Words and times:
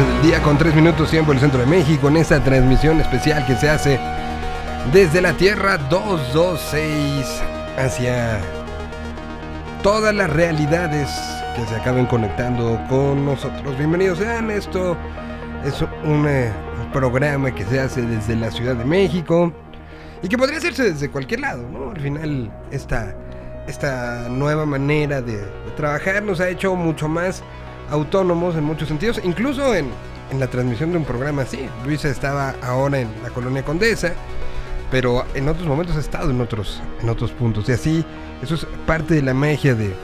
12 0.00 0.12
del 0.12 0.22
día 0.22 0.42
con 0.42 0.56
3 0.56 0.74
minutos 0.74 1.10
tiempo 1.10 1.32
en 1.32 1.36
el 1.36 1.42
centro 1.42 1.60
de 1.60 1.66
México 1.66 2.08
en 2.08 2.16
esta 2.16 2.42
transmisión 2.42 3.00
especial 3.00 3.44
que 3.46 3.54
se 3.56 3.68
hace 3.68 4.00
desde 4.92 5.20
la 5.20 5.34
Tierra 5.34 5.76
226 5.76 7.42
hacia 7.76 8.40
todas 9.82 10.14
las 10.14 10.30
realidades 10.30 11.10
que 11.54 11.66
se 11.66 11.74
acaben 11.74 12.06
conectando 12.06 12.80
con 12.88 13.26
nosotros. 13.26 13.76
Bienvenidos 13.76 14.18
sean, 14.18 14.50
esto 14.50 14.96
es 15.64 15.82
un, 16.04 16.26
eh, 16.26 16.50
un 16.82 16.92
programa 16.92 17.54
que 17.54 17.64
se 17.64 17.80
hace 17.80 18.00
desde 18.02 18.36
la 18.36 18.50
Ciudad 18.50 18.76
de 18.76 18.84
México 18.84 19.52
y 20.22 20.28
que 20.28 20.38
podría 20.38 20.58
hacerse 20.58 20.92
desde 20.92 21.10
cualquier 21.10 21.40
lado, 21.40 21.68
¿no? 21.70 21.90
Al 21.90 22.00
final 22.00 22.50
esta, 22.70 23.14
esta 23.66 24.28
nueva 24.30 24.64
manera 24.64 25.20
de, 25.20 25.36
de 25.36 25.70
trabajar 25.76 26.22
nos 26.22 26.40
ha 26.40 26.48
hecho 26.48 26.74
mucho 26.74 27.06
más 27.06 27.42
autónomos 27.90 28.56
en 28.56 28.64
muchos 28.64 28.88
sentidos, 28.88 29.20
incluso 29.22 29.74
en, 29.74 29.86
en 30.30 30.40
la 30.40 30.46
transmisión 30.46 30.92
de 30.92 30.98
un 30.98 31.04
programa 31.04 31.42
así. 31.42 31.68
Luisa 31.84 32.08
estaba 32.08 32.54
ahora 32.62 33.00
en 33.00 33.08
la 33.22 33.30
colonia 33.30 33.64
Condesa, 33.64 34.12
pero 34.90 35.24
en 35.34 35.48
otros 35.48 35.66
momentos 35.66 35.96
ha 35.96 36.00
estado 36.00 36.30
en 36.30 36.40
otros, 36.40 36.82
en 37.02 37.08
otros 37.08 37.32
puntos. 37.32 37.68
Y 37.68 37.72
así, 37.72 38.04
eso 38.42 38.54
es 38.54 38.66
parte 38.86 39.14
de 39.14 39.22
la 39.22 39.34
magia 39.34 39.74
de, 39.74 39.94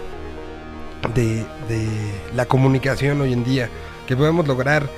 de, 1.14 1.44
de 1.68 1.88
la 2.34 2.46
comunicación 2.46 3.20
hoy 3.20 3.32
en 3.32 3.44
día, 3.44 3.68
que 4.06 4.16
podemos 4.16 4.46
lograr 4.46 4.88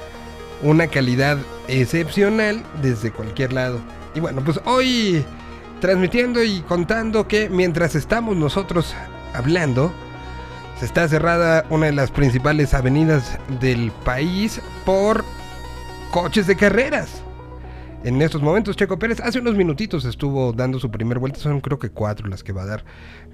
una 0.62 0.88
calidad 0.88 1.38
excepcional 1.68 2.62
desde 2.82 3.12
cualquier 3.12 3.52
lado. 3.52 3.80
Y 4.14 4.20
bueno, 4.20 4.42
pues 4.44 4.60
hoy 4.64 5.24
transmitiendo 5.80 6.42
y 6.42 6.60
contando 6.62 7.28
que 7.28 7.48
mientras 7.48 7.94
estamos 7.94 8.36
nosotros 8.36 8.94
hablando, 9.32 9.92
se 10.78 10.84
está 10.84 11.08
cerrada 11.08 11.64
una 11.70 11.86
de 11.86 11.92
las 11.92 12.10
principales 12.10 12.72
avenidas 12.72 13.36
del 13.60 13.90
país 14.04 14.60
por 14.84 15.24
coches 16.12 16.46
de 16.46 16.54
carreras. 16.54 17.22
En 18.04 18.22
estos 18.22 18.42
momentos, 18.42 18.76
Checo 18.76 18.96
Pérez 18.96 19.18
hace 19.20 19.40
unos 19.40 19.56
minutitos 19.56 20.04
estuvo 20.04 20.52
dando 20.52 20.78
su 20.78 20.88
primer 20.88 21.18
vuelta, 21.18 21.40
son 21.40 21.60
creo 21.60 21.80
que 21.80 21.90
cuatro 21.90 22.28
las 22.28 22.44
que 22.44 22.52
va 22.52 22.62
a 22.62 22.66
dar 22.66 22.84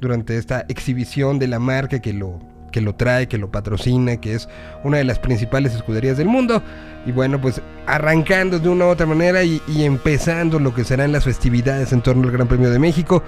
durante 0.00 0.39
esta 0.39 0.65
exhibición 0.69 1.39
de 1.39 1.48
la 1.48 1.59
marca 1.59 2.00
que 2.00 2.15
lo, 2.15 2.41
que 2.72 2.81
lo 2.81 2.95
trae, 2.95 3.28
que 3.28 3.37
lo 3.37 3.50
patrocina, 3.50 4.17
que 4.17 4.34
es 4.34 4.48
una 4.83 4.97
de 4.97 5.05
las 5.05 5.19
principales 5.19 5.75
escuderías 5.75 6.17
del 6.17 6.28
mundo. 6.28 6.62
Y 7.05 7.12
bueno, 7.12 7.39
pues 7.42 7.61
arrancando 7.87 8.59
de 8.59 8.70
una 8.70 8.87
u 8.87 8.89
otra 8.89 9.05
manera 9.05 9.45
y, 9.45 9.61
y 9.69 9.84
empezando 9.84 10.59
lo 10.59 10.75
que 10.75 10.83
serán 10.83 11.12
las 11.12 11.25
festividades 11.25 11.92
en 11.92 12.00
torno 12.00 12.25
al 12.25 12.33
Gran 12.33 12.48
Premio 12.48 12.70
de 12.70 12.78
México, 12.78 13.22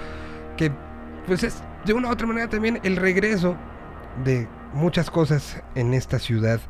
que 0.57 0.73
pues 1.27 1.43
es 1.43 1.63
de 1.85 1.93
una 1.93 2.09
u 2.09 2.13
otra 2.13 2.27
manera 2.27 2.49
también 2.49 2.81
el 2.83 2.97
regreso 2.97 3.59
de 4.25 4.49
muchas 4.73 5.11
cosas 5.11 5.63
en 5.75 5.95
esta 5.95 6.19
ciudad 6.19 6.61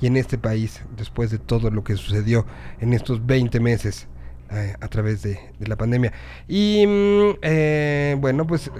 y 0.00 0.06
en 0.06 0.16
este 0.16 0.38
país 0.38 0.82
después 0.96 1.30
de 1.30 1.38
todo 1.38 1.70
lo 1.70 1.84
que 1.84 1.96
sucedió 1.96 2.46
en 2.80 2.92
estos 2.92 3.24
20 3.26 3.60
meses 3.60 4.08
eh, 4.52 4.74
a 4.80 4.88
través 4.88 5.22
de, 5.22 5.38
la 5.60 5.76
pandemia. 5.76 6.12
Y 6.48 6.84
mm, 6.86 7.38
eh, 7.42 8.16
bueno, 8.18 8.46
pues 8.46 8.70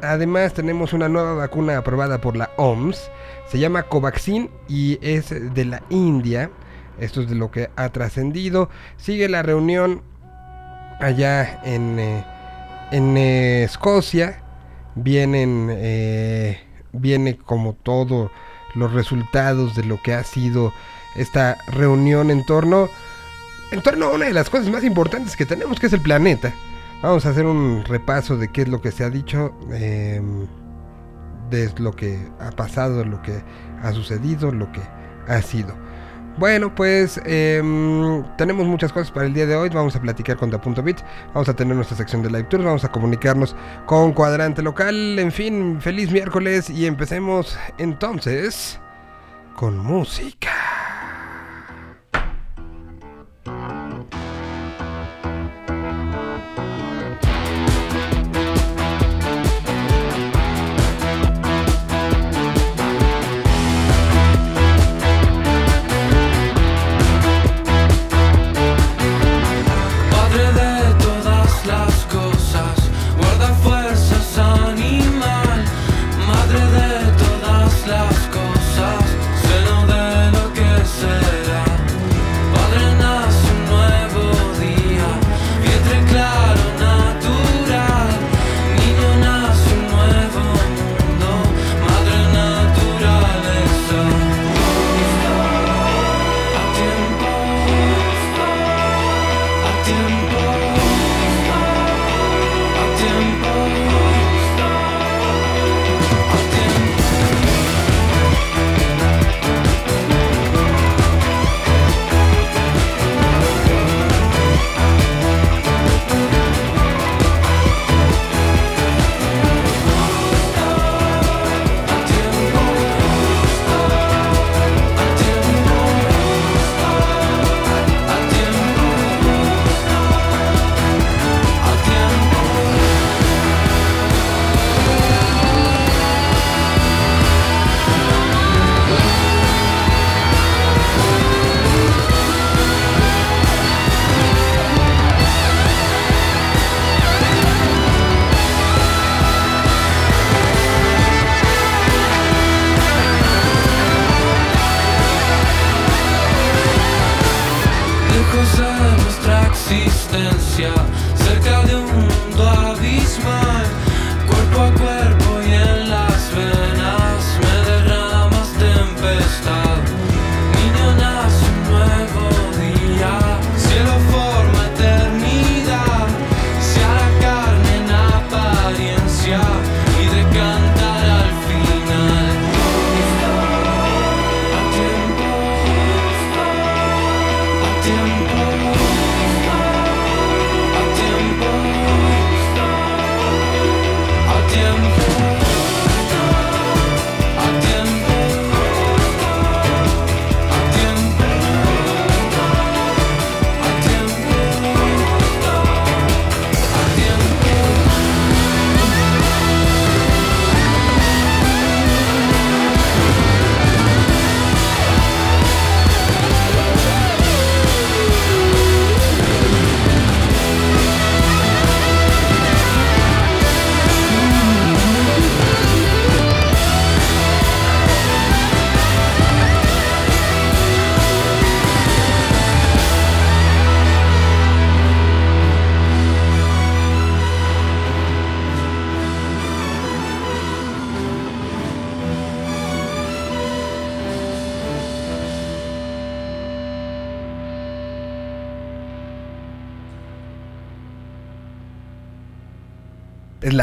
además 0.00 0.54
tenemos 0.54 0.94
una 0.94 1.08
nueva 1.08 1.34
vacuna 1.34 1.76
aprobada 1.76 2.18
por 2.20 2.34
la 2.34 2.50
OMS, 2.56 3.10
se 3.46 3.58
llama 3.58 3.82
Covaxin 3.82 4.48
y 4.68 4.98
es 5.02 5.28
de 5.28 5.64
la 5.64 5.82
India. 5.90 6.50
Esto 6.98 7.20
es 7.20 7.28
de 7.28 7.34
lo 7.34 7.50
que 7.50 7.68
ha 7.76 7.90
trascendido. 7.90 8.70
Sigue 8.96 9.28
la 9.28 9.42
reunión 9.42 10.02
allá 10.98 11.60
en, 11.62 11.98
eh, 11.98 12.24
en 12.90 13.16
Escocia. 13.18 14.42
Vienen 14.94 15.68
viene 16.92 17.36
como 17.36 17.74
todo 17.74 18.30
los 18.74 18.92
resultados 18.92 19.74
de 19.74 19.84
lo 19.84 20.00
que 20.02 20.14
ha 20.14 20.24
sido 20.24 20.72
esta 21.16 21.58
reunión 21.66 22.30
en 22.30 22.44
torno 22.44 22.88
en 23.70 23.82
torno 23.82 24.06
a 24.06 24.12
una 24.14 24.26
de 24.26 24.32
las 24.32 24.48
cosas 24.48 24.68
más 24.70 24.84
importantes 24.84 25.36
que 25.36 25.44
tenemos 25.44 25.78
que 25.78 25.88
es 25.88 25.92
el 25.92 26.00
planeta. 26.00 26.54
Vamos 27.02 27.26
a 27.26 27.30
hacer 27.30 27.44
un 27.44 27.84
repaso 27.84 28.36
de 28.36 28.48
qué 28.48 28.62
es 28.62 28.68
lo 28.68 28.80
que 28.80 28.92
se 28.92 29.04
ha 29.04 29.10
dicho 29.10 29.52
eh, 29.72 30.22
de 31.50 31.70
lo 31.78 31.92
que 31.92 32.18
ha 32.40 32.50
pasado 32.50 33.04
lo 33.04 33.22
que 33.22 33.42
ha 33.82 33.92
sucedido 33.92 34.52
lo 34.52 34.70
que 34.72 34.80
ha 35.26 35.40
sido 35.42 35.74
bueno, 36.38 36.74
pues 36.74 37.20
eh, 37.24 37.60
tenemos 38.36 38.66
muchas 38.66 38.92
cosas 38.92 39.10
para 39.10 39.26
el 39.26 39.34
día 39.34 39.46
de 39.46 39.56
hoy. 39.56 39.68
Vamos 39.68 39.96
a 39.96 40.00
platicar 40.00 40.36
con 40.36 40.50
Da.bit, 40.50 40.98
vamos 41.34 41.48
a 41.48 41.54
tener 41.54 41.74
nuestra 41.74 41.96
sección 41.96 42.22
de 42.22 42.30
live 42.30 42.44
tours, 42.44 42.64
vamos 42.64 42.84
a 42.84 42.92
comunicarnos 42.92 43.56
con 43.86 44.12
Cuadrante 44.12 44.62
Local. 44.62 45.18
En 45.18 45.32
fin, 45.32 45.80
feliz 45.80 46.10
miércoles 46.10 46.70
y 46.70 46.86
empecemos 46.86 47.58
entonces 47.78 48.80
con 49.54 49.78
música. 49.78 50.97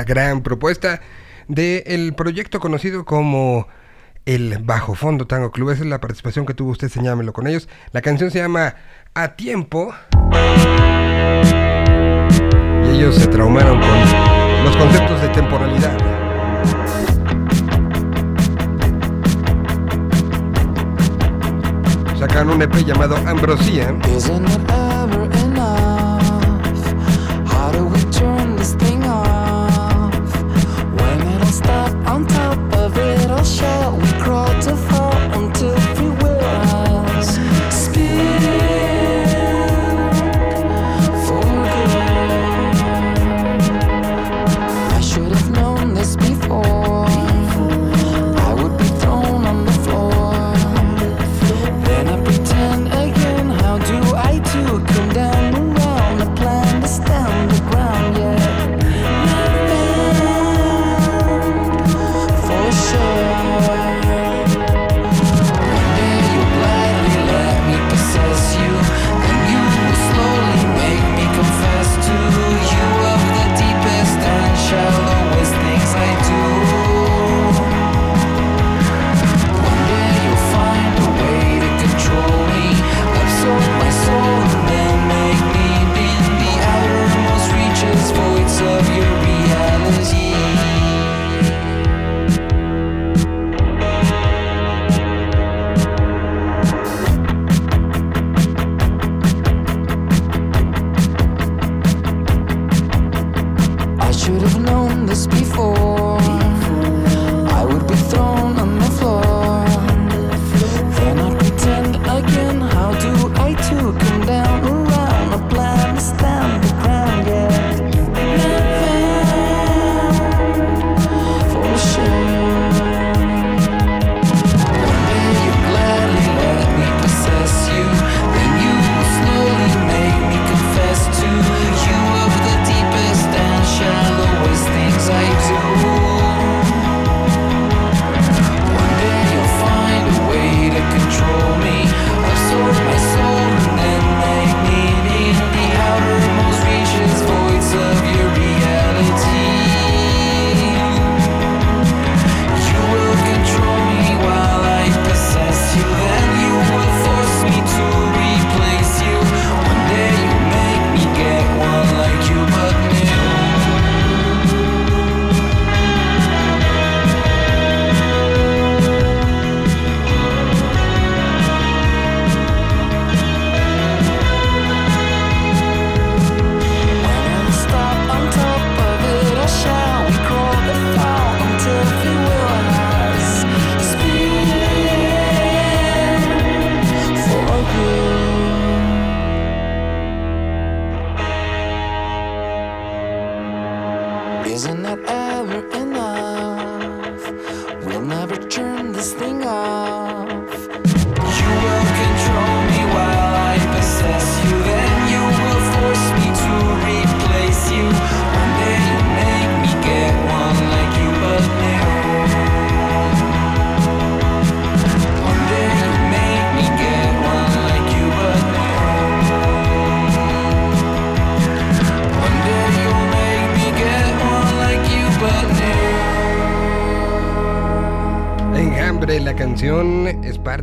Gran 0.05 0.41
propuesta 0.41 1.01
del 1.47 2.13
proyecto 2.15 2.59
conocido 2.59 3.05
como 3.05 3.67
el 4.25 4.59
Bajo 4.59 4.95
Fondo 4.95 5.27
Tango 5.27 5.51
Club. 5.51 5.71
Esa 5.71 5.83
es 5.83 5.89
la 5.89 5.99
participación 5.99 6.45
que 6.45 6.53
tuvo 6.53 6.71
usted, 6.71 6.89
señámelo 6.89 7.33
con 7.33 7.47
ellos. 7.47 7.67
La 7.91 8.01
canción 8.01 8.31
se 8.31 8.39
llama 8.39 8.75
A 9.13 9.35
Tiempo. 9.35 9.93
Y 12.83 12.95
ellos 12.95 13.15
se 13.15 13.27
traumaron 13.27 13.79
con 13.79 14.63
los 14.63 14.77
conceptos 14.77 15.21
de 15.21 15.29
temporalidad. 15.29 15.97
Sacan 22.19 22.49
un 22.49 22.61
EP 22.61 22.73
llamado 22.85 23.17
Ambrosía. 23.27 23.93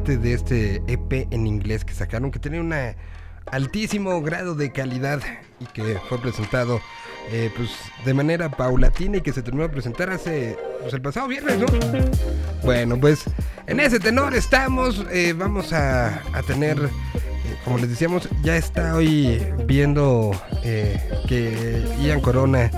De 0.02 0.34
este 0.34 0.82
EP 0.88 1.28
en 1.30 1.46
inglés 1.46 1.84
que 1.84 1.94
sacaron, 1.94 2.32
que 2.32 2.40
tenía 2.40 2.60
un 2.60 2.74
altísimo 3.46 4.20
grado 4.20 4.54
de 4.54 4.72
calidad 4.72 5.20
y 5.60 5.66
que 5.66 5.98
fue 6.08 6.18
presentado 6.18 6.80
eh, 7.30 7.50
pues 7.56 7.70
de 8.04 8.14
manera 8.14 8.50
paulatina 8.50 9.18
y 9.18 9.20
que 9.20 9.32
se 9.32 9.42
terminó 9.42 9.62
de 9.62 9.68
presentar 9.68 10.10
hace 10.10 10.56
pues, 10.80 10.92
el 10.92 11.00
pasado 11.00 11.28
viernes, 11.28 11.58
¿no? 11.58 11.66
Bueno, 12.64 12.98
pues 12.98 13.24
en 13.68 13.78
ese 13.78 14.00
tenor 14.00 14.34
estamos, 14.34 15.06
eh, 15.12 15.32
vamos 15.32 15.72
a, 15.72 16.20
tener, 16.46 16.78
eh, 16.78 17.56
como 17.64 17.78
les 17.78 17.90
decíamos, 17.90 18.28
ya 18.42 18.56
está 18.56 18.96
hoy 18.96 19.40
viendo 19.66 20.32
que 20.62 21.84
Ian 22.00 22.20
Corona 22.20 22.70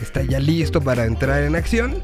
está 0.00 0.22
ya 0.22 0.40
listo 0.40 0.80
para 0.80 1.04
entrar 1.04 1.44
en 1.44 1.54
acción. 1.54 2.02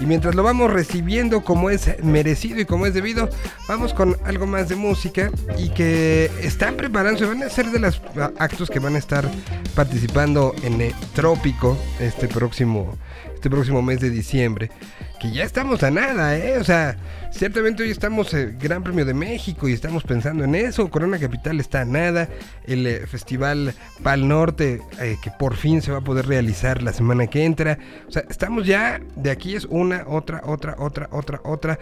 Y 0.00 0.06
mientras 0.06 0.34
lo 0.34 0.42
vamos 0.42 0.72
recibiendo 0.72 1.42
como 1.42 1.68
es 1.68 2.02
merecido 2.02 2.58
y 2.58 2.64
como 2.64 2.86
es 2.86 2.94
debido, 2.94 3.28
vamos 3.70 3.94
con 3.94 4.16
algo 4.24 4.48
más 4.48 4.68
de 4.68 4.74
música 4.74 5.30
y 5.56 5.68
que 5.68 6.28
están 6.42 6.76
preparándose, 6.76 7.24
van 7.24 7.40
a 7.44 7.48
ser 7.48 7.66
de 7.70 7.78
los 7.78 8.02
actos 8.36 8.68
que 8.68 8.80
van 8.80 8.96
a 8.96 8.98
estar 8.98 9.30
participando 9.76 10.56
en 10.64 10.80
el 10.80 10.92
Trópico 11.14 11.78
este 12.00 12.26
próximo, 12.26 12.98
este 13.32 13.48
próximo 13.48 13.80
mes 13.80 14.00
de 14.00 14.10
diciembre 14.10 14.72
que 15.20 15.30
ya 15.30 15.44
estamos 15.44 15.82
a 15.82 15.90
nada, 15.90 16.36
¿eh? 16.36 16.58
O 16.58 16.64
sea, 16.64 16.96
ciertamente 17.30 17.82
hoy 17.82 17.90
estamos 17.90 18.32
en 18.32 18.58
Gran 18.58 18.82
Premio 18.82 19.04
de 19.04 19.12
México 19.12 19.68
y 19.68 19.74
estamos 19.74 20.02
pensando 20.02 20.44
en 20.44 20.54
eso. 20.54 20.88
Corona 20.90 21.18
Capital 21.18 21.60
está 21.60 21.82
a 21.82 21.84
nada. 21.84 22.26
El 22.66 22.86
eh, 22.86 23.06
Festival 23.06 23.74
Pal 24.02 24.26
Norte, 24.26 24.80
eh, 25.00 25.16
que 25.22 25.30
por 25.30 25.56
fin 25.56 25.82
se 25.82 25.92
va 25.92 25.98
a 25.98 26.00
poder 26.02 26.26
realizar 26.26 26.82
la 26.82 26.92
semana 26.92 27.26
que 27.26 27.44
entra. 27.44 27.78
O 28.08 28.10
sea, 28.10 28.24
estamos 28.28 28.66
ya, 28.66 29.00
de 29.16 29.30
aquí 29.30 29.54
es 29.54 29.64
una, 29.66 30.04
otra, 30.06 30.42
otra, 30.44 30.76
otra, 30.78 31.08
otra, 31.12 31.40
otra. 31.44 31.78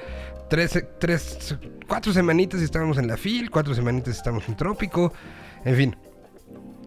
Tres, 0.50 0.82
tres, 0.98 1.56
cuatro 1.86 2.12
semanitas 2.12 2.60
estamos 2.62 2.98
en 2.98 3.06
la 3.06 3.16
FIL, 3.16 3.50
cuatro 3.50 3.74
semanitas 3.74 4.16
estamos 4.16 4.48
en 4.48 4.56
Trópico. 4.56 5.12
En 5.64 5.76
fin, 5.76 5.96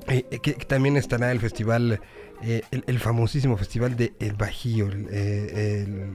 eh, 0.07 0.23
que, 0.41 0.53
también 0.53 0.97
estará 0.97 1.31
el 1.31 1.39
festival, 1.39 2.01
eh, 2.41 2.63
el, 2.71 2.99
famosísimo 2.99 3.55
festival 3.57 3.95
de 3.95 4.13
El 4.19 4.33
Bajío, 4.33 4.87
el, 4.87 6.11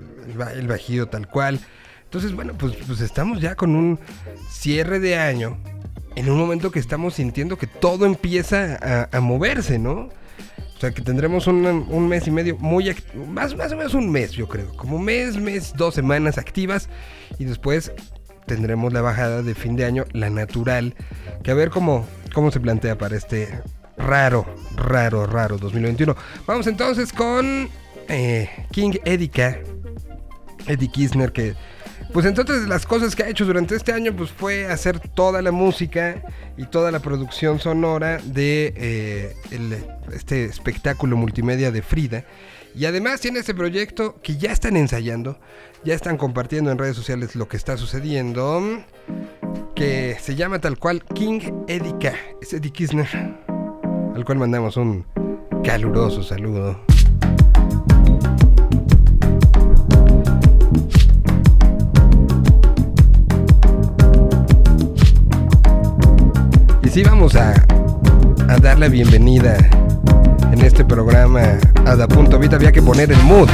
el, 0.54 0.66
Bajío 0.66 1.06
tal 1.06 1.28
cual. 1.28 1.60
Entonces, 2.04 2.32
bueno, 2.34 2.54
pues, 2.56 2.76
pues 2.86 3.00
estamos 3.00 3.40
ya 3.40 3.54
con 3.54 3.74
un 3.74 3.98
cierre 4.48 5.00
de 5.00 5.16
año, 5.16 5.58
en 6.16 6.30
un 6.30 6.38
momento 6.38 6.70
que 6.70 6.78
estamos 6.78 7.14
sintiendo 7.14 7.56
que 7.56 7.66
todo 7.66 8.06
empieza 8.06 9.08
a, 9.12 9.20
moverse, 9.20 9.78
¿no? 9.78 10.08
O 10.76 10.80
sea, 10.80 10.90
que 10.90 11.02
tendremos 11.02 11.46
un, 11.46 12.08
mes 12.08 12.26
y 12.26 12.30
medio 12.30 12.56
muy... 12.58 12.94
Más, 13.28 13.54
más 13.54 13.72
o 13.72 13.76
menos 13.76 13.94
un 13.94 14.10
mes, 14.10 14.32
yo 14.32 14.48
creo. 14.48 14.74
Como 14.76 14.98
mes, 14.98 15.36
mes, 15.36 15.74
dos 15.76 15.94
semanas 15.94 16.38
activas. 16.38 16.88
Y 17.38 17.44
después 17.44 17.92
tendremos 18.46 18.92
la 18.92 19.02
bajada 19.02 19.42
de 19.42 19.54
fin 19.54 19.76
de 19.76 19.84
año, 19.84 20.04
la 20.12 20.30
natural. 20.30 20.94
Que 21.42 21.50
a 21.50 21.54
ver 21.54 21.70
cómo, 21.70 22.06
cómo 22.34 22.50
se 22.50 22.60
plantea 22.60 22.98
para 22.98 23.16
este 23.16 23.48
raro, 23.96 24.46
raro, 24.74 25.26
raro 25.26 25.58
2021. 25.58 26.16
Vamos 26.46 26.66
entonces 26.66 27.12
con 27.12 27.68
eh, 28.08 28.48
King 28.70 28.92
Edika, 29.04 29.58
Eddie 30.66 30.88
Kisner, 30.88 31.32
que 31.32 31.54
pues 32.16 32.24
entonces 32.24 32.66
las 32.66 32.86
cosas 32.86 33.14
que 33.14 33.24
ha 33.24 33.28
hecho 33.28 33.44
durante 33.44 33.76
este 33.76 33.92
año 33.92 34.16
pues 34.16 34.30
fue 34.30 34.68
hacer 34.68 35.00
toda 35.00 35.42
la 35.42 35.52
música 35.52 36.22
y 36.56 36.64
toda 36.64 36.90
la 36.90 37.00
producción 37.00 37.60
sonora 37.60 38.22
de 38.24 38.72
eh, 38.74 39.36
este 40.14 40.46
espectáculo 40.46 41.18
multimedia 41.18 41.70
de 41.70 41.82
Frida. 41.82 42.24
Y 42.74 42.86
además 42.86 43.20
tiene 43.20 43.40
este 43.40 43.52
proyecto 43.52 44.18
que 44.22 44.38
ya 44.38 44.50
están 44.50 44.78
ensayando, 44.78 45.38
ya 45.84 45.92
están 45.92 46.16
compartiendo 46.16 46.70
en 46.70 46.78
redes 46.78 46.96
sociales 46.96 47.36
lo 47.36 47.48
que 47.48 47.58
está 47.58 47.76
sucediendo, 47.76 48.82
que 49.74 50.16
se 50.18 50.36
llama 50.36 50.58
tal 50.58 50.78
cual 50.78 51.04
King 51.04 51.40
Edika, 51.68 52.14
es 52.40 52.54
Eddie 52.54 52.72
Kisner 52.72 53.08
al 54.14 54.24
cual 54.24 54.38
mandamos 54.38 54.78
un 54.78 55.04
caluroso 55.62 56.22
saludo. 56.22 56.80
Sí 66.96 67.02
vamos 67.02 67.36
a, 67.36 67.52
a 68.48 68.56
dar 68.56 68.78
la 68.78 68.88
bienvenida 68.88 69.58
en 70.50 70.62
este 70.62 70.82
programa 70.82 71.42
a 71.84 71.94
Da 71.94 72.08
Punto 72.08 72.38
Vita, 72.38 72.56
había 72.56 72.72
que 72.72 72.80
poner 72.80 73.12
el 73.12 73.22
mood. 73.24 73.50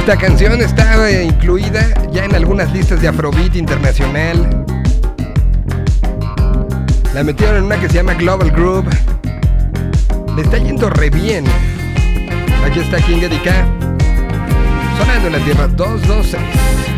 Esta 0.00 0.18
canción 0.18 0.60
está 0.60 1.22
incluida 1.22 1.80
ya 2.12 2.26
en 2.26 2.34
algunas 2.34 2.70
listas 2.74 3.00
de 3.00 3.08
Afrobeat 3.08 3.56
internacional 3.56 4.66
la 7.14 7.24
metieron 7.24 7.56
en 7.56 7.64
una 7.64 7.80
que 7.80 7.88
se 7.88 7.94
llama 7.94 8.12
Global 8.12 8.50
Group. 8.50 8.84
Le 10.36 10.42
está 10.42 10.58
yendo 10.58 10.90
re 10.90 11.08
bien. 11.08 11.46
Aquí 12.66 12.80
está 12.80 12.98
King 12.98 13.22
Eddie 13.22 13.40
Sonando 14.98 15.28
en 15.28 15.32
la 15.32 15.38
Tierra 15.38 15.68
226. 15.68 16.89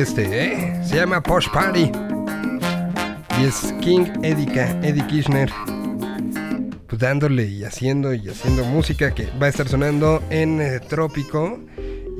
Este, 0.00 0.44
¿eh? 0.44 0.80
Se 0.84 0.96
llama 0.96 1.20
Posh 1.20 1.48
Party. 1.50 1.90
Y 3.40 3.44
es 3.44 3.74
King 3.80 4.06
Edika, 4.22 4.70
Eddie 4.82 5.04
Kirchner. 5.08 5.50
Pues 6.86 7.00
dándole 7.00 7.46
y 7.46 7.64
haciendo 7.64 8.14
y 8.14 8.28
haciendo 8.28 8.64
música 8.64 9.12
que 9.12 9.26
va 9.42 9.46
a 9.46 9.48
estar 9.48 9.68
sonando 9.68 10.22
en 10.30 10.60
eh, 10.60 10.78
Trópico. 10.80 11.58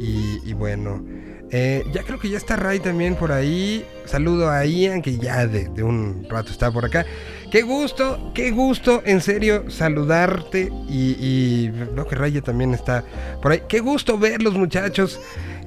Y, 0.00 0.52
bueno, 0.54 1.04
eh, 1.50 1.84
ya 1.92 2.02
creo 2.02 2.18
que 2.18 2.30
ya 2.30 2.36
está 2.36 2.56
Ray 2.56 2.80
también 2.80 3.14
por 3.14 3.30
ahí. 3.30 3.84
Saludo 4.06 4.50
a 4.50 4.64
Ian, 4.64 5.00
que 5.00 5.16
ya 5.16 5.46
de, 5.46 5.82
un 5.82 6.26
rato 6.28 6.50
está 6.50 6.72
por 6.72 6.84
acá. 6.84 7.06
Qué 7.52 7.62
gusto, 7.62 8.32
qué 8.34 8.50
gusto, 8.50 9.02
en 9.06 9.20
serio, 9.20 9.70
saludarte. 9.70 10.72
Y, 10.88 11.16
y 11.18 11.72
que 12.08 12.14
Ray 12.16 12.40
también 12.40 12.74
está 12.74 13.04
por 13.40 13.52
ahí. 13.52 13.62
Qué 13.68 13.78
gusto 13.78 14.18
verlos, 14.18 14.54
muchachos. 14.54 15.20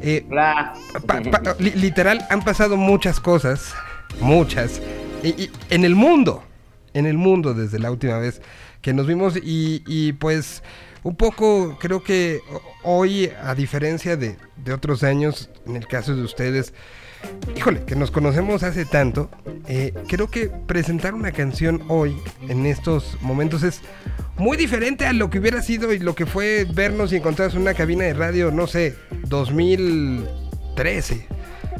Eh, 0.03 0.25
literal, 1.59 2.25
han 2.29 2.43
pasado 2.43 2.77
muchas 2.77 3.19
cosas, 3.19 3.73
muchas, 4.19 4.81
y, 5.23 5.49
en 5.69 5.85
el 5.85 5.95
mundo, 5.95 6.43
en 6.93 7.05
el 7.05 7.17
mundo 7.17 7.53
desde 7.53 7.79
la 7.79 7.91
última 7.91 8.17
vez 8.17 8.41
que 8.81 8.93
nos 8.93 9.05
vimos 9.05 9.35
y, 9.41 10.13
pues 10.13 10.63
un 11.03 11.15
poco 11.15 11.77
creo 11.79 12.03
que 12.03 12.39
hoy, 12.83 13.31
a 13.43 13.55
diferencia 13.55 14.17
de, 14.17 14.37
de 14.57 14.73
otros 14.73 15.03
años, 15.03 15.49
en 15.65 15.75
el 15.75 15.87
caso 15.87 16.15
de 16.15 16.23
ustedes, 16.23 16.73
híjole, 17.55 17.83
que 17.83 17.95
nos 17.95 18.11
conocemos 18.11 18.63
hace 18.63 18.85
tanto, 18.85 19.29
eh, 19.67 19.93
creo 20.07 20.29
que 20.29 20.49
presentar 20.49 21.13
una 21.13 21.31
canción 21.31 21.83
hoy, 21.87 22.15
en 22.47 22.65
estos 22.65 23.17
momentos, 23.21 23.63
es 23.63 23.81
muy 24.37 24.57
diferente 24.57 25.05
a 25.05 25.13
lo 25.13 25.29
que 25.29 25.39
hubiera 25.39 25.61
sido 25.61 25.93
y 25.93 25.99
lo 25.99 26.15
que 26.15 26.25
fue 26.25 26.65
vernos 26.73 27.13
y 27.13 27.17
encontrarnos 27.17 27.55
en 27.55 27.61
una 27.61 27.73
cabina 27.73 28.05
de 28.05 28.13
radio, 28.13 28.51
no 28.51 28.67
sé, 28.67 28.95
2013. 29.27 31.27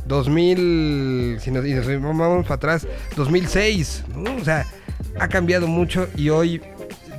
2000, 0.05 1.37
si 1.39 1.51
nos, 1.51 1.63
vamos 2.01 2.43
para 2.43 2.55
atrás, 2.55 2.87
2006, 3.15 4.03
o 4.39 4.43
sea, 4.43 4.65
ha 5.19 5.27
cambiado 5.27 5.67
mucho 5.67 6.07
y 6.15 6.29
hoy 6.29 6.61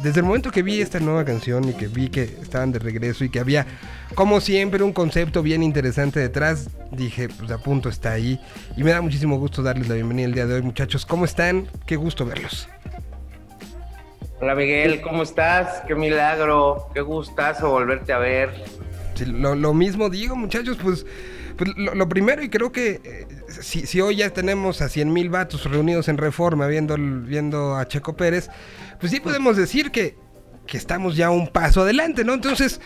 desde 0.02 0.20
el 0.20 0.26
momento 0.26 0.50
que 0.50 0.62
vi 0.62 0.80
esta 0.80 0.98
nueva 1.00 1.24
canción 1.24 1.68
y 1.68 1.74
que 1.74 1.86
vi 1.86 2.08
que 2.08 2.22
estaban 2.22 2.72
de 2.72 2.78
regreso 2.78 3.24
y 3.24 3.30
que 3.30 3.38
había, 3.38 3.66
como 4.14 4.40
siempre, 4.40 4.82
un 4.82 4.92
concepto 4.92 5.42
bien 5.42 5.62
interesante 5.62 6.18
detrás, 6.18 6.70
dije, 6.90 7.28
pues 7.28 7.50
a 7.50 7.58
punto 7.58 7.88
está 7.88 8.12
ahí. 8.12 8.40
Y 8.76 8.82
me 8.82 8.90
da 8.90 9.00
muchísimo 9.00 9.38
gusto 9.38 9.62
darles 9.62 9.88
la 9.88 9.94
bienvenida 9.94 10.26
el 10.26 10.34
día 10.34 10.46
de 10.46 10.54
hoy, 10.54 10.62
muchachos. 10.62 11.06
¿Cómo 11.06 11.24
están? 11.24 11.68
Qué 11.86 11.96
gusto 11.96 12.26
verlos. 12.26 12.68
Hola 14.40 14.56
Miguel, 14.56 15.00
¿cómo 15.02 15.22
estás? 15.22 15.82
Qué 15.86 15.94
milagro, 15.94 16.88
qué 16.92 17.00
gustazo 17.00 17.70
volverte 17.70 18.12
a 18.12 18.18
ver. 18.18 18.50
lo, 19.24 19.72
mismo 19.72 20.10
digo, 20.10 20.34
muchachos, 20.34 20.78
pues, 20.82 21.06
pues 21.56 21.70
lo, 21.76 22.08
primero 22.08 22.42
y 22.42 22.48
creo 22.48 22.72
que 22.72 23.00
eh, 23.04 23.26
si, 23.60 24.00
hoy 24.00 24.16
ya 24.16 24.30
tenemos 24.30 24.82
a 24.82 24.88
100 24.88 25.12
mil 25.12 25.30
vatos 25.30 25.70
reunidos 25.70 26.08
en 26.08 26.18
Reforma 26.18 26.66
viendo, 26.66 26.96
viendo 26.98 27.76
a 27.76 27.86
Checo 27.86 28.16
Pérez, 28.16 28.50
pues 29.02 29.10
sí 29.10 29.18
podemos 29.18 29.56
decir 29.56 29.90
que, 29.90 30.14
estamos 30.72 31.16
ya 31.16 31.28
un 31.28 31.48
paso 31.48 31.82
adelante, 31.82 32.24
¿no? 32.24 32.34
Entonces, 32.34 32.80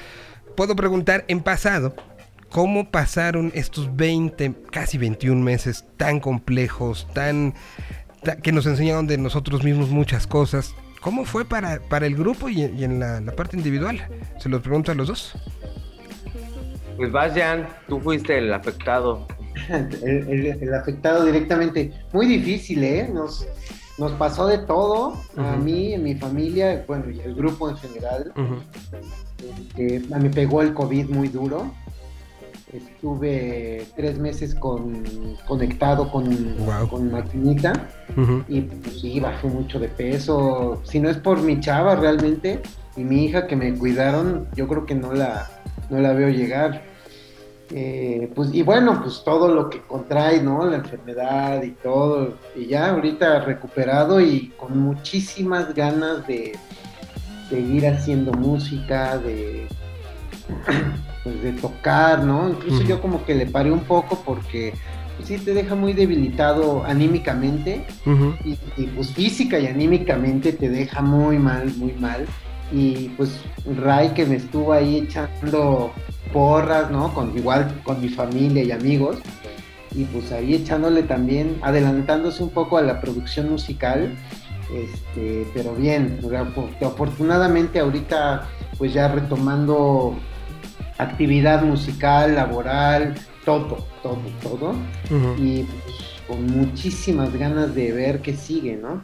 puedo 0.56 0.74
preguntar 0.74 1.26
en 1.28 1.40
pasado, 1.40 1.94
¿cómo 2.48 2.90
pasaron 2.90 3.52
estos 3.54 3.94
20, 3.94 4.54
casi 4.72 4.96
21 4.96 5.40
meses 5.44 5.84
tan 5.98 6.18
complejos, 6.18 7.06
tan, 7.12 7.52
que 8.42 8.50
nos 8.50 8.64
enseñaron 8.64 9.06
de 9.06 9.18
nosotros 9.18 9.62
mismos 9.62 9.90
muchas 9.90 10.26
cosas? 10.26 10.74
¿Cómo 11.02 11.26
fue 11.26 11.44
para, 11.44 11.80
para 11.80 12.06
el 12.06 12.16
grupo 12.16 12.48
y, 12.48 12.62
en 12.62 12.98
la, 12.98 13.20
parte 13.36 13.58
individual? 13.58 14.08
Se 14.40 14.48
los 14.48 14.62
pregunto 14.62 14.92
a 14.92 14.94
los 14.94 15.08
dos. 15.08 15.34
Pues 16.96 17.12
vas, 17.12 17.34
Jan, 17.34 17.68
tú 17.88 18.00
fuiste 18.00 18.38
el 18.38 18.54
afectado. 18.54 19.28
el, 20.02 20.74
afectado 20.74 21.26
directamente. 21.26 21.92
Muy 22.14 22.26
difícil, 22.26 22.82
¿eh? 22.82 23.06
Nos, 23.12 23.46
nos 23.98 24.12
pasó 24.12 24.46
de 24.46 24.58
todo, 24.58 25.14
a 25.36 25.56
mí, 25.56 25.94
a 25.94 25.98
mi 25.98 26.14
familia, 26.14 26.84
bueno, 26.86 27.10
y 27.10 27.20
el 27.20 27.34
grupo 27.34 27.70
en 27.70 27.76
general. 27.76 28.32
Este, 29.38 30.02
a 30.14 30.18
mí 30.18 30.28
pegó 30.28 30.62
el 30.62 30.74
COVID 30.74 31.08
muy 31.08 31.28
duro. 31.28 31.72
Estuve 32.72 33.86
tres 33.96 34.18
meses 34.18 34.54
con, 34.54 35.04
conectado 35.46 36.10
con, 36.10 36.26
con 36.90 37.10
maquinita 37.10 37.72
y 38.48 38.60
pues 38.62 39.00
sí, 39.00 39.20
bajé 39.20 39.46
mucho 39.46 39.78
de 39.78 39.88
peso. 39.88 40.82
Si 40.84 41.00
no 41.00 41.08
es 41.08 41.16
por 41.16 41.40
mi 41.40 41.60
chava 41.60 41.94
realmente 41.94 42.60
y 42.96 43.04
mi 43.04 43.24
hija 43.24 43.46
que 43.46 43.56
me 43.56 43.72
cuidaron, 43.74 44.48
yo 44.56 44.66
creo 44.68 44.84
que 44.84 44.94
no 44.94 45.12
la, 45.12 45.48
no 45.90 46.00
la 46.00 46.12
veo 46.12 46.28
llegar. 46.28 46.82
Eh, 47.70 48.30
pues, 48.34 48.54
y 48.54 48.62
bueno, 48.62 49.00
pues 49.02 49.22
todo 49.24 49.48
lo 49.48 49.68
que 49.68 49.80
contrae, 49.80 50.40
¿no? 50.40 50.64
La 50.66 50.76
enfermedad 50.76 51.62
y 51.62 51.72
todo. 51.72 52.34
Y 52.54 52.66
ya 52.66 52.90
ahorita 52.90 53.40
recuperado 53.40 54.20
y 54.20 54.52
con 54.56 54.78
muchísimas 54.78 55.74
ganas 55.74 56.26
de 56.26 56.56
seguir 57.48 57.86
haciendo 57.86 58.32
música, 58.32 59.18
de, 59.18 59.66
pues, 61.24 61.42
de 61.42 61.52
tocar, 61.52 62.22
¿no? 62.22 62.50
Incluso 62.50 62.82
yo 62.84 63.00
como 63.00 63.24
que 63.24 63.34
le 63.34 63.46
paré 63.46 63.72
un 63.72 63.84
poco 63.84 64.22
porque 64.24 64.72
pues, 65.16 65.28
sí 65.28 65.38
te 65.38 65.52
deja 65.52 65.74
muy 65.74 65.92
debilitado 65.92 66.84
anímicamente 66.84 67.84
y, 68.44 68.58
y, 68.76 68.86
pues 68.94 69.12
física 69.12 69.58
y 69.58 69.66
anímicamente 69.66 70.52
te 70.52 70.68
deja 70.68 71.02
muy 71.02 71.38
mal, 71.38 71.72
muy 71.76 71.92
mal. 71.94 72.26
Y 72.72 73.10
pues 73.10 73.40
Ray 73.76 74.10
que 74.10 74.26
me 74.26 74.36
estuvo 74.36 74.72
ahí 74.72 74.98
echando 74.98 75.92
porras, 76.32 76.90
¿no? 76.90 77.12
Con, 77.14 77.36
igual 77.36 77.80
con 77.84 78.00
mi 78.00 78.08
familia 78.08 78.62
y 78.64 78.72
amigos. 78.72 79.18
Y 79.92 80.04
pues 80.04 80.32
ahí 80.32 80.54
echándole 80.54 81.02
también, 81.02 81.58
adelantándose 81.62 82.42
un 82.42 82.50
poco 82.50 82.76
a 82.76 82.82
la 82.82 83.00
producción 83.00 83.50
musical. 83.50 84.14
Este, 84.74 85.46
pero 85.54 85.74
bien, 85.74 86.18
afortunadamente 86.84 87.78
ahorita 87.78 88.48
pues 88.78 88.92
ya 88.92 89.08
retomando 89.08 90.16
actividad 90.98 91.62
musical, 91.62 92.34
laboral, 92.34 93.14
todo, 93.44 93.86
todo, 94.02 94.18
todo. 94.42 94.74
Y 95.38 95.62
pues, 95.62 95.94
con 96.26 96.46
muchísimas 96.46 97.32
ganas 97.34 97.74
de 97.74 97.92
ver 97.92 98.20
qué 98.20 98.34
sigue, 98.34 98.76
¿no? 98.76 99.02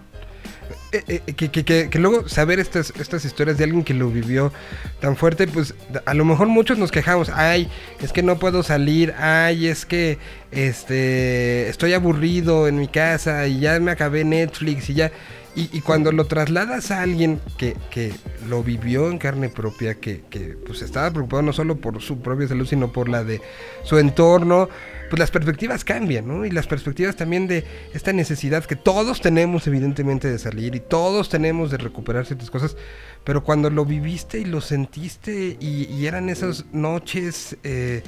Eh, 0.92 1.22
eh, 1.26 1.32
que, 1.35 1.64
que, 1.64 1.98
luego 1.98 2.28
saber 2.28 2.61
estas, 2.61 2.92
estas 2.98 3.24
historias 3.24 3.58
de 3.58 3.64
alguien 3.64 3.82
que 3.82 3.94
lo 3.94 4.11
vivió 4.11 4.52
tan 5.00 5.16
fuerte, 5.16 5.46
pues 5.46 5.74
a 6.04 6.14
lo 6.14 6.24
mejor 6.24 6.48
muchos 6.48 6.78
nos 6.78 6.90
quejamos, 6.90 7.30
ay, 7.30 7.68
es 8.00 8.12
que 8.12 8.22
no 8.22 8.38
puedo 8.38 8.62
salir, 8.62 9.14
ay, 9.18 9.68
es 9.68 9.87
que 9.87 10.18
este 10.50 11.68
estoy 11.68 11.94
aburrido 11.94 12.68
en 12.68 12.78
mi 12.78 12.88
casa 12.88 13.46
y 13.46 13.61
ya 13.61 13.80
me 13.80 13.90
acabé 13.90 14.24
Netflix 14.24 14.90
y 14.90 14.94
ya. 14.94 15.12
Y, 15.54 15.82
cuando 15.82 16.12
lo 16.12 16.24
trasladas 16.24 16.90
a 16.90 17.02
alguien 17.02 17.38
que, 17.58 17.76
que, 17.90 18.14
lo 18.48 18.62
vivió 18.62 19.11
en 19.11 19.18
carne 19.18 19.50
propia, 19.50 19.96
que, 19.96 20.22
que 20.30 20.56
pues 20.64 20.80
estaba 20.80 21.11
preocupado 21.11 21.42
no 21.42 21.52
solo 21.52 21.76
por 21.76 22.00
su 22.00 22.22
propia 22.22 22.48
salud, 22.48 22.66
sino 22.66 22.90
por 22.90 23.11
la 23.11 23.22
de 23.22 23.42
su 23.82 23.98
entorno, 23.98 24.70
pues 25.12 25.20
las 25.20 25.31
perspectivas 25.31 25.85
cambian, 25.85 26.27
¿no? 26.27 26.46
Y 26.46 26.51
las 26.51 26.66
perspectivas 26.66 27.16
también 27.16 27.46
de 27.46 27.66
esta 27.92 28.14
necesidad 28.14 28.64
que 28.64 28.77
todos 28.77 29.20
tenemos 29.20 29.66
evidentemente 29.66 30.27
de 30.27 30.38
salir 30.38 30.75
y 30.75 30.81
todos 30.81 31.29
tenemos 31.29 31.70
de 31.70 31.77
recuperar 31.77 32.25
ciertas 32.25 32.51
cosas, 32.51 32.79
pero 33.22 33.44
cuando 33.44 33.68
lo 33.68 33.85
viviste 33.85 34.38
y 34.38 34.46
lo 34.46 34.62
sentiste 34.62 35.59
y, 35.61 36.07
eran 36.07 36.31
esas 36.31 36.64
noches 36.72 37.59
eh, 37.62 38.03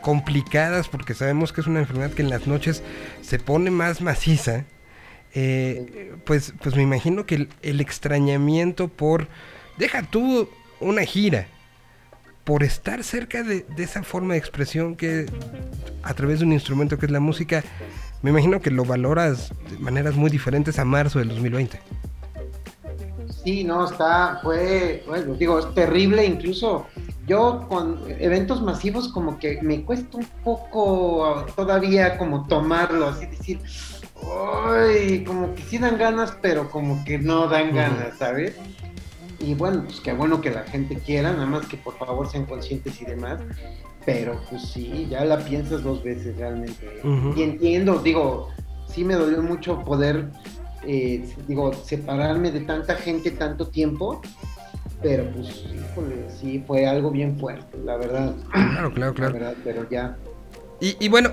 complicadas, 0.00 0.86
porque 0.86 1.14
sabemos 1.14 1.52
que 1.52 1.60
es 1.60 1.66
una 1.66 1.80
enfermedad 1.80 2.12
que 2.12 2.22
en 2.22 2.30
las 2.30 2.46
noches 2.46 2.84
se 3.20 3.40
pone 3.40 3.72
más 3.72 4.00
maciza, 4.00 4.64
eh, 5.34 6.12
pues, 6.24 6.54
pues 6.62 6.76
me 6.76 6.84
imagino 6.84 7.26
que 7.26 7.48
el, 7.62 7.80
extrañamiento 7.80 8.86
por, 8.86 9.26
deja 9.76 10.04
tú 10.04 10.48
una 10.78 11.02
gira, 11.02 11.48
por 12.44 12.62
estar 12.62 13.02
cerca 13.02 13.42
de, 13.42 13.66
esa 13.78 14.02
forma 14.02 14.34
de 14.34 14.38
expresión 14.38 14.96
que 14.96 15.26
a 16.02 16.14
través 16.14 16.40
de 16.40 16.44
un 16.44 16.52
instrumento 16.52 16.98
que 16.98 17.06
es 17.06 17.12
la 17.12 17.20
música, 17.20 17.64
me 18.22 18.30
imagino 18.30 18.60
que 18.60 18.70
lo 18.70 18.84
valoras 18.84 19.52
de 19.70 19.78
maneras 19.78 20.14
muy 20.14 20.30
diferentes 20.30 20.78
a 20.78 20.84
marzo 20.84 21.18
del 21.18 21.28
2020. 21.28 21.80
Sí, 23.42 23.64
no, 23.64 23.84
está, 23.84 24.40
fue, 24.42 25.02
bueno, 25.06 25.34
digo, 25.34 25.58
es 25.58 25.74
terrible, 25.74 26.24
incluso 26.24 26.86
yo 27.26 27.66
con 27.68 28.00
eventos 28.08 28.62
masivos 28.62 29.08
como 29.08 29.38
que 29.38 29.60
me 29.62 29.82
cuesta 29.82 30.16
un 30.18 30.26
poco 30.42 31.44
todavía 31.56 32.16
como 32.16 32.46
tomarlo, 32.46 33.08
así 33.08 33.26
decir, 33.26 33.60
Ay, 34.66 35.24
como 35.24 35.54
que 35.54 35.62
sí 35.62 35.78
dan 35.78 35.98
ganas, 35.98 36.36
pero 36.40 36.70
como 36.70 37.04
que 37.04 37.18
no 37.18 37.48
dan 37.48 37.74
ganas, 37.74 38.16
¿sabes? 38.18 38.54
Y 39.44 39.54
bueno, 39.54 39.84
pues 39.84 40.00
qué 40.00 40.12
bueno 40.12 40.40
que 40.40 40.50
la 40.50 40.62
gente 40.62 40.96
quiera, 40.96 41.32
nada 41.32 41.46
más 41.46 41.66
que 41.66 41.76
por 41.76 41.98
favor 41.98 42.30
sean 42.30 42.46
conscientes 42.46 43.00
y 43.02 43.04
demás. 43.04 43.40
Pero 44.06 44.40
pues 44.48 44.62
sí, 44.62 45.06
ya 45.10 45.24
la 45.24 45.38
piensas 45.38 45.82
dos 45.82 46.02
veces 46.02 46.36
realmente. 46.36 47.00
Y 47.36 47.42
entiendo, 47.42 47.98
digo, 47.98 48.48
sí 48.86 49.04
me 49.04 49.14
dolió 49.14 49.42
mucho 49.42 49.82
poder, 49.84 50.30
eh, 50.86 51.26
digo, 51.46 51.72
separarme 51.72 52.50
de 52.52 52.60
tanta 52.60 52.94
gente 52.96 53.30
tanto 53.32 53.68
tiempo. 53.68 54.22
Pero 55.02 55.30
pues, 55.32 55.64
híjole, 55.66 56.26
sí, 56.40 56.64
fue 56.66 56.86
algo 56.86 57.10
bien 57.10 57.38
fuerte, 57.38 57.76
la 57.84 57.96
verdad. 57.96 58.34
Claro, 58.50 58.92
claro, 58.92 59.14
claro. 59.14 59.54
pero 59.62 59.88
ya 59.90 60.16
Y, 60.80 61.08
bueno, 61.08 61.30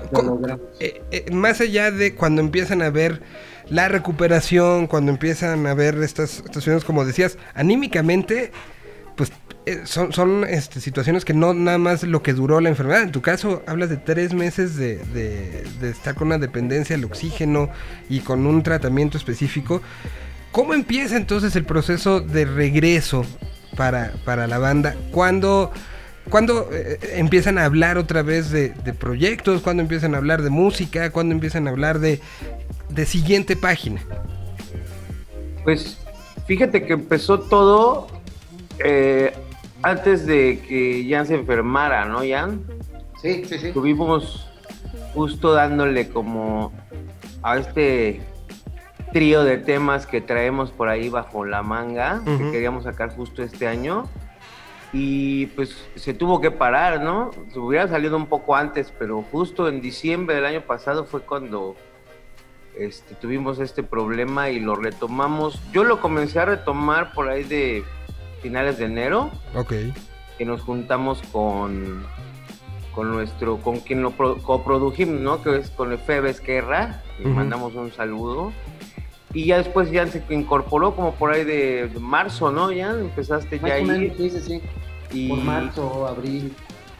eh, 0.80 1.02
eh, 1.10 1.30
más 1.32 1.60
allá 1.60 1.90
de 1.90 2.14
cuando 2.14 2.42
empiezan 2.42 2.82
a 2.82 2.90
ver 2.90 3.22
la 3.72 3.88
recuperación, 3.88 4.86
cuando 4.86 5.10
empiezan 5.10 5.66
a 5.66 5.72
ver 5.72 5.96
estas 6.02 6.30
situaciones, 6.30 6.84
como 6.84 7.06
decías, 7.06 7.38
anímicamente, 7.54 8.52
pues 9.16 9.32
eh, 9.64 9.84
son, 9.84 10.44
este, 10.44 10.78
situaciones 10.78 11.24
que 11.24 11.32
no 11.32 11.54
nada 11.54 11.78
más 11.78 12.02
lo 12.02 12.22
que 12.22 12.34
duró 12.34 12.60
la 12.60 12.68
enfermedad. 12.68 13.02
En 13.02 13.12
tu 13.12 13.22
caso, 13.22 13.62
hablas 13.66 13.88
de 13.88 13.96
tres 13.96 14.34
meses 14.34 14.76
de, 14.76 14.98
de, 14.98 15.88
estar 15.88 16.14
con 16.14 16.26
una 16.26 16.36
dependencia 16.36 16.96
al 16.96 17.04
oxígeno 17.04 17.70
y 18.10 18.20
con 18.20 18.46
un 18.46 18.62
tratamiento 18.62 19.16
específico. 19.16 19.80
¿Cómo 20.50 20.74
empieza 20.74 21.16
entonces 21.16 21.56
el 21.56 21.64
proceso 21.64 22.20
de 22.20 22.44
regreso 22.44 23.24
para, 23.74 24.12
para 24.26 24.46
la 24.48 24.58
banda? 24.58 24.96
¿Cuándo, 25.12 25.72
cuando 26.30 26.68
eh, 26.72 26.98
empiezan 27.14 27.58
a 27.58 27.64
hablar 27.64 27.98
otra 27.98 28.22
vez 28.22 28.50
de, 28.50 28.70
proyectos? 28.98 29.62
¿Cuándo 29.62 29.82
empiezan 29.82 30.14
a 30.14 30.18
hablar 30.18 30.42
de 30.42 30.50
música? 30.50 31.10
¿Cuándo 31.10 31.34
empiezan 31.34 31.66
a 31.66 31.70
hablar 31.70 31.98
de, 31.98 32.20
de 32.88 33.06
siguiente 33.06 33.56
página? 33.56 34.02
Pues 35.64 35.98
fíjate 36.46 36.84
que 36.84 36.94
empezó 36.94 37.40
todo 37.40 38.08
eh, 38.84 39.32
antes 39.82 40.26
de 40.26 40.60
que 40.66 41.06
Jan 41.08 41.26
se 41.26 41.34
enfermara, 41.34 42.04
¿no, 42.04 42.20
Jan? 42.28 42.60
Sí, 43.20 43.44
sí, 43.44 43.58
sí. 43.58 43.68
Estuvimos 43.68 44.48
justo 45.14 45.52
dándole 45.52 46.08
como 46.08 46.72
a 47.42 47.58
este 47.58 48.20
trío 49.12 49.44
de 49.44 49.58
temas 49.58 50.06
que 50.06 50.20
traemos 50.20 50.70
por 50.70 50.88
ahí 50.88 51.08
bajo 51.08 51.44
la 51.44 51.62
manga, 51.62 52.22
que 52.24 52.50
queríamos 52.50 52.84
sacar 52.84 53.14
justo 53.14 53.42
este 53.42 53.66
año. 53.66 54.08
Y 54.92 55.46
pues 55.46 55.88
se 55.94 56.12
tuvo 56.12 56.40
que 56.40 56.50
parar, 56.50 57.00
¿no? 57.00 57.30
Se 57.52 57.58
hubiera 57.58 57.88
salido 57.88 58.16
un 58.16 58.26
poco 58.26 58.54
antes, 58.54 58.92
pero 58.98 59.22
justo 59.22 59.68
en 59.68 59.80
diciembre 59.80 60.34
del 60.34 60.44
año 60.44 60.60
pasado 60.62 61.04
fue 61.04 61.22
cuando 61.22 61.76
este, 62.76 63.14
tuvimos 63.14 63.58
este 63.58 63.82
problema 63.82 64.50
y 64.50 64.60
lo 64.60 64.76
retomamos. 64.76 65.60
Yo 65.72 65.84
lo 65.84 66.00
comencé 66.00 66.40
a 66.40 66.44
retomar 66.44 67.12
por 67.14 67.28
ahí 67.28 67.44
de 67.44 67.84
finales 68.42 68.78
de 68.78 68.86
enero. 68.86 69.30
Ok. 69.54 69.72
Que 70.36 70.44
nos 70.44 70.60
juntamos 70.60 71.22
con, 71.32 72.04
con 72.94 73.10
nuestro, 73.10 73.58
con 73.58 73.80
quien 73.80 74.02
lo 74.02 74.12
coprodujimos, 74.42 75.20
¿no? 75.20 75.42
Que 75.42 75.56
es 75.56 75.70
con 75.70 75.92
Efebes 75.92 76.40
Guerra. 76.40 77.02
Le 77.18 77.28
mandamos 77.28 77.74
un 77.74 77.92
saludo. 77.92 78.52
Y 79.34 79.46
ya 79.46 79.58
después 79.58 79.90
ya 79.90 80.06
se 80.06 80.22
incorporó 80.28 80.94
como 80.94 81.14
por 81.14 81.32
ahí 81.32 81.44
de, 81.44 81.90
marzo, 81.98 82.50
¿no? 82.50 82.70
Ya 82.72 82.90
empezaste 82.90 83.58
ya 83.58 83.74
ahí. 83.74 84.12
Sí, 84.16 84.30
sí, 84.30 84.60
sí. 85.12 85.28
Por 85.28 85.38
marzo, 85.38 86.06
abril. 86.06 86.54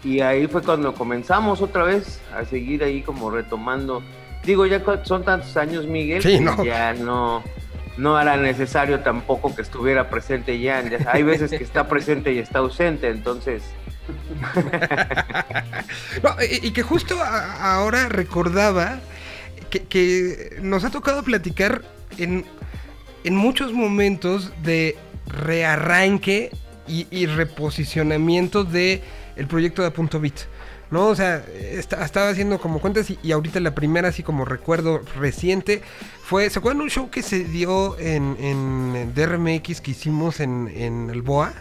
Y 0.05 0.20
ahí 0.20 0.46
fue 0.46 0.62
cuando 0.62 0.94
comenzamos 0.94 1.62
otra 1.62 1.85
vez 1.85 2.20
a 2.37 2.44
seguir 2.44 2.85
ahí 2.85 3.03
como 3.03 3.31
retomando. 3.31 4.03
Digo, 4.44 4.66
ya 4.66 4.83
son 5.05 5.25
tantos 5.25 5.57
años, 5.57 5.87
Miguel, 5.87 6.22
sí, 6.22 6.40
no. 6.40 6.64
ya 6.64 6.92
no, 6.94 7.42
no 7.96 8.20
era 8.20 8.37
necesario 8.37 9.01
tampoco 9.01 9.55
que 9.55 9.62
estuviera 9.62 10.09
presente 10.09 10.59
ya. 10.59 10.83
Hay 11.07 11.22
veces 11.22 11.51
que 11.51 11.62
está 11.62 11.88
presente 11.88 12.33
y 12.33 12.38
está 12.38 12.61
ausente, 12.61 13.09
entonces... 13.09 13.62
y, 16.62 16.72
que 16.72 16.83
justo 16.83 17.16
ahora 17.22 18.09
recordaba 18.09 18.98
que, 19.70 20.59
nos 20.61 20.85
ha 20.85 20.90
tocado 20.90 21.22
platicar 21.22 21.83
en, 22.18 22.44
muchos 23.25 23.72
momentos 23.72 24.53
de 24.62 24.96
rearranque 25.27 26.51
y, 26.87 27.27
reposicionamiento 27.27 28.64
de 28.64 29.03
el 29.37 29.47
proyecto 29.47 29.83
de 29.83 29.90
Punto 29.90 30.21
Bit. 30.21 30.40
¿no? 30.90 31.09
O 31.09 31.14
sea, 31.14 31.42
estaba 31.81 32.29
haciendo 32.29 32.59
como 32.59 32.79
cuentas 32.79 33.09
y, 33.11 33.33
ahorita 33.33 33.61
la 33.61 33.75
primera, 33.75 34.09
así 34.09 34.23
como 34.23 34.45
recuerdo 34.45 35.01
reciente, 35.18 35.81
fue, 36.23 36.51
¿se 36.51 36.59
acuerdan 36.59 36.83
un 36.83 36.90
show 36.90 37.11
que 37.11 37.23
se 37.23 37.45
dio 37.45 37.99
en, 37.99 38.37
en 38.38 39.14
DRMX 39.14 39.81
que 39.81 39.92
hicimos 39.92 40.40
en, 40.40 40.68
en 40.68 41.09
el 41.11 41.23
BOA? 41.23 41.55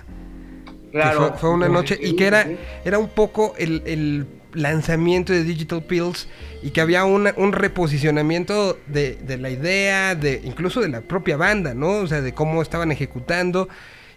Claro. 0.91 1.35
fue, 1.37 1.51
una 1.51 1.69
noche 1.69 1.97
y 2.01 2.17
que 2.17 2.27
era, 2.27 2.45
era 2.83 2.99
un 2.99 3.07
poco 3.07 3.53
el, 3.57 4.27
lanzamiento 4.53 5.31
de 5.31 5.45
Digital 5.45 5.81
Pills 5.83 6.27
y 6.61 6.71
que 6.71 6.81
había 6.81 7.05
un 7.05 7.53
reposicionamiento 7.53 8.77
de, 8.87 9.15
de, 9.15 9.37
la 9.37 9.49
idea, 9.49 10.13
de 10.13 10.41
incluso 10.43 10.81
de 10.81 10.89
la 10.89 10.99
propia 10.99 11.37
banda, 11.37 11.73
¿no? 11.73 11.99
O 11.99 12.07
sea, 12.07 12.19
de 12.19 12.33
cómo 12.33 12.61
estaban 12.61 12.91
ejecutando. 12.91 13.69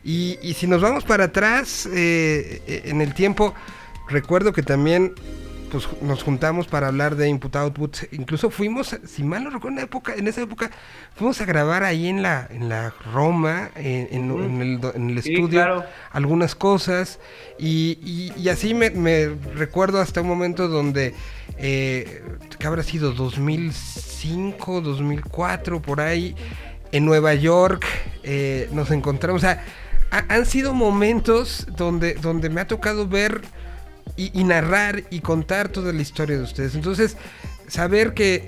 Y, 0.04 0.38
y 0.42 0.54
si 0.54 0.66
nos 0.66 0.82
vamos 0.82 1.04
para 1.04 1.24
atrás 1.24 1.88
eh, 1.90 2.82
en 2.84 3.00
el 3.00 3.14
tiempo, 3.14 3.54
Recuerdo 4.08 4.52
que 4.52 4.62
también 4.62 5.14
pues, 5.70 5.88
nos 6.02 6.22
juntamos 6.22 6.66
para 6.66 6.88
hablar 6.88 7.16
de 7.16 7.28
Input 7.28 7.56
Output. 7.56 7.96
Incluso 8.12 8.50
fuimos, 8.50 8.96
si 9.06 9.22
mal 9.22 9.44
no 9.44 9.50
recuerdo, 9.50 9.78
en, 9.78 9.84
época, 9.84 10.14
en 10.14 10.28
esa 10.28 10.42
época, 10.42 10.70
fuimos 11.14 11.40
a 11.40 11.46
grabar 11.46 11.84
ahí 11.84 12.08
en 12.08 12.22
la, 12.22 12.46
en 12.50 12.68
la 12.68 12.92
Roma, 13.12 13.70
en, 13.76 14.30
el, 14.60 15.18
estudio, 15.18 15.84
algunas 16.12 16.54
cosas. 16.54 17.18
Y, 17.58 18.30
así 18.48 18.74
me, 18.74 19.30
recuerdo 19.54 20.00
hasta 20.00 20.20
un 20.20 20.28
momento 20.28 20.68
donde, 20.68 21.14
eh, 21.56 22.22
que 22.58 22.66
habrá 22.66 22.82
sido 22.82 23.12
2005, 23.12 24.82
2004, 24.82 25.80
por 25.80 26.02
ahí, 26.02 26.34
en 26.92 27.06
Nueva 27.06 27.34
York, 27.34 27.86
eh, 28.22 28.68
nos 28.70 28.90
encontramos. 28.90 29.42
O 29.42 29.46
sea, 29.46 29.64
han 30.28 30.46
sido 30.46 30.74
momentos 30.74 31.66
donde, 31.76 32.14
donde 32.14 32.50
me 32.50 32.60
ha 32.60 32.66
tocado 32.66 33.08
ver 33.08 33.42
y, 34.16 34.44
narrar 34.44 35.02
y 35.10 35.20
contar 35.20 35.68
toda 35.68 35.92
la 35.92 36.02
historia 36.02 36.36
de 36.36 36.44
ustedes. 36.44 36.74
Entonces, 36.74 37.16
saber 37.66 38.14
que, 38.14 38.46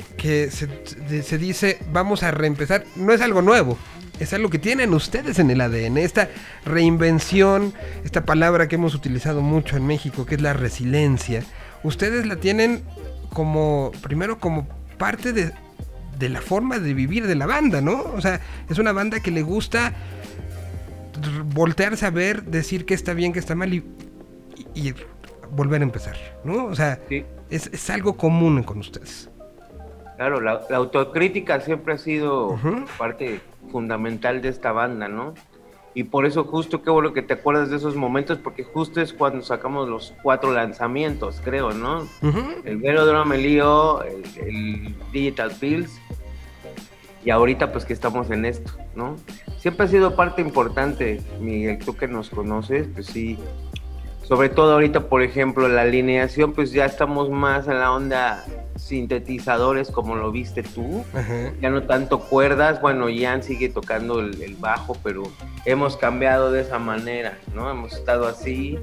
se, 0.51 1.39
dice 1.39 1.79
vamos 1.93 2.23
a 2.23 2.31
reempezar 2.31 2.85
no 2.95 3.13
es 3.13 3.21
algo 3.21 3.43
nuevo. 3.43 3.79
Es 4.21 4.33
algo 4.33 4.49
que 4.49 4.59
tienen 4.59 4.95
ustedes 4.95 5.39
en 5.39 5.51
el 5.51 5.61
ADN, 5.61 5.99
esta 5.99 6.31
reinvención, 6.65 7.75
esta 8.03 8.25
palabra 8.25 8.67
que 8.67 8.77
hemos 8.77 8.95
utilizado 8.95 9.43
mucho 9.43 9.77
en 9.77 9.87
México, 9.87 10.25
que 10.25 10.37
es 10.37 10.41
la 10.41 10.55
resiliencia. 10.55 11.43
Ustedes 11.83 12.25
la 12.25 12.37
tienen 12.37 12.83
como, 13.35 13.93
primero 14.01 14.39
como 14.39 14.67
parte 14.97 15.35
de, 15.35 15.53
de 16.19 16.29
la 16.31 16.41
forma 16.41 16.79
de 16.79 16.95
vivir 16.95 17.27
de 17.27 17.35
la 17.35 17.45
banda, 17.45 17.83
¿no? 17.83 18.05
O 18.15 18.23
sea, 18.23 18.41
es 18.71 18.79
una 18.79 18.93
banda 18.93 19.21
que 19.21 19.31
le 19.31 19.43
gusta 19.43 19.93
voltearse 21.55 22.07
a 22.07 22.11
ver, 22.11 22.45
decir 22.45 22.85
que 22.87 22.95
está 22.95 23.15
bien, 23.15 23.33
que 23.33 23.39
está 23.39 23.55
mal 23.55 23.73
y, 23.73 23.85
y, 24.75 24.95
volver 25.51 25.81
a 25.81 25.85
empezar, 25.85 26.17
¿no? 26.45 26.67
O 26.67 26.75
sea, 26.75 26.99
es, 27.51 27.91
algo 27.91 28.17
común 28.17 28.63
con 28.63 28.79
ustedes. 28.79 29.31
Claro, 30.17 30.41
la, 30.41 30.63
autocrítica 30.71 31.61
siempre 31.61 31.95
ha 31.95 31.99
sido 31.99 32.59
parte 32.99 33.41
fundamental 33.71 34.43
de 34.43 34.49
esta 34.49 34.73
banda, 34.73 35.09
¿no? 35.09 35.35
Y 35.95 36.05
por 36.05 36.27
eso 36.27 36.45
justo 36.45 36.83
qué 36.83 36.91
bueno 36.91 37.15
que 37.15 37.23
te 37.23 37.35
acuerdas 37.35 37.71
de 37.71 37.77
esos 37.77 37.97
momentos, 37.97 38.39
porque 38.39 38.65
justo 38.65 39.01
es 39.01 39.15
cuando 39.15 39.43
sacamos 39.43 39.89
los 39.89 40.13
cuatro 40.23 40.53
lanzamientos, 40.53 41.41
creo, 41.43 41.73
¿no? 41.73 42.07
El 42.65 42.77
Vero 42.77 43.07
de 43.07 43.39
Lío, 43.39 44.03
el, 44.03 44.23
el 44.47 44.95
Digital 45.13 45.53
Pills, 45.59 45.99
y 47.27 47.31
ahorita 47.31 47.73
pues 47.73 47.85
que 47.85 47.93
estamos 47.93 48.31
en 48.31 48.45
esto, 48.45 48.71
¿no? 48.95 49.17
Siempre 49.59 49.87
ha 49.87 49.89
sido 49.89 50.15
parte 50.15 50.41
importante, 50.41 51.21
Miguel, 51.41 51.79
tú 51.85 51.97
que 51.97 52.07
nos 52.07 52.31
conoces, 52.31 52.87
pues 52.95 53.07
sí, 53.07 53.37
sobre 54.23 54.49
todo 54.49 54.75
ahorita, 54.75 55.09
por 55.09 55.23
ejemplo, 55.23 55.67
la 55.67 55.83
alineación, 55.83 56.53
pues 56.53 56.71
ya 56.71 56.85
estamos 56.85 57.29
más 57.29 57.67
en 57.67 57.81
la 57.81 57.91
onda 57.91 58.45
sintetizadores 58.77 59.91
como 59.91 60.15
lo 60.15 60.31
viste 60.31 60.63
tú, 60.63 61.05
ya 61.61 61.69
no 61.69 61.83
tanto 61.83 62.21
cuerdas, 62.21 62.81
bueno, 62.81 63.09
Ian 63.09 63.43
sigue 63.43 63.71
tocando 63.71 64.21
el, 64.21 64.57
bajo, 64.61 64.97
pero 65.03 65.25
hemos 65.65 65.97
cambiado 65.97 66.53
de 66.53 66.61
esa 66.61 66.79
manera, 66.79 67.39
¿no? 67.53 67.69
Hemos 67.69 67.93
estado 67.93 68.29
así, 68.29 68.79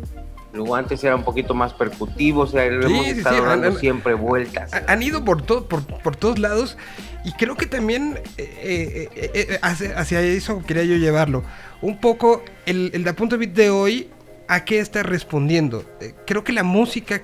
luego 0.53 0.75
antes 0.75 1.03
era 1.03 1.15
un 1.15 1.23
poquito 1.23 1.53
más 1.53 1.73
percutivo, 1.73 2.41
o 2.41 2.47
sea, 2.47 2.65
hemos 2.65 3.07
estado 3.07 3.43
dando 3.43 3.77
siempre 3.77 4.13
vueltas. 4.13 4.71
Han 4.87 5.01
ido 5.01 5.25
por, 5.25 5.41
todo, 5.41 5.67
por, 5.67 5.83
por 5.85 6.15
todos 6.15 6.39
lados 6.39 6.77
y 7.25 7.31
creo 7.33 7.55
que 7.55 7.65
también 7.65 8.19
eh, 8.37 9.09
eh, 9.15 9.31
eh, 9.33 9.59
hacia, 9.61 10.21
eso 10.21 10.61
quería 10.65 10.83
yo 10.83 10.95
llevarlo. 10.95 11.43
Un 11.81 11.99
poco 11.99 12.43
el, 12.65 12.91
el 12.93 13.03
de 13.03 13.13
punto 13.13 13.37
bit 13.37 13.53
de 13.53 13.69
hoy 13.69 14.09
a 14.47 14.65
qué 14.65 14.79
está 14.79 15.03
respondiendo. 15.03 15.85
Eh, 15.99 16.13
creo 16.25 16.43
que 16.43 16.53
la 16.53 16.63
música 16.63 17.21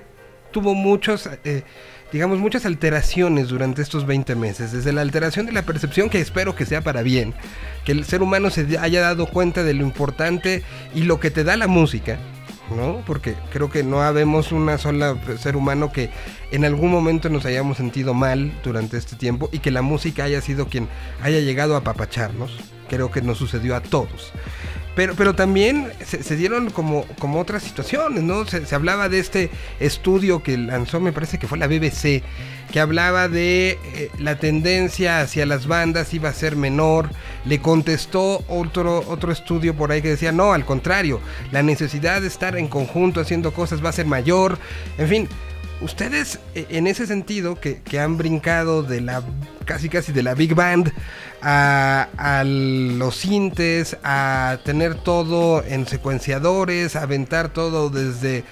tuvo 0.50 0.74
muchos, 0.74 1.28
eh, 1.44 1.62
digamos, 2.12 2.38
muchas 2.38 2.66
alteraciones 2.66 3.48
durante 3.48 3.82
estos 3.82 4.06
20 4.06 4.34
meses. 4.34 4.72
Desde 4.72 4.92
la 4.92 5.02
alteración 5.02 5.46
de 5.46 5.52
la 5.52 5.62
percepción, 5.62 6.10
que 6.10 6.20
espero 6.20 6.54
que 6.54 6.66
sea 6.66 6.82
para 6.82 7.02
bien, 7.02 7.34
que 7.84 7.92
el 7.92 8.04
ser 8.04 8.22
humano 8.22 8.50
se 8.50 8.78
haya 8.78 9.00
dado 9.00 9.26
cuenta 9.26 9.62
de 9.62 9.74
lo 9.74 9.84
importante 9.84 10.62
y 10.94 11.02
lo 11.02 11.20
que 11.20 11.30
te 11.30 11.44
da 11.44 11.56
la 11.56 11.66
música. 11.66 12.18
¿No? 12.70 13.02
Porque 13.06 13.36
creo 13.52 13.70
que 13.70 13.82
no 13.82 14.02
habemos 14.02 14.52
una 14.52 14.78
sola 14.78 15.16
ser 15.38 15.56
humano 15.56 15.92
que 15.92 16.10
en 16.50 16.64
algún 16.64 16.90
momento 16.90 17.28
nos 17.28 17.44
hayamos 17.44 17.76
sentido 17.76 18.14
mal 18.14 18.52
durante 18.62 18.96
este 18.96 19.16
tiempo 19.16 19.48
y 19.52 19.58
que 19.58 19.70
la 19.70 19.82
música 19.82 20.24
haya 20.24 20.40
sido 20.40 20.66
quien 20.66 20.88
haya 21.22 21.40
llegado 21.40 21.74
a 21.74 21.78
apapacharnos. 21.78 22.56
Creo 22.88 23.10
que 23.10 23.22
nos 23.22 23.38
sucedió 23.38 23.76
a 23.76 23.80
todos. 23.80 24.32
Pero, 24.94 25.14
pero 25.14 25.34
también 25.34 25.92
se, 26.04 26.36
dieron 26.36 26.70
como, 26.70 27.04
como 27.18 27.40
otras 27.40 27.62
situaciones, 27.62 28.22
¿no? 28.22 28.44
Se, 28.44 28.74
hablaba 28.74 29.08
de 29.08 29.20
este 29.20 29.50
estudio 29.78 30.42
que 30.42 30.58
lanzó, 30.58 31.00
me 31.00 31.12
parece 31.12 31.38
que 31.38 31.46
fue 31.46 31.58
la 31.58 31.68
BBC, 31.68 32.22
que 32.72 32.80
hablaba 32.80 33.28
de 33.28 33.78
eh, 33.94 34.10
la 34.18 34.38
tendencia 34.38 35.20
hacia 35.20 35.46
las 35.46 35.66
bandas 35.66 36.12
iba 36.12 36.28
a 36.28 36.34
ser 36.34 36.56
menor. 36.56 37.10
Le 37.44 37.60
contestó 37.60 38.44
otro, 38.48 39.04
otro 39.08 39.32
estudio 39.32 39.74
por 39.74 39.92
ahí 39.92 40.02
que 40.02 40.08
decía, 40.10 40.32
no, 40.32 40.52
al 40.52 40.64
contrario, 40.64 41.20
la 41.52 41.62
necesidad 41.62 42.20
de 42.20 42.26
estar 42.26 42.56
en 42.56 42.68
conjunto 42.68 43.20
haciendo 43.20 43.52
cosas 43.52 43.84
va 43.84 43.90
a 43.90 43.92
ser 43.92 44.06
mayor. 44.06 44.58
En 44.98 45.08
fin, 45.08 45.28
ustedes 45.80 46.38
eh, 46.54 46.66
en 46.70 46.86
ese 46.86 47.06
sentido 47.06 47.58
que, 47.60 47.82
que 47.82 48.00
han 48.00 48.16
brincado 48.16 48.82
de 48.82 49.00
la 49.00 49.22
casi 49.64 49.88
casi 49.88 50.12
de 50.12 50.22
la 50.22 50.34
Big 50.34 50.54
Band 50.54 50.92
a, 51.42 52.42
los 52.44 53.16
sintes, 53.16 53.96
a 54.02 54.58
tener 54.64 54.96
todo 54.96 55.64
en 55.64 55.86
secuenciadores, 55.86 56.96
a 56.96 57.02
aventar 57.02 57.52
todo 57.52 57.88
desde 57.88 58.38
eh, 58.38 58.44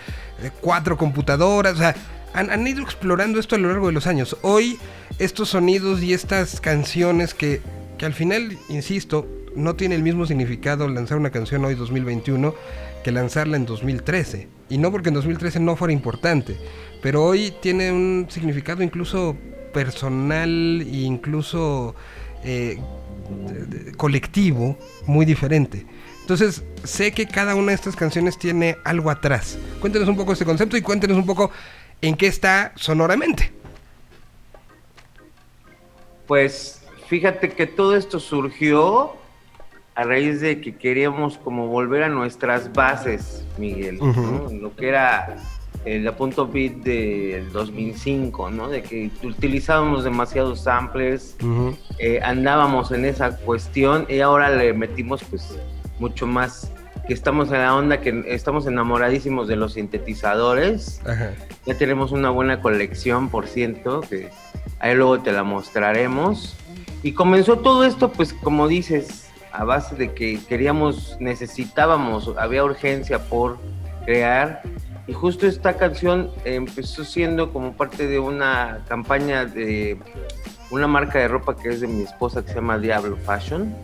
cuatro 0.61 0.97
computadoras. 0.97 1.75
O 1.75 1.79
sea, 1.79 1.95
han, 2.35 2.67
ido 2.67 2.83
explorando 2.83 3.41
esto 3.41 3.57
a 3.57 3.59
lo 3.59 3.69
largo 3.69 3.89
de 3.89 3.93
los 3.95 4.07
años. 4.07 4.37
Hoy, 4.43 4.79
estos 5.19 5.51
sonidos 5.51 6.03
y 6.03 6.13
estas 6.13 6.61
canciones 6.61 7.35
que, 7.35 7.63
que 7.99 8.07
al 8.07 8.15
final, 8.15 8.57
insisto, 8.69 9.27
no 9.57 9.75
tiene 9.75 9.97
el 9.97 10.03
mismo 10.03 10.25
significado 10.25 10.87
lanzar 10.87 11.19
una 11.19 11.31
canción 11.31 11.65
hoy 11.65 11.75
2021 11.75 12.55
que 13.03 13.11
lanzarla 13.11 13.57
en 13.57 13.67
2013. 13.67 14.49
Y 14.71 14.79
no 14.79 14.93
porque 14.93 15.09
en 15.09 15.15
2013 15.15 15.61
no 15.61 15.77
fuera 15.77 15.93
importante, 15.93 16.57
pero 17.01 17.25
hoy 17.25 17.53
tiene 17.61 17.93
un 17.93 18.27
significado 18.29 18.83
incluso 18.83 19.37
personal 19.73 20.81
e 20.81 20.85
incluso 20.85 21.95
eh, 22.45 22.79
colectivo 23.97 24.77
muy 25.07 25.25
diferente. 25.25 25.87
Entonces, 26.21 26.63
sé 26.85 27.13
que 27.13 27.27
cada 27.27 27.55
una 27.55 27.69
de 27.69 27.75
estas 27.75 27.97
canciones 27.97 28.39
tiene 28.39 28.77
algo 28.85 29.11
atrás. 29.11 29.59
Cuéntenos 29.81 30.09
un 30.09 30.17
poco 30.17 30.33
este 30.33 30.45
concepto 30.45 30.77
y 30.77 30.83
cuéntenos 30.83 31.17
un 31.17 31.27
poco 31.27 31.51
en 32.03 32.17
qué 32.17 32.27
está 32.27 32.73
sonoramente. 32.77 33.51
Pues 36.27 36.83
fíjate 37.07 37.51
que 37.51 37.67
todo 37.67 37.97
esto 37.97 38.21
surgió 38.21 39.15
a 39.95 40.05
raíz 40.05 40.41
de 40.41 40.61
que 40.61 40.77
queríamos 40.77 41.39
como 41.39 41.69
volver 41.69 42.03
a 42.03 42.09
nuestras 42.09 42.73
bases, 42.73 43.45
Miguel, 43.57 43.99
lo 43.99 44.77
que 44.77 44.89
era 44.89 45.39
el 45.85 46.13
punto 46.15 46.47
beat 46.47 46.75
del 46.79 47.51
2005, 47.53 48.51
¿no? 48.51 48.69
De 48.69 48.83
que 48.83 49.11
utilizábamos 49.23 50.05
demasiados 50.05 50.61
samples, 50.61 51.37
eh, 51.99 52.21
andábamos 52.23 52.91
en 52.93 53.05
esa 53.05 53.37
cuestión 53.37 54.07
y 54.09 54.21
ahora 54.21 54.51
le 54.51 54.73
metimos 54.73 55.23
pues 55.25 55.59
mucho 55.99 56.27
más 56.27 56.71
que 57.07 57.15
estamos 57.15 57.51
en 57.51 57.59
la 57.59 57.75
onda, 57.75 58.01
que 58.01 58.23
estamos 58.27 58.67
enamoradísimos 58.67 59.49
de 59.49 59.57
los 59.57 59.73
sintetizadores. 59.75 61.01
Ya 61.65 61.75
tenemos 61.75 62.13
una 62.13 62.29
buena 62.29 62.61
colección, 62.61 63.31
por 63.31 63.47
ciento, 63.47 64.03
que 64.03 64.29
ahí 64.79 64.95
luego 64.95 65.21
te 65.21 65.33
la 65.33 65.43
mostraremos. 65.43 66.55
Y 67.03 67.13
comenzó 67.13 67.61
todo 67.61 67.85
esto, 67.85 68.13
pues 68.13 68.35
como 68.35 68.69
dices, 68.69 69.31
a 69.53 69.65
base 69.65 69.95
de 69.97 70.13
que 70.13 70.39
queríamos, 70.49 71.17
necesitábamos, 71.19 72.31
había 72.37 72.63
urgencia 72.63 73.21
por 73.21 73.59
crear 74.05 74.63
y 75.09 75.15
justo 75.15 75.47
esta 75.47 75.79
canción 75.79 76.31
empezó 76.45 77.03
siendo 77.03 77.51
como 77.51 77.73
parte 77.73 78.07
de 78.07 78.19
una 78.19 78.85
campaña 78.87 79.47
de 79.47 79.97
una 80.71 80.87
marca 80.87 81.19
de 81.19 81.29
ropa 81.29 81.57
que 81.57 81.71
es 81.71 81.81
de 81.81 81.89
mi 81.89 82.03
esposa 82.03 82.43
que 82.43 82.49
se 82.49 82.57
llama 82.57 82.79
Diablo 82.79 83.17
Fashion. 83.17 83.75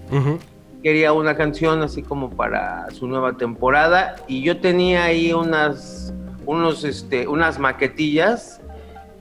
Quería 0.83 1.15
una 1.15 1.35
canción 1.35 1.81
así 1.81 2.03
como 2.03 2.29
para 2.29 2.91
su 2.91 3.09
nueva 3.09 3.39
temporada 3.39 4.17
y 4.29 4.43
yo 4.43 4.61
tenía 4.61 5.05
ahí 5.05 5.33
unas, 5.33 6.13
unos, 6.45 6.85
este, 6.85 7.27
unas 7.27 7.59
maquetillas 7.59 8.61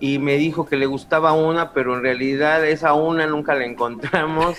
y 0.04 0.20
me 0.20 0.36
dijo 0.36 0.66
que 0.66 0.76
le 0.76 0.86
gustaba 0.86 1.32
una, 1.32 1.72
pero 1.72 1.96
en 1.96 2.02
realidad 2.02 2.68
esa 2.68 2.92
una 2.94 3.26
nunca 3.26 3.56
la 3.56 3.64
encontramos 3.64 4.58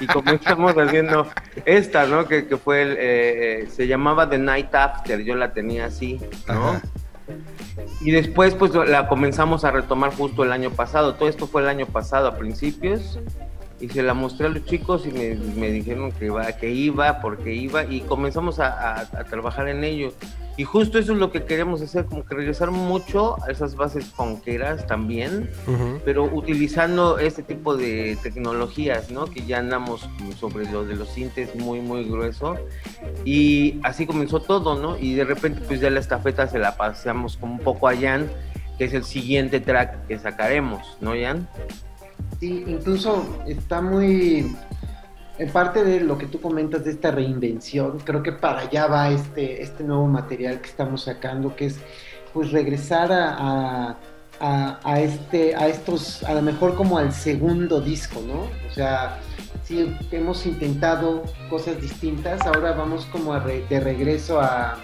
y 0.00 0.06
comenzamos 0.06 0.74
haciendo 0.78 1.26
esta, 1.66 2.06
¿no? 2.06 2.24
Que, 2.24 2.44
fue, 2.56 2.80
el, 2.80 2.96
eh, 2.98 3.68
se 3.68 3.88
llamaba 3.88 4.26
The 4.30 4.38
Night 4.38 4.74
After, 4.74 5.22
yo 5.22 5.34
la 5.34 5.52
tenía 5.52 5.84
así, 5.84 6.18
¿no? 6.48 6.80
Y 8.00 8.10
después 8.10 8.54
pues 8.54 8.72
la 8.74 9.06
comenzamos 9.06 9.66
a 9.66 9.70
retomar 9.70 10.14
justo 10.14 10.44
el 10.44 10.52
año 10.52 10.70
pasado, 10.70 11.14
todo 11.16 11.28
esto 11.28 11.46
fue 11.46 11.60
el 11.60 11.68
año 11.68 11.84
pasado 11.84 12.28
a 12.28 12.38
principios 12.38 13.18
y 13.80 13.88
se 13.88 14.02
la 14.02 14.14
mostré 14.14 14.46
a 14.46 14.50
los 14.50 14.64
chicos 14.64 15.06
y 15.06 15.10
me, 15.10 15.70
dijeron 15.70 16.12
que 16.12 16.26
iba, 16.26 16.50
que 16.52 16.70
iba, 16.70 17.20
porque 17.20 17.54
iba 17.54 17.84
y 17.84 18.00
comenzamos 18.00 18.58
a, 18.60 19.00
a 19.00 19.24
trabajar 19.24 19.68
en 19.68 19.84
ello. 19.84 20.12
Y 20.58 20.64
justo 20.64 20.98
eso 20.98 21.12
es 21.12 21.18
lo 21.18 21.30
que 21.30 21.44
queremos 21.44 21.82
hacer, 21.82 22.06
como 22.06 22.24
que 22.24 22.34
regresar 22.34 22.70
mucho 22.70 23.36
a 23.44 23.50
esas 23.50 23.76
bases 23.76 24.06
ponqueras 24.06 24.86
también, 24.86 25.50
pero 26.02 26.24
utilizando 26.24 27.18
este 27.18 27.42
tipo 27.42 27.76
de 27.76 28.16
tecnologías, 28.22 29.10
¿no? 29.10 29.26
Que 29.26 29.44
ya 29.44 29.58
andamos 29.58 30.08
sobre 30.40 30.70
lo 30.72 30.84
de 30.84 30.96
los 30.96 31.10
sintes 31.10 31.54
muy, 31.56 31.80
muy 31.80 32.04
grueso. 32.04 32.56
Y 33.26 33.78
así 33.82 34.06
comenzó 34.06 34.40
todo, 34.40 34.80
¿no? 34.80 34.96
Y 34.96 35.14
de 35.14 35.24
repente 35.24 35.60
pues 35.66 35.80
ya 35.80 35.90
la 35.90 36.00
estafeta 36.00 36.46
se 36.46 36.58
la 36.58 36.78
pasamos 36.78 37.36
como 37.36 37.52
un 37.52 37.60
poco 37.60 37.86
a 37.86 37.94
Jan, 37.94 38.30
que 38.78 38.86
es 38.86 38.94
el 38.94 39.04
siguiente 39.04 39.60
track 39.60 40.06
que 40.06 40.18
sacaremos, 40.18 40.96
¿no, 41.02 41.12
Jan? 41.20 41.46
Sí, 42.40 42.64
incluso 42.66 43.42
está 43.46 43.80
muy 43.80 44.54
en 45.38 45.50
parte 45.50 45.84
de 45.84 46.00
lo 46.00 46.16
que 46.16 46.26
tú 46.26 46.40
comentas 46.40 46.84
de 46.84 46.92
esta 46.92 47.10
reinvención, 47.10 47.98
creo 48.00 48.22
que 48.22 48.32
para 48.32 48.60
allá 48.60 48.86
va 48.86 49.10
este, 49.10 49.62
este 49.62 49.84
nuevo 49.84 50.06
material 50.06 50.60
que 50.60 50.68
estamos 50.68 51.02
sacando, 51.02 51.54
que 51.54 51.66
es 51.66 51.78
pues 52.32 52.52
regresar 52.52 53.10
a, 53.12 53.96
a, 54.40 55.00
este, 55.00 55.54
a 55.54 55.68
estos, 55.68 56.22
a 56.24 56.34
lo 56.34 56.42
mejor 56.42 56.74
como 56.74 56.98
al 56.98 57.12
segundo 57.12 57.80
disco, 57.80 58.20
¿no? 58.26 58.42
O 58.68 58.74
sea, 58.74 59.18
sí 59.62 59.94
hemos 60.10 60.46
intentado 60.46 61.22
cosas 61.48 61.80
distintas, 61.80 62.40
ahora 62.46 62.72
vamos 62.72 63.06
como 63.06 63.38
de 63.38 63.80
regreso 63.80 64.40
a, 64.40 64.78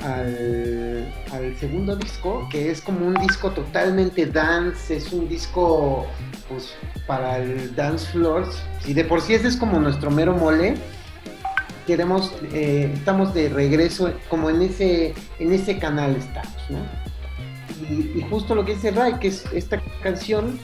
al, 0.00 1.12
al, 1.32 1.56
segundo 1.58 1.96
disco, 1.96 2.46
que 2.50 2.70
es 2.70 2.80
como 2.80 3.06
un 3.06 3.14
disco 3.14 3.50
totalmente 3.50 4.26
dance, 4.26 4.96
es 4.96 5.12
un 5.12 5.28
disco 5.28 6.06
pues 6.48 6.74
para 7.06 7.38
el 7.38 7.74
dance 7.74 8.06
floors, 8.12 8.62
y 8.86 8.94
de 8.94 9.04
por 9.04 9.20
sí 9.20 9.34
ese 9.34 9.48
es 9.48 9.56
como 9.56 9.78
nuestro 9.78 10.10
mero 10.10 10.34
mole, 10.34 10.74
queremos, 11.86 12.32
eh, 12.52 12.90
estamos 12.94 13.32
de 13.34 13.48
regreso, 13.48 14.12
como 14.28 14.50
en 14.50 14.62
ese, 14.62 15.14
en 15.38 15.52
ese 15.52 15.78
canal 15.78 16.16
estamos, 16.16 16.70
¿no? 16.70 16.78
Y, 17.88 18.20
justo 18.28 18.54
lo 18.54 18.64
que 18.64 18.74
dice 18.74 18.90
Ray, 18.90 19.14
que 19.14 19.28
es 19.28 19.44
esta 19.52 19.80
canción 20.02 20.58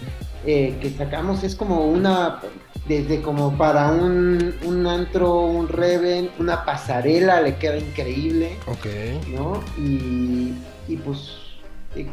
eh, 0.47 0.77
que 0.81 0.91
sacamos 0.91 1.43
es 1.43 1.55
como 1.55 1.87
una, 1.87 2.41
desde 2.87 3.23
como 3.23 3.57
para 3.57 3.91
un, 3.93 4.55
un 4.65 4.87
antro, 4.87 5.41
un 5.41 5.69
reven, 5.69 6.31
una 6.39 6.65
pasarela, 6.67 7.41
le 7.41 7.57
queda 7.57 7.79
increíble, 7.79 8.59
ok, 8.67 8.87
¿no? 9.35 9.63
Y, 9.79 10.53
y 10.89 10.97
pues 10.97 11.44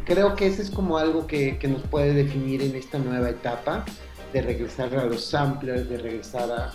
creo 0.06 0.36
que 0.36 0.48
eso 0.48 0.62
es 0.62 0.70
como 0.70 0.98
algo 0.98 1.28
que, 1.28 1.58
nos 1.68 1.82
puede 1.84 2.14
definir 2.14 2.62
en 2.62 2.76
esta 2.76 3.00
nueva 3.00 3.30
etapa 3.30 3.86
de 4.34 4.42
regresar 4.42 4.96
a 4.96 5.06
los 5.06 5.26
samplers, 5.26 5.90
de 5.90 5.98
regresar 5.98 6.50
a, 6.52 6.72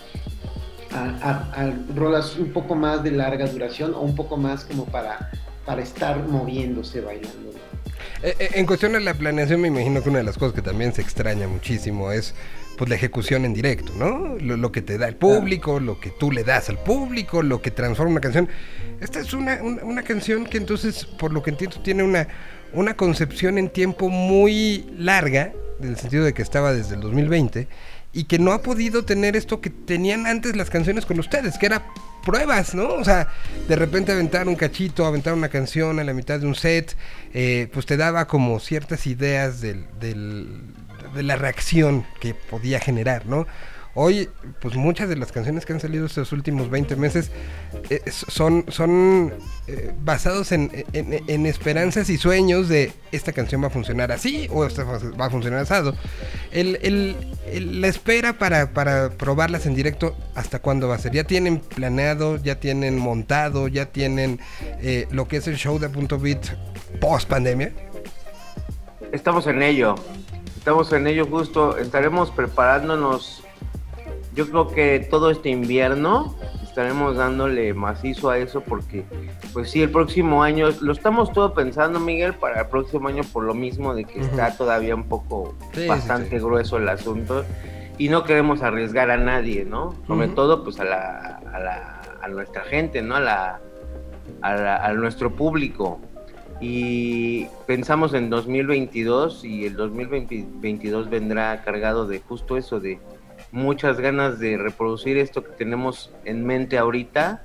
a, 0.91 1.73
rolas 1.95 2.37
un 2.37 2.51
poco 2.51 2.75
más 2.75 3.03
de 3.03 3.11
larga 3.11 3.47
duración 3.47 3.93
o 3.93 4.01
un 4.01 4.15
poco 4.15 4.37
más 4.37 4.65
como 4.65 4.85
para, 4.85 5.31
para 5.65 5.81
estar 5.81 6.27
moviéndose, 6.27 7.01
bailando. 7.01 7.47
Eh, 8.23 8.35
eh, 8.39 8.49
en 8.53 8.65
cuestión 8.65 8.93
de 8.93 8.99
la 8.99 9.13
planeación, 9.13 9.61
me 9.61 9.67
imagino 9.67 10.01
que 10.01 10.09
una 10.09 10.19
de 10.19 10.23
las 10.23 10.37
cosas 10.37 10.53
que 10.53 10.61
también 10.61 10.93
se 10.93 11.01
extraña 11.01 11.47
muchísimo 11.47 12.11
es 12.11 12.33
pues 12.77 12.89
la 12.89 12.95
ejecución 12.95 13.43
en 13.43 13.55
directo, 13.55 13.91
¿no? 13.95 14.37
Lo, 14.37 14.71
que 14.71 14.83
te 14.83 14.99
da 14.99 15.07
el 15.07 15.15
público, 15.15 15.79
lo 15.79 15.99
que 15.99 16.11
tú 16.11 16.31
le 16.31 16.43
das 16.43 16.69
al 16.69 16.77
público, 16.77 17.41
lo 17.41 17.59
que 17.59 17.71
transforma 17.71 18.11
una 18.11 18.21
canción. 18.21 18.47
Esta 19.01 19.19
es 19.19 19.33
una, 19.33 19.61
una 19.63 20.03
canción 20.03 20.45
que 20.45 20.57
entonces, 20.57 21.05
por 21.05 21.33
lo 21.33 21.41
que 21.41 21.49
entiendo, 21.49 21.79
tiene 21.81 22.03
una, 22.03 22.27
una 22.77 22.95
concepción 22.95 23.57
en 23.57 23.69
tiempo 23.69 24.09
muy 24.09 24.85
larga, 24.97 25.51
en 25.81 25.89
el 25.89 25.97
sentido 25.97 26.23
de 26.23 26.33
que 26.33 26.43
estaba 26.43 26.73
desde 26.73 26.95
el 26.95 27.01
2020, 27.01 27.67
y 28.13 28.25
que 28.25 28.37
no 28.37 28.51
ha 28.51 28.61
podido 28.61 29.03
tener 29.03 29.35
esto 29.35 29.61
que 29.61 29.69
tenían 29.71 30.27
antes 30.27 30.55
las 30.55 30.69
canciones 30.69 31.05
con 31.05 31.19
ustedes, 31.19 31.57
que 31.57 31.65
era 31.65 31.85
pruebas, 32.23 32.75
¿no? 32.75 32.89
O 32.89 33.03
sea, 33.03 33.29
de 33.67 33.75
repente 33.75 34.11
aventar 34.11 34.47
un 34.47 34.55
cachito, 34.55 35.05
aventar 35.05 35.33
una 35.33 35.49
canción 35.49 35.99
a 35.99 36.03
la 36.03 36.13
mitad 36.13 36.39
de 36.39 36.45
un 36.45 36.53
set, 36.53 36.95
eh, 37.33 37.67
pues 37.73 37.87
te 37.87 37.97
daba 37.97 38.27
como 38.27 38.59
ciertas 38.59 39.07
ideas 39.07 39.59
del, 39.59 39.87
de 39.99 41.23
la 41.23 41.35
reacción 41.35 42.05
que 42.19 42.35
podía 42.35 42.79
generar, 42.79 43.25
¿no? 43.25 43.47
Hoy, 43.99 44.29
pues 44.61 44.75
muchas 44.75 45.09
de 45.09 45.15
las 45.15 45.31
canciones 45.31 45.65
que 45.65 45.73
han 45.73 45.79
salido 45.79 46.05
estos 46.05 46.31
últimos 46.31 46.69
20 46.69 46.95
meses 46.97 47.31
eh, 47.89 48.03
son, 48.11 48.65
son 48.67 49.33
eh, 49.67 49.91
basados 50.03 50.51
en, 50.51 50.69
esperanzas 51.47 52.07
y 52.11 52.19
sueños 52.19 52.69
de 52.69 52.93
esta 53.11 53.33
canción 53.33 53.63
va 53.63 53.67
a 53.67 53.69
funcionar 53.71 54.11
así 54.11 54.47
o 54.51 54.63
esta 54.65 54.83
va 54.83 55.25
a 55.25 55.29
funcionar 55.31 55.61
asado. 55.61 55.95
El, 56.51 57.15
la 57.51 57.87
espera 57.87 58.33
para, 58.33 58.71
para 58.71 59.09
probarlas 59.09 59.65
en 59.65 59.73
directo, 59.73 60.15
¿hasta 60.35 60.59
cuándo 60.59 60.87
va 60.87 60.93
a 60.93 60.99
ser? 60.99 61.13
¿Ya 61.13 61.23
tienen 61.23 61.57
planeado, 61.57 62.37
ya 62.37 62.59
tienen 62.59 62.99
montado, 62.99 63.67
ya 63.67 63.87
tienen 63.87 64.39
eh, 64.79 65.07
lo 65.09 65.27
que 65.27 65.37
es 65.37 65.47
el 65.47 65.55
show 65.55 65.79
de 65.79 65.89
Punto 65.89 66.19
Beat 66.19 66.45
post 67.01 67.27
pandemia? 67.27 67.71
Estamos 69.11 69.47
en 69.47 69.63
ello, 69.63 69.95
estamos 70.55 70.93
en 70.93 71.07
ello 71.07 71.25
justo, 71.25 71.77
estaremos 71.77 72.29
preparándonos 72.29 73.41
yo 74.37 74.47
creo 74.47 74.67
que 74.67 74.99
todo 75.09 75.31
este 75.31 75.49
invierno 75.49 76.35
estaremos 76.61 77.17
dándole 77.17 77.73
macizo 77.73 78.29
a 78.29 78.37
eso 78.37 78.61
porque, 78.61 79.03
pues 79.51 79.71
sí, 79.71 79.81
el 79.81 79.89
próximo 79.89 80.43
año, 80.43 80.69
lo 80.79 80.91
estamos 80.93 81.33
todo 81.33 81.55
pensando, 81.55 81.99
Miguel, 81.99 82.35
para 82.35 82.61
el 82.61 82.67
próximo 82.67 83.07
año 83.07 83.23
por 83.33 83.43
lo 83.43 83.55
mismo 83.55 83.95
de 83.95 84.05
que 84.05 84.19
está 84.19 84.55
todavía 84.55 84.93
un 84.93 85.05
poco 85.05 85.55
bastante 85.87 86.37
grueso 86.37 86.77
el 86.77 86.87
asunto 86.87 87.45
y 87.97 88.09
no 88.09 88.25
queremos 88.25 88.61
arriesgar 88.61 89.09
a 89.09 89.17
nadie, 89.17 89.65
¿no? 89.65 89.95
Sobre 90.05 90.27
todo, 90.27 90.63
pues 90.63 90.79
a 90.79 90.83
la, 90.83 91.41
a 91.51 91.59
la, 91.59 92.01
a 92.21 92.27
nuestra 92.27 92.61
gente, 92.61 93.01
¿no? 93.01 93.15
A 93.15 93.19
la, 93.19 93.59
a, 94.43 94.85
a 94.85 94.93
nuestro 94.93 95.35
público 95.35 95.99
y 96.61 97.47
pensamos 97.65 98.13
en 98.13 98.29
2022 98.29 99.43
y 99.45 99.65
el 99.65 99.75
2022 99.75 101.09
vendrá 101.09 101.63
cargado 101.63 102.05
de 102.05 102.19
justo 102.19 102.55
eso, 102.55 102.79
de 102.79 102.99
muchas 103.57 103.99
ganas 103.99 104.39
de 104.39 104.57
reproducir 104.57 105.17
esto 105.17 105.43
que 105.43 105.51
tenemos 105.51 106.11
en 106.23 106.45
mente 106.45 106.77
ahorita, 106.77 107.43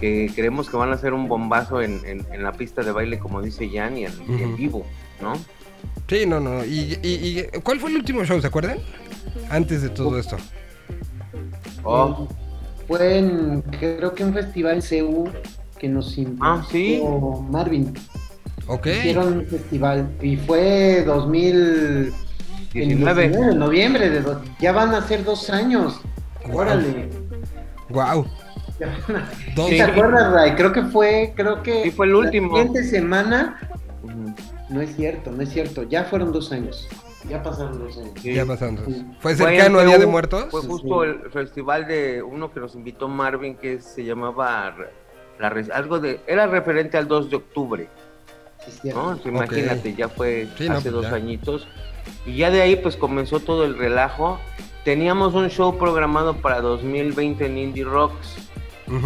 que 0.00 0.30
creemos 0.34 0.68
que 0.68 0.76
van 0.76 0.92
a 0.92 0.98
ser 0.98 1.14
un 1.14 1.28
bombazo 1.28 1.80
en, 1.80 2.26
la 2.36 2.52
pista 2.52 2.82
de 2.82 2.92
baile, 2.92 3.18
como 3.18 3.40
dice 3.40 3.70
Jan, 3.72 3.96
y 3.96 4.04
en, 4.04 4.56
vivo, 4.56 4.84
¿no? 5.22 5.34
Sí, 6.08 6.26
no, 6.26 6.40
no. 6.40 6.64
¿Y, 6.64 7.46
cuál 7.62 7.78
fue 7.78 7.90
el 7.90 7.96
último 7.96 8.24
show, 8.24 8.40
se 8.40 8.48
acuerdan? 8.48 8.78
Antes 9.48 9.82
de 9.82 9.88
todo 9.88 10.18
esto. 10.18 10.36
Oh. 11.84 12.28
Fue 12.86 13.18
en, 13.18 13.62
creo 13.62 14.14
que 14.14 14.24
un 14.24 14.34
festival 14.34 14.76
en 14.76 14.82
CEU 14.82 15.30
que 15.78 15.88
nos 15.88 16.18
invitó 16.18 16.44
ah, 16.44 16.66
¿sí? 16.70 17.00
Marvin. 17.48 17.94
Ok. 18.66 18.86
Hicieron 18.86 19.38
un 19.38 19.46
festival 19.46 20.10
y 20.20 20.36
fue 20.36 21.04
2000 21.06 22.12
19. 22.72 23.28
de 23.28 23.54
noviembre, 23.54 24.10
de 24.10 24.22
ya 24.60 24.72
van 24.72 24.94
a 24.94 25.06
ser 25.06 25.24
dos 25.24 25.50
años. 25.50 26.00
Órale. 26.52 27.08
Wow. 27.88 28.26
¿Te 29.68 29.82
acuerdas, 29.82 30.32
Ray? 30.32 30.52
Creo 30.52 30.72
que 30.72 30.82
fue, 30.82 31.32
creo 31.34 31.62
que. 31.62 31.84
Sí, 31.84 31.90
fue 31.90 32.06
el 32.06 32.14
último. 32.14 32.56
La 32.56 32.64
siguiente 32.64 32.88
semana. 32.88 33.60
No 34.68 34.80
es 34.82 34.94
cierto, 34.94 35.30
no 35.30 35.42
es 35.42 35.50
cierto. 35.50 35.82
Ya 35.84 36.04
fueron 36.04 36.32
dos 36.32 36.52
años. 36.52 36.88
Ya 37.28 37.42
pasaron 37.42 37.78
dos 37.78 37.96
años. 37.98 38.22
Ya 38.22 38.46
pasaron 38.46 38.76
dos. 38.76 38.86
¿Fue 39.20 39.34
cercano 39.34 39.80
al 39.80 39.86
Día 39.86 39.98
de 39.98 40.06
Muertos? 40.06 40.46
Fue 40.50 40.62
justo 40.62 41.04
el 41.04 41.30
festival 41.30 41.86
de 41.86 42.22
uno 42.22 42.52
que 42.52 42.60
nos 42.60 42.74
invitó 42.74 43.08
Marvin, 43.08 43.56
que 43.56 43.80
se 43.80 44.04
llamaba 44.04 44.74
la, 45.38 45.48
algo 45.74 45.98
de. 45.98 46.20
Era 46.26 46.46
referente 46.46 46.96
al 46.96 47.08
2 47.08 47.30
de 47.30 47.36
octubre. 47.36 47.88
¿no? 48.84 49.18
Imagínate, 49.24 49.94
ya 49.94 50.08
fue 50.08 50.48
hace 50.54 50.68
pues 50.68 50.92
dos 50.92 51.06
añitos. 51.06 51.66
Y 52.26 52.36
ya 52.36 52.50
de 52.50 52.62
ahí 52.62 52.76
pues 52.76 52.96
comenzó 52.96 53.40
todo 53.40 53.64
el 53.64 53.76
relajo. 53.76 54.38
Teníamos 54.84 55.34
un 55.34 55.48
show 55.50 55.76
programado 55.78 56.36
para 56.36 56.60
2020 56.60 57.46
en 57.46 57.58
Indie 57.58 57.84
Rocks, 57.84 58.36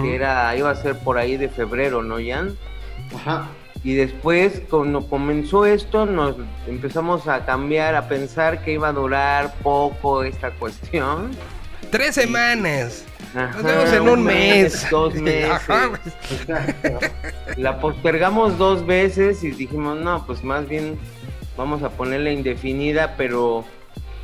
que 0.01 0.15
era, 0.15 0.55
iba 0.57 0.71
a 0.71 0.75
ser 0.75 0.99
por 0.99 1.19
ahí 1.19 1.37
de 1.37 1.49
febrero, 1.49 2.03
¿no, 2.03 2.17
Jan? 2.25 2.57
Ajá. 3.15 3.49
Y 3.85 3.95
después, 3.95 4.63
cuando 4.71 5.09
comenzó 5.09 5.67
esto, 5.67 6.07
nos 6.07 6.37
empezamos 6.69 7.27
a 7.27 7.45
cambiar, 7.45 7.97
a 7.97 8.07
pensar 8.07 8.63
que 8.65 8.75
iba 8.75 8.89
a 8.89 8.93
durar 8.93 9.55
poco 9.63 10.23
esta 10.23 10.53
cuestión. 10.53 11.33
Tres 11.91 12.15
semanas. 12.15 13.05
nos 13.35 13.63
vemos 13.63 13.93
en 13.93 14.09
un 14.09 14.23
mes. 14.23 14.87
Dos 14.89 15.15
meses. 15.17 15.61
La 17.57 17.81
postergamos 17.81 18.57
dos 18.57 18.87
veces 18.87 19.43
y 19.43 19.51
dijimos, 19.51 19.99
no, 19.99 20.25
pues 20.27 20.45
más 20.45 20.69
bien 20.69 20.97
vamos 21.57 21.83
a 21.83 21.91
ponerle 21.91 22.33
indefinida, 22.33 23.15
pero 23.17 23.65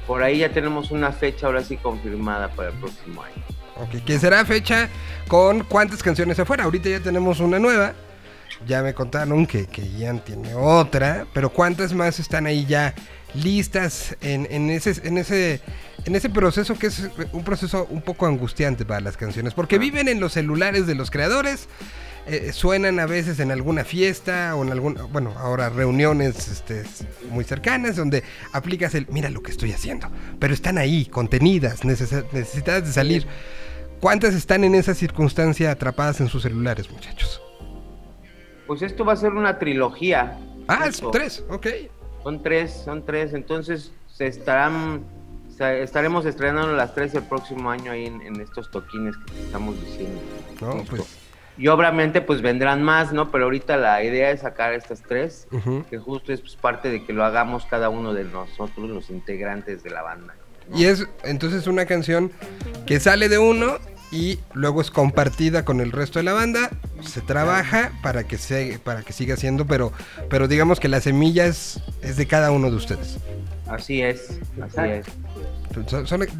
por 0.06 0.22
ahí 0.22 0.38
ya 0.38 0.52
tenemos 0.52 0.90
una 0.90 1.12
fecha 1.12 1.46
ahora 1.46 1.62
sí 1.62 1.76
confirmada 1.76 2.48
para 2.48 2.70
el 2.70 2.74
próximo 2.76 3.22
año. 3.22 3.42
Ok, 3.76 4.04
que 4.04 4.18
será 4.18 4.44
fecha 4.44 4.88
con 5.28 5.62
cuántas 5.64 6.02
canciones 6.02 6.38
afuera. 6.38 6.64
Ahorita 6.64 6.88
ya 6.88 7.00
tenemos 7.00 7.40
una 7.40 7.58
nueva. 7.58 7.94
Ya 8.66 8.82
me 8.82 8.92
contaron 8.92 9.46
que, 9.46 9.66
que 9.66 9.88
Ian 9.88 10.18
tiene 10.18 10.54
otra, 10.54 11.26
pero 11.32 11.50
¿cuántas 11.50 11.92
más 11.92 12.18
están 12.18 12.46
ahí 12.46 12.66
ya 12.66 12.92
listas 13.34 14.16
en, 14.20 14.48
en, 14.50 14.70
ese, 14.70 15.06
en, 15.06 15.16
ese, 15.16 15.60
en 16.04 16.16
ese 16.16 16.28
proceso 16.28 16.76
que 16.76 16.88
es 16.88 17.08
un 17.32 17.44
proceso 17.44 17.86
un 17.88 18.02
poco 18.02 18.26
angustiante 18.26 18.84
para 18.84 19.00
las 19.00 19.16
canciones? 19.16 19.54
Porque 19.54 19.78
viven 19.78 20.08
en 20.08 20.18
los 20.18 20.32
celulares 20.32 20.88
de 20.88 20.96
los 20.96 21.10
creadores, 21.10 21.68
eh, 22.28 22.52
suenan 22.52 23.00
a 23.00 23.06
veces 23.06 23.40
en 23.40 23.50
alguna 23.50 23.84
fiesta 23.84 24.54
o 24.54 24.62
en 24.62 24.70
alguna, 24.70 25.04
bueno, 25.04 25.32
ahora 25.38 25.70
reuniones 25.70 26.48
este, 26.48 26.84
muy 27.30 27.44
cercanas 27.44 27.96
donde 27.96 28.22
aplicas 28.52 28.94
el, 28.94 29.06
mira 29.08 29.30
lo 29.30 29.42
que 29.42 29.50
estoy 29.50 29.72
haciendo, 29.72 30.08
pero 30.38 30.52
están 30.52 30.78
ahí, 30.78 31.06
contenidas, 31.06 31.84
necesitadas 31.84 32.84
de 32.84 32.92
salir. 32.92 33.26
¿Cuántas 34.00 34.34
están 34.34 34.62
en 34.62 34.74
esa 34.74 34.94
circunstancia 34.94 35.70
atrapadas 35.70 36.20
en 36.20 36.28
sus 36.28 36.42
celulares, 36.42 36.90
muchachos? 36.90 37.42
Pues 38.66 38.82
esto 38.82 39.04
va 39.04 39.14
a 39.14 39.16
ser 39.16 39.32
una 39.32 39.58
trilogía. 39.58 40.38
Ah, 40.68 40.92
son 40.92 41.10
tres, 41.10 41.44
ok. 41.48 41.66
Son 42.22 42.42
tres, 42.42 42.82
son 42.84 43.04
tres, 43.04 43.32
entonces 43.32 43.90
se 44.06 44.26
estarán 44.26 45.02
estaremos 45.58 46.24
estrenando 46.24 46.72
las 46.74 46.94
tres 46.94 47.14
el 47.14 47.24
próximo 47.24 47.70
año 47.70 47.90
ahí 47.90 48.06
en, 48.06 48.40
estos 48.40 48.70
toquines 48.70 49.16
que 49.16 49.40
estamos 49.40 49.74
diciendo. 49.84 50.20
No, 50.60 50.84
pues 50.84 51.27
y 51.58 51.66
obviamente 51.66 52.20
pues 52.20 52.40
vendrán 52.40 52.82
más, 52.82 53.12
¿no? 53.12 53.30
Pero 53.30 53.44
ahorita 53.44 53.76
la 53.76 54.02
idea 54.02 54.30
es 54.30 54.40
sacar 54.40 54.72
estas 54.72 55.02
tres, 55.02 55.48
que 55.90 55.98
justo 55.98 56.32
es 56.32 56.40
pues, 56.40 56.54
parte 56.54 56.88
de 56.88 57.04
que 57.04 57.12
lo 57.12 57.24
hagamos 57.24 57.66
cada 57.66 57.90
uno 57.90 58.14
de 58.14 58.24
nosotros, 58.24 58.88
los 58.88 59.10
integrantes 59.10 59.82
de 59.82 59.90
la 59.90 60.02
banda. 60.02 60.34
Y 60.72 60.84
es 60.84 61.06
entonces 61.24 61.66
una 61.66 61.84
canción 61.86 62.30
que 62.86 63.00
sale 63.00 63.28
de 63.28 63.38
uno 63.38 63.78
y 64.12 64.38
luego 64.54 64.80
es 64.80 64.90
compartida 64.90 65.64
con 65.64 65.80
el 65.80 65.90
resto 65.90 66.20
de 66.20 66.22
la 66.22 66.32
banda, 66.32 66.70
se 67.02 67.20
trabaja 67.20 67.92
para 68.02 68.24
que 68.24 68.38
se, 68.38 68.78
para 68.82 69.02
que 69.02 69.12
siga 69.12 69.36
siendo, 69.36 69.66
pero 69.66 69.92
pero 70.30 70.46
digamos 70.46 70.78
que 70.78 70.88
la 70.88 71.00
semilla 71.00 71.44
es, 71.46 71.80
es 72.02 72.16
de 72.16 72.26
cada 72.26 72.52
uno 72.52 72.70
de 72.70 72.76
ustedes. 72.76 73.18
Así 73.66 74.00
es, 74.00 74.38
así 74.62 74.80
es 74.80 75.06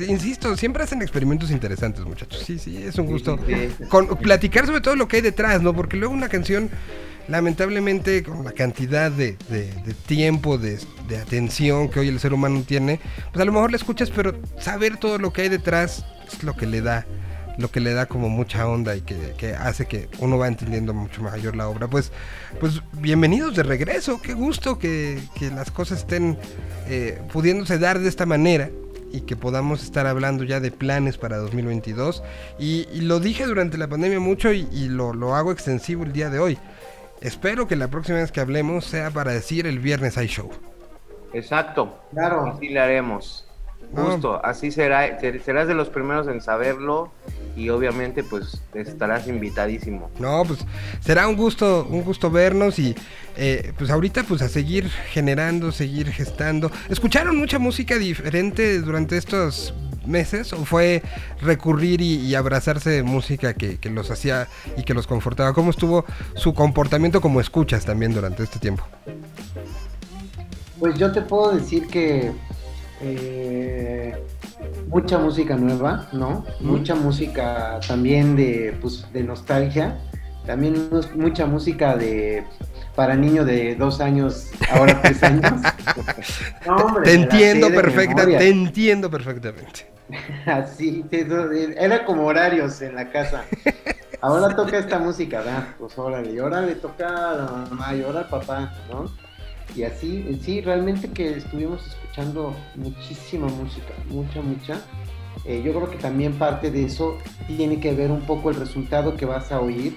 insisto, 0.09 0.57
siempre 0.57 0.83
hacen 0.83 1.03
experimentos 1.03 1.51
interesantes, 1.51 2.05
muchachos. 2.05 2.43
Sí, 2.45 2.59
sí, 2.59 2.83
es 2.83 2.97
un 2.99 3.07
gusto. 3.07 3.39
Con, 3.89 4.09
platicar 4.17 4.67
sobre 4.67 4.81
todo 4.81 4.97
lo 4.97 5.09
que 5.09 5.17
hay 5.17 5.23
detrás, 5.23 5.63
¿no? 5.63 5.75
Porque 5.75 5.97
luego 5.97 6.15
una 6.15 6.29
canción, 6.29 6.71
lamentablemente, 7.29 8.23
con 8.23 8.45
la 8.45 8.53
cantidad 8.53 9.11
de, 9.11 9.37
tiempo, 10.07 10.59
de, 10.59 10.79
atención 11.21 11.89
que 11.89 12.01
hoy 12.01 12.09
el 12.09 12.21
ser 12.21 12.33
humano 12.33 12.63
tiene, 12.67 13.01
pues 13.33 13.43
a 13.43 13.45
lo 13.45 13.53
mejor 13.53 13.71
la 13.71 13.77
escuchas, 13.77 14.11
pero 14.11 14.35
saber 14.59 14.97
todo 14.97 15.19
lo 15.19 15.33
que 15.33 15.43
hay 15.43 15.49
detrás 15.49 16.05
es 16.27 16.43
lo 16.43 16.55
que 16.55 16.67
le 16.67 16.81
da 16.81 17.07
lo 17.59 17.73
que 17.73 17.81
le 17.81 17.93
da 17.93 18.07
como 18.07 18.29
mucha 18.29 18.69
onda 18.69 18.95
y 18.95 19.01
que, 19.01 19.53
hace 19.55 19.87
que 19.87 20.09
uno 20.21 20.39
va 20.39 20.47
entendiendo 20.47 20.95
mucho 20.95 21.23
mayor 21.23 21.57
la 21.57 21.69
obra. 21.69 21.89
Pues, 21.89 22.13
pues 22.61 22.81
bienvenidos 22.93 23.57
de 23.57 23.65
regreso, 23.65 24.23
qué 24.23 24.33
gusto 24.33 24.79
que, 24.79 25.21
las 25.53 25.73
cosas 25.73 25.99
estén 25.99 26.39
eh, 26.87 27.21
pudiéndose 27.33 27.81
dar 27.81 27.99
de 27.99 28.09
esta 28.09 28.27
manera 28.27 28.71
y 29.13 29.23
que 29.23 29.37
podamos 29.37 29.83
estar 29.83 30.07
hablando 30.07 30.45
ya 30.45 30.61
de 30.61 30.71
planes 30.71 31.19
para 31.19 31.39
2022. 31.39 32.23
Y, 32.59 32.87
lo 33.01 33.21
dije 33.21 33.47
durante 33.47 33.79
la 33.79 33.89
pandemia 33.89 34.21
mucho 34.21 34.53
y, 34.53 34.89
lo, 34.89 35.15
lo, 35.15 35.35
hago 35.35 35.53
extensivo 35.53 36.05
el 36.05 36.13
día 36.13 36.31
de 36.31 36.39
hoy. 36.39 36.59
Espero 37.21 37.67
que 37.67 37.77
la 37.77 37.89
próxima 37.89 38.19
vez 38.19 38.31
que 38.31 38.41
hablemos 38.41 38.85
sea 38.85 39.11
para 39.11 39.33
decir 39.33 39.67
el 39.67 39.79
viernes 39.79 40.19
hay 40.19 40.29
show. 40.29 40.51
Exacto. 41.33 41.99
Claro. 42.13 42.47
Así 42.47 42.69
le 42.69 42.81
haremos. 42.81 43.48
Justo, 43.95 44.45
así 44.45 44.71
será, 44.71 45.19
serás 45.21 45.67
de 45.67 45.75
los 45.75 45.89
primeros 45.89 46.29
en 46.29 46.41
saberlo 46.41 47.11
y 47.57 47.71
obviamente 47.71 48.23
pues 48.23 48.63
estarás 48.75 49.27
invitadísimo. 49.27 50.11
No, 50.19 50.45
pues 50.47 50.65
será 51.01 51.27
un 51.27 51.37
gusto, 51.37 51.87
un 51.91 52.03
gusto 52.03 52.31
vernos 52.31 52.79
y 52.79 52.95
eh, 53.37 53.73
pues 53.79 53.91
ahorita 53.91 54.25
pues 54.25 54.43
a 54.43 54.49
seguir 54.49 54.89
generando, 54.89 55.73
seguir 55.73 56.11
gestando. 56.13 56.71
¿Escucharon 56.89 57.37
mucha 57.37 57.59
música 57.59 57.97
diferente 57.97 58.81
durante 58.81 59.17
estos 59.17 59.75
meses 60.07 60.53
o 60.53 60.65
fue 60.65 61.03
recurrir 61.41 62.01
y, 62.01 62.35
abrazarse 62.35 62.91
de 62.91 63.03
música 63.03 63.55
que, 63.55 63.79
que, 63.79 63.91
los 63.91 64.11
hacía 64.11 64.49
y 64.77 64.85
que 64.85 64.95
los 64.95 65.07
confortaba? 65.07 65.53
¿Cómo 65.55 65.71
estuvo 65.71 66.05
su 66.35 66.55
comportamiento 66.55 67.21
como 67.21 67.41
escuchas 67.41 67.85
también 67.85 68.13
durante 68.13 68.43
este 68.43 68.59
tiempo? 68.59 68.85
Pues 70.79 70.97
yo 70.97 71.11
te 71.11 71.23
puedo 71.23 71.57
decir 71.57 71.89
que 71.89 72.33
eh, 73.01 74.15
mucha 74.89 75.19
música 75.19 75.57
nueva, 75.57 76.09
¿no? 76.13 76.45
Mucha 76.61 76.95
música 76.95 77.81
también 77.87 78.37
de, 78.37 78.77
pues, 78.81 79.07
de 79.13 79.23
nostalgia. 79.23 79.99
También 80.47 80.89
mucha 81.15 81.47
música 81.47 81.97
de 81.97 82.45
para 82.99 83.15
niños 83.15 83.47
de 83.47 83.77
dos 83.77 84.01
años, 84.01 84.51
ahora 84.73 85.01
tres 85.01 85.23
años. 85.23 85.53
te 87.05 87.15
entiendo 87.15 87.69
perfectamente, 87.69 88.39
te 88.39 88.49
entiendo 88.49 89.09
perfectamente. 89.09 89.87
Así, 90.47 91.05
era 91.11 92.05
como 92.05 92.27
horarios 92.27 92.83
en 92.83 92.97
la 92.97 93.09
casa. 93.11 93.45
Ahora 94.21 94.57
toca 94.57 94.79
esta 94.79 94.99
música, 94.99 95.39
¿verdad? 95.39 95.69
Pues 95.79 95.97
órale, 95.97 96.33
y 96.33 96.39
ahora 96.39 96.63
le 96.63 96.75
toca 96.75 97.31
a 97.31 97.35
la 97.35 97.45
mamá, 97.71 97.95
y 97.95 98.03
ahora 98.03 98.21
al 98.21 98.29
papá, 98.29 98.73
¿no? 98.91 99.09
Y 99.75 99.83
así, 99.83 100.39
sí, 100.43 100.61
realmente 100.61 101.09
que 101.09 101.37
estuvimos 101.37 101.87
escuchando 101.87 102.55
muchísima 102.75 103.47
música, 103.47 103.95
mucha, 104.09 104.41
mucha. 104.41 104.81
Eh, 105.45 105.63
yo 105.65 105.73
creo 105.73 105.91
que 105.91 105.99
también 105.99 106.35
parte 106.35 106.71
de 106.71 106.85
eso 106.85 107.19
tiene 107.47 107.79
que 107.79 107.95
ver 107.95 108.11
un 108.11 108.23
poco 108.23 108.51
el 108.51 108.57
resultado 108.57 109.17
que 109.17 109.25
vas 109.25 109.53
a 109.53 109.61
oír, 109.61 109.97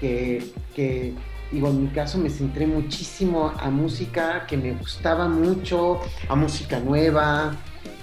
que, 0.00 0.42
que 0.74 1.12
digo, 1.50 1.68
en 1.68 1.84
mi 1.84 1.88
caso 1.90 2.18
me 2.18 2.30
centré 2.30 2.66
muchísimo 2.66 3.52
a 3.58 3.70
música 3.70 4.46
que 4.46 4.56
me 4.56 4.72
gustaba 4.72 5.28
mucho, 5.28 6.00
a 6.28 6.34
música 6.34 6.80
nueva, 6.80 7.54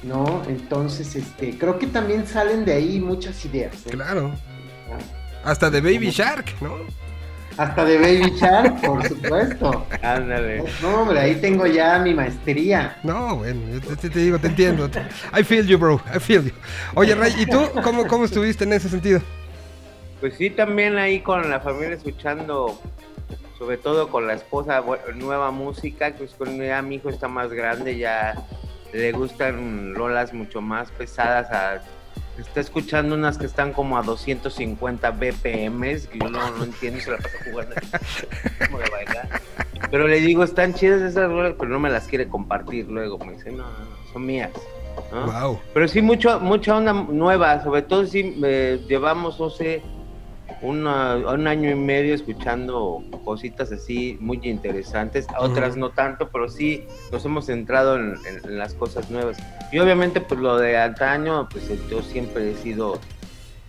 ¿no? 0.03 0.43
Entonces, 0.47 1.15
este, 1.15 1.57
creo 1.57 1.79
que 1.79 1.87
también 1.87 2.27
salen 2.27 2.63
de 2.65 2.73
ahí 2.73 2.99
muchas 2.99 3.43
ideas. 3.45 3.75
¿eh? 3.87 3.91
Claro. 3.91 4.31
Hasta 5.43 5.69
de 5.69 5.81
Baby 5.81 6.11
Shark, 6.11 6.55
¿no? 6.61 6.75
Hasta 7.59 7.83
de 7.83 7.97
Baby 7.97 8.33
Shark, 8.37 8.79
por 8.79 9.05
supuesto. 9.05 9.85
Ándale. 10.01 10.63
No, 10.81 11.01
hombre, 11.01 11.19
ahí 11.19 11.35
tengo 11.35 11.67
ya 11.67 11.99
mi 11.99 12.13
maestría. 12.13 12.97
No, 13.03 13.35
bueno, 13.35 13.59
yo 13.73 13.97
te, 13.97 14.07
digo, 14.07 14.39
te 14.39 14.47
entiendo. 14.47 14.89
I 15.37 15.43
feel 15.43 15.67
you, 15.67 15.77
bro. 15.77 16.01
I 16.15 16.19
feel 16.19 16.45
you. 16.45 16.53
Oye, 16.95 17.13
Ray, 17.15 17.33
¿y 17.37 17.45
tú 17.45 17.59
cómo, 17.83 18.07
cómo 18.07 18.23
estuviste 18.23 18.63
en 18.63 18.71
ese 18.71 18.87
sentido? 18.87 19.19
Pues 20.21 20.35
sí, 20.35 20.49
también 20.49 20.97
ahí 20.97 21.19
con 21.19 21.49
la 21.49 21.59
familia 21.59 21.95
escuchando 21.95 22.79
sobre 23.57 23.75
todo 23.75 24.07
con 24.07 24.25
la 24.25 24.35
esposa, 24.35 24.81
nueva 25.15 25.51
música, 25.51 26.13
pues 26.17 26.33
con 26.35 26.57
ya 26.61 26.81
mi 26.81 26.95
hijo 26.95 27.09
está 27.09 27.27
más 27.27 27.51
grande, 27.51 27.97
ya 27.97 28.35
le 28.93 29.11
gustan 29.11 29.93
rolas 29.95 30.33
mucho 30.33 30.61
más 30.61 30.89
pesadas, 30.91 31.51
a, 31.51 31.81
está 32.41 32.59
escuchando 32.59 33.15
unas 33.15 33.37
que 33.37 33.45
están 33.45 33.73
como 33.73 33.97
a 33.97 34.03
250 34.03 35.11
BPMs, 35.11 36.07
que 36.07 36.19
yo 36.19 36.29
no, 36.29 36.51
no 36.51 36.63
entiendo, 36.63 36.99
se 36.99 37.11
la 37.11 37.17
pasa 37.17 37.37
jugando 37.49 37.75
como 38.65 38.79
de 38.79 38.89
bailar. 38.89 39.41
Pero 39.91 40.07
le 40.07 40.19
digo, 40.19 40.43
están 40.43 40.73
chidas 40.73 41.01
esas 41.01 41.29
rolas, 41.29 41.55
pero 41.57 41.69
no 41.69 41.79
me 41.79 41.89
las 41.89 42.07
quiere 42.07 42.27
compartir 42.27 42.87
luego, 42.87 43.17
me 43.19 43.33
dice, 43.33 43.51
no, 43.51 43.65
son 44.11 44.25
mías. 44.25 44.51
Wow. 45.11 45.59
Pero 45.73 45.87
sí, 45.87 46.01
mucho, 46.01 46.39
mucha 46.39 46.75
onda 46.75 46.93
nueva, 46.93 47.63
sobre 47.63 47.81
todo 47.81 48.05
si 48.05 48.37
eh, 48.43 48.79
llevamos, 48.87 49.39
no 49.39 49.49
sé, 49.49 49.81
un 50.61 50.87
año 51.47 51.69
y 51.69 51.75
medio 51.75 52.13
escuchando 52.13 53.03
cositas 53.23 53.71
así 53.71 54.17
muy 54.19 54.39
interesantes, 54.43 55.27
otras 55.37 55.77
no 55.77 55.91
tanto, 55.91 56.29
pero 56.29 56.49
sí 56.49 56.85
nos 57.11 57.23
hemos 57.25 57.45
centrado 57.45 57.97
en, 57.97 58.17
las 58.57 58.73
cosas 58.73 59.09
nuevas. 59.09 59.37
Y 59.71 59.79
obviamente 59.79 60.21
pues 60.21 60.39
lo 60.39 60.57
de 60.57 60.77
antaño, 60.77 61.47
pues 61.49 61.69
yo 61.89 62.01
siempre 62.01 62.51
he 62.51 62.55
sido 62.55 62.99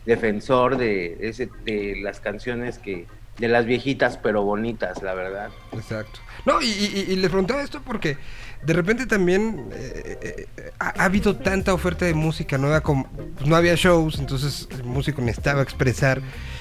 defensor 0.07 0.77
de, 0.77 1.19
ese, 1.21 1.51
de 1.65 1.99
las 2.03 2.21
canciones 2.21 2.79
que, 2.79 3.07
de 3.39 3.49
las 3.49 3.67
viejitas 3.67 4.17
pero 4.17 4.43
bonitas, 4.43 5.03
la 5.03 5.15
verdad. 5.15 5.51
Exacto. 5.73 6.21
No, 6.47 6.61
y, 6.61 6.67
y, 6.67 7.13
y 7.13 7.17
les 7.17 7.31
preguntaba 7.31 7.63
esto 7.63 7.81
porque 7.85 8.17
de 8.63 8.75
repente 8.75 9.07
también 9.07 9.69
eh, 9.73 10.19
eh, 10.57 10.73
ha, 10.79 11.05
habido 11.05 11.37
tanta 11.37 11.73
oferta 11.73 12.05
de 12.05 12.13
música 12.13 12.59
nueva 12.59 12.83
como 12.83 13.07
pues 13.37 13.49
no 13.49 13.57
había 13.57 13.75
shows, 13.75 14.19
entonces 14.19 14.69
el 14.71 14.85
músico 14.85 15.23
necesitaba 15.23 15.63
expresar 15.63 16.21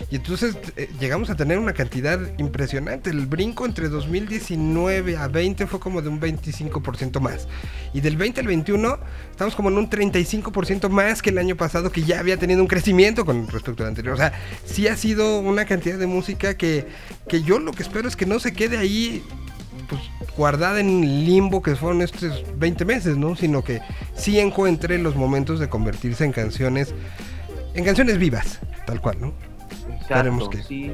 y 0.10 0.16
entonces 0.16 0.56
eh, 0.78 0.90
llegamos 1.00 1.30
a 1.30 1.36
tener 1.36 1.60
una 1.60 1.74
cantidad 1.74 2.20
impresionante. 2.38 3.10
El 3.10 3.26
brinco 3.26 3.66
entre 3.66 3.90
2019 3.90 5.18
a 5.18 5.28
20 5.28 5.68
fue 5.68 5.80
como 5.82 6.02
de 6.02 6.08
un 6.08 6.22
25% 6.22 7.20
más 7.20 7.48
y 7.94 8.00
del 8.00 8.16
20 8.16 8.40
al 8.42 8.48
21 8.48 9.00
estamos 9.32 9.56
como 9.56 9.70
en 9.70 9.78
un 9.78 9.90
35% 9.90 10.88
más 10.88 11.22
que 11.22 11.32
el 11.32 11.38
año 11.38 11.58
pasado 11.58 11.92
que 11.92 12.04
ya 12.04 12.20
había 12.20 12.38
tenido 12.38 12.62
un 12.62 12.68
crecimiento 12.68 13.26
con 13.26 13.48
respecto 13.50 13.84
al 13.84 13.90
anterior. 13.90 14.14
O 14.14 14.18
sea, 14.18 14.32
sí 14.64 14.88
ha 14.88 14.96
sido 14.96 15.40
una 15.40 15.66
cantidad 15.66 15.98
de 15.98 16.08
música 16.08 16.56
que, 16.56 16.88
que 17.28 17.44
yo 17.44 17.60
lo 17.60 17.74
que 17.74 17.84
espero 17.84 18.08
es 18.08 18.16
que 18.16 18.26
no 18.26 18.40
se 18.40 18.54
quede 18.54 18.78
ahí 18.78 19.22
pues, 19.88 20.02
guardada 20.38 20.80
en 20.80 21.26
limbo 21.26 21.62
que 21.62 21.76
fueron 21.76 22.02
estos 22.02 22.44
20 22.58 22.86
meses, 22.86 23.18
¿no? 23.18 23.36
Sino 23.36 23.64
que 23.64 23.82
sí 24.14 24.40
encuentre 24.40 24.98
los 24.98 25.16
momentos 25.16 25.60
de 25.60 25.70
convertirse 25.70 26.26
en 26.26 26.32
canciones, 26.32 26.94
en 27.74 27.84
canciones 27.84 28.18
vivas, 28.18 28.60
tal 28.86 29.02
cual, 29.02 29.18
¿no? 29.20 29.34
Exacto, 30.02 30.50
que... 30.50 30.64
sí. 30.64 30.94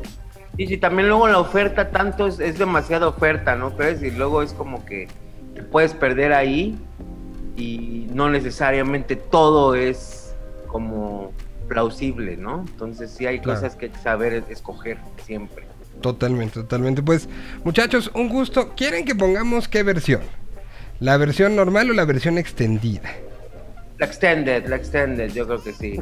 Y 0.57 0.67
si 0.67 0.77
también 0.77 1.09
luego 1.09 1.27
la 1.27 1.39
oferta 1.39 1.91
tanto 1.91 2.27
es, 2.27 2.39
es 2.39 2.57
demasiada 2.57 3.07
oferta, 3.07 3.55
¿no 3.55 3.75
crees? 3.75 4.01
Y 4.01 4.11
luego 4.11 4.41
es 4.41 4.53
como 4.53 4.85
que 4.85 5.07
te 5.53 5.63
puedes 5.63 5.93
perder 5.93 6.31
ahí 6.31 6.77
y 7.57 8.07
no 8.13 8.29
necesariamente 8.29 9.15
todo 9.15 9.75
es 9.75 10.33
como 10.67 11.31
plausible, 11.67 12.37
¿no? 12.37 12.61
Entonces 12.67 13.11
sí 13.11 13.25
hay 13.25 13.41
cosas 13.41 13.75
que 13.75 13.85
hay 13.85 13.91
que 13.91 13.99
saber 13.99 14.43
escoger 14.49 14.97
siempre. 15.25 15.65
Totalmente, 16.05 16.53
totalmente. 16.59 17.01
Pues, 17.01 17.27
muchachos, 17.63 18.11
un 18.13 18.29
gusto. 18.29 18.75
¿Quieren 18.75 19.05
que 19.05 19.15
pongamos 19.15 19.67
qué 19.67 19.81
versión? 19.81 20.21
¿La 20.99 21.17
versión 21.17 21.55
normal 21.55 21.89
o 21.89 21.93
la 21.93 22.05
versión 22.05 22.37
extendida? 22.37 23.11
La 23.97 24.05
extended, 24.05 24.67
la 24.67 24.75
extended, 24.75 25.33
yo 25.33 25.47
creo 25.47 25.63
que 25.63 25.73
sí. 25.73 25.99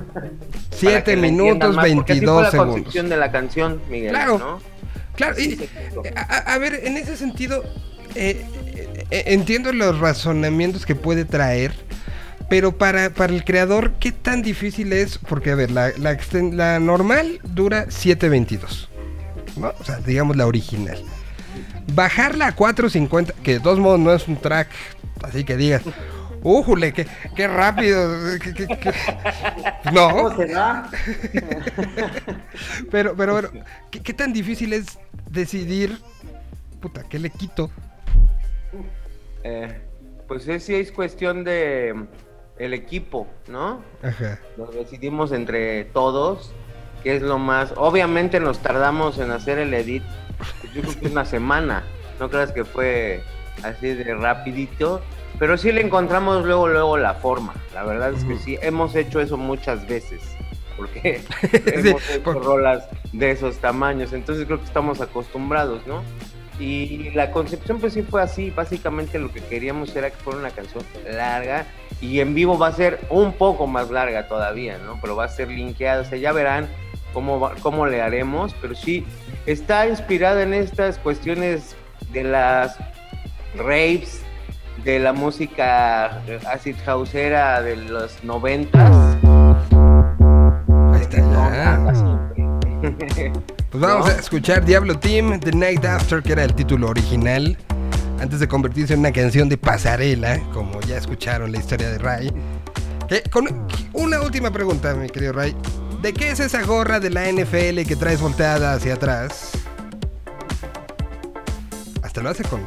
7 0.71 1.15
minutos, 1.15 1.77
22 1.77 2.19
segundos. 2.19 2.53
la 2.53 2.65
concepción 2.65 3.07
de 3.07 3.15
la 3.15 3.31
canción, 3.31 3.81
Miguel. 3.89 4.09
Claro, 4.09 4.59
claro. 5.15 5.39
Y, 5.39 5.57
a, 6.17 6.57
ver, 6.57 6.81
en 6.83 6.97
ese 6.97 7.15
sentido, 7.15 7.63
eh, 8.15 8.45
eh, 9.09 9.23
entiendo 9.27 9.71
los 9.71 10.01
razonamientos 10.01 10.85
que 10.85 10.95
puede 10.95 11.23
traer, 11.23 11.71
pero 12.49 12.77
para, 12.77 13.11
para 13.11 13.31
el 13.31 13.45
creador, 13.45 13.93
¿qué 14.01 14.11
tan 14.11 14.41
difícil 14.41 14.91
es? 14.91 15.17
Porque, 15.17 15.51
a 15.51 15.55
ver, 15.55 15.71
la, 15.71 15.93
la, 15.97 16.17
la 16.51 16.79
normal 16.81 17.39
dura 17.45 17.85
7.22. 17.85 18.89
O 19.61 19.83
sea, 19.83 19.97
digamos 19.97 20.35
la 20.35 20.47
original. 20.47 20.97
Bajarla 21.93 22.47
a 22.47 22.55
450, 22.55 23.33
que 23.43 23.53
de 23.53 23.59
todos 23.59 23.79
modos 23.79 23.99
no 23.99 24.13
es 24.13 24.27
un 24.27 24.37
track, 24.37 24.69
así 25.21 25.43
que 25.43 25.55
digas, 25.57 25.83
¡újule! 26.41 26.93
¡Qué, 26.93 27.07
qué 27.35 27.47
rápido! 27.47 28.09
No. 29.91 30.09
¿Cómo 30.09 30.35
será? 30.35 30.89
pero, 32.91 33.15
pero 33.15 33.33
bueno, 33.33 33.49
¿qué, 33.91 34.13
tan 34.13 34.33
difícil 34.33 34.73
es 34.73 34.97
decidir, 35.29 35.99
puta, 36.81 37.03
qué 37.07 37.19
le 37.19 37.29
quito? 37.29 37.69
Eh, 39.43 39.81
pues 40.27 40.47
es, 40.47 40.63
sí 40.63 40.75
es 40.75 40.91
cuestión 40.91 41.43
de 41.43 42.07
el 42.57 42.73
equipo, 42.73 43.27
¿no? 43.47 43.83
Ajá. 44.01 44.39
Lo 44.57 44.67
decidimos 44.67 45.31
entre 45.31 45.85
todos 45.85 46.53
que 47.03 47.15
es 47.15 47.21
lo 47.21 47.37
más. 47.37 47.73
Obviamente 47.75 48.39
nos 48.39 48.59
tardamos 48.59 49.19
en 49.19 49.31
hacer 49.31 49.59
el 49.59 49.73
edit, 49.73 50.03
yo 50.73 50.81
creo 50.81 50.99
que 50.99 51.07
una 51.07 51.25
semana, 51.25 51.83
no 52.19 52.29
creas 52.29 52.51
que 52.51 52.65
fue 52.65 53.23
así 53.63 53.93
de 53.93 54.15
rapidito, 54.15 55.01
pero 55.37 55.57
sí 55.57 55.71
le 55.71 55.81
encontramos 55.81 56.45
luego, 56.45 56.67
luego 56.67 56.97
la 56.97 57.15
forma. 57.15 57.53
La 57.73 57.83
verdad 57.83 58.13
es 58.13 58.23
que 58.23 58.37
sí, 58.37 58.57
hemos 58.61 58.95
hecho 58.95 59.19
eso 59.19 59.37
muchas 59.37 59.87
veces, 59.87 60.21
porque 60.77 61.21
hemos 61.51 62.09
hecho 62.09 62.33
rolas 62.33 62.87
de 63.11 63.31
esos 63.31 63.57
tamaños, 63.57 64.13
entonces 64.13 64.45
creo 64.45 64.59
que 64.59 64.65
estamos 64.65 65.01
acostumbrados, 65.01 65.85
¿no? 65.85 66.03
Y 66.59 67.09
la 67.11 67.31
concepción 67.31 67.79
pues 67.79 67.93
sí 67.93 68.03
fue 68.03 68.21
así, 68.21 68.51
básicamente 68.51 69.17
lo 69.17 69.31
que 69.31 69.41
queríamos 69.41 69.95
era 69.95 70.11
que 70.11 70.17
fuera 70.17 70.39
una 70.39 70.51
canción 70.51 70.83
larga 71.11 71.65
y 71.99 72.19
en 72.19 72.35
vivo 72.35 72.59
va 72.59 72.67
a 72.67 72.73
ser 72.73 72.99
un 73.09 73.33
poco 73.33 73.65
más 73.65 73.89
larga 73.89 74.27
todavía, 74.27 74.77
¿no? 74.77 74.99
Pero 75.01 75.15
va 75.15 75.25
a 75.25 75.29
ser 75.29 75.47
linkeada, 75.47 76.01
o 76.01 76.05
sea, 76.05 76.19
ya 76.19 76.31
verán 76.31 76.69
cómo, 77.13 77.51
cómo 77.61 77.85
le 77.85 78.01
haremos, 78.01 78.53
pero 78.61 78.75
sí 78.75 79.05
está 79.45 79.87
inspirada 79.87 80.43
en 80.43 80.53
estas 80.53 80.97
cuestiones 80.97 81.75
de 82.11 82.23
las 82.23 82.77
raves, 83.55 84.21
de 84.83 84.99
la 84.99 85.13
música 85.13 86.21
acid 86.51 86.75
houseera 86.85 87.61
de 87.61 87.75
los 87.75 88.23
noventas. 88.23 89.17
Ahí 90.93 91.01
está 91.01 91.93
Pues 93.73 93.81
vamos 93.81 94.07
a 94.07 94.19
escuchar 94.19 94.63
Diablo 94.63 94.99
Team, 94.99 95.39
The 95.39 95.51
Night 95.51 95.83
After, 95.83 96.21
que 96.21 96.33
era 96.33 96.43
el 96.43 96.53
título 96.53 96.89
original, 96.89 97.57
antes 98.19 98.39
de 98.39 98.47
convertirse 98.47 98.93
en 98.93 98.99
una 98.99 99.11
canción 99.11 99.49
de 99.49 99.57
pasarela, 99.57 100.39
como 100.53 100.79
ya 100.81 100.97
escucharon 100.97 101.51
la 101.51 101.57
historia 101.57 101.89
de 101.89 101.97
Ray. 101.97 102.31
con 103.31 103.65
una 103.93 104.21
última 104.21 104.51
pregunta, 104.51 104.93
mi 104.93 105.09
querido 105.09 105.33
Ray. 105.33 105.55
¿De 106.03 106.13
qué 106.13 106.31
es 106.31 106.41
esa 106.41 106.63
gorra 106.63 106.99
de 106.99 107.09
la 107.09 107.31
NFL 107.31 107.87
que 107.87 107.95
traes 107.97 108.19
volteada 108.19 108.73
hacia 108.73 108.95
atrás? 108.95 109.51
Hasta 112.01 112.21
lo 112.21 112.29
hace 112.29 112.43
con. 112.43 112.61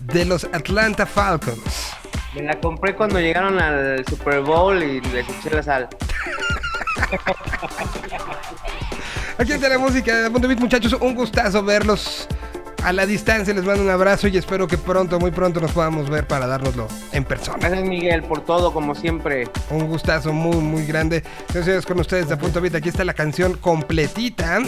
De 0.00 0.24
los 0.24 0.42
Atlanta 0.46 1.06
Falcons. 1.06 1.92
Me 2.34 2.42
la 2.42 2.58
compré 2.58 2.96
cuando 2.96 3.20
llegaron 3.20 3.60
al 3.60 4.04
Super 4.08 4.40
Bowl 4.40 4.82
y 4.82 5.00
les 5.00 5.28
eché 5.28 5.50
la 5.52 5.62
sal. 5.62 5.88
Aquí 9.38 9.52
está 9.52 9.68
la 9.68 9.78
música 9.78 10.22
de 10.22 10.28
Punto 10.28 10.48
muchachos. 10.48 10.92
Un 10.94 11.14
gustazo 11.14 11.62
verlos 11.62 12.26
a 12.86 12.92
la 12.92 13.04
distancia. 13.04 13.52
Les 13.52 13.64
mando 13.64 13.82
un 13.82 13.90
abrazo 13.90 14.28
y 14.28 14.36
espero 14.36 14.68
que 14.68 14.78
pronto, 14.78 15.18
muy 15.18 15.32
pronto 15.32 15.60
nos 15.60 15.72
podamos 15.72 16.08
ver 16.08 16.26
para 16.26 16.46
dárnoslo 16.46 16.86
en 17.12 17.24
persona. 17.24 17.58
Gracias, 17.58 17.84
Miguel, 17.88 18.22
por 18.22 18.44
todo, 18.44 18.72
como 18.72 18.94
siempre. 18.94 19.48
Un 19.70 19.88
gustazo 19.88 20.32
muy, 20.32 20.58
muy 20.58 20.86
grande. 20.86 21.24
Gracias 21.52 21.84
con 21.84 21.98
ustedes 21.98 22.28
de 22.28 22.36
Punto 22.36 22.60
Bit. 22.60 22.76
Aquí 22.76 22.88
está 22.88 23.04
la 23.04 23.14
canción 23.14 23.54
completita. 23.54 24.60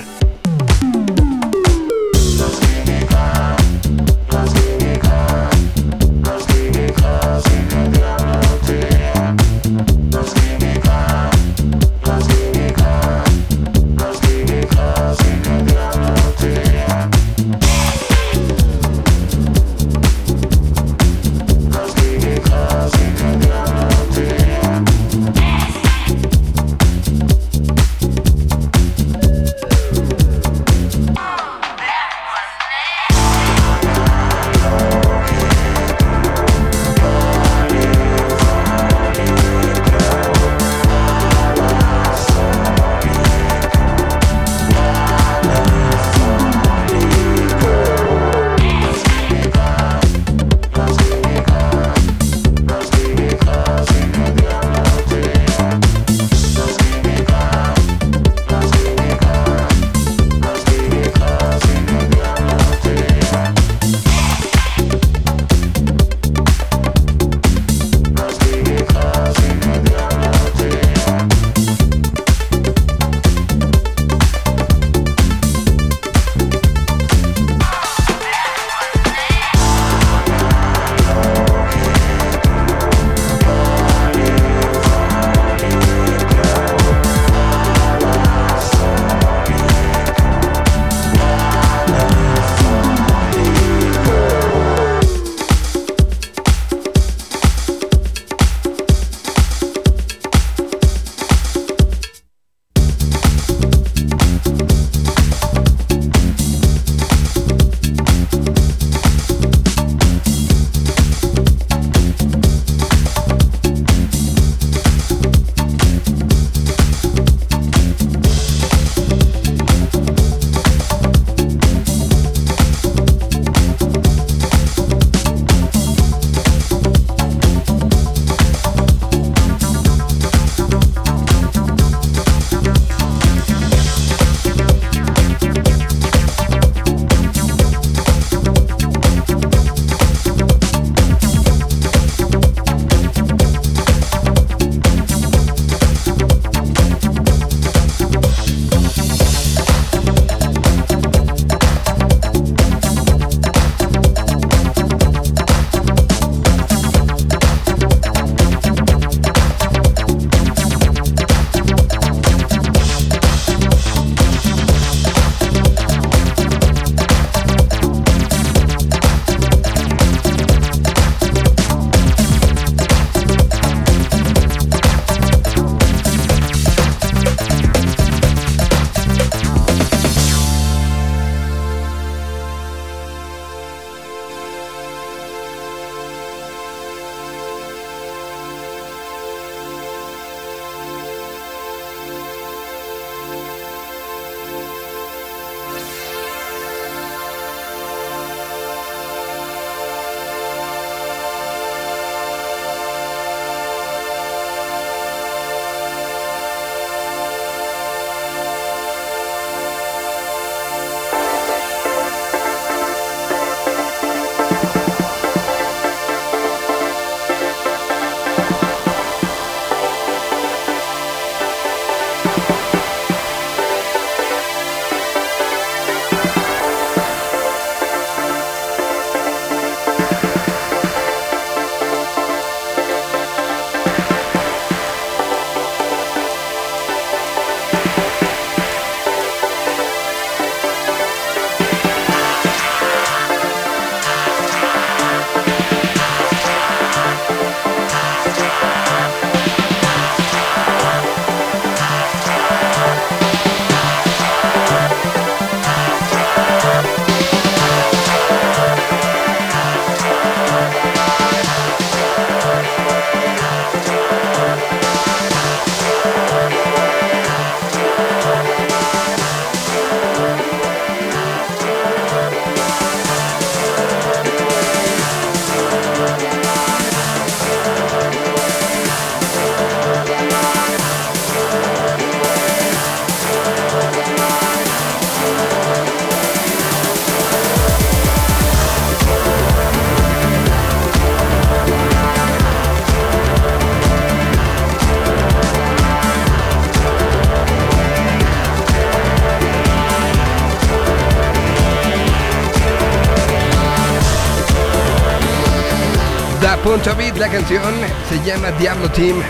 Canción 307.32 307.74
se 308.08 308.24
llama 308.24 308.50
Diablo 308.52 308.90
Team 308.90 309.20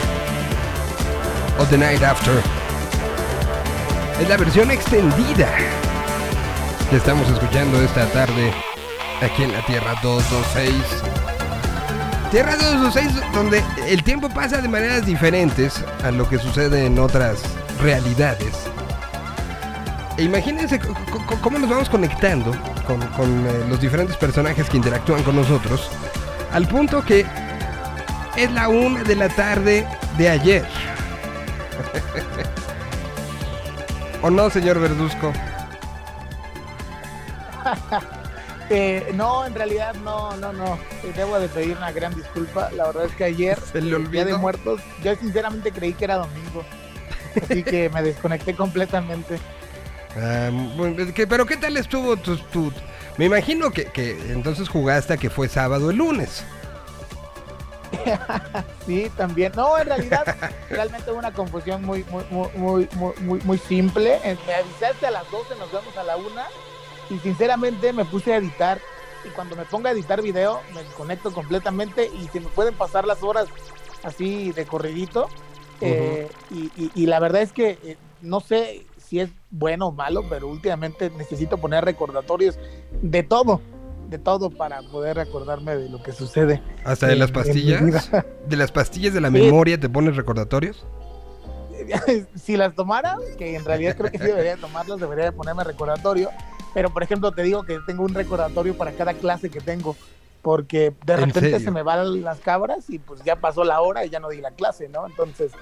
o 1.58 1.64
The 1.64 1.76
Night 1.76 2.02
After. 2.02 2.34
Es 4.20 4.28
la 4.28 4.36
versión 4.36 4.70
extendida 4.70 5.48
que 6.88 6.96
estamos 6.96 7.28
escuchando 7.28 7.80
esta 7.82 8.06
tarde 8.12 8.52
aquí 9.20 9.42
en 9.42 9.52
la 9.52 9.66
Tierra 9.66 9.94
226. 10.00 10.72
Tierra 12.30 12.52
226 12.56 13.32
donde 13.34 13.64
el 13.88 14.04
tiempo 14.04 14.28
pasa 14.28 14.60
de 14.60 14.68
maneras 14.68 15.04
diferentes 15.04 15.84
a 16.04 16.12
lo 16.12 16.28
que 16.28 16.38
sucede 16.38 16.86
en 16.86 17.00
otras 17.00 17.42
realidades. 17.82 18.54
E 20.16 20.22
imagínense 20.22 20.80
cómo 21.42 21.58
nos 21.58 21.68
vamos 21.68 21.88
conectando 21.88 22.52
con, 22.86 23.02
eh, 23.02 23.66
los 23.68 23.80
diferentes 23.80 24.16
personajes 24.16 24.70
que 24.70 24.76
interactúan 24.76 25.24
con 25.24 25.34
nosotros, 25.34 25.90
al 26.52 26.66
punto 26.68 27.04
que 27.04 27.26
es 28.38 28.52
la 28.52 28.68
una 28.68 29.02
de 29.02 29.16
la 29.16 29.28
tarde 29.28 29.84
de 30.16 30.28
ayer. 30.28 30.64
¿O 34.22 34.30
no, 34.30 34.48
señor 34.50 34.80
Verduzco? 34.80 35.32
Eh, 38.70 39.12
no, 39.14 39.46
en 39.46 39.54
realidad 39.54 39.94
no, 40.04 40.36
no, 40.36 40.52
no. 40.52 40.74
Eh, 41.02 41.14
debo 41.16 41.40
de 41.40 41.48
pedir 41.48 41.74
una 41.78 41.90
gran 41.90 42.14
disculpa. 42.14 42.70
La 42.72 42.88
verdad 42.88 43.06
es 43.06 43.12
que 43.12 43.24
ayer, 43.24 43.58
el 43.72 44.10
Día 44.10 44.26
de 44.26 44.36
Muertos, 44.36 44.82
yo 45.02 45.16
sinceramente 45.16 45.72
creí 45.72 45.94
que 45.94 46.04
era 46.04 46.16
domingo. 46.16 46.66
Así 47.42 47.62
que 47.62 47.88
me 47.88 48.02
desconecté 48.02 48.54
completamente. 48.54 49.38
Ah, 50.20 50.50
pero 51.28 51.46
¿qué 51.46 51.56
tal 51.56 51.78
estuvo 51.78 52.18
tu, 52.18 52.70
Me 53.16 53.24
imagino 53.24 53.70
que, 53.70 53.88
entonces 54.28 54.68
jugaste 54.68 55.14
a 55.14 55.16
que 55.16 55.30
fue 55.30 55.48
sábado 55.48 55.90
el 55.90 55.96
lunes. 55.96 56.44
sí, 58.86 59.10
también. 59.16 59.52
No, 59.54 59.78
en 59.78 59.86
realidad, 59.86 60.36
realmente 60.70 61.12
una 61.12 61.32
confusión 61.32 61.84
muy, 61.84 62.04
muy, 62.04 62.24
muy, 62.30 62.88
muy, 62.94 63.40
muy, 63.44 63.58
simple. 63.58 64.20
Me 64.46 64.54
avisaste 64.54 65.06
a 65.06 65.10
las 65.10 65.30
12, 65.30 65.56
nos 65.56 65.70
vemos 65.72 65.96
a 65.96 66.04
la 66.04 66.16
1 66.16 66.28
y 67.10 67.18
sinceramente 67.18 67.92
me 67.92 68.04
puse 68.04 68.34
a 68.34 68.36
editar 68.36 68.80
y 69.24 69.28
cuando 69.30 69.56
me 69.56 69.64
ponga 69.64 69.90
a 69.90 69.92
editar 69.92 70.22
video 70.22 70.60
me 70.74 70.82
conecto 70.96 71.32
completamente 71.32 72.06
y 72.06 72.28
se 72.28 72.40
me 72.40 72.48
pueden 72.48 72.74
pasar 72.74 73.06
las 73.06 73.22
horas 73.22 73.46
así 74.04 74.52
de 74.52 74.64
corridito 74.64 75.28
eh, 75.80 76.28
y, 76.50 77.06
la 77.06 77.20
verdad 77.20 77.42
es 77.42 77.52
que 77.52 77.78
eh, 77.84 77.96
no 78.20 78.40
sé 78.40 78.84
si 78.96 79.20
es 79.20 79.30
bueno 79.50 79.88
o 79.88 79.92
malo, 79.92 80.24
pero 80.28 80.48
últimamente 80.48 81.10
necesito 81.10 81.56
poner 81.58 81.84
recordatorios 81.84 82.58
de 83.00 83.22
todo, 83.22 83.60
de 84.08 84.18
todo 84.18 84.50
para 84.50 84.82
poder 84.82 85.16
recordarme 85.16 85.76
de 85.76 85.88
lo 85.88 86.02
que 86.02 86.12
sucede. 86.12 86.62
¿Hasta 86.84 87.06
de 87.06 87.16
las 87.16 87.30
pastillas? 87.30 88.10
¿De 88.46 88.56
las 88.56 88.72
pastillas 88.72 89.12
de 89.12 89.20
la 89.20 89.30
memoria 89.30 89.78
te 89.78 89.88
pones 89.88 90.16
recordatorios? 90.16 90.86
si 92.34 92.56
las 92.56 92.74
tomara, 92.74 93.18
que 93.36 93.56
en 93.56 93.64
realidad 93.64 93.96
creo 93.96 94.10
que 94.10 94.18
sí 94.18 94.24
debería 94.24 94.56
tomarlas, 94.56 94.98
debería 95.00 95.32
ponerme 95.32 95.64
recordatorio, 95.64 96.30
pero 96.74 96.90
por 96.90 97.02
ejemplo 97.02 97.32
te 97.32 97.42
digo 97.42 97.64
que 97.64 97.78
tengo 97.86 98.04
un 98.04 98.14
recordatorio 98.14 98.76
para 98.76 98.92
cada 98.92 99.14
clase 99.14 99.50
que 99.50 99.60
tengo, 99.60 99.96
porque 100.42 100.94
de 101.04 101.16
repente 101.16 101.60
se 101.60 101.70
me 101.70 101.82
van 101.82 102.22
las 102.22 102.40
cabras 102.40 102.88
y 102.88 102.98
pues 102.98 103.22
ya 103.24 103.36
pasó 103.36 103.64
la 103.64 103.80
hora 103.80 104.04
y 104.04 104.10
ya 104.10 104.20
no 104.20 104.28
di 104.28 104.40
la 104.40 104.52
clase, 104.52 104.88
¿no? 104.88 105.06
Entonces, 105.06 105.52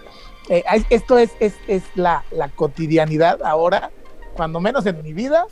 eh, 0.49 0.65
esto 0.91 1.19
es, 1.19 1.31
es, 1.41 1.55
es 1.67 1.83
la, 1.95 2.25
la, 2.31 2.49
cotidianidad 2.49 3.43
ahora, 3.43 3.91
cuando 4.37 4.61
menos 4.61 4.87
en 4.87 5.03
mi 5.03 5.13
vida, 5.13 5.47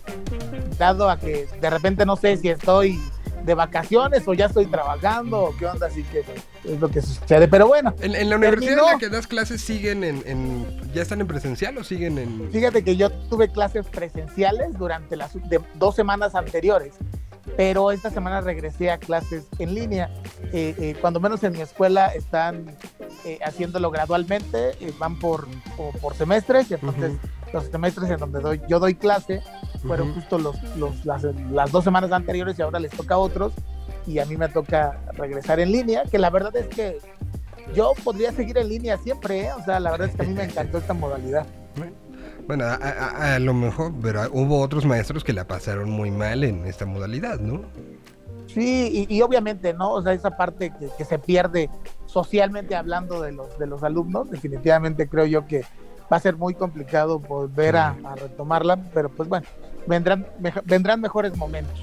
dado 0.79 1.09
a 1.09 1.19
que 1.19 1.49
de 1.61 1.71
repente 1.71 2.07
no 2.07 2.17
sé 2.17 2.37
si 2.37 2.49
estoy 2.51 3.01
de 3.45 3.55
vacaciones 3.55 4.27
o 4.27 4.33
ya 4.33 4.47
estoy 4.47 4.67
trabajando 4.67 5.45
o 5.45 5.57
qué 5.57 5.67
onda, 5.67 5.87
así 5.87 6.03
que 6.05 6.25
es 6.65 6.81
lo 6.81 6.89
que 6.89 7.03
sucede. 7.03 7.47
Pero 7.47 7.67
bueno. 7.67 7.95
¿En, 8.01 8.31
la 8.31 8.37
universidad 8.37 8.79
en 8.79 8.93
la 8.93 8.99
que 8.99 9.09
das 9.09 9.27
clases 9.27 9.61
siguen 9.61 10.03
en, 10.03 10.93
ya 10.93 11.03
están 11.03 11.21
en 11.21 11.27
presencial 11.27 11.77
o 11.77 11.85
siguen 11.85 12.19
en...? 12.19 12.51
Fíjate 12.51 12.83
que 12.83 12.97
yo 12.97 13.11
tuve 13.11 13.51
clases 13.51 13.87
presenciales 13.87 14.73
durante 14.79 15.17
las 15.17 15.33
dos 15.75 15.95
semanas 15.95 16.35
anteriores 16.35 16.95
pero 17.57 17.91
esta 17.91 18.11
semana 18.11 18.41
regresé 18.41 18.91
a 18.91 18.99
clases 18.99 19.47
en 19.59 19.75
línea. 19.75 20.11
Eh, 20.53 20.75
eh, 20.79 20.97
cuando 21.01 21.21
menos 21.21 21.43
en 21.45 21.53
mi 21.53 21.61
escuela 21.61 22.09
están 22.09 22.67
eh, 23.25 23.39
haciéndolo 23.45 23.91
gradualmente, 23.91 24.73
van 24.99 25.19
por, 25.19 25.47
por, 26.01 26.15
semestres, 26.15 26.71
y 26.71 26.75
entonces 26.75 27.13
los 27.53 27.65
semestres 27.67 28.11
en 28.11 28.19
donde 28.19 28.41
doy, 28.41 28.61
yo 28.69 28.81
doy 28.81 28.95
clase 28.95 29.43
fueron 29.87 30.15
justo 30.15 30.39
los, 30.39 30.57
las, 31.05 31.73
dos 31.73 31.85
semanas 31.85 32.11
anteriores 32.11 32.59
y 32.59 32.63
ahora 32.63 32.81
les 32.81 32.91
toca 32.91 33.15
a 33.15 33.19
otros 33.19 33.53
y 34.07 34.19
a 34.19 34.27
mí 34.27 34.37
me 34.37 34.49
toca 34.49 35.01
regresar 35.13 35.61
en 35.61 35.73
línea, 35.73 36.05
que 36.11 36.19
la 36.19 36.31
verdad 36.31 36.55
es 36.57 36.67
que 36.69 36.99
yo 37.75 37.93
podría 38.03 38.33
seguir 38.33 38.59
en 38.59 38.69
línea 38.69 38.99
siempre, 38.99 39.53
o 39.53 39.63
sea, 39.65 39.81
la 39.81 39.91
verdad 39.91 40.09
es 40.09 40.17
que 40.17 40.23
a 40.23 40.25
mí 40.27 40.35
me 40.35 40.45
encantó 40.45 40.79
esta 40.79 40.95
modalidad. 40.95 41.47
Bueno, 42.47 42.65
a, 42.67 43.39
lo 43.39 43.55
mejor, 43.55 43.93
pero 44.03 44.23
hubo 44.33 44.61
otros 44.61 44.85
maestros 44.85 45.25
que 45.25 45.33
la 45.33 45.47
pasaron 45.47 45.91
muy 45.91 46.11
mal 46.11 46.45
en 46.45 46.67
esta 46.67 46.85
modalidad, 46.85 47.41
¿no? 47.41 47.63
Sí, 48.47 49.07
y, 49.09 49.23
obviamente, 49.23 49.73
¿no? 49.73 49.93
O 49.93 50.03
sea, 50.03 50.13
esa 50.13 50.37
parte 50.37 50.73
que, 50.97 51.05
se 51.05 51.19
pierde 51.19 51.71
socialmente 52.07 52.77
hablando 52.77 53.21
de 53.21 53.33
los, 53.33 53.59
de 53.59 53.67
los 53.67 53.83
alumnos, 53.83 54.31
definitivamente 54.31 55.09
creo 55.09 55.27
yo 55.27 55.47
que 55.47 55.63
va 56.13 56.19
a 56.19 56.21
ser 56.21 56.37
muy 56.37 56.55
complicado 56.55 57.19
volver 57.19 57.77
a 57.77 57.97
retomarla, 58.17 58.77
pero 58.93 59.09
pues 59.09 59.29
bueno, 59.29 59.47
vendrán, 59.87 60.27
vendrán 60.65 61.01
mejores 61.01 61.37
momentos. 61.37 61.79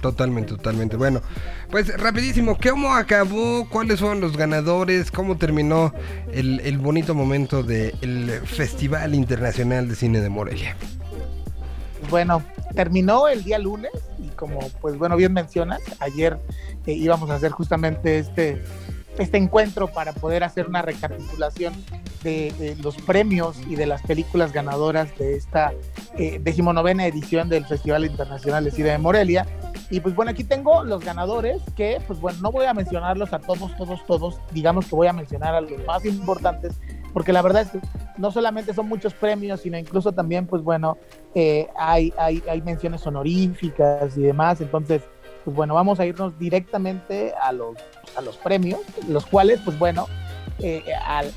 Totalmente, 0.00 0.50
totalmente. 0.50 0.96
Bueno, 0.96 1.22
pues 1.70 1.96
rapidísimo, 1.98 2.58
¿cómo 2.62 2.94
acabó? 2.94 3.68
¿Cuáles 3.68 4.00
fueron 4.00 4.20
los 4.20 4.36
ganadores? 4.36 5.10
¿Cómo 5.10 5.36
terminó 5.36 5.94
el, 6.32 6.78
bonito 6.78 7.14
momento 7.14 7.62
del 7.62 8.40
Festival 8.44 9.14
Internacional 9.14 9.88
de 9.88 9.94
Cine 9.94 10.20
de 10.20 10.28
Morelia? 10.28 10.76
Bueno, 12.10 12.42
terminó 12.74 13.28
el 13.28 13.44
día 13.44 13.58
lunes 13.58 13.92
y 14.18 14.28
como 14.30 14.58
pues 14.80 14.98
bueno 14.98 15.16
bien 15.16 15.32
mencionas, 15.32 15.80
ayer 16.00 16.38
eh, 16.86 16.92
íbamos 16.92 17.30
a 17.30 17.36
hacer 17.36 17.52
justamente 17.52 18.18
este 18.18 18.62
este 19.18 19.36
encuentro 19.36 19.88
para 19.88 20.12
poder 20.12 20.44
hacer 20.44 20.66
una 20.66 20.82
recapitulación 20.82 21.74
de, 22.22 22.76
los 22.82 22.96
premios 22.96 23.56
y 23.68 23.74
de 23.74 23.86
las 23.86 24.02
películas 24.02 24.52
ganadoras 24.52 25.16
de 25.18 25.36
esta 25.36 25.72
eh, 26.16 26.38
decimonovena 26.40 27.06
edición 27.06 27.48
del 27.48 27.66
Festival 27.66 28.04
Internacional 28.04 28.64
de 28.64 28.70
Cine 28.70 28.90
de 28.90 28.98
Morelia. 28.98 29.46
Y 29.90 30.00
pues 30.00 30.14
bueno, 30.14 30.30
aquí 30.30 30.44
tengo 30.44 30.84
los 30.84 31.04
ganadores 31.04 31.60
que, 31.76 32.00
pues 32.06 32.20
bueno, 32.20 32.38
no 32.40 32.52
voy 32.52 32.64
a 32.64 32.74
mencionarlos 32.74 33.32
a 33.32 33.40
todos, 33.40 33.76
todos, 33.76 34.06
todos, 34.06 34.40
digamos 34.52 34.86
que 34.86 34.94
voy 34.94 35.08
a 35.08 35.12
mencionar 35.12 35.54
a 35.54 35.60
los 35.60 35.72
más 35.86 36.04
importantes, 36.04 36.80
porque 37.12 37.32
la 37.32 37.42
verdad 37.42 37.62
es 37.62 37.70
que 37.70 37.80
no 38.16 38.30
solamente 38.30 38.72
son 38.72 38.88
muchos 38.88 39.12
premios, 39.12 39.60
sino 39.60 39.76
incluso 39.76 40.12
también, 40.12 40.46
pues 40.46 40.62
bueno, 40.62 40.96
eh, 41.34 41.68
hay, 41.76 42.12
hay, 42.16 42.42
hay 42.48 42.62
menciones 42.62 43.06
honoríficas 43.06 44.16
y 44.16 44.22
demás, 44.22 44.60
entonces 44.62 45.02
pues 45.44 45.56
bueno, 45.56 45.74
vamos 45.74 45.98
a 46.00 46.06
irnos 46.06 46.38
directamente 46.38 47.32
a 47.40 47.52
los, 47.52 47.76
a 48.16 48.20
los 48.20 48.36
premios, 48.36 48.80
los 49.08 49.26
cuales, 49.26 49.60
pues 49.64 49.78
bueno, 49.78 50.06
eh, 50.60 50.84
al, 51.04 51.32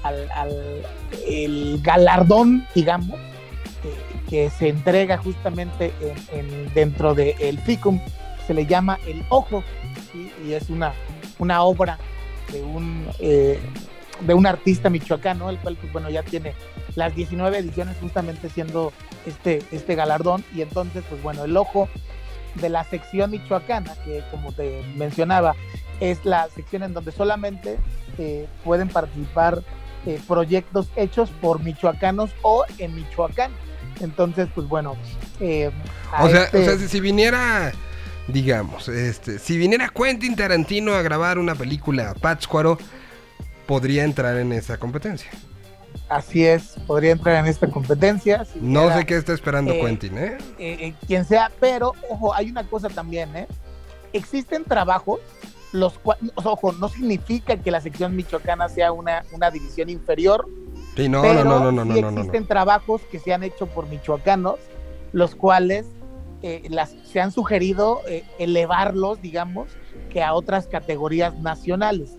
el 1.27 1.79
galardón, 1.81 2.67
digamos, 2.75 3.19
eh, 3.19 4.29
que 4.29 4.49
se 4.49 4.69
entrega 4.69 5.17
justamente 5.17 5.93
en, 6.31 6.73
dentro 6.73 7.15
del 7.15 7.59
FICUM, 7.59 7.99
se 8.45 8.53
le 8.53 8.65
llama 8.65 8.99
El 9.07 9.23
Ojo, 9.29 9.63
y 10.45 10.53
es 10.53 10.69
una, 10.69 10.93
una 11.39 11.63
obra 11.63 11.97
de 12.51 12.61
un, 12.61 13.07
eh, 13.19 13.59
de 14.21 14.33
un 14.33 14.45
artista 14.45 14.89
michoacano, 14.89 15.49
el 15.49 15.57
cual, 15.57 15.77
pues 15.79 15.91
bueno, 15.91 16.09
ya 16.09 16.23
tiene 16.23 16.53
las 16.95 17.15
19 17.15 17.57
ediciones 17.57 17.97
justamente 17.99 18.49
siendo 18.49 18.93
este, 19.25 19.63
este 19.71 19.95
galardón, 19.95 20.43
y 20.53 20.61
entonces, 20.61 21.03
pues 21.09 21.21
bueno, 21.23 21.45
El 21.45 21.57
Ojo 21.57 21.89
de 22.55 22.69
la 22.69 22.83
sección 22.83 23.31
michoacana, 23.31 23.93
que 24.03 24.23
como 24.31 24.51
te 24.51 24.83
mencionaba, 24.95 25.55
es 25.99 26.23
la 26.25 26.47
sección 26.49 26.83
en 26.83 26.93
donde 26.93 27.11
solamente 27.11 27.77
eh, 28.17 28.47
pueden 28.63 28.89
participar 28.89 29.61
eh, 30.05 30.19
proyectos 30.27 30.87
hechos 30.95 31.29
por 31.41 31.61
michoacanos 31.63 32.31
o 32.41 32.63
en 32.77 32.93
Michoacán. 32.95 33.51
Entonces, 34.01 34.47
pues 34.53 34.67
bueno. 34.67 34.95
Eh, 35.39 35.71
o, 36.19 36.29
sea, 36.29 36.41
o 36.41 36.43
este 36.43 36.77
sea, 36.77 36.87
si 36.87 36.99
viniera, 36.99 37.71
digamos, 38.27 38.87
este, 38.87 39.39
si 39.39 39.57
viniera 39.57 39.89
Quentin 39.89 40.35
Tarantino 40.35 40.93
a 40.93 41.01
grabar 41.01 41.39
una 41.39 41.55
película 41.55 42.13
Pátzcuaro, 42.21 42.77
podría 43.65 44.03
entrar 44.03 44.37
en 44.37 44.51
esa 44.51 44.77
competencia. 44.77 45.31
Así 46.09 46.45
es, 46.45 46.75
podría 46.85 47.11
entrar 47.11 47.37
en 47.37 47.47
esta 47.47 47.67
competencia. 47.67 48.45
no 48.61 48.93
sé 48.93 49.05
qué 49.05 49.17
está 49.17 49.33
esperando 49.33 49.73
eh, 49.73 49.81
Quentin, 49.81 50.17
¿eh? 50.17 50.37
¿eh? 50.59 50.77
¿eh? 50.79 50.95
Quien 51.07 51.25
sea, 51.25 51.51
pero, 51.59 51.93
ojo, 52.09 52.33
hay 52.33 52.49
una 52.51 52.63
cosa 52.63 52.89
también, 52.89 53.35
¿eh? 53.35 53.47
Existen 54.13 54.63
trabajos, 54.63 55.19
los 55.71 55.97
cuales, 55.97 56.31
ojo, 56.35 56.73
no 56.73 56.89
significa 56.89 57.57
que 57.57 57.71
la 57.71 57.81
sección 57.81 58.15
michoacana 58.15 58.69
sea 58.69 58.91
una, 58.91 59.23
una 59.31 59.49
división 59.49 59.89
inferior. 59.89 60.47
Sí, 60.95 61.09
no, 61.09 61.21
no, 61.23 61.43
no, 61.43 61.71
no, 61.71 61.85
no, 61.85 61.93
sí 61.93 61.99
existen 61.99 62.45
trabajos 62.45 63.01
que 63.11 63.19
se 63.19 63.33
han 63.33 63.43
hecho 63.43 63.65
por 63.65 63.87
michoacanos, 63.87 64.59
los 65.11 65.35
cuales 65.35 65.87
las, 66.69 66.95
se 67.11 67.19
han 67.19 67.31
sugerido 67.31 68.01
elevarlos, 68.37 69.19
digamos, 69.19 69.69
que 70.11 70.21
a 70.21 70.35
otras 70.35 70.67
categorías 70.67 71.37
nacionales. 71.39 72.11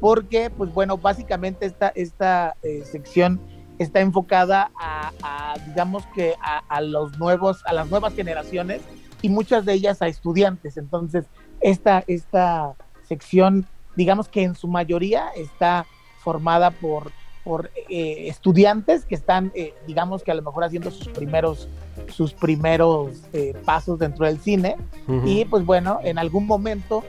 Porque, 0.00 0.50
pues 0.50 0.72
bueno, 0.72 0.98
básicamente 0.98 1.66
esta, 1.66 1.88
esta 1.88 2.56
eh, 2.62 2.82
sección 2.84 3.40
está 3.78 4.00
enfocada 4.00 4.70
a, 4.78 5.54
digamos 5.66 6.04
que 6.14 6.34
a, 6.40 6.80
los 6.80 7.18
nuevos, 7.18 7.62
a 7.66 7.72
las 7.72 7.90
nuevas 7.90 8.14
generaciones 8.14 8.80
y 9.22 9.28
muchas 9.28 9.64
de 9.64 9.74
ellas 9.74 10.02
a 10.02 10.08
estudiantes. 10.08 10.76
Entonces, 10.76 11.26
esta, 11.60 12.04
esta 12.06 12.74
sección, 13.02 13.66
digamos 13.96 14.28
que 14.28 14.42
en 14.42 14.54
su 14.54 14.68
mayoría 14.68 15.28
está 15.36 15.86
formada 16.22 16.70
por, 16.70 17.12
por 17.46 17.70
eh, 17.88 18.26
estudiantes 18.26 19.04
que 19.04 19.14
están, 19.14 19.52
eh, 19.54 19.72
digamos 19.86 20.24
que 20.24 20.32
a 20.32 20.34
lo 20.34 20.42
mejor 20.42 20.64
haciendo 20.64 20.90
sus 20.90 21.06
primeros, 21.06 21.68
sus 22.08 22.32
primeros 22.32 23.22
eh, 23.32 23.54
pasos 23.64 24.00
dentro 24.00 24.26
del 24.26 24.40
cine. 24.40 24.76
Y 25.24 25.44
pues 25.44 25.64
bueno, 25.64 26.00
en 26.02 26.18
algún 26.18 26.46
momento, 26.46 27.04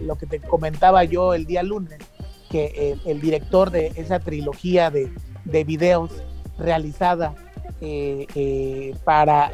lo 0.00 0.18
que 0.18 0.26
te 0.26 0.38
comentaba 0.38 1.04
yo 1.04 1.32
el 1.32 1.46
día 1.46 1.62
lunes, 1.62 1.98
que 2.50 2.96
el 3.04 3.20
director 3.20 3.70
de 3.70 3.92
esa 3.96 4.18
trilogía 4.18 4.90
de, 4.90 5.10
de 5.44 5.64
videos 5.64 6.10
realizada 6.58 7.34
para, 9.04 9.52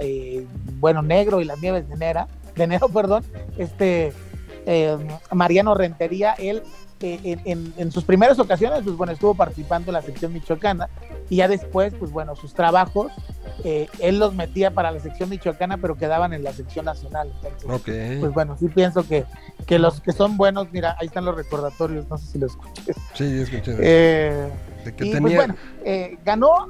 bueno, 0.81 1.03
Negro 1.03 1.41
y 1.41 1.45
las 1.45 1.61
Nieves 1.61 1.89
de 1.89 1.95
Enero, 1.95 2.27
de 2.57 2.65
enero, 2.65 2.89
perdón, 2.93 3.25
este 3.57 4.13
Mariano 5.31 5.75
Rentería, 5.75 6.33
él 6.33 6.63
en, 7.01 7.93
sus 7.93 8.05
primeras 8.05 8.39
ocasiones, 8.39 8.83
pues 8.85 8.97
bueno, 8.97 9.13
estuvo 9.13 9.35
participando 9.35 9.91
en 9.91 9.95
la 9.95 10.03
sección 10.03 10.33
michoacana 10.33 10.89
y 11.29 11.37
ya 11.37 11.49
después, 11.49 11.95
pues 11.99 12.11
bueno, 12.11 12.37
sus 12.37 12.55
trabajos, 12.55 13.13
eh, 13.65 13.89
él 14.01 14.19
los 14.19 14.35
metía 14.35 14.71
para 14.71 14.91
la 14.91 15.01
sección 15.01 15.29
michoacana, 15.29 15.77
pero 15.79 15.97
quedaban 15.97 16.33
en 16.33 16.43
la 16.45 16.53
sección 16.53 16.85
nacional. 16.85 17.33
Entonces, 17.45 18.21
pues 18.21 18.33
bueno, 18.33 18.57
sí 18.59 18.69
pienso 18.69 19.07
que, 19.07 19.25
que 19.67 19.79
los 19.79 20.01
que 20.01 20.13
son 20.13 20.37
buenos, 20.37 20.71
mira, 20.73 20.97
ahí 21.01 21.07
están 21.07 21.25
los 21.25 21.37
recordatorios, 21.37 22.09
no 22.09 22.19
sé 22.19 22.27
si 22.27 22.39
lo 22.39 22.47
escuché. 22.47 22.93
Sí, 23.15 23.41
escuché. 23.41 23.77
Eh, 23.79 24.49
y 24.99 25.21
pues 25.21 25.35
bueno, 25.35 25.55
eh, 25.85 26.19
ganó 26.25 26.69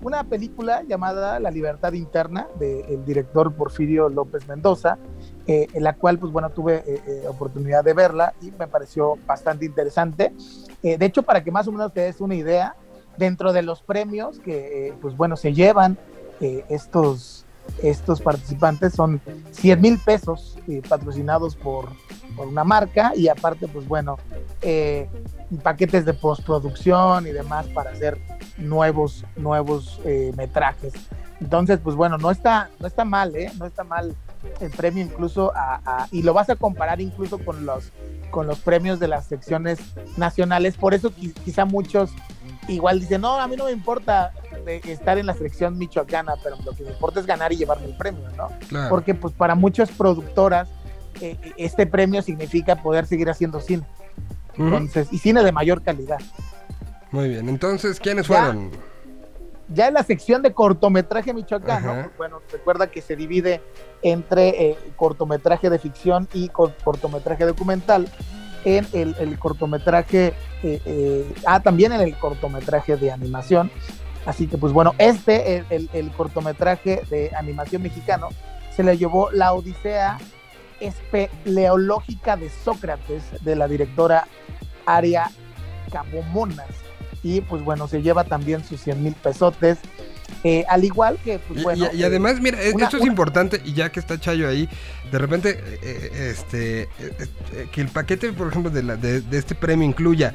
una 0.00 0.24
película 0.24 0.82
llamada 0.82 1.40
La 1.40 1.50
Libertad 1.50 1.92
Interna 1.92 2.46
del 2.58 3.04
director 3.04 3.52
Porfirio 3.54 4.08
López 4.08 4.46
Mendoza, 4.48 4.98
eh, 5.48 5.68
en 5.72 5.84
la 5.84 5.94
cual, 5.94 6.18
pues 6.18 6.32
bueno, 6.32 6.50
tuve 6.50 6.82
eh, 6.86 7.00
eh, 7.06 7.22
oportunidad 7.28 7.84
de 7.84 7.94
verla 7.94 8.34
y 8.42 8.50
me 8.50 8.66
pareció 8.66 9.16
bastante 9.26 9.64
interesante. 9.64 10.32
de 10.82 11.06
hecho, 11.06 11.22
para 11.22 11.42
que 11.42 11.50
más 11.50 11.68
o 11.68 11.72
menos 11.72 11.92
te 11.92 12.00
des 12.00 12.20
una 12.20 12.34
idea, 12.34 12.74
dentro 13.16 13.52
de 13.52 13.62
los 13.62 13.80
premios 13.80 14.38
que, 14.40 14.92
pues 15.00 15.16
bueno, 15.16 15.36
se 15.36 15.54
llevan 15.54 15.96
estos, 16.40 17.45
estos 17.82 18.20
participantes 18.20 18.94
son 18.94 19.20
100 19.52 19.80
mil 19.80 19.98
pesos 19.98 20.58
patrocinados 20.88 21.56
por, 21.56 21.88
por, 22.36 22.48
una 22.48 22.64
marca 22.64 23.12
y 23.14 23.28
aparte, 23.28 23.68
pues 23.68 23.86
bueno, 23.86 24.18
paquetes 25.62 26.04
de 26.04 26.14
postproducción 26.14 27.26
y 27.26 27.32
demás 27.32 27.66
para 27.68 27.90
hacer 27.90 28.18
nuevos, 28.58 29.24
nuevos 29.36 30.00
metrajes. 30.36 30.94
Entonces, 31.40 31.78
pues 31.82 31.96
bueno, 31.96 32.16
no 32.18 32.30
está, 32.30 32.70
no 32.80 32.86
está 32.86 33.04
mal, 33.04 33.36
¿eh? 33.36 33.52
No 33.58 33.66
está 33.66 33.84
mal 33.84 34.14
el 34.60 34.70
premio 34.70 35.04
incluso 35.04 35.52
a, 35.54 36.06
y 36.10 36.22
lo 36.22 36.34
vas 36.34 36.50
a 36.50 36.56
comparar 36.56 37.00
incluso 37.00 37.38
con 37.38 37.66
los 37.66 37.92
con 38.30 38.46
los 38.46 38.58
premios 38.58 38.98
de 38.98 39.08
las 39.08 39.26
secciones 39.26 39.78
nacionales 40.16 40.76
por 40.76 40.94
eso 40.94 41.12
quizá 41.44 41.64
muchos 41.64 42.10
igual 42.68 43.00
dicen 43.00 43.20
no 43.20 43.40
a 43.40 43.46
mí 43.46 43.56
no 43.56 43.64
me 43.64 43.72
importa 43.72 44.32
estar 44.66 45.18
en 45.18 45.26
la 45.26 45.34
selección 45.34 45.78
michoacana 45.78 46.34
pero 46.42 46.56
lo 46.64 46.72
que 46.72 46.82
me 46.82 46.90
importa 46.90 47.20
es 47.20 47.26
ganar 47.26 47.52
y 47.52 47.56
llevarme 47.56 47.86
el 47.86 47.96
premio 47.96 48.28
no 48.36 48.48
porque 48.88 49.14
pues 49.14 49.34
para 49.34 49.54
muchas 49.54 49.90
productoras 49.90 50.68
eh, 51.20 51.36
este 51.56 51.86
premio 51.86 52.22
significa 52.22 52.76
poder 52.76 53.06
seguir 53.06 53.30
haciendo 53.30 53.60
cine. 53.60 53.84
Entonces 54.56 55.08
y 55.12 55.18
cine 55.18 55.42
de 55.42 55.52
mayor 55.52 55.82
calidad. 55.82 56.18
Muy 57.10 57.28
bien 57.28 57.48
entonces 57.48 58.00
quiénes 58.00 58.26
fueron 58.26 58.70
ya 59.68 59.88
en 59.88 59.94
la 59.94 60.04
sección 60.04 60.42
de 60.42 60.52
cortometraje 60.52 61.34
michoacano, 61.34 62.10
bueno, 62.16 62.40
recuerda 62.52 62.86
que 62.86 63.02
se 63.02 63.16
divide 63.16 63.60
entre 64.02 64.48
eh, 64.48 64.78
cortometraje 64.94 65.70
de 65.70 65.78
ficción 65.80 66.28
y 66.32 66.48
cortometraje 66.50 67.44
documental. 67.44 68.08
En 68.66 68.86
el, 68.92 69.38
cortometraje, 69.38 70.34
eh, 70.64 70.82
eh, 70.84 71.34
ah, 71.46 71.60
también 71.60 71.92
en 71.92 72.00
el 72.00 72.16
cortometraje 72.16 72.96
de 72.96 73.12
animación. 73.12 73.70
Así 74.26 74.48
que, 74.48 74.58
pues 74.58 74.72
bueno, 74.72 74.92
este, 74.98 75.64
el, 75.70 76.10
cortometraje 76.16 77.02
de 77.08 77.30
animación 77.36 77.82
mexicano, 77.82 78.28
se 78.74 78.82
le 78.82 78.98
llevó 78.98 79.30
la 79.30 79.52
Odisea 79.52 80.18
Espeleológica 80.80 82.36
de 82.36 82.50
Sócrates 82.50 83.22
de 83.42 83.54
la 83.54 83.68
directora 83.68 84.26
Aria 84.84 85.30
Cabomonas 85.92 86.66
y 87.22 87.40
pues 87.40 87.64
bueno, 87.64 87.88
se 87.88 88.02
lleva 88.02 88.24
también 88.24 88.64
sus 88.64 88.80
100 88.82 89.02
mil 89.02 89.14
pesotes. 89.14 89.78
Eh, 90.44 90.64
al 90.68 90.84
igual 90.84 91.18
que, 91.24 91.38
pues 91.38 91.62
bueno. 91.62 91.88
Y, 91.92 92.02
además, 92.04 92.40
mira, 92.40 92.60
esto 92.60 92.98
es 92.98 93.04
importante, 93.04 93.60
y 93.64 93.72
ya 93.72 93.90
que 93.90 94.00
está 94.00 94.20
Chayo 94.20 94.48
ahí, 94.48 94.68
de 95.10 95.18
repente, 95.18 95.60
eh, 95.82 96.30
este, 96.30 96.82
eh, 96.82 97.68
que 97.72 97.80
el 97.80 97.88
paquete, 97.88 98.32
por 98.32 98.48
ejemplo, 98.48 98.70
de, 98.70 98.82
la, 98.82 98.96
de, 98.96 99.22
este 99.32 99.54
premio 99.54 99.86
incluya 99.86 100.34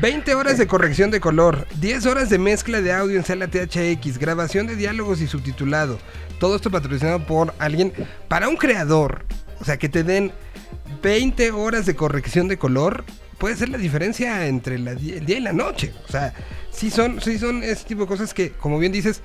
20 0.00 0.34
horas 0.34 0.58
de 0.58 0.66
corrección 0.66 1.10
de 1.10 1.20
color, 1.20 1.66
10 1.80 2.06
horas 2.06 2.30
de 2.30 2.38
mezcla 2.38 2.80
de 2.80 2.92
audio 2.92 3.16
en 3.16 3.24
sala 3.24 3.48
THX, 3.48 4.18
grabación 4.18 4.66
de 4.66 4.76
diálogos 4.76 5.20
y 5.20 5.26
subtitulado. 5.26 5.98
Todo 6.38 6.56
esto 6.56 6.70
patrocinado 6.70 7.24
por 7.24 7.54
alguien, 7.58 7.92
para 8.28 8.48
un 8.48 8.56
creador. 8.56 9.24
O 9.60 9.64
sea, 9.64 9.78
que 9.78 9.88
te 9.88 10.02
den 10.02 10.32
20 11.02 11.52
horas 11.52 11.86
de 11.86 11.94
corrección 11.94 12.48
de 12.48 12.58
color 12.58 13.04
puede 13.38 13.56
ser 13.56 13.68
la 13.68 13.78
diferencia 13.78 14.46
entre 14.46 14.76
el 14.76 14.98
día 14.98 15.38
y 15.38 15.40
la 15.40 15.52
noche. 15.52 15.92
O 16.08 16.12
sea, 16.12 16.32
sí 16.70 16.90
son, 16.90 17.20
sí 17.20 17.38
son 17.38 17.62
ese 17.62 17.84
tipo 17.84 18.02
de 18.02 18.06
cosas 18.06 18.34
que, 18.34 18.50
como 18.50 18.78
bien 18.78 18.92
dices, 18.92 19.22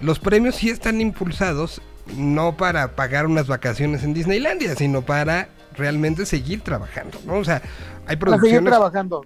los 0.00 0.18
premios 0.18 0.56
sí 0.56 0.70
están 0.70 1.00
impulsados 1.00 1.80
no 2.16 2.56
para 2.56 2.96
pagar 2.96 3.26
unas 3.26 3.46
vacaciones 3.46 4.02
en 4.02 4.14
Disneylandia, 4.14 4.74
sino 4.74 5.02
para 5.02 5.48
realmente 5.74 6.26
seguir 6.26 6.60
trabajando, 6.60 7.18
¿no? 7.24 7.36
O 7.36 7.44
sea, 7.44 7.62
hay 8.06 8.16
producciones 8.16 8.64
trabajando. 8.64 9.22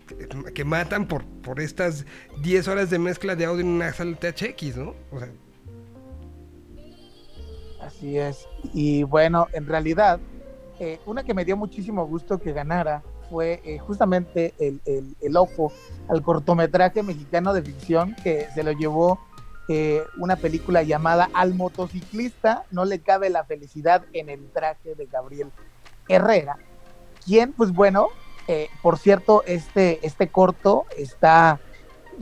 Que, 0.54 0.64
matan 0.64 1.06
por, 1.06 1.24
por 1.24 1.60
estas 1.60 2.04
10 2.42 2.68
horas 2.68 2.90
de 2.90 2.98
mezcla 2.98 3.34
de 3.34 3.46
audio 3.46 3.62
en 3.62 3.68
una 3.68 3.92
sala 3.92 4.16
THX, 4.16 4.76
¿no? 4.76 4.94
O 5.10 5.18
sea. 5.18 5.30
Así 7.80 8.18
es. 8.18 8.46
Y 8.74 9.04
bueno, 9.04 9.46
en 9.52 9.66
realidad, 9.66 10.20
eh, 10.78 11.00
una 11.06 11.24
que 11.24 11.34
me 11.34 11.44
dio 11.44 11.56
muchísimo 11.56 12.06
gusto 12.06 12.38
que 12.38 12.52
ganara 12.52 13.02
fue 13.30 13.60
eh, 13.64 13.78
justamente 13.78 14.54
el, 14.58 14.80
el, 15.20 15.36
ojo 15.36 15.72
al 16.08 16.22
cortometraje 16.22 17.02
mexicano 17.02 17.52
de 17.52 17.62
ficción 17.62 18.16
que 18.22 18.46
se 18.54 18.62
lo 18.62 18.72
llevó 18.72 19.20
eh, 19.68 20.02
una 20.18 20.36
película 20.36 20.82
llamada 20.82 21.28
Al 21.34 21.54
motociclista 21.54 22.64
no 22.70 22.84
le 22.84 23.00
cabe 23.00 23.30
la 23.30 23.44
felicidad 23.44 24.04
en 24.12 24.28
el 24.28 24.48
traje 24.50 24.94
de 24.94 25.06
Gabriel 25.06 25.50
Herrera, 26.08 26.56
quien 27.24 27.52
pues 27.52 27.72
bueno, 27.72 28.08
eh, 28.46 28.68
por 28.82 28.98
cierto, 28.98 29.42
este, 29.46 30.06
este 30.06 30.28
corto 30.28 30.84
está 30.96 31.60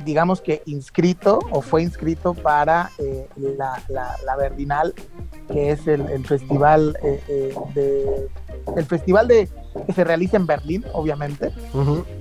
digamos 0.05 0.41
que 0.41 0.61
inscrito 0.67 1.39
o 1.53 1.61
fue 1.61 1.85
inscrito 1.85 2.35
para 2.35 2.91
la, 3.37 3.81
la, 3.89 4.17
la, 4.27 4.37
Verdinal, 4.37 4.93
que 5.53 5.71
es 5.71 5.87
el, 5.87 6.01
el 6.11 6.27
festival 6.27 6.99
de 7.75 8.29
el 8.77 8.85
festival 8.87 9.29
de 9.29 9.49
que 9.87 9.93
se 9.93 10.05
realiza 10.05 10.37
en 10.37 10.47
Berlín, 10.47 10.85
obviamente. 10.93 11.53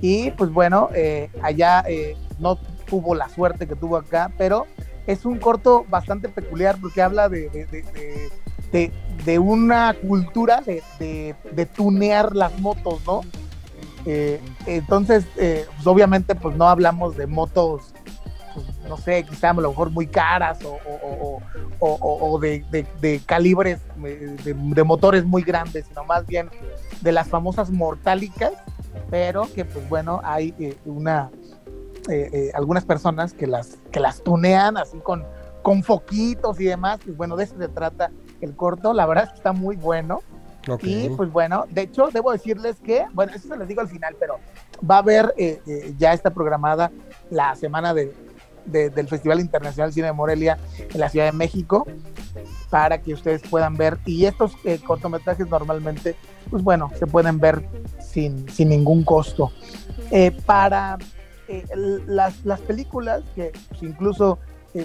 Y 0.00 0.30
pues 0.32 0.50
bueno, 0.50 0.90
eh, 0.94 1.30
allá 1.42 1.84
eh, 1.86 2.16
no 2.38 2.56
tuvo 2.88 3.14
la 3.14 3.28
suerte 3.28 3.66
que 3.66 3.76
tuvo 3.76 3.96
acá, 3.96 4.32
pero 4.36 4.66
es 5.06 5.24
un 5.24 5.38
corto 5.38 5.84
bastante 5.88 6.28
peculiar 6.28 6.78
porque 6.80 7.02
habla 7.02 7.28
de, 7.28 7.48
de, 7.50 8.92
de, 9.24 9.38
una 9.38 9.94
cultura 9.94 10.62
de, 10.62 11.68
tunear 11.76 12.34
las 12.34 12.58
motos, 12.60 13.00
¿no? 13.06 13.20
Eh, 14.06 14.40
entonces, 14.66 15.24
pues 15.34 15.86
obviamente, 15.86 16.34
pues 16.34 16.56
no 16.56 16.68
hablamos 16.68 17.16
de 17.16 17.26
motos 17.26 17.94
no 18.88 18.96
sé, 18.96 19.24
quizá 19.24 19.50
a 19.50 19.54
lo 19.54 19.70
mejor 19.70 19.90
muy 19.90 20.06
caras 20.06 20.58
o, 21.80 22.38
de, 22.38 23.20
calibres, 23.26 23.80
de, 23.96 24.84
motores 24.84 25.24
muy 25.24 25.42
grandes, 25.42 25.86
sino 25.86 26.04
más 26.04 26.26
bien 26.26 26.50
de 27.00 27.12
las 27.12 27.28
famosas 27.28 27.70
mortálicas, 27.70 28.52
pero 29.10 29.48
que 29.54 29.64
pues 29.64 29.88
bueno, 29.88 30.20
hay 30.24 30.54
eh, 30.58 30.76
una, 30.84 31.30
eh, 32.08 32.30
eh, 32.32 32.50
algunas 32.54 32.84
personas 32.84 33.32
que 33.32 33.46
las, 33.46 33.78
que 33.90 34.00
las 34.00 34.22
tunean 34.22 34.76
así 34.76 34.98
con, 34.98 35.24
con 35.62 35.82
foquitos 35.82 36.60
y 36.60 36.64
demás, 36.64 37.00
y 37.06 37.10
bueno, 37.10 37.36
de 37.36 37.44
eso 37.44 37.56
se 37.58 37.68
trata 37.68 38.10
el 38.40 38.54
corto, 38.54 38.92
la 38.92 39.06
verdad 39.06 39.24
es 39.24 39.30
que 39.30 39.36
está 39.36 39.52
muy 39.52 39.76
bueno. 39.76 40.20
Y 40.80 41.10
pues 41.10 41.30
bueno, 41.30 41.66
de 41.68 41.82
hecho, 41.82 42.08
debo 42.10 42.32
decirles 42.32 42.76
que, 42.82 43.04
bueno, 43.12 43.32
eso 43.34 43.48
se 43.48 43.56
les 43.58 43.68
digo 43.68 43.82
al 43.82 43.88
final, 43.88 44.16
pero 44.18 44.38
va 44.90 44.94
a 44.94 44.98
haber, 45.00 45.34
ya 45.98 46.14
está 46.14 46.30
programada 46.30 46.90
la 47.28 47.54
semana 47.54 47.92
de, 47.92 48.14
del 48.66 49.08
Festival 49.08 49.40
Internacional 49.40 49.92
Cine 49.92 50.06
de 50.06 50.12
Morelia 50.12 50.58
en 50.92 51.00
la 51.00 51.08
Ciudad 51.08 51.26
de 51.26 51.32
México. 51.32 51.86
para 52.74 53.00
que 53.00 53.14
ustedes 53.14 53.40
puedan 53.48 53.76
ver. 53.76 53.98
Y 54.04 54.24
estos 54.26 54.56
eh, 54.64 54.80
cortometrajes 54.84 55.48
normalmente, 55.48 56.16
pues 56.50 56.60
bueno, 56.64 56.90
se 56.98 57.06
pueden 57.06 57.38
ver 57.38 57.64
sin, 58.00 58.48
sin 58.48 58.68
ningún 58.70 59.04
costo. 59.04 59.52
Eh, 60.10 60.36
para 60.44 60.98
eh, 61.46 61.64
las, 62.06 62.44
las, 62.44 62.60
películas 62.60 63.22
que 63.36 63.52
pues, 63.68 63.82
incluso 63.84 64.40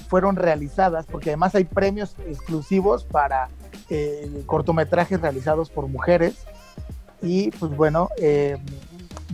fueron 0.07 0.35
realizadas, 0.35 1.07
porque 1.07 1.31
además 1.31 1.55
hay 1.55 1.63
premios 1.63 2.15
exclusivos 2.27 3.05
para 3.05 3.49
cortometrajes 4.45 5.19
realizados 5.19 5.71
por 5.71 5.87
mujeres. 5.87 6.45
Y 7.23 7.49
pues 7.49 7.75
bueno, 7.75 8.09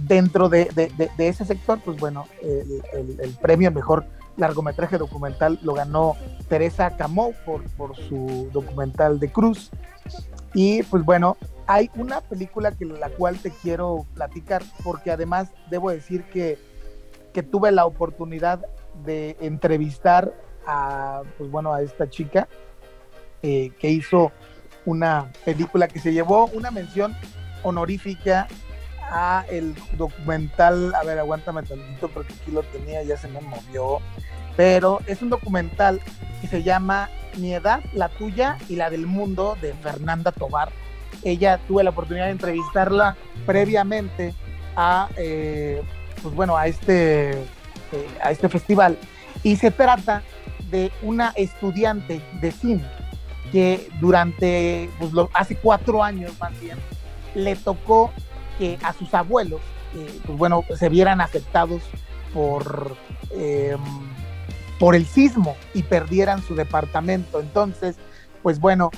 dentro 0.08 0.48
de, 0.48 0.70
de, 1.18 1.28
ese 1.28 1.44
sector, 1.44 1.82
pues 1.84 2.00
bueno, 2.00 2.26
el 2.42 3.36
premio 3.42 3.70
mejor 3.70 4.06
largometraje 4.38 4.98
documental 4.98 5.60
lo 5.62 5.74
ganó 5.74 6.16
Teresa 6.48 6.96
Camó 6.98 7.34
por, 7.46 7.96
su 7.96 8.50
documental 8.52 9.20
de 9.20 9.32
Cruz. 9.32 9.72
Y 10.54 10.84
pues 10.84 11.04
bueno, 11.04 11.38
hay 11.68 11.90
una 11.96 12.22
película 12.22 12.72
que 12.72 12.86
la 12.86 13.10
cual 13.10 13.38
te 13.38 13.52
quiero 13.52 14.06
platicar 14.14 14.64
porque 14.84 15.12
además 15.12 15.50
debo 15.70 15.90
decir 15.90 16.24
que, 16.26 16.58
que 17.34 17.44
tuve 17.44 17.72
la 17.72 17.86
oportunidad 17.86 18.66
de 19.04 19.36
entrevistar 19.42 20.34
a 20.66 21.24
pues 21.38 21.52
bueno 21.52 21.74
a 21.74 21.82
esta 21.82 22.10
chica 22.10 22.48
eh, 23.44 23.72
que 23.80 23.90
hizo 23.90 24.32
una 24.86 25.32
película 25.44 25.88
que 25.88 26.00
se 26.00 26.14
llevó 26.14 26.48
una 26.48 26.72
mención 26.72 27.16
honorífica 27.64 28.48
a 29.10 29.46
el 29.50 29.76
documental, 29.98 30.94
a 30.96 31.04
ver, 31.04 31.20
aguántame 31.20 31.64
tantito 31.64 32.10
porque 32.10 32.34
aquí 32.34 32.52
lo 32.52 32.64
tenía, 32.64 33.04
ya 33.04 33.18
se 33.18 33.28
me 33.28 33.42
movió, 33.42 34.00
pero 34.56 35.02
es 35.08 35.22
un 35.22 35.30
documental 35.30 36.02
que 36.42 36.48
se 36.48 36.64
llama 36.64 37.10
Mi 37.38 37.54
edad, 37.54 37.82
la 37.94 38.10
tuya 38.10 38.58
y 38.70 38.76
la 38.76 38.90
del 38.90 39.06
mundo 39.06 39.58
de 39.62 39.74
Fernanda 39.74 40.32
Tobar. 40.32 40.70
Ella 41.24 41.60
tuve 41.68 41.84
la 41.84 41.90
oportunidad 41.92 42.26
de 42.26 42.32
entrevistarla 42.32 43.16
previamente 43.46 44.34
a, 44.76 45.10
eh, 45.18 45.82
pues 46.22 46.36
bueno, 46.36 46.58
a 46.58 46.68
este, 46.68 47.32
eh, 47.32 47.38
a 48.22 48.32
este 48.32 48.50
festival 48.50 48.98
y 49.44 49.56
se 49.56 49.72
trata 49.72 50.24
de 50.70 50.92
una 51.02 51.32
estudiante 51.36 52.22
de 52.42 52.52
cine 52.52 52.86
que 53.52 53.88
durante, 54.00 54.90
pues 55.00 55.12
hace 55.34 55.56
cuatro 55.56 56.04
años 56.04 56.34
más 56.40 56.60
bien, 56.60 56.78
le 57.36 57.56
tocó 57.56 58.12
que 58.58 58.78
a 58.84 58.94
sus 58.94 59.14
abuelos, 59.14 59.62
eh, 59.96 60.20
pues 60.26 60.38
bueno, 60.38 60.64
se 60.78 60.90
vieran 60.90 61.22
afectados 61.22 61.82
por, 62.34 62.96
em, 63.32 63.80
por 64.80 64.96
el 64.96 65.06
sismo 65.06 65.56
y 65.74 65.84
perdieran 65.84 66.42
su 66.44 66.56
departamento. 66.56 67.40
Entonces, 67.40 67.96
pues 68.44 68.60
bueno, 68.60 68.92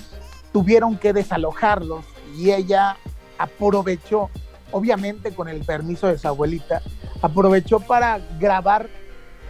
tuvieron 0.51 0.97
que 0.97 1.14
desalojarlos 1.14 2.05
y 2.36 2.51
ella 2.51 2.97
aprovechó, 3.38 4.30
obviamente 4.72 5.34
con 5.34 5.47
el 5.47 5.64
permiso 5.64 6.08
de 6.08 6.18
su 6.18 6.28
abuelita, 6.28 6.82
aprovechó 7.22 7.80
para 7.80 8.20
grabar 8.39 8.89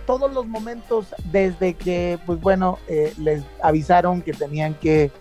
todos 0.06 0.34
los 0.34 0.48
momentos 0.48 1.08
desde 1.26 1.74
que, 1.74 2.18
pues 2.26 2.40
bueno, 2.40 2.80
eh, 2.88 3.14
les 3.18 3.44
avisaron 3.62 4.22
que 4.22 4.34
tenían 4.34 4.74
que 4.74 5.12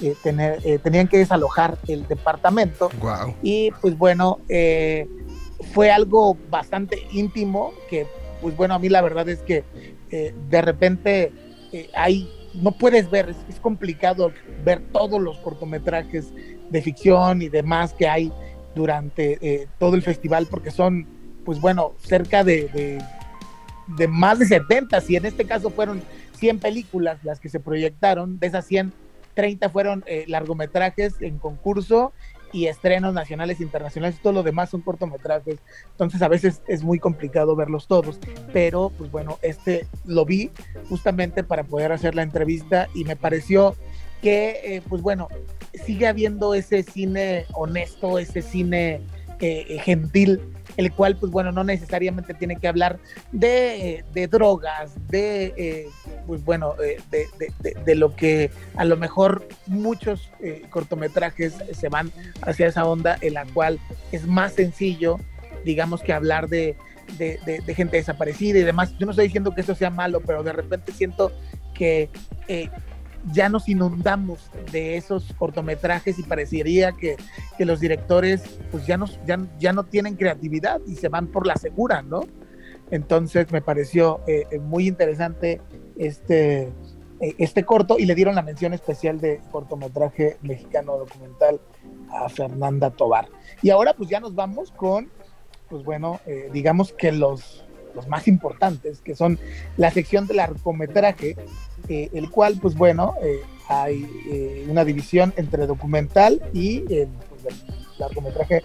eh, 0.00 0.14
tener, 0.22 0.60
eh, 0.64 0.78
tenían 0.78 1.08
que 1.08 1.18
desalojar 1.18 1.78
el 1.86 2.06
departamento. 2.08 2.90
Y 3.42 3.70
pues 3.80 3.96
bueno, 3.96 4.38
eh, 4.48 5.08
fue 5.72 5.90
algo 5.90 6.36
bastante 6.50 7.06
íntimo 7.12 7.72
que, 7.88 8.06
pues 8.42 8.56
bueno, 8.56 8.74
a 8.74 8.78
mí 8.78 8.88
la 8.88 9.02
verdad 9.02 9.28
es 9.28 9.40
que 9.40 9.64
de 10.48 10.62
repente 10.62 11.32
hay, 11.96 12.30
no 12.54 12.70
puedes 12.70 13.10
ver, 13.10 13.30
es, 13.30 13.36
es, 13.48 13.58
complicado 13.58 14.30
ver 14.64 14.80
todos 14.92 15.20
los 15.20 15.38
cortometrajes 15.38 16.28
de 16.70 16.82
ficción 16.82 17.42
y 17.42 17.48
demás 17.48 17.92
que 17.94 18.06
hay 18.06 18.32
durante 18.76 19.68
todo 19.80 19.96
el 19.96 20.02
festival 20.02 20.46
porque 20.48 20.70
son, 20.70 21.08
pues 21.44 21.60
bueno, 21.60 21.94
cerca 21.98 22.44
de, 22.44 22.68
de, 22.68 23.02
de 23.96 24.06
más 24.06 24.38
de 24.38 24.46
70, 24.46 25.02
y 25.08 25.16
en 25.16 25.26
este 25.26 25.44
caso 25.46 25.68
fueron 25.70 26.00
100 26.38 26.60
películas 26.60 27.18
las 27.24 27.40
que 27.40 27.48
se 27.48 27.58
proyectaron, 27.58 28.38
de 28.38 28.46
esas 28.46 28.66
100 28.66 28.92
30 29.34 29.68
fueron 29.70 30.04
eh, 30.06 30.24
largometrajes 30.28 31.20
en 31.20 31.38
concurso 31.38 32.12
y 32.52 32.66
estrenos 32.66 33.12
nacionales 33.12 33.58
e 33.58 33.64
internacionales, 33.64 34.20
todo 34.22 34.32
lo 34.32 34.42
demás 34.44 34.70
son 34.70 34.80
cortometrajes, 34.80 35.56
entonces 35.90 36.22
a 36.22 36.28
veces 36.28 36.62
es 36.68 36.84
muy 36.84 37.00
complicado 37.00 37.56
verlos 37.56 37.88
todos, 37.88 38.20
pero 38.52 38.92
pues 38.96 39.10
bueno, 39.10 39.38
este 39.42 39.88
lo 40.04 40.24
vi 40.24 40.52
justamente 40.88 41.42
para 41.42 41.64
poder 41.64 41.90
hacer 41.90 42.14
la 42.14 42.22
entrevista 42.22 42.88
y 42.94 43.04
me 43.04 43.16
pareció 43.16 43.74
que 44.22 44.60
eh, 44.62 44.82
pues 44.88 45.02
bueno, 45.02 45.26
sigue 45.84 46.06
habiendo 46.06 46.54
ese 46.54 46.84
cine 46.84 47.44
honesto, 47.54 48.20
ese 48.20 48.40
cine 48.40 49.00
eh, 49.40 49.80
gentil 49.82 50.40
el 50.76 50.92
cual, 50.92 51.16
pues 51.16 51.30
bueno, 51.30 51.52
no 51.52 51.64
necesariamente 51.64 52.34
tiene 52.34 52.56
que 52.56 52.68
hablar 52.68 52.98
de, 53.32 54.04
drogas, 54.30 54.94
de, 55.08 55.54
eh, 55.56 55.88
pues 56.26 56.44
bueno, 56.44 56.74
eh, 56.82 56.98
de, 57.84 57.94
lo 57.94 58.14
que 58.16 58.50
a 58.76 58.84
lo 58.84 58.96
mejor 58.96 59.46
muchos 59.66 60.30
eh, 60.40 60.66
cortometrajes 60.70 61.54
se 61.72 61.88
van 61.88 62.10
hacia 62.42 62.66
esa 62.66 62.84
onda 62.84 63.16
en 63.20 63.34
la 63.34 63.44
cual 63.46 63.78
es 64.12 64.26
más 64.26 64.54
sencillo, 64.54 65.18
digamos, 65.64 66.02
que 66.02 66.12
hablar 66.12 66.48
de, 66.48 66.76
gente 67.66 67.96
desaparecida 67.96 68.58
y 68.58 68.62
demás. 68.62 68.92
Yo 68.98 69.06
no 69.06 69.12
estoy 69.12 69.26
diciendo 69.26 69.54
que 69.54 69.60
eso 69.60 69.74
sea 69.74 69.90
malo, 69.90 70.20
pero 70.20 70.42
de 70.42 70.52
repente 70.52 70.92
siento 70.92 71.32
que 71.74 72.10
ya 73.32 73.48
nos 73.48 73.68
inundamos 73.68 74.50
de 74.70 74.96
esos 74.96 75.32
cortometrajes 75.38 76.18
y 76.18 76.22
parecería 76.22 76.92
que, 76.92 77.16
los 77.58 77.80
directores 77.80 78.42
pues 78.70 78.86
ya 78.86 78.96
no, 78.96 79.06
ya, 79.26 79.38
ya, 79.58 79.72
no 79.72 79.84
tienen 79.84 80.16
creatividad 80.16 80.80
y 80.86 80.96
se 80.96 81.08
van 81.08 81.28
por 81.28 81.46
la 81.46 81.56
segura, 81.56 82.02
¿no? 82.02 82.24
Entonces 82.90 83.50
me 83.50 83.62
pareció 83.62 84.20
eh, 84.26 84.46
eh, 84.50 84.58
muy 84.58 84.86
interesante 84.86 85.60
este, 85.96 86.64
eh, 87.20 87.34
este 87.38 87.64
corto 87.64 87.98
y 87.98 88.04
le 88.04 88.14
dieron 88.14 88.34
la 88.34 88.42
mención 88.42 88.74
especial 88.74 89.20
de 89.20 89.40
cortometraje 89.50 90.36
mexicano 90.42 90.98
documental 90.98 91.60
a 92.12 92.28
Fernanda 92.28 92.90
Tobar. 92.90 93.28
Y 93.62 93.70
ahora 93.70 93.94
pues 93.94 94.10
ya 94.10 94.20
nos 94.20 94.34
vamos 94.34 94.70
con, 94.72 95.10
pues 95.68 95.82
bueno, 95.84 96.20
digamos 96.52 96.92
que 96.92 97.10
los, 97.10 97.64
los 97.94 98.06
más 98.08 98.28
importantes, 98.28 99.00
que 99.00 99.14
son 99.14 99.38
la 99.76 99.90
sección 99.90 100.26
del 100.26 100.38
largometraje, 100.38 101.36
eh, 101.88 102.10
el 102.12 102.30
cual, 102.30 102.58
pues 102.60 102.74
bueno, 102.74 103.14
eh, 103.22 103.40
hay 103.68 104.06
eh, 104.30 104.66
una 104.68 104.84
división 104.84 105.32
entre 105.36 105.66
documental 105.66 106.40
y 106.52 106.80
pues, 106.80 107.46
el 107.46 107.54
largometraje 107.98 108.62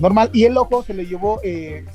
normal. 0.00 0.30
Y 0.32 0.44
el 0.44 0.56
ojo 0.56 0.82
se 0.82 0.94
lo 0.94 1.02
llevó 1.02 1.40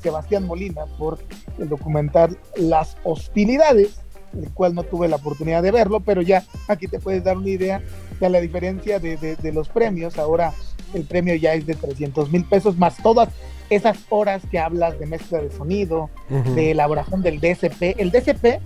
Sebastián 0.01 0.45
Molina 0.45 0.85
por 0.97 1.19
el 1.57 1.67
documental 1.69 2.37
Las 2.55 2.97
Hostilidades, 3.03 4.01
el 4.33 4.49
cual 4.51 4.75
no 4.75 4.83
tuve 4.83 5.07
la 5.07 5.15
oportunidad 5.15 5.63
de 5.63 5.71
verlo, 5.71 5.99
pero 6.01 6.21
ya 6.21 6.43
aquí 6.67 6.87
te 6.87 6.99
puedes 6.99 7.23
dar 7.23 7.37
una 7.37 7.49
idea 7.49 7.81
de 8.19 8.29
la 8.29 8.39
diferencia 8.39 8.99
de, 8.99 9.17
de 9.17 9.51
los 9.51 9.67
premios. 9.69 10.17
Ahora 10.17 10.53
el 10.93 11.05
premio 11.05 11.35
ya 11.35 11.53
es 11.53 11.65
de 11.65 11.75
300 11.75 12.31
mil 12.31 12.45
pesos, 12.45 12.77
más 12.77 12.97
todas 12.97 13.29
esas 13.69 13.97
horas 14.09 14.41
que 14.49 14.59
hablas 14.59 14.99
de 14.99 15.05
mezcla 15.05 15.39
de 15.39 15.51
sonido, 15.51 16.09
de 16.55 16.71
elaboración 16.71 17.21
del 17.21 17.39
DSP. 17.39 17.99
El 17.99 18.11
DSP, 18.11 18.59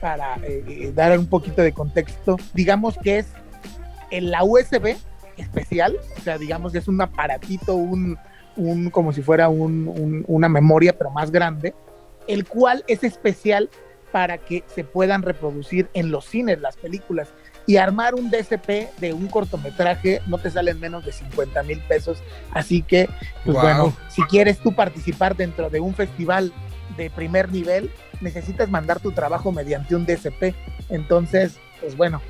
para 0.00 0.36
eh, 0.36 0.64
eh, 0.66 0.92
dar 0.94 1.18
un 1.18 1.26
poquito 1.26 1.62
de 1.62 1.72
contexto, 1.72 2.36
digamos 2.54 2.96
que 3.02 3.18
es 3.18 3.26
en 4.10 4.30
la 4.30 4.44
USB 4.44 4.96
especial, 5.36 5.96
o 6.16 6.20
sea, 6.20 6.38
digamos 6.38 6.72
que 6.72 6.78
es 6.78 6.88
un 6.88 7.00
aparatito, 7.00 7.74
un, 7.74 8.18
un 8.56 8.90
como 8.90 9.12
si 9.12 9.22
fuera 9.22 9.48
un, 9.48 10.24
una 10.26 10.48
memoria, 10.48 10.96
pero 10.96 11.10
más 11.10 11.30
grande, 11.30 11.74
el 12.26 12.46
cual 12.46 12.84
es 12.88 13.04
especial 13.04 13.68
para 14.12 14.38
que 14.38 14.64
se 14.74 14.84
puedan 14.84 15.22
reproducir 15.22 15.88
en 15.92 16.10
los 16.10 16.24
cines 16.24 16.60
las 16.60 16.76
películas 16.76 17.28
y 17.66 17.76
armar 17.76 18.14
un 18.14 18.30
DSP 18.30 18.98
de 18.98 19.12
un 19.12 19.26
cortometraje 19.26 20.22
no 20.26 20.38
te 20.38 20.50
salen 20.50 20.78
menos 20.78 21.04
de 21.04 21.12
50 21.12 21.62
mil 21.64 21.80
pesos. 21.80 22.22
Así 22.52 22.82
que, 22.82 23.08
pues 23.44 23.56
bueno, 23.60 23.92
si 24.08 24.22
quieres 24.22 24.58
tú 24.58 24.74
participar 24.74 25.36
dentro 25.36 25.68
de 25.68 25.80
un 25.80 25.94
festival 25.94 26.52
de 26.96 27.10
primer 27.10 27.50
nivel, 27.52 27.90
necesitas 28.20 28.68
mandar 28.68 29.00
tu 29.00 29.12
trabajo 29.12 29.52
mediante 29.52 29.94
un 29.94 30.06
DSP. 30.06 30.54
Entonces, 30.88 31.58
pues 31.80 31.96
bueno, 31.96 32.20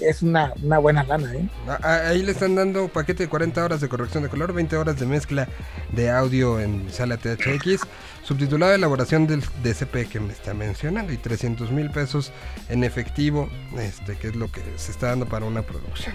es 0.00 0.22
una, 0.22 0.52
buena 0.80 1.02
lana. 1.04 1.32
¿eh? 1.34 1.48
Ahí 1.82 2.22
le 2.22 2.32
están 2.32 2.54
dando 2.54 2.88
paquete 2.88 3.24
de 3.24 3.28
40 3.28 3.64
horas 3.64 3.80
de 3.80 3.88
corrección 3.88 4.22
de 4.22 4.28
color, 4.28 4.52
20 4.52 4.76
horas 4.76 4.98
de 4.98 5.06
mezcla 5.06 5.48
de 5.92 6.10
audio 6.10 6.60
en 6.60 6.90
sala 6.92 7.16
THX, 7.16 7.80
subtitulado 8.22 8.74
elaboración 8.74 9.26
del 9.26 9.42
DCP 9.62 10.08
que 10.08 10.20
me 10.20 10.32
está 10.32 10.54
mencionando 10.54 11.12
y 11.12 11.16
300 11.16 11.70
mil 11.70 11.90
pesos 11.90 12.32
en 12.68 12.84
efectivo, 12.84 13.48
este, 13.78 14.16
que 14.16 14.28
es 14.28 14.36
lo 14.36 14.50
que 14.50 14.60
se 14.76 14.92
está 14.92 15.08
dando 15.08 15.26
para 15.26 15.46
una 15.46 15.62
producción. 15.62 16.14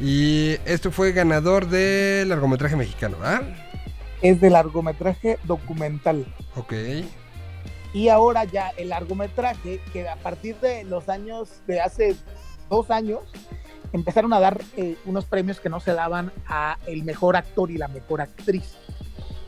Y 0.00 0.56
esto 0.64 0.90
fue 0.90 1.12
ganador 1.12 1.68
de 1.68 2.24
largometraje 2.26 2.74
mexicano, 2.74 3.16
¿ah? 3.22 3.42
Es 4.22 4.40
de 4.40 4.50
largometraje 4.50 5.38
documental. 5.44 6.26
Ok. 6.56 6.74
Y 7.92 8.08
ahora 8.08 8.44
ya 8.44 8.70
el 8.76 8.90
largometraje, 8.90 9.80
que 9.92 10.08
a 10.08 10.16
partir 10.16 10.56
de 10.60 10.84
los 10.84 11.08
años 11.08 11.60
de 11.66 11.80
hace 11.80 12.16
dos 12.68 12.90
años, 12.90 13.20
empezaron 13.92 14.32
a 14.32 14.40
dar 14.40 14.60
eh, 14.76 14.96
unos 15.06 15.24
premios 15.24 15.60
que 15.60 15.68
no 15.68 15.80
se 15.80 15.92
daban 15.92 16.32
a 16.46 16.78
el 16.86 17.02
mejor 17.02 17.36
actor 17.36 17.70
y 17.70 17.78
la 17.78 17.88
mejor 17.88 18.20
actriz. 18.20 18.76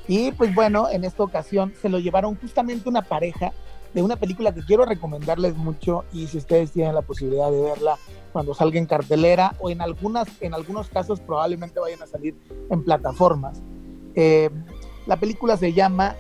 Y 0.09 0.33
pues 0.33 0.55
bueno, 0.55 0.89
en 0.91 1.05
esta 1.05 1.23
ocasión 1.23 1.73
se 1.81 1.89
lo 1.89 1.99
llevaron 1.99 2.37
justamente 2.37 2.89
una 2.89 3.03
pareja 3.03 3.53
de 3.95 4.03
una 4.03 4.17
película 4.17 4.53
que 4.53 4.65
quiero 4.65 4.85
recomendarles 4.85 5.57
mucho 5.57 6.05
y 6.13 6.27
si 6.27 6.39
ustedes 6.39 6.73
tienen 6.73 6.95
la 6.95 7.03
posibilidad 7.03 7.51
de 7.51 7.61
verla 7.61 7.99
cuando 8.33 8.55
salga 8.55 8.79
en 8.79 8.87
cartelera 8.87 9.55
o 9.61 9.71
en 9.71 9.83
algunas 9.83 10.27
en 10.41 10.55
algunos 10.55 10.89
casos 10.89 11.21
probablemente 11.21 11.79
vayan 11.79 12.03
a 12.03 12.07
salir 12.07 12.35
en 12.71 12.83
plataformas. 12.83 13.63
Eh, 14.15 14.51
la 15.07 15.17
película 15.17 15.57
se 15.57 15.73
llama 15.73 16.17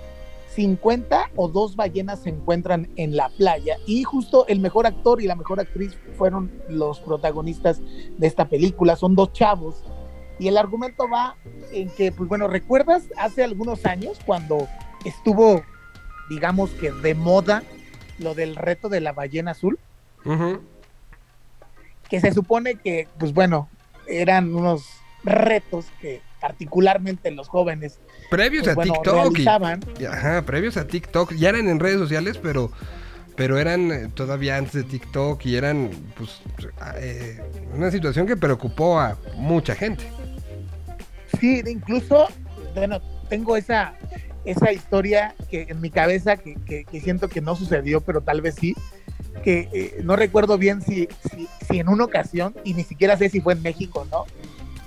50 0.55 1.31
o 1.37 1.49
dos 1.49 1.77
ballenas 1.77 2.21
se 2.21 2.29
encuentran 2.29 2.89
en 2.97 3.17
la 3.17 3.29
playa 3.31 3.77
y 3.87 4.05
justo 4.05 4.47
el 4.49 4.61
mejor 4.61 4.87
actor 4.87 5.23
y 5.23 5.27
la 5.27 5.35
mejor 5.35 5.61
actriz 5.61 5.97
fueron 6.17 6.51
los 6.69 7.01
protagonistas 7.01 7.81
de 8.19 8.27
esta 8.27 8.49
película, 8.49 8.97
son 8.97 9.15
dos 9.15 9.33
chavos 9.33 9.83
y 10.39 10.49
el 10.49 10.57
argumento 10.59 11.09
va 11.09 11.37
en 11.73 11.89
que, 11.91 12.13
pues 12.13 12.29
bueno, 12.29 12.49
¿recuerdas 12.49 13.05
hace 13.17 13.45
algunos 13.45 13.87
años 13.87 14.19
cuando 14.27 14.67
estuvo, 15.05 15.63
digamos 16.29 16.71
que 16.71 16.91
de 16.91 17.15
moda 17.15 17.63
lo 18.19 18.35
del 18.35 18.57
reto 18.57 18.89
de 18.89 19.01
la 19.01 19.13
ballena 19.13 19.53
azul? 19.53 19.79
Que 22.09 22.21
se 22.21 22.33
supone 22.33 22.75
que, 22.75 23.09
pues 23.19 23.33
bueno, 23.33 23.69
eran 24.07 24.55
unos 24.55 24.85
retos 25.25 25.87
que 26.01 26.21
particularmente 26.43 27.31
los 27.31 27.49
jóvenes 27.49 28.01
previos 28.29 28.65
pues 28.65 28.77
a 28.77 28.83
TikTok 28.83 29.39
ajá, 30.11 30.43
previos 30.43 30.77
a 30.77 30.87
TikTok. 30.89 31.35
Ya 31.35 31.51
eran 31.51 31.69
en 31.69 31.79
redes 31.79 32.01
sociales 32.01 32.39
pero 32.43 32.73
pero 33.37 33.59
eran 33.59 33.93
eh, 33.93 34.09
todavía 34.13 34.57
antes 34.57 34.73
de 34.73 34.83
TikTok 34.83 35.47
y 35.47 35.57
eran 35.57 35.91
pues 36.17 36.43
eh, 36.97 37.41
una 37.73 37.91
situación 37.93 38.27
que 38.27 38.37
preocupó 38.37 38.99
a 38.99 39.17
mucha 39.37 39.77
gente. 39.77 40.05
Sí 41.41 41.63
incluso 41.65 42.27
bueno 42.75 43.01
tengo 43.29 43.57
esa 43.57 43.95
esa 44.45 44.73
historia 44.73 45.37
que 45.49 45.67
en 45.69 45.81
mi 45.81 45.91
cabeza 45.91 46.37
que, 46.37 46.57
que, 46.65 47.01
siento 47.01 47.29
que 47.29 47.41
no 47.41 47.55
sucedió 47.55 48.01
pero 48.01 48.21
tal 48.21 48.41
vez 48.41 48.57
sí 48.57 48.75
que 49.45 49.69
eh, 49.73 50.01
no 50.03 50.17
recuerdo 50.17 50.59
bien 50.59 50.83
si, 50.83 51.09
si, 51.31 51.49
si 51.69 51.79
en 51.79 51.89
una 51.89 52.05
ocasión 52.05 52.53
y 52.65 52.75
ni 52.75 52.83
siquiera 52.83 53.17
sé 53.17 53.29
si 53.29 53.41
fue 53.41 53.53
en 53.53 53.63
México 53.63 54.05
no 54.11 54.25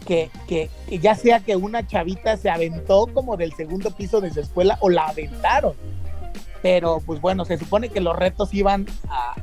que, 0.06 0.30
que, 0.48 0.70
ya 1.00 1.16
sea 1.16 1.40
que 1.40 1.56
una 1.56 1.86
chavita 1.86 2.38
se 2.38 2.50
aventó 2.50 3.08
como 3.14 3.38
del 3.38 3.54
segundo 3.54 3.92
piso 3.92 4.22
de 4.22 4.32
su 4.32 4.40
escuela 4.40 4.78
o 4.82 4.90
la 4.90 5.08
aventaron. 5.08 5.74
Pero 6.62 7.00
pues 7.06 7.22
bueno, 7.22 7.46
se 7.46 7.58
supone 7.58 7.90
que 7.90 8.02
los 8.02 8.16
retos 8.16 8.54
iban 8.54 8.86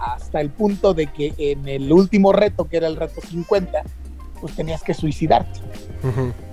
hasta 0.01 0.41
el 0.41 0.51
punto 0.51 0.95
de 0.95 1.07
que 1.07 1.35
en 1.39 1.69
el 1.69 1.93
último 1.93 2.33
reto, 2.33 2.69
que 2.69 2.79
era 2.79 2.89
el 2.89 2.97
reto 2.97 3.21
50, 3.21 3.83
pues 4.41 4.57
tenías 4.57 4.83
que 4.83 4.93
suicidarte. 4.93 5.61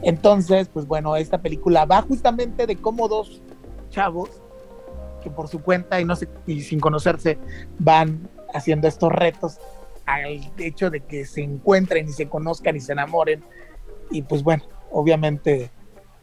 Entonces, 0.04 0.70
pues 0.72 0.86
bueno, 0.86 1.16
esta 1.16 1.40
película 1.40 1.86
va 1.86 2.04
justamente 2.04 2.68
de 2.68 2.76
cómo 2.76 3.08
dos 3.08 3.42
chavos 3.90 4.30
que 5.24 5.32
por 5.32 5.48
su 5.48 5.62
cuenta 5.62 6.00
y 6.00 6.06
no 6.06 6.16
sé, 6.16 6.30
y 6.46 6.62
sin 6.62 6.80
conocerse 6.80 7.40
van 7.80 8.30
haciendo 8.54 8.88
estos 8.88 9.12
retos 9.12 9.58
al 10.06 10.52
hecho 10.58 10.90
de 10.90 11.02
que 11.02 11.26
se 11.26 11.42
encuentren 11.42 12.08
y 12.08 12.14
se 12.14 12.28
conozcan 12.28 12.76
y 12.76 12.80
se 12.80 12.94
enamoren 12.94 13.44
y 14.12 14.22
pues 14.22 14.44
bueno, 14.44 14.64
obviamente, 14.92 15.72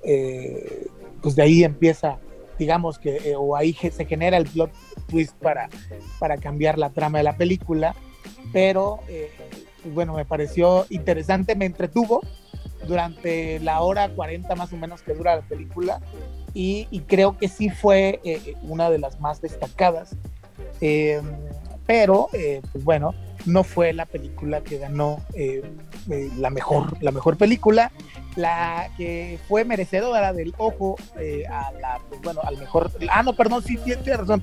eh, 0.03 0.87
pues 1.23 1.37
de 1.37 1.43
ahí 1.43 1.65
empieza, 1.65 2.19
digamos 2.59 2.99
que, 2.99 3.17
eh, 3.17 3.35
o 3.37 3.57
ahí 3.57 3.73
se 3.73 4.05
genera 4.05 4.37
el 4.37 4.47
plot 4.47 4.71
twist 5.09 5.35
para, 5.37 5.69
para 6.19 6.37
cambiar 6.37 6.79
la 6.79 6.91
trama 6.91 7.19
de 7.19 7.25
la 7.25 7.37
película, 7.37 7.95
pero 8.53 9.01
eh, 9.09 9.31
pues 9.83 9.95
bueno, 9.95 10.15
me 10.15 10.25
pareció 10.25 10.87
interesante, 10.91 11.55
me 11.55 11.67
entretuvo 11.67 12.21
durante 12.87 13.59
la 13.61 13.81
hora 13.81 14.09
40 14.11 14.55
más 14.55 14.73
o 14.73 14.77
menos 14.77 15.03
que 15.03 15.15
dura 15.15 15.37
la 15.37 15.43
película 15.43 16.01
y, 16.55 16.87
creo 17.07 17.37
que 17.37 17.49
sí 17.49 17.69
fue 17.69 18.21
una 18.63 18.91
de 18.91 18.99
las 18.99 19.21
más 19.21 19.43
destacadas, 19.43 20.17
pero 21.87 22.29
pues 22.31 22.85
bueno, 22.85 23.15
no 23.47 23.65
fue 23.65 23.93
la 23.93 24.07
película 24.07 24.61
que 24.61 24.79
ganó 24.79 25.21
eh, 25.35 25.63
eh, 26.11 26.31
la, 26.37 26.51
mejor, 26.51 26.97
la 27.01 27.13
mejor 27.13 27.37
película. 27.37 27.93
La 28.35 28.91
que 28.99 29.39
fue 29.49 29.65
merecedora 29.65 30.35
del 30.35 30.53
ojo 30.59 30.97
eh, 31.19 31.45
a 31.49 31.73
la, 31.73 32.01
pues, 32.09 32.21
bueno, 32.21 32.41
al 32.45 32.59
mejor. 32.59 32.91
Ah, 33.11 33.23
no, 33.23 33.35
perdón, 33.35 33.63
sí, 33.63 33.79
tiene 33.79 34.17
razón. 34.17 34.43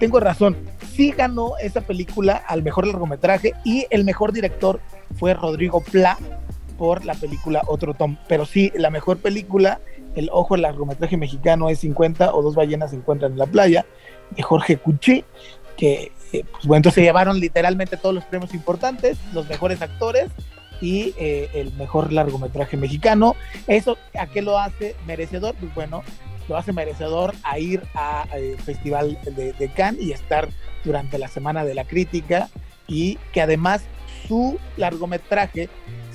tengo 0.00 0.18
razón. 0.18 0.56
Sí 0.92 1.12
ganó 1.12 1.56
esa 1.58 1.80
película 1.82 2.42
al 2.48 2.62
mejor 2.62 2.86
largometraje 2.86 3.52
y 3.64 3.86
el 3.90 4.04
mejor 4.04 4.32
director 4.32 4.80
fue 5.16 5.34
Rodrigo 5.34 5.80
Pla 5.80 6.18
por 6.76 7.04
la 7.04 7.14
película 7.14 7.62
Otro 7.66 7.94
Tom. 7.94 8.16
Pero 8.28 8.46
sí, 8.46 8.72
la 8.74 8.90
mejor 8.90 9.18
película, 9.18 9.80
El 10.16 10.28
Ojo, 10.32 10.56
el 10.56 10.62
largometraje 10.62 11.16
mexicano 11.16 11.68
es 11.68 11.80
50 11.80 12.34
o 12.34 12.42
Dos 12.42 12.54
ballenas 12.54 12.90
se 12.90 12.96
encuentran 12.96 13.32
en 13.32 13.38
la 13.38 13.46
playa, 13.46 13.86
de 14.30 14.42
Jorge 14.42 14.76
Cuchi, 14.76 15.24
que 15.76 16.12
pues 16.42 16.66
bueno, 16.66 16.78
entonces 16.78 16.96
se 16.96 17.02
llevaron 17.02 17.38
literalmente 17.38 17.96
todos 17.96 18.14
los 18.14 18.24
premios 18.24 18.54
importantes, 18.54 19.18
los 19.32 19.48
mejores 19.48 19.82
actores 19.82 20.30
y 20.80 21.14
eh, 21.18 21.50
el 21.54 21.72
mejor 21.74 22.12
largometraje 22.12 22.76
mexicano. 22.76 23.36
¿Eso 23.66 23.96
a 24.18 24.26
qué 24.26 24.42
lo 24.42 24.58
hace 24.58 24.96
merecedor? 25.06 25.54
Pues 25.54 25.74
bueno, 25.74 26.02
lo 26.48 26.56
hace 26.56 26.72
merecedor 26.72 27.34
a 27.42 27.58
ir 27.58 27.82
al 27.94 28.28
eh, 28.34 28.56
Festival 28.64 29.18
de, 29.24 29.52
de, 29.52 29.68
Cannes 29.68 30.02
y 30.02 30.12
estar 30.12 30.48
durante 30.84 31.18
la 31.18 31.28
Semana 31.28 31.64
de 31.64 31.74
la 31.74 31.84
Crítica 31.84 32.48
y 32.86 33.16
que 33.32 33.40
además 33.40 33.82
su 34.26 34.58
largometraje 34.76 35.68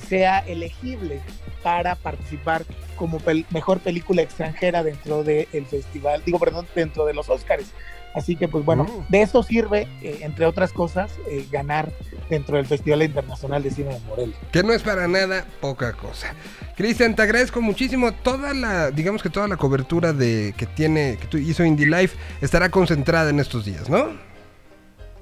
sea 0.07 0.39
elegible 0.39 1.21
para 1.63 1.95
participar 1.95 2.63
como 2.95 3.19
mejor 3.51 3.79
película 3.79 4.21
extranjera 4.21 4.83
dentro 4.83 5.23
del 5.23 5.65
festival, 5.69 6.21
digo, 6.25 6.39
perdón, 6.39 6.67
dentro 6.75 7.05
de 7.05 7.13
los 7.13 7.29
Oscars. 7.29 7.71
Así 8.13 8.35
que, 8.35 8.47
pues 8.47 8.65
bueno, 8.65 8.85
mm. 8.85 9.11
de 9.11 9.21
eso 9.21 9.43
sirve, 9.43 9.87
eh, 10.01 10.19
entre 10.21 10.45
otras 10.45 10.73
cosas, 10.73 11.11
eh, 11.29 11.47
ganar 11.51 11.91
dentro 12.29 12.57
del 12.57 12.65
Festival 12.65 13.03
Internacional 13.03 13.61
de 13.61 13.71
Cine 13.71 13.93
de 13.93 13.99
Morelia. 14.01 14.35
Que 14.51 14.63
no 14.63 14.73
es 14.73 14.81
para 14.81 15.07
nada 15.07 15.45
poca 15.61 15.93
cosa. 15.93 16.33
Cristian, 16.75 17.15
te 17.15 17.21
agradezco 17.21 17.61
muchísimo. 17.61 18.11
Toda 18.13 18.53
la, 18.53 18.91
digamos 18.91 19.21
que 19.21 19.29
toda 19.29 19.47
la 19.47 19.57
cobertura 19.57 20.13
de 20.13 20.53
que 20.57 20.65
tiene, 20.65 21.17
que 21.19 21.27
tú 21.27 21.37
hizo 21.37 21.63
Indie 21.63 21.85
Life 21.85 22.17
estará 22.41 22.69
concentrada 22.69 23.29
en 23.29 23.39
estos 23.39 23.65
días, 23.65 23.89
¿no? 23.89 24.07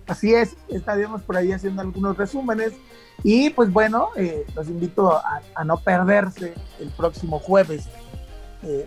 Así 0.08 0.34
es, 0.34 0.56
estaremos 0.70 1.22
por 1.22 1.36
ahí 1.36 1.52
haciendo 1.52 1.82
algunos 1.82 2.16
resúmenes. 2.16 2.74
Y 3.24 3.50
pues 3.50 3.72
bueno, 3.72 4.10
eh, 4.16 4.46
los 4.56 4.70
invito 4.70 5.12
a, 5.12 5.64
no 5.66 5.78
perderse 5.78 6.54
el 6.80 6.90
próximo 6.92 7.40
jueves 7.40 7.86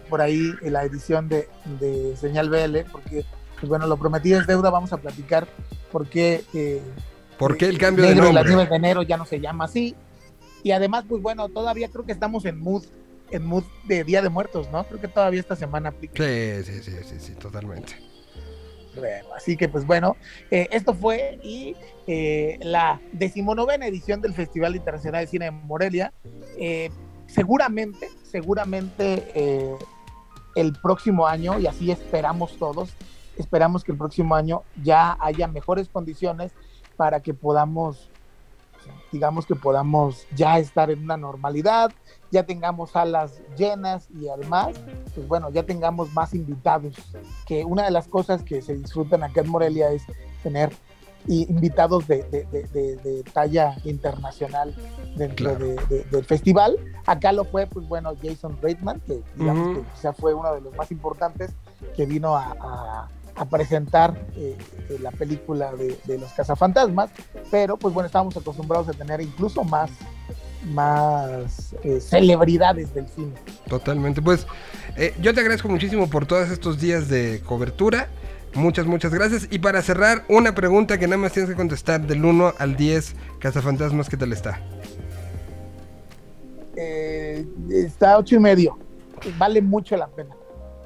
por 0.09 0.21
ahí 0.21 0.53
en 0.63 0.73
la 0.75 0.85
edición 0.85 1.29
de, 1.29 1.49
de 1.79 2.15
Señal 2.17 2.51
BL, 2.51 2.91
porque 2.91 3.25
pues 3.61 3.69
bueno, 3.69 3.87
lo 3.87 3.99
prometido 3.99 4.41
es 4.41 4.47
deuda, 4.47 4.71
vamos 4.71 4.93
a 4.93 4.97
platicar 4.97 5.47
por 5.93 6.09
qué... 6.09 6.43
Eh, 6.55 6.81
¿Por 7.39 7.57
qué 7.57 7.67
el 7.67 7.79
cambio 7.79 8.07
de 8.07 8.15
nombre? 8.15 8.33
Las 8.33 8.47
nieves 8.47 8.69
de 8.69 8.77
enero 8.77 9.03
ya 9.03 9.17
no 9.17 9.25
se 9.25 9.41
llama 9.41 9.65
así. 9.65 9.95
Y 10.63 10.73
además, 10.73 11.05
pues 11.09 11.23
bueno, 11.23 11.49
todavía 11.49 11.89
creo 11.89 12.05
que 12.05 12.13
estamos 12.13 12.45
en 12.45 12.59
mood, 12.59 12.85
en 13.31 13.47
mood 13.47 13.65
de 13.85 14.05
Día 14.05 14.21
de 14.21 14.29
Muertos, 14.29 14.71
¿no? 14.71 14.85
Creo 14.85 15.01
que 15.01 15.09
todavía 15.09 15.41
esta 15.41 15.57
semana 15.57 15.91
aplica. 15.91 16.23
Sí, 16.23 16.65
sí, 16.65 16.83
sí, 16.83 16.93
sí, 17.03 17.17
sí 17.19 17.35
totalmente. 17.35 17.95
Bueno, 18.95 19.29
así 19.35 19.57
que 19.57 19.69
pues 19.69 19.87
bueno, 19.87 20.17
eh, 20.51 20.69
esto 20.71 20.93
fue 20.93 21.39
y 21.43 21.77
eh, 22.07 22.59
la 22.61 23.01
decimonovena 23.13 23.87
edición 23.87 24.21
del 24.21 24.35
Festival 24.35 24.77
Internacional 24.77 25.25
de 25.25 25.31
Cine 25.31 25.45
de 25.47 25.51
Morelia. 25.53 26.13
seguramente, 27.27 28.09
seguramente 28.31 29.79
el 30.57 30.73
próximo 30.75 31.27
año, 31.27 31.59
y 31.59 31.67
así 31.67 31.91
esperamos 31.91 32.57
todos, 32.59 32.91
esperamos 33.41 33.85
que 33.85 33.93
el 33.93 33.99
próximo 33.99 34.35
año 34.35 34.63
ya 34.83 35.17
haya 35.21 35.49
mejores 35.49 35.89
condiciones 35.89 36.53
para 36.97 37.21
que 37.21 37.35
podamos, 37.35 38.11
digamos 39.11 39.47
que 39.47 39.55
podamos 39.55 40.27
ya 40.35 40.59
estar 40.59 40.91
en 40.91 41.03
una 41.03 41.17
normalidad, 41.17 41.91
ya 42.31 42.45
tengamos 42.45 42.91
salas 42.91 43.41
llenas 43.57 44.09
y 44.11 44.29
además, 44.29 44.77
pues 45.15 45.27
bueno, 45.27 45.51
ya 45.51 45.65
tengamos 45.65 46.13
más 46.13 46.35
invitados, 46.35 46.95
que 47.47 47.65
una 47.65 47.85
de 47.85 47.91
las 47.91 48.07
cosas 48.07 48.43
que 48.43 48.63
se 48.63 48.75
disfrutan 48.75 49.23
acá 49.23 49.41
en 49.41 49.49
Morelia 49.51 49.91
es 49.91 50.03
tener 50.43 50.73
invitados 51.27 52.07
de, 52.07 52.23
de, 52.23 53.25
talla 53.33 53.77
internacional 53.85 54.75
dentro 55.17 55.55
del 55.55 56.25
festival. 56.25 56.77
Acá 57.07 57.33
lo 57.33 57.45
fue, 57.45 57.67
pues 57.67 57.87
bueno, 57.89 58.15
Jason 58.23 58.59
Reitman, 58.61 59.01
que 59.01 59.23
digamos 59.37 59.79
que 59.79 59.85
quizá 59.95 60.13
fue 60.13 60.35
uno 60.35 60.55
de 60.55 60.61
los 60.63 60.75
más 60.77 60.91
importantes, 60.91 61.53
que 61.97 62.07
vino 62.07 62.37
a 62.37 62.57
a 62.61 63.09
presentar 63.47 64.15
eh, 64.37 64.57
eh, 64.89 64.99
la 65.01 65.11
película 65.11 65.73
de, 65.73 66.19
los 66.19 66.33
cazafantasmas, 66.33 67.11
pero 67.51 67.77
pues 67.77 67.95
bueno, 67.95 68.07
estábamos 68.07 68.37
acostumbrados 68.37 68.89
a 68.89 68.93
tener 68.93 69.21
incluso 69.21 69.65
más, 69.65 69.91
más 70.73 71.75
eh, 71.83 72.01
celebridades 72.01 72.93
del 72.95 73.09
cine. 73.09 73.33
Totalmente, 73.69 74.21
pues 74.23 74.47
yo 75.21 75.33
te 75.33 75.41
agradezco 75.41 75.69
muchísimo 75.69 76.11
por 76.11 76.27
todos 76.27 76.51
estos 76.51 76.81
días 76.81 77.09
de 77.09 77.41
cobertura. 77.47 78.09
Muchas, 78.55 78.85
muchas 78.85 79.15
gracias. 79.15 79.47
Y 79.51 79.61
para 79.61 79.81
cerrar, 79.81 80.25
una 80.29 80.55
pregunta 80.55 80.99
que 80.99 81.07
nada 81.07 81.19
más 81.19 81.33
tienes 81.33 81.49
que 81.49 81.57
contestar 81.57 82.01
del 82.01 82.25
1 82.25 82.55
al 82.59 82.77
10, 82.77 83.15
Cazafantasmas, 83.39 84.09
¿qué 84.09 84.17
tal 84.17 84.33
está? 84.33 84.61
eh, 86.81 87.47
está 87.71 88.15
a 88.15 88.19
ocho 88.19 88.37
y 88.37 88.39
medio. 88.39 88.79
Vale 89.39 89.61
mucho 89.61 89.97
la 89.97 90.09
pena. 90.09 90.35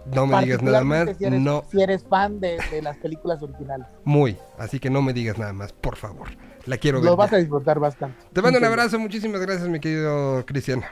No 0.06 0.26
me 0.26 0.40
digas 0.42 0.62
nada 0.62 0.84
más. 0.84 1.16
Si 1.16 1.24
eres, 1.24 1.40
no. 1.40 1.64
si 1.70 1.82
eres 1.82 2.04
fan 2.04 2.40
de, 2.40 2.58
las 2.82 2.96
películas 2.98 3.42
originales. 3.42 3.86
Muy. 4.04 4.36
Así 4.58 4.78
que 4.78 4.90
no 4.90 5.02
me 5.02 5.12
digas 5.12 5.38
nada 5.38 5.52
más, 5.52 5.72
por 5.72 5.96
favor. 5.96 6.28
La 6.66 6.76
quiero 6.78 7.00
ver. 7.00 7.10
Lo 7.10 7.16
vas 7.16 7.32
a 7.32 7.36
disfrutar 7.36 7.78
bastante. 7.78 8.16
Te 8.32 8.42
mando 8.42 8.58
un 8.58 8.64
abrazo. 8.64 8.98
Muchísimas 8.98 9.40
gracias, 9.40 9.68
mi 9.68 9.80
querido 9.80 10.44
Cristian. 10.46 10.82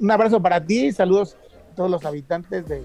Un 0.00 0.10
abrazo 0.10 0.40
para 0.40 0.64
ti. 0.64 0.92
Saludos 0.92 1.36
a 1.70 1.74
todos 1.74 1.90
los 1.90 2.04
habitantes 2.04 2.66
de, 2.68 2.84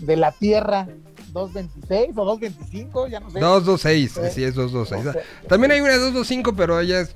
de 0.00 0.16
la 0.16 0.32
Tierra 0.32 0.88
226 1.32 2.16
o 2.16 2.24
225, 2.24 3.08
ya 3.08 3.20
no 3.20 3.30
sé. 3.30 3.40
226, 3.40 4.34
sí 4.34 4.44
es 4.44 4.54
226. 4.54 5.24
También 5.48 5.72
hay 5.72 5.80
una 5.80 5.92
225, 5.92 6.54
pero 6.54 6.76
allá, 6.76 7.06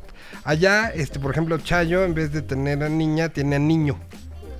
allá 0.44 0.88
este, 0.90 1.18
por 1.18 1.32
ejemplo, 1.32 1.58
Chayo, 1.58 2.04
en 2.04 2.14
vez 2.14 2.32
de 2.32 2.42
tener 2.42 2.82
a 2.82 2.88
niña, 2.88 3.28
tiene 3.30 3.56
a 3.56 3.58
niño. 3.58 3.98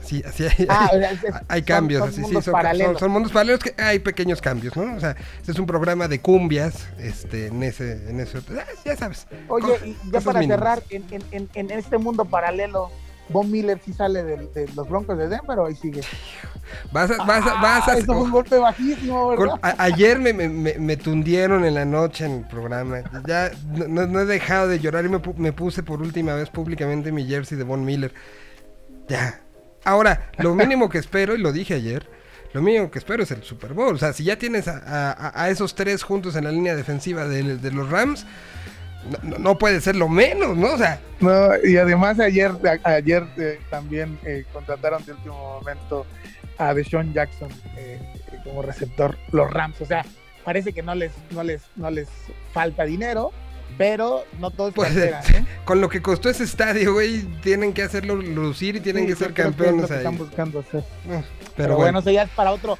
Sí, 0.05 0.23
así 0.27 0.45
hay, 0.45 0.67
ah, 0.69 0.91
hay, 1.49 1.63
cambios, 1.63 2.01
son, 2.01 2.09
así, 2.11 2.21
mundos 2.21 2.45
sí, 2.45 2.51
son, 2.51 2.99
son, 2.99 3.11
mundos 3.11 3.33
paralelos 3.33 3.61
que 3.61 3.75
hay 3.83 3.99
pequeños 3.99 4.41
cambios, 4.41 4.77
¿no? 4.77 4.97
O 4.97 5.01
sea, 5.01 5.17
este 5.39 5.53
es 5.53 5.59
un 5.59 5.67
programa 5.67 6.09
de 6.09 6.21
cumbias, 6.21 6.87
este, 6.99 7.47
en 7.47 7.63
ese, 7.63 8.11
en 8.11 8.21
ese, 8.21 8.41
ya 8.85 8.97
sabes. 8.97 9.27
Oye, 9.49 9.75
y 9.85 9.97
ya 10.11 10.21
para 10.21 10.43
cerrar, 10.43 10.83
en, 10.91 11.05
en, 11.31 11.49
en, 11.55 11.71
este 11.71 11.97
mundo 11.97 12.27
paralelo, 12.27 12.91
Von 13.31 13.51
Miller 13.51 13.81
sí 13.83 13.95
sale 13.95 14.23
de, 14.23 14.69
los 14.77 14.89
Broncos 14.89 15.17
de 15.17 15.29
Denver 15.29 15.59
o 15.59 15.67
ahí 15.67 15.75
sigue. 15.75 16.03
Vas 16.93 17.11
a, 17.11 17.25
vas 17.25 17.47
a, 17.47 17.55
vas 17.55 17.89
a, 17.89 17.97
eso 17.97 18.13
fue 18.13 18.23
un 18.23 18.31
golpe 18.31 18.59
bajísimo, 18.59 19.29
¿verdad? 19.29 19.59
ayer 19.79 20.19
me, 20.19 20.35
me, 20.35 20.49
me, 20.49 20.97
tundieron 20.99 21.65
en 21.65 21.75
la 21.75 21.87
noche 21.87 22.27
en 22.27 22.33
el 22.33 22.47
programa. 22.47 23.03
Ya 23.27 23.51
no, 23.89 24.07
no 24.07 24.21
he 24.21 24.25
dejado 24.27 24.69
de 24.69 24.81
llorar 24.81 25.07
y 25.07 25.09
me, 25.09 25.21
me, 25.37 25.53
puse 25.53 25.83
por 25.83 26.03
última 26.03 26.35
vez 26.35 26.51
públicamente 26.51 27.11
mi 27.11 27.27
jersey 27.27 27.57
de 27.57 27.65
Von 27.65 27.85
Miller. 27.85 28.13
Ya. 29.09 29.44
Ahora, 29.85 30.31
lo 30.39 30.55
mínimo 30.55 30.89
que 30.89 30.99
espero, 30.99 31.35
y 31.35 31.39
lo 31.39 31.53
dije 31.53 31.75
ayer, 31.75 32.09
lo 32.53 32.63
mínimo 32.63 32.91
que 32.91 32.99
espero 32.99 33.23
es 33.23 33.31
el 33.31 33.43
Super 33.43 33.75
Bowl. 33.75 33.95
O 33.95 33.99
sea, 33.99 34.13
si 34.13 34.25
ya 34.25 34.37
tienes 34.37 34.69
a, 34.69 35.49
esos 35.51 35.75
tres 35.75 36.03
juntos 36.03 36.37
en 36.37 36.45
la 36.45 36.53
línea 36.53 36.75
defensiva 36.75 37.27
de, 37.27 37.71
los 37.73 37.91
Rams 37.91 38.25
no, 39.23 39.59
puede 39.59 39.83
ser 39.83 39.97
lo 39.97 40.09
menos, 40.09 40.57
¿no? 40.57 40.73
O 40.73 40.79
sea. 40.79 40.99
No, 41.21 41.51
y 41.63 41.77
además 41.77 42.19
ayer, 42.21 42.53
ayer 42.85 43.27
eh, 43.37 43.61
también 43.69 44.19
eh, 44.25 44.45
contrataron 44.53 45.05
de 45.05 45.13
último 45.13 45.59
momento 45.61 46.07
a 46.57 46.73
Deshaun 46.73 47.13
Jackson 47.13 47.51
eh, 47.77 48.01
como 48.45 48.63
receptor 48.63 49.19
los 49.31 49.51
Rams. 49.53 49.81
O 49.83 49.85
sea, 49.85 50.07
parece 50.43 50.73
que 50.73 50.83
no 50.83 50.95
les, 50.95 51.13
no 51.33 51.43
les, 51.43 51.63
no 51.77 51.91
les 51.91 52.09
falta 52.53 52.85
dinero, 52.85 53.33
pero 53.77 54.25
no 54.39 54.51
todo 54.51 54.69
es 54.69 54.75
pues, 54.75 54.95
Con 55.65 55.81
lo 55.81 55.89
que 55.89 56.01
costó 56.03 56.31
ese 56.31 56.45
estadio, 56.45 56.93
güey, 56.93 57.23
tienen 57.43 57.73
que 57.73 57.83
hacerlo 57.83 58.17
lucir 58.17 58.77
y 58.77 58.81
tienen 58.81 59.07
que 59.07 59.17
ser 59.17 59.33
campeones 59.33 59.91
ahí. 59.91 59.99
Están 59.99 60.19
buscando 60.19 60.61
hacer. 60.61 60.85
Ah, 61.11 61.23
pero, 61.57 61.77
bueno, 61.77 61.99
eso 61.99 62.11
ya 62.11 62.23
es 62.23 62.31
para 62.31 62.53
otro 62.53 62.79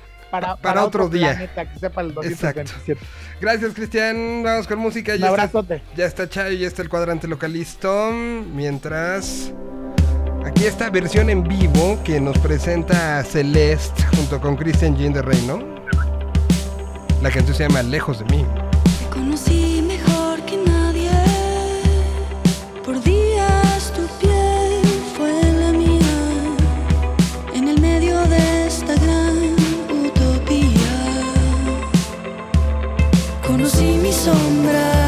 para, 0.61 0.85
otro, 0.85 1.09
día. 1.09 1.51
que 1.55 1.79
sepa 1.79 2.01
el 2.01 2.15
Gracias, 3.41 3.75
Cristian. 3.75 4.43
Vamos 4.43 4.67
con 4.67 4.79
música. 4.79 5.17
Ya 5.17 5.27
Un 5.27 5.31
abrazote. 5.31 5.77
Está, 5.77 5.95
ya 5.97 6.07
está 6.07 6.29
Chayo, 6.29 6.57
ya 6.57 6.67
está 6.67 6.83
el 6.83 6.89
cuadrante 6.89 7.29
localisto. 7.29 8.11
Mientras. 8.11 9.53
Aquí 10.45 10.65
esta 10.67 10.91
versión 10.91 11.31
en 11.31 11.43
vivo 11.43 11.99
que 12.05 12.21
nos 12.21 12.39
presenta 12.39 13.23
Celeste 13.25 14.03
junto 14.15 14.41
con 14.41 14.57
Christian 14.57 14.97
Jean 14.97 15.13
de 15.13 15.23
Reino. 15.23 15.59
La 17.23 17.31
canción 17.31 17.57
se 17.57 17.63
llama 17.67 17.83
Lejos 17.83 18.19
de 18.19 18.25
mí. 18.37 18.45
Sombra 34.25 35.04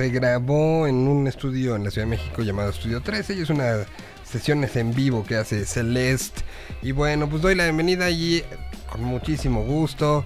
se 0.00 0.08
grabó 0.08 0.86
en 0.86 0.94
un 1.06 1.26
estudio 1.26 1.76
en 1.76 1.84
la 1.84 1.90
Ciudad 1.90 2.06
de 2.06 2.16
México 2.16 2.40
llamado 2.40 2.70
Estudio 2.70 3.02
13 3.02 3.34
y 3.34 3.42
es 3.42 3.50
una 3.50 3.84
sesiones 4.24 4.74
en 4.76 4.94
vivo 4.94 5.26
que 5.26 5.36
hace 5.36 5.66
Celeste. 5.66 6.40
Y 6.80 6.92
bueno, 6.92 7.28
pues 7.28 7.42
doy 7.42 7.54
la 7.54 7.64
bienvenida 7.64 8.06
allí 8.06 8.42
con 8.90 9.04
muchísimo 9.04 9.62
gusto. 9.62 10.24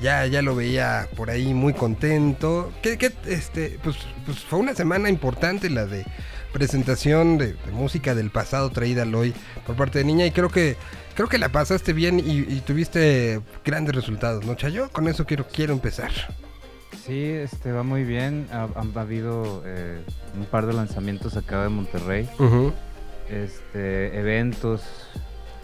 Ya, 0.00 0.24
ya 0.26 0.42
lo 0.42 0.54
veía 0.54 1.08
por 1.16 1.30
ahí 1.30 1.54
muy 1.54 1.72
contento. 1.72 2.72
Que, 2.82 3.12
este, 3.26 3.80
pues, 3.82 3.96
pues 4.24 4.38
fue 4.44 4.60
una 4.60 4.76
semana 4.76 5.08
importante 5.08 5.70
la 5.70 5.86
de 5.86 6.06
presentación 6.52 7.36
de, 7.36 7.56
música 7.72 8.14
del 8.14 8.30
pasado 8.30 8.70
traída 8.70 9.02
al 9.02 9.12
hoy 9.12 9.34
por 9.66 9.74
parte 9.74 9.98
de 9.98 10.04
Niña 10.04 10.24
y 10.26 10.30
creo 10.30 10.50
que 10.50 10.76
creo 11.16 11.28
que 11.28 11.38
la 11.38 11.48
pasaste 11.48 11.92
bien 11.92 12.22
y, 12.24 12.60
tuviste 12.60 13.40
grandes 13.64 13.96
resultados, 13.96 14.46
¿no, 14.46 14.54
Chayo? 14.54 14.88
Con 14.90 15.08
eso 15.08 15.26
quiero, 15.26 15.48
quiero 15.48 15.72
empezar. 15.72 16.12
Sí, 17.04 17.24
este 17.24 17.72
va 17.72 17.82
muy 17.82 18.04
bien. 18.04 18.46
Ha, 18.52 18.68
habido 19.00 19.62
eh, 19.64 20.00
un 20.36 20.44
par 20.46 20.66
de 20.66 20.72
lanzamientos 20.72 21.36
acá 21.36 21.62
de 21.62 21.68
Monterrey. 21.68 22.28
Este, 23.30 24.18
eventos, 24.18 24.82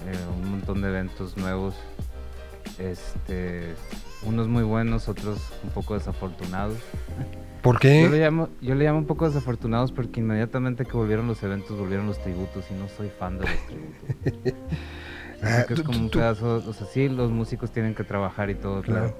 eh, 0.07 0.17
un 0.37 0.51
montón 0.51 0.83
de 0.83 0.89
eventos 0.89 1.37
nuevos. 1.37 1.75
Este, 2.79 3.75
unos 4.25 4.49
muy 4.49 4.63
buenos, 4.63 5.09
otros 5.09 5.39
un 5.65 5.71
poco 5.71 5.95
desafortunados. 5.95 6.79
¿Por 7.63 7.79
qué? 7.79 8.03
Yo 8.03 8.09
le, 8.09 8.19
llamo, 8.19 8.49
yo 8.61 8.75
le 8.75 8.85
llamo 8.85 8.99
un 8.99 9.07
poco 9.07 9.27
desafortunados 9.27 9.93
porque 9.93 10.21
inmediatamente 10.21 10.85
que 10.85 10.93
volvieron 10.93 11.29
los 11.29 11.43
eventos 11.43 11.79
volvieron 11.79 12.07
los 12.07 12.21
tributos 12.21 12.65
y 12.71 12.75
no 12.75 12.89
soy 12.89 13.09
fan 13.09 13.39
de 13.39 13.47
los 13.47 13.67
tributos. 13.67 14.55
Ah, 15.45 15.67
es 15.69 15.83
como 15.83 15.99
un 15.99 16.09
pedazo, 16.09 16.63
o 16.65 16.73
sea, 16.73 16.87
sí, 16.87 17.09
los 17.09 17.33
músicos 17.33 17.73
tienen 17.73 17.97
que 17.97 18.05
trabajar 18.05 18.49
y 18.49 18.55
todo, 18.55 18.81
claro. 18.81 19.13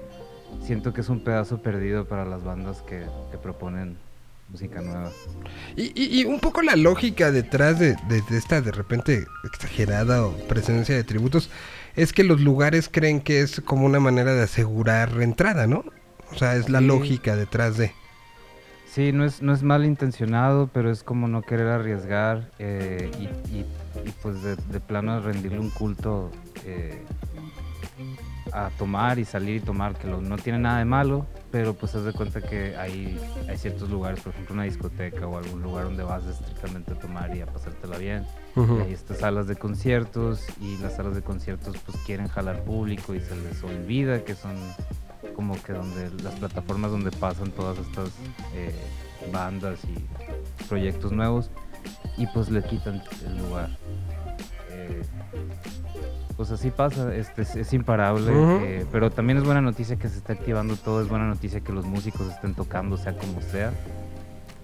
Siento 0.61 0.93
que 0.93 1.01
es 1.01 1.09
un 1.09 1.23
pedazo 1.23 1.61
perdido 1.61 2.05
para 2.05 2.25
las 2.25 2.43
bandas 2.43 2.81
que, 2.81 3.05
proponen 3.41 3.97
música 4.49 4.81
nueva. 4.81 5.11
Y, 5.75 6.25
un 6.25 6.39
poco 6.39 6.61
la 6.61 6.75
lógica 6.75 7.31
detrás 7.31 7.79
de, 7.79 7.95
esta 8.31 8.61
de 8.61 8.71
repente 8.71 9.25
exagerada 9.43 10.29
presencia 10.47 10.95
de 10.95 11.03
tributos 11.03 11.49
es 11.95 12.13
que 12.13 12.23
los 12.23 12.41
lugares 12.41 12.89
creen 12.89 13.21
que 13.21 13.41
es 13.41 13.61
como 13.61 13.85
una 13.85 13.99
manera 13.99 14.33
de 14.33 14.43
asegurar 14.43 15.21
entrada, 15.21 15.67
¿no? 15.67 15.83
O 16.31 16.37
sea, 16.37 16.55
es 16.55 16.69
la 16.69 16.81
lógica 16.81 17.35
detrás 17.35 17.77
de... 17.77 17.91
Sí, 18.93 19.11
no 19.11 19.25
es, 19.25 19.41
no 19.41 19.53
es 19.53 19.63
mal 19.63 19.85
intencionado, 19.85 20.69
pero 20.71 20.91
es 20.91 21.01
como 21.01 21.27
no 21.27 21.41
querer 21.41 21.67
arriesgar 21.67 22.51
eh, 22.59 23.09
y, 23.51 23.65
pues 24.21 24.43
de, 24.43 24.79
plano 24.79 25.19
rendirle 25.19 25.59
un 25.59 25.71
culto 25.71 26.31
eh, 26.65 27.01
a 28.53 28.69
tomar 28.77 29.19
y 29.19 29.25
salir 29.25 29.57
y 29.57 29.59
tomar, 29.59 29.95
que 29.97 30.07
no 30.07 30.37
tiene 30.37 30.59
nada 30.59 30.79
de 30.79 30.85
malo, 30.85 31.25
pero 31.51 31.73
pues 31.73 31.93
haz 31.95 32.03
de 32.03 32.13
cuenta 32.13 32.41
que 32.41 32.75
hay, 32.77 33.19
hay 33.47 33.57
ciertos 33.57 33.89
lugares, 33.89 34.19
por 34.21 34.33
ejemplo 34.33 34.53
una 34.53 34.63
discoteca 34.63 35.27
o 35.27 35.37
algún 35.37 35.61
lugar 35.61 35.85
donde 35.85 36.03
vas 36.03 36.25
estrictamente 36.25 36.93
a 36.93 36.95
tomar 36.95 37.35
y 37.35 37.41
a 37.41 37.45
pasártela 37.45 37.97
bien. 37.97 38.25
Y 38.55 38.81
hay 38.81 38.93
estas 38.93 39.19
salas 39.19 39.47
de 39.47 39.55
conciertos 39.55 40.45
y 40.61 40.77
las 40.77 40.95
salas 40.95 41.15
de 41.15 41.21
conciertos 41.21 41.77
pues 41.85 41.97
quieren 42.05 42.27
jalar 42.27 42.63
público 42.63 43.13
y 43.13 43.19
se 43.19 43.35
les 43.35 43.63
olvida 43.63 44.23
que 44.23 44.35
son 44.35 44.55
como 45.35 45.61
que 45.61 45.73
donde 45.73 46.09
las 46.23 46.33
plataformas 46.35 46.91
donde 46.91 47.11
pasan 47.11 47.51
todas 47.51 47.77
estas 47.79 48.09
eh, 48.53 48.73
bandas 49.31 49.79
y 49.85 50.65
proyectos 50.65 51.11
nuevos 51.11 51.49
y 52.17 52.27
pues 52.27 52.49
le 52.49 52.63
quitan 52.63 53.01
el 53.25 53.37
lugar. 53.37 53.69
Eh, 54.71 55.03
pues 56.35 56.51
así 56.51 56.71
pasa, 56.71 57.15
este, 57.15 57.41
es, 57.41 57.73
imparable, 57.73 58.31
eh, 58.33 58.85
pero 58.91 59.11
también 59.11 59.37
es 59.37 59.43
buena 59.43 59.61
noticia 59.61 59.95
que 59.95 60.09
se 60.09 60.17
está 60.17 60.33
activando 60.33 60.75
todo, 60.75 61.01
es 61.01 61.09
buena 61.09 61.27
noticia 61.27 61.61
que 61.61 61.71
los 61.71 61.85
músicos 61.85 62.31
estén 62.31 62.53
tocando, 62.55 62.97
sea 62.97 63.17
como 63.17 63.41
sea, 63.41 63.71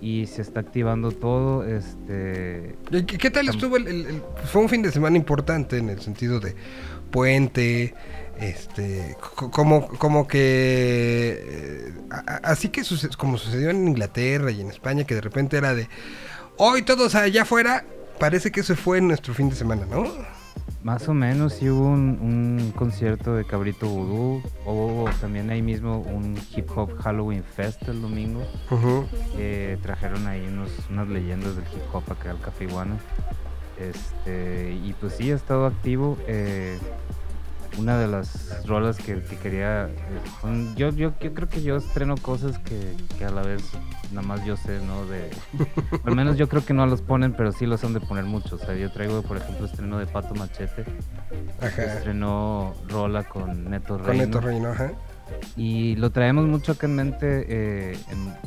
y 0.01 0.25
se 0.27 0.41
está 0.41 0.61
activando 0.61 1.11
todo. 1.11 1.65
Este, 1.65 2.75
¿Qué, 3.05 3.29
tal 3.29 3.49
estuvo? 3.49 3.77
El, 3.77 4.21
fue 4.45 4.61
un 4.61 4.69
fin 4.69 4.81
de 4.81 4.91
semana 4.91 5.17
importante 5.17 5.77
en 5.77 5.89
el 5.89 6.01
sentido 6.01 6.39
de 6.39 6.55
puente, 7.11 7.93
este, 8.39 9.17
como, 9.19 9.87
como 9.87 10.27
que, 10.27 11.43
eh, 11.43 11.93
así 12.43 12.69
que 12.69 12.83
como 13.17 13.37
sucedió 13.37 13.69
en 13.69 13.87
Inglaterra 13.87 14.51
y 14.51 14.61
en 14.61 14.69
España, 14.69 15.03
que 15.03 15.15
de 15.15 15.21
repente 15.21 15.57
era 15.57 15.73
de, 15.73 15.89
hoy 16.57 16.81
todos 16.83 17.15
allá 17.15 17.43
afuera, 17.43 17.85
parece 18.19 18.51
que 18.51 18.61
eso 18.61 18.75
fue 18.75 19.01
nuestro 19.01 19.33
fin 19.33 19.49
de 19.49 19.55
semana, 19.55 19.85
¿no? 19.85 20.38
Más 20.83 21.09
o 21.09 21.13
menos, 21.13 21.53
sí 21.53 21.69
hubo 21.69 21.87
un, 21.87 22.73
concierto 22.75 23.35
de 23.35 23.43
Cabrito 23.43 23.87
Voodoo, 23.87 24.41
hubo 24.65 25.09
también 25.19 25.49
ahí 25.49 25.61
mismo 25.61 25.99
un 25.99 26.37
hip 26.55 26.69
hop 26.73 26.97
Halloween 26.99 27.43
Fest 27.43 27.87
el 27.89 28.01
domingo. 28.01 28.41
trajeron 29.81 30.25
ahí 30.27 30.47
unos, 30.47 30.71
unas 30.89 31.09
leyendas 31.09 31.55
del 31.57 31.65
hip 31.65 31.83
hop 31.93 32.03
acá 32.09 32.31
al 32.31 32.39
Café 32.39 32.63
Iguana. 32.63 32.97
Este, 33.77 34.73
y 34.83 34.93
pues 34.93 35.13
sí, 35.13 35.31
ha 35.31 35.35
estado 35.35 35.65
activo. 35.65 36.17
Eh, 36.27 36.77
una 37.77 37.97
de 37.97 38.07
las 38.07 38.65
rolas 38.65 38.97
que, 38.97 39.21
quería. 39.41 39.87
Eh, 39.87 40.73
yo, 40.75 40.89
yo, 40.89 41.13
creo 41.13 41.47
que 41.47 41.61
yo 41.61 41.77
estreno 41.77 42.15
cosas 42.17 42.57
que, 42.59 43.25
a 43.25 43.29
la 43.29 43.41
vez 43.41 43.63
nada 44.11 44.27
más 44.27 44.45
yo 44.45 44.57
sé, 44.57 44.79
¿no? 44.85 45.05
De, 45.05 45.29
al 46.03 46.15
menos 46.15 46.37
yo 46.37 46.49
creo 46.49 46.65
que 46.65 46.73
no 46.73 46.85
los 46.85 47.01
ponen, 47.01 47.33
pero 47.33 47.51
sí 47.51 47.65
los 47.65 47.83
han 47.83 47.93
de 47.93 48.01
poner 48.01 48.25
muchos. 48.25 48.53
O 48.53 48.65
sea, 48.65 48.75
yo 48.75 48.91
traigo, 48.91 49.21
por 49.21 49.37
ejemplo, 49.37 49.65
estreno 49.65 49.97
de 49.97 50.07
Pato 50.07 50.35
Machete. 50.35 50.85
Ajá. 51.61 51.83
Estrenó 51.83 52.73
rola 52.87 53.23
con 53.23 53.69
Neto 53.69 53.97
Reino. 53.97 54.07
Con 54.07 54.17
Neto 54.17 54.41
Reino, 54.41 54.69
ajá. 54.69 54.91
Y 55.55 55.95
lo 55.97 56.11
traemos 56.11 56.45
mucho 56.47 56.71
acá 56.71 56.87
en 56.87 56.95
mente 56.95 57.45
eh, 57.47 57.97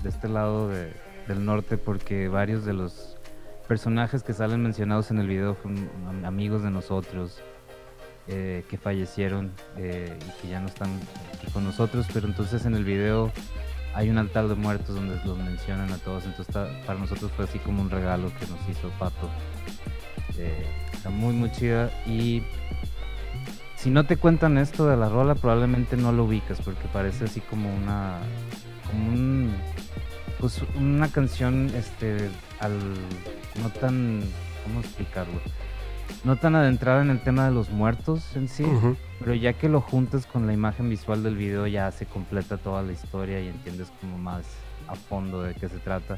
de 0.03 0.09
este 0.09 0.29
lado 0.29 0.69
del 0.69 1.45
norte 1.45 1.79
porque 1.79 2.29
varios 2.29 2.65
de 2.65 2.73
los 2.73 3.17
personajes 3.69 4.25
que 4.25 4.33
salen 4.33 4.63
mencionados 4.63 5.11
en 5.13 5.19
el 5.19 5.29
video 5.29 5.55
fueron 5.55 5.89
amigos 6.25 6.65
de 6.65 6.71
nosotros 6.71 7.41
eh, 8.29 8.65
que 8.69 8.79
fallecieron 8.79 9.53
eh, 9.77 10.17
y 10.21 10.43
que 10.43 10.49
ya 10.49 10.61
no 10.61 10.69
están 10.69 10.91
aquí 11.35 11.51
con 11.53 11.65
nosotros, 11.65 12.07
pero 12.13 12.27
entonces 12.29 12.65
en 12.67 12.75
el 12.75 12.85
video 12.85 13.33
hay 13.95 14.11
un 14.11 14.19
altar 14.19 14.49
de 14.49 14.55
muertos 14.55 14.95
donde 14.95 15.17
los 15.25 15.37
mencionan 15.39 15.93
a 15.93 15.99
todos, 15.99 16.25
entonces 16.25 16.55
para 16.87 16.99
nosotros 16.99 17.31
fue 17.37 17.47
así 17.47 17.59
como 17.59 17.83
un 17.83 17.91
regalo 17.91 18.31
que 18.39 18.47
nos 18.47 18.61
hizo 18.69 18.89
Pato. 18.99 19.29
Eh, 20.39 20.65
está 20.93 21.11
muy 21.11 21.35
muy 21.35 21.51
chida. 21.51 21.91
Y 22.07 22.43
si 23.77 23.91
no 23.91 24.07
te 24.07 24.17
cuentan 24.17 24.57
esto 24.57 24.87
de 24.87 24.97
la 24.97 25.09
rola 25.09 25.35
probablemente 25.35 25.97
no 25.97 26.13
lo 26.13 26.25
ubicas 26.25 26.61
porque 26.61 26.87
parece 26.93 27.25
así 27.25 27.41
como 27.41 27.75
una 27.75 28.21
como 28.89 29.09
un, 29.09 29.53
pues 30.39 30.61
una 30.77 31.09
canción 31.09 31.73
este 31.75 32.31
al 32.61 32.79
no 33.61 33.69
tan 33.81 34.23
cómo 34.65 34.81
explicarlo 34.81 35.41
no 36.25 36.37
tan 36.37 36.55
adentrada 36.55 37.03
en 37.03 37.11
el 37.11 37.21
tema 37.21 37.47
de 37.47 37.53
los 37.53 37.71
muertos 37.71 38.37
en 38.37 38.49
sí, 38.49 38.65
pero 39.19 39.35
ya 39.35 39.55
que 39.55 39.69
lo 39.69 39.81
juntas 39.81 40.27
con 40.27 40.47
la 40.47 40.53
imagen 40.53 40.89
visual 40.89 41.23
del 41.23 41.37
video 41.37 41.67
ya 41.67 41.91
se 41.91 42.07
completa 42.07 42.57
toda 42.59 42.83
la 42.83 42.93
historia 42.93 43.41
y 43.41 43.49
entiendes 43.49 43.89
como 44.01 44.19
más 44.19 44.45
a 44.89 44.95
fondo 44.95 45.43
de 45.43 45.55
qué 45.55 45.69
se 45.69 45.79
trata. 45.79 46.17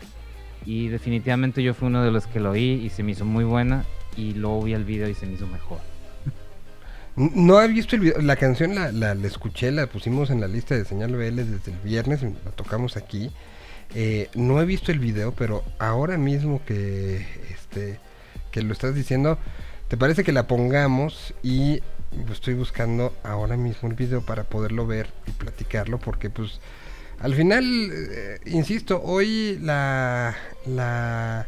Y 0.67 0.89
definitivamente 0.89 1.63
yo 1.63 1.75
fui 1.75 1.89
uno 1.89 2.03
de 2.03 2.11
los 2.11 2.27
que 2.27 2.41
lo 2.41 2.51
oí 2.51 2.83
y 2.85 2.91
se 2.91 3.03
me 3.03 3.13
hizo 3.13 3.25
muy 3.25 3.45
buena 3.45 3.85
y 4.17 4.35
luego 4.35 4.63
vi 4.63 4.75
el 4.75 4.85
video 4.85 5.09
y 5.09 5.15
se 5.15 5.27
me 5.27 5.35
hizo 5.35 5.47
mejor. 5.47 5.79
No 7.17 7.63
he 7.63 7.69
visto 7.69 7.95
el 7.95 8.03
video, 8.03 8.21
la 8.21 8.35
canción 8.35 8.75
la, 8.75 8.91
la, 8.91 9.13
escuché, 9.27 9.71
la 9.71 9.87
pusimos 9.87 10.31
en 10.31 10.41
la 10.41 10.49
lista 10.49 10.75
de 10.75 10.85
señal 10.85 11.13
BL 11.13 11.37
desde 11.37 11.71
el 11.71 11.79
viernes, 11.85 12.23
la 12.23 12.51
tocamos 12.51 12.97
aquí. 12.97 13.31
Eh, 13.95 14.29
no 14.35 14.61
he 14.61 14.65
visto 14.65 14.91
el 14.91 14.99
video, 14.99 15.33
pero 15.33 15.63
ahora 15.79 16.19
mismo 16.19 16.61
que 16.65 17.25
este 17.51 18.01
que 18.51 18.63
lo 18.63 18.73
estás 18.73 18.95
diciendo, 18.95 19.39
¿Te 19.89 19.97
parece 19.97 20.25
que 20.25 20.33
la 20.33 20.47
pongamos 20.47 21.35
y 21.43 21.81
estoy 22.33 22.55
buscando 22.55 23.15
ahora 23.23 23.57
mismo 23.57 23.89
el 23.89 23.95
video 23.95 24.23
para 24.23 24.45
poderlo 24.45 24.87
ver 24.87 25.09
y 25.27 25.31
platicarlo? 25.33 25.99
Porque 25.99 26.31
pues 26.31 26.61
al 27.21 27.35
final, 27.35 27.65
eh, 27.93 28.41
insisto, 28.47 29.01
hoy 29.03 29.59
la, 29.63 30.35
la, 30.67 31.47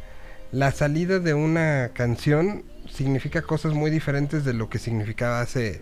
la 0.52 0.70
salida 0.72 1.18
de 1.18 1.34
una 1.34 1.90
canción 1.92 2.64
significa 2.90 3.42
cosas 3.42 3.72
muy 3.72 3.90
diferentes 3.90 4.44
de 4.44 4.52
lo 4.52 4.68
que 4.68 4.78
significaba 4.78 5.40
hace, 5.40 5.80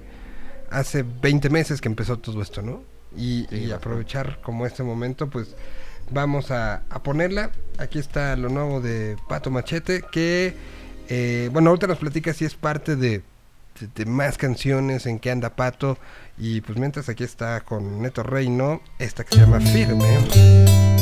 hace 0.70 1.02
20 1.02 1.50
meses 1.50 1.80
que 1.80 1.88
empezó 1.88 2.18
todo 2.18 2.40
esto, 2.40 2.62
¿no? 2.62 2.82
Y, 3.16 3.46
y 3.54 3.72
aprovechar 3.72 4.40
como 4.42 4.64
este 4.66 4.82
momento, 4.82 5.28
pues 5.28 5.54
vamos 6.10 6.50
a, 6.50 6.82
a 6.88 7.02
ponerla. 7.02 7.50
Aquí 7.78 7.98
está 7.98 8.36
lo 8.36 8.48
nuevo 8.48 8.80
de 8.80 9.16
Pato 9.28 9.50
Machete 9.50 10.02
que 10.10 10.54
eh, 11.08 11.48
bueno, 11.52 11.70
ahorita 11.70 11.86
nos 11.86 11.98
platica 11.98 12.32
si 12.32 12.44
es 12.44 12.54
parte 12.54 12.96
de, 12.96 13.22
más 14.06 14.38
canciones 14.38 15.06
en 15.06 15.18
que 15.18 15.30
anda 15.30 15.56
Pato. 15.56 15.98
Y 16.38 16.60
pues 16.60 16.78
mientras 16.78 17.08
aquí 17.08 17.24
está 17.24 17.60
con 17.60 18.02
Neto 18.02 18.22
Reino, 18.22 18.80
esta 18.98 19.24
que 19.24 19.34
se 19.34 19.40
llama 19.40 19.60
Firme. 19.60 20.93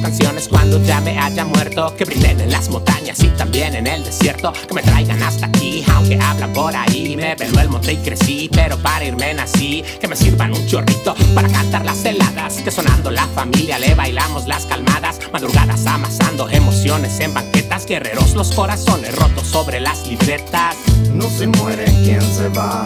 Canciones 0.00 0.48
cuando 0.48 0.82
ya 0.84 1.00
me 1.00 1.18
haya 1.18 1.44
muerto. 1.44 1.94
Que 1.96 2.04
brinden 2.04 2.40
en 2.40 2.50
las 2.50 2.68
montañas 2.68 3.22
y 3.22 3.28
también 3.28 3.74
en 3.74 3.86
el 3.86 4.04
desierto. 4.04 4.52
Que 4.52 4.74
me 4.74 4.82
traigan 4.82 5.22
hasta 5.22 5.46
aquí, 5.46 5.84
aunque 5.94 6.18
habla 6.20 6.46
por 6.52 6.74
ahí. 6.74 7.16
Me 7.16 7.34
veló 7.34 7.60
el 7.60 7.68
monte 7.68 7.92
y 7.92 7.96
crecí, 7.96 8.48
pero 8.52 8.76
para 8.78 9.04
irme 9.04 9.34
nací. 9.34 9.84
Que 10.00 10.08
me 10.08 10.16
sirvan 10.16 10.54
un 10.54 10.66
chorrito 10.66 11.14
para 11.34 11.48
cantar 11.48 11.84
las 11.84 12.04
heladas. 12.04 12.54
Que 12.62 12.70
sonando 12.70 13.10
la 13.10 13.26
familia 13.28 13.78
le 13.78 13.94
bailamos 13.94 14.46
las 14.46 14.66
calmadas. 14.66 15.18
Madrugadas 15.32 15.86
amasando 15.86 16.48
emociones 16.48 17.18
en 17.20 17.34
banquetas. 17.34 17.86
Guerreros 17.86 18.34
los 18.34 18.52
corazones 18.52 19.14
rotos 19.16 19.46
sobre 19.46 19.80
las 19.80 20.06
libretas. 20.06 20.76
No 21.14 21.28
se 21.28 21.46
muere 21.46 21.84
quien 22.04 22.22
se 22.22 22.48
va. 22.48 22.84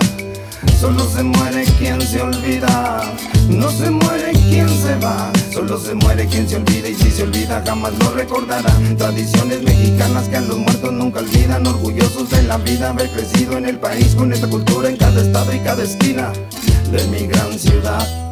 Solo 0.83 1.09
se 1.09 1.23
muere 1.23 1.65
quien 1.79 2.03
se 2.03 2.21
olvida. 2.21 3.03
No 3.49 3.71
se 3.71 3.89
muere 3.89 4.33
quien 4.33 4.69
se 4.69 4.97
va. 4.97 5.31
Solo 5.53 5.79
se 5.79 5.95
muere 5.95 6.27
quien 6.27 6.49
se 6.49 6.57
olvida 6.57 6.89
y 6.89 6.97
si 6.97 7.09
se 7.13 7.23
olvida 7.23 7.63
jamás 7.65 7.93
lo 8.01 8.11
recordarán. 8.11 8.97
Tradiciones 8.97 9.63
mexicanas 9.63 10.29
que 10.29 10.39
a 10.39 10.41
los 10.41 10.59
muertos 10.59 10.93
nunca 10.93 11.21
olvidan. 11.21 11.65
Orgullosos 11.69 12.31
de 12.31 12.43
la 12.43 12.57
vida, 12.59 12.91
haber 12.91 13.09
crecido 13.11 13.57
en 13.59 13.67
el 13.67 13.79
país 13.79 14.17
con 14.17 14.33
esta 14.33 14.49
cultura 14.49 14.89
en 14.89 14.97
cada 14.97 15.23
estado 15.23 15.55
y 15.55 15.61
cada 15.61 15.85
esquina 15.85 16.33
de 16.91 17.07
mi 17.07 17.29
gran 17.29 17.57
ciudad. 17.57 18.32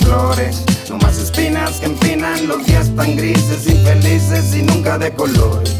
Flores. 0.00 0.64
No 0.88 0.98
más 0.98 1.18
espinas 1.18 1.80
que 1.80 1.86
empinan 1.86 2.46
los 2.46 2.64
días 2.66 2.90
tan 2.96 3.16
grises, 3.16 3.66
infelices 3.66 4.54
y 4.54 4.62
nunca 4.62 4.98
de 4.98 5.12
colores. 5.12 5.74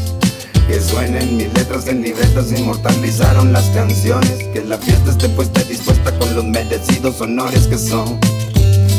Que 0.67 0.79
suenen 0.79 1.37
mis 1.37 1.53
letras 1.53 1.87
en 1.87 2.01
libretas 2.01 2.51
inmortalizaron 2.51 3.51
las 3.51 3.65
canciones. 3.69 4.43
Que 4.53 4.63
la 4.63 4.77
fiesta 4.77 5.11
esté 5.11 5.29
puesta 5.29 5.61
y 5.61 5.65
dispuesta 5.65 6.17
con 6.17 6.33
los 6.35 6.45
merecidos 6.45 7.19
honores 7.21 7.67
que 7.67 7.77
son. 7.77 8.19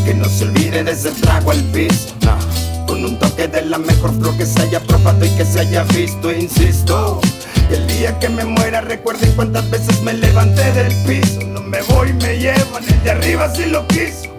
Que 0.04 0.14
no 0.14 0.28
se 0.28 0.44
olvide 0.44 0.84
de 0.84 0.92
ese 0.92 1.10
trago 1.12 1.50
al 1.50 1.62
piso, 1.72 2.14
Con 2.86 3.04
un 3.04 3.18
toque 3.18 3.48
de 3.48 3.64
la 3.66 3.78
mejor 3.78 4.12
flor 4.18 4.36
que 4.36 4.46
se 4.46 4.60
haya 4.62 4.80
probado 4.80 5.24
y 5.24 5.30
que 5.30 5.44
se 5.44 5.60
haya 5.60 5.84
visto, 5.84 6.32
insisto. 6.32 7.20
Que 7.68 7.76
el 7.76 7.86
día 7.86 8.18
que 8.18 8.28
me 8.28 8.44
muera 8.44 8.80
recuerden 8.80 9.32
cuántas 9.36 9.68
veces 9.70 10.02
me 10.02 10.12
levanté 10.12 10.72
del 10.72 10.94
piso 11.04 11.52
me 11.72 11.80
voy 11.82 12.12
me 12.12 12.38
llevan, 12.38 12.84
el 12.86 13.02
de 13.02 13.10
arriba 13.10 13.48
si 13.54 13.64
lo 13.64 13.86
quiso. 13.88 14.31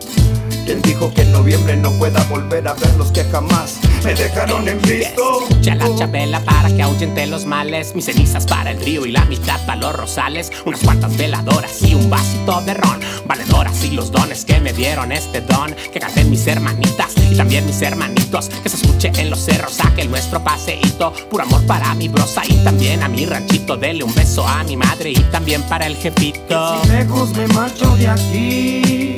Quien 0.65 0.81
dijo 0.81 1.13
que 1.13 1.23
en 1.23 1.31
noviembre 1.31 1.75
no 1.75 1.91
pueda 1.93 2.23
volver 2.23 2.67
a 2.67 2.73
ver 2.73 2.93
los 2.95 3.11
que 3.11 3.23
jamás 3.25 3.79
me 4.03 4.13
dejaron 4.13 4.67
en 4.67 4.81
visto. 4.81 5.47
Ya 5.61 5.75
la 5.75 5.93
chabela 5.95 6.39
para 6.41 6.69
que 6.69 6.81
ahuyente 6.81 7.25
los 7.27 7.45
males. 7.45 7.93
Mis 7.95 8.05
cenizas 8.05 8.45
para 8.45 8.71
el 8.71 8.79
río 8.79 9.05
y 9.05 9.11
la 9.11 9.25
mitad 9.25 9.59
para 9.65 9.81
los 9.81 9.95
rosales. 9.95 10.51
Unas 10.65 10.79
cuantas 10.81 11.17
veladoras 11.17 11.81
y 11.81 11.95
un 11.95 12.09
vasito 12.09 12.61
de 12.61 12.73
ron. 12.75 12.99
Valedoras 13.25 13.83
y 13.83 13.91
los 13.91 14.11
dones 14.11 14.45
que 14.45 14.59
me 14.61 14.71
dieron 14.71 15.11
este 15.11 15.41
don. 15.41 15.75
Que 15.91 15.99
canten 15.99 16.29
mis 16.29 16.47
hermanitas 16.47 17.13
y 17.29 17.35
también 17.35 17.65
mis 17.65 17.81
hermanitos. 17.81 18.49
Que 18.49 18.69
se 18.69 18.77
escuche 18.77 19.11
en 19.17 19.29
los 19.29 19.39
cerros 19.39 19.79
aquel 19.81 20.09
nuestro 20.09 20.43
paseíto. 20.43 21.13
Puro 21.29 21.43
amor 21.43 21.65
para 21.65 21.93
mi 21.93 22.07
brosa 22.07 22.41
y 22.47 22.55
también 22.63 23.03
a 23.03 23.09
mi 23.09 23.25
ranchito. 23.25 23.75
Dele 23.75 24.03
un 24.03 24.15
beso 24.15 24.47
a 24.47 24.63
mi 24.63 24.77
madre 24.77 25.11
y 25.11 25.19
también 25.31 25.61
para 25.63 25.87
el 25.87 25.97
jefito. 25.97 26.81
si 26.83 26.89
lejos 26.89 27.29
me 27.35 27.47
marcho 27.47 27.95
de 27.97 28.07
aquí 28.07 29.12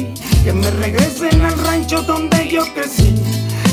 que 0.46 0.54
me 0.54 0.70
regresen 0.70 1.42
al 1.42 1.58
rancho 1.58 2.04
donde 2.04 2.48
yo 2.48 2.62
crecí. 2.76 3.16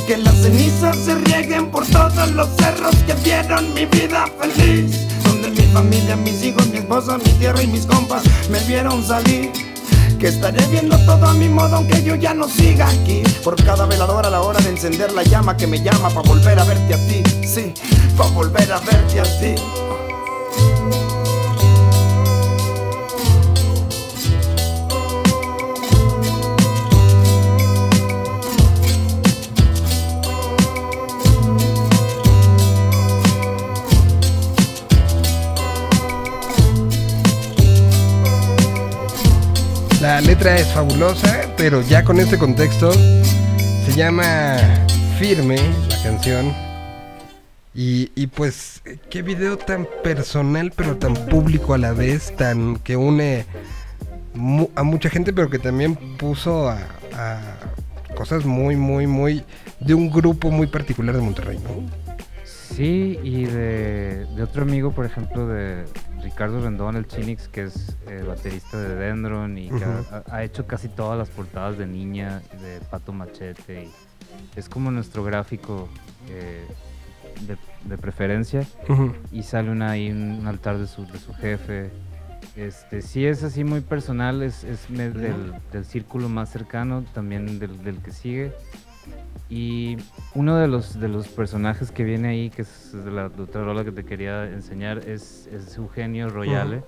Que 0.07 0.17
las 0.17 0.35
cenizas 0.37 0.97
se 0.97 1.15
rieguen 1.17 1.71
por 1.71 1.87
todos 1.87 2.31
los 2.31 2.49
cerros 2.57 2.97
que 3.07 3.13
vieron 3.23 3.75
mi 3.75 3.85
vida 3.85 4.25
feliz. 4.41 5.07
Donde 5.23 5.51
mi 5.51 5.67
familia, 5.71 6.17
mis 6.17 6.43
hijos, 6.43 6.67
mi 6.69 6.79
esposa, 6.79 7.19
mi 7.19 7.31
tierra 7.33 7.63
y 7.63 7.67
mis 7.67 7.85
compas 7.85 8.23
me 8.51 8.59
vieron 8.61 9.07
salir. 9.07 9.53
Que 10.19 10.29
estaré 10.29 10.65
viendo 10.69 10.97
todo 11.05 11.27
a 11.27 11.35
mi 11.35 11.51
modo 11.51 11.77
aunque 11.77 12.03
yo 12.03 12.15
ya 12.15 12.33
no 12.33 12.49
siga 12.49 12.89
aquí. 12.89 13.23
Por 13.45 13.63
cada 13.63 13.85
veladora 13.85 14.29
a 14.29 14.31
la 14.31 14.41
hora 14.41 14.59
de 14.61 14.71
encender 14.71 15.13
la 15.13 15.25
llama 15.25 15.59
que 15.59 15.67
me 15.67 15.83
llama 15.83 16.09
para 16.09 16.27
volver 16.27 16.59
a 16.59 16.65
verte 16.65 16.95
a 16.95 17.07
ti. 17.07 17.23
Sí, 17.47 17.75
para 18.17 18.31
volver 18.31 18.73
a 18.73 18.81
verte 18.81 19.21
a 19.21 19.25
ti. 19.25 19.82
Letra 40.43 40.59
es 40.59 40.73
fabulosa, 40.73 41.41
pero 41.57 41.83
ya 41.83 42.03
con 42.03 42.19
este 42.19 42.37
contexto 42.37 42.91
se 42.93 43.93
llama 43.95 44.57
Firme 45.17 45.57
la 45.89 46.03
canción. 46.03 46.53
Y, 47.75 48.27
pues 48.27 48.83
qué 49.09 49.23
video 49.23 49.57
tan 49.57 49.87
personal 50.03 50.73
pero 50.75 50.97
tan 50.97 51.15
público 51.15 51.75
a 51.75 51.79
la 51.79 51.93
vez, 51.93 52.35
tan 52.35 52.77
que 52.79 52.97
une 52.97 53.47
a 54.75 54.83
mucha 54.83 55.11
gente 55.11 55.33
pero 55.33 55.49
que 55.49 55.61
también 55.61 55.95
puso 55.95 56.69
a, 56.69 56.79
cosas 58.17 58.45
muy, 58.45 58.75
muy, 58.75 59.07
muy 59.07 59.45
de 59.79 59.95
un 59.95 60.11
grupo 60.11 60.51
muy 60.51 60.67
particular 60.67 61.15
de 61.15 61.23
Monterrey, 61.23 61.59
¿no? 61.59 62.02
Sí, 62.75 63.19
y 63.23 63.45
de, 63.45 64.27
de 64.35 64.43
otro 64.43 64.63
amigo, 64.63 64.93
por 64.93 65.05
ejemplo, 65.05 65.47
de, 65.47 65.85
Ricardo 66.23 66.61
Rendón, 66.61 66.97
el 66.97 67.07
Chinix, 67.07 67.49
que 67.49 67.65
es 67.65 67.97
eh, 68.07 68.25
baterista 68.27 68.79
de 68.79 68.95
Dendron 68.95 69.59
y 69.59 69.69
que 69.69 69.85
ha, 70.31 70.45
hecho 70.45 70.67
casi 70.67 70.89
todas 70.89 71.19
las 71.19 71.29
portadas 71.29 71.77
de 71.79 71.87
Niña, 71.87 72.43
de 72.61 72.81
Pato 72.91 73.13
Machete. 73.13 73.85
Y 73.85 74.59
es 74.59 74.69
como 74.69 74.91
nuestro 74.91 75.25
gráfico 75.25 75.89
eh, 76.29 76.65
de, 77.87 77.99
preferencia. 77.99 78.65
Y 79.33 79.43
sale 79.43 79.71
una, 79.71 79.91
ahí 79.91 80.11
un 80.11 80.47
altar 80.47 80.79
de 80.79 80.87
su, 80.87 81.07
de 81.07 81.19
su 81.19 81.35
jefe. 81.35 81.91
Este, 82.57 83.03
sí 83.03 83.27
es 83.27 83.43
así 83.43 83.65
muy 83.65 83.81
personal, 83.81 84.43
es, 84.43 84.65
es 84.65 84.89
del, 84.89 85.55
del, 85.73 85.85
círculo 85.85 86.29
más 86.29 86.51
cercano, 86.51 87.05
también 87.15 87.59
del, 87.59 87.83
del 87.83 87.99
que 87.99 88.13
sigue. 88.13 88.53
Y 89.53 89.99
uno 90.35 90.57
de 90.57 90.67
los, 90.67 90.99
de 90.99 91.09
los 91.09 91.29
personajes 91.29 91.91
que 91.91 92.05
viene 92.05 92.29
ahí, 92.29 92.49
que 92.49 92.63
es 92.63 92.91
de 92.95 93.11
la 93.11 93.27
otra 93.27 93.63
rola 93.63 93.85
que 93.85 93.93
te 93.93 94.03
quería 94.03 94.47
enseñar, 94.47 95.07
es, 95.07 95.47
Eugenio 95.77 96.31
Royale. 96.31 96.83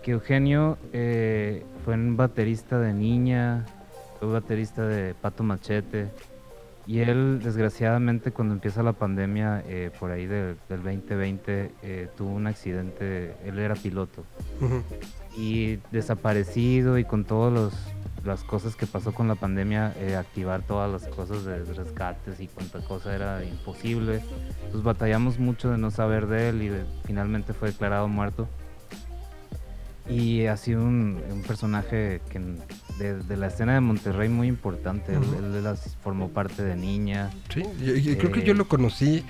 Que 0.00 0.12
Eugenio 0.12 0.78
eh, 0.92 1.64
fue 1.84 1.94
un 1.94 2.16
baterista 2.16 2.78
de 2.78 2.92
niña, 2.92 3.66
fue 4.20 4.28
baterista 4.28 4.86
de 4.86 5.14
Pato 5.14 5.42
Machete. 5.42 6.06
Y 6.86 7.00
él, 7.00 7.40
desgraciadamente, 7.42 8.30
cuando 8.30 8.54
empieza 8.54 8.84
la 8.84 8.92
pandemia, 8.92 9.64
eh, 9.66 9.90
por 9.98 10.12
ahí 10.12 10.26
del 10.26 10.56
2020, 10.68 11.72
eh, 11.82 12.08
tuvo 12.16 12.30
un 12.30 12.46
accidente. 12.46 13.34
Él 13.44 13.58
era 13.58 13.74
piloto. 13.74 14.22
Y 15.36 15.80
desaparecido 15.90 16.96
y 16.96 17.04
con 17.04 17.24
todos 17.24 17.52
los 17.52 17.74
las 18.24 18.44
cosas 18.44 18.76
que 18.76 18.86
pasó 18.86 19.12
con 19.12 19.28
la 19.28 19.34
pandemia, 19.34 19.94
eh, 19.98 20.16
activar 20.16 20.62
todas 20.62 20.90
las 20.90 21.12
cosas 21.12 21.44
de 21.44 21.64
rescates 21.64 22.40
y 22.40 22.48
cuánta 22.48 22.80
cosa 22.80 23.14
era 23.14 23.44
imposible. 23.44 24.22
Entonces 24.56 24.82
batallamos 24.82 25.38
mucho 25.38 25.70
de 25.70 25.78
no 25.78 25.90
saber 25.90 26.26
de 26.26 26.48
él 26.48 26.62
y 26.62 27.06
finalmente 27.06 27.52
fue 27.52 27.70
declarado 27.70 28.08
muerto. 28.08 28.48
Y 30.08 30.46
ha 30.46 30.56
sido 30.56 30.82
un, 30.82 31.22
personaje 31.46 32.20
que 32.28 32.40
de, 32.98 33.36
la 33.36 33.46
escena 33.46 33.74
de 33.74 33.80
Monterrey 33.80 34.28
muy 34.28 34.48
importante. 34.48 35.14
él, 35.14 35.20
formó 36.02 36.28
parte 36.28 36.62
de 36.62 36.76
Niña. 36.76 37.30
Sí, 37.52 37.62
yo, 37.80 38.18
creo 38.18 38.32
que 38.32 38.42
yo 38.42 38.54
lo 38.54 38.68
conocí 38.68 39.24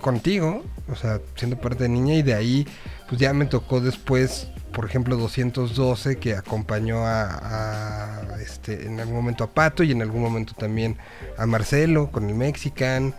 contigo, 0.00 0.64
o 0.90 0.96
sea, 0.96 1.20
siendo 1.36 1.56
parte 1.56 1.84
de 1.84 1.88
Niña 1.88 2.14
y 2.14 2.22
de 2.22 2.34
ahí 2.34 2.66
pues 3.08 3.20
ya 3.20 3.32
me 3.32 3.46
tocó 3.46 3.80
después 3.80 4.48
por 4.72 4.84
ejemplo 4.84 5.16
212 5.16 6.16
que 6.16 6.34
acompañó 6.34 6.98
a, 7.04 8.22
este 8.40 8.86
en 8.86 9.00
algún 9.00 9.16
momento 9.16 9.44
a 9.44 9.48
Pato 9.48 9.82
y 9.82 9.92
en 9.92 10.02
algún 10.02 10.22
momento 10.22 10.54
también 10.54 10.96
a 11.36 11.46
Marcelo 11.46 12.10
con 12.10 12.28
el 12.28 12.34
Mexican 12.34 13.14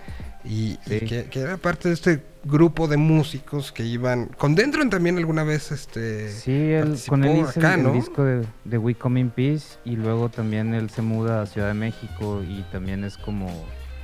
Y, 0.46 0.78
que, 0.78 1.28
era 1.34 1.58
parte 1.58 1.90
de 1.90 1.94
este 1.94 2.24
grupo 2.46 2.88
de 2.88 2.96
músicos 2.96 3.74
que 3.74 3.84
iban. 3.84 4.28
Con 4.38 4.56
Dentro 4.56 4.88
también 4.88 5.18
alguna 5.18 5.44
vez 5.44 5.72
este. 5.72 6.32
Sí, 6.32 6.72
con 7.08 7.26
él 7.26 7.42
hizo 7.42 7.60
el, 7.60 7.94
disco 7.94 8.24
de, 8.24 8.78
We 8.78 8.96
Come 8.96 9.20
in 9.20 9.30
Peace 9.30 9.78
y 9.84 9.98
luego 9.98 10.30
también 10.30 10.74
él 10.74 10.90
se 10.90 11.02
muda 11.02 11.42
a 11.42 11.46
Ciudad 11.46 11.68
de 11.68 11.74
México 11.74 12.42
y 12.48 12.64
también 12.72 13.04
es 13.04 13.18
como 13.18 13.50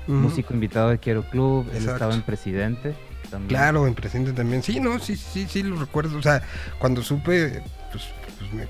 músico 0.07 0.53
invitado 0.53 0.89
de 0.89 0.99
Quiero 0.99 1.23
Club. 1.29 1.67
Él 1.73 1.87
estaba 1.87 2.13
en 2.13 2.21
Presidente. 2.21 2.95
También. 3.35 3.49
Claro, 3.49 3.87
en 3.87 3.95
Presidente 3.95 4.33
también. 4.33 4.63
Sí, 4.63 4.79
no, 4.79 4.99
sí, 4.99 5.15
sí, 5.15 5.47
sí, 5.49 5.63
lo 5.63 5.77
recuerdo. 5.77 6.17
O 6.17 6.21
sea, 6.21 6.41
cuando 6.79 7.03
supe, 7.03 7.61
pues, 7.91 8.03
pues 8.39 8.53
me, 8.53 8.65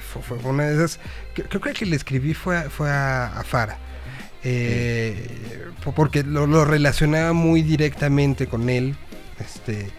fue, 0.00 0.36
una 0.38 0.64
de 0.64 0.74
esas. 0.74 1.00
Creo, 1.34 1.60
que 1.60 1.70
el 1.70 1.76
que 1.76 1.86
le 1.86 1.96
escribí 1.96 2.34
fue, 2.34 2.68
fue 2.70 2.90
a 2.90 3.42
Fara 3.44 3.78
eh, 4.42 5.68
porque 5.94 6.22
lo, 6.22 6.64
relacionaba 6.64 7.32
muy 7.32 7.62
directamente 7.62 8.46
con 8.46 8.68
él. 8.68 8.96
Este, 9.38 9.90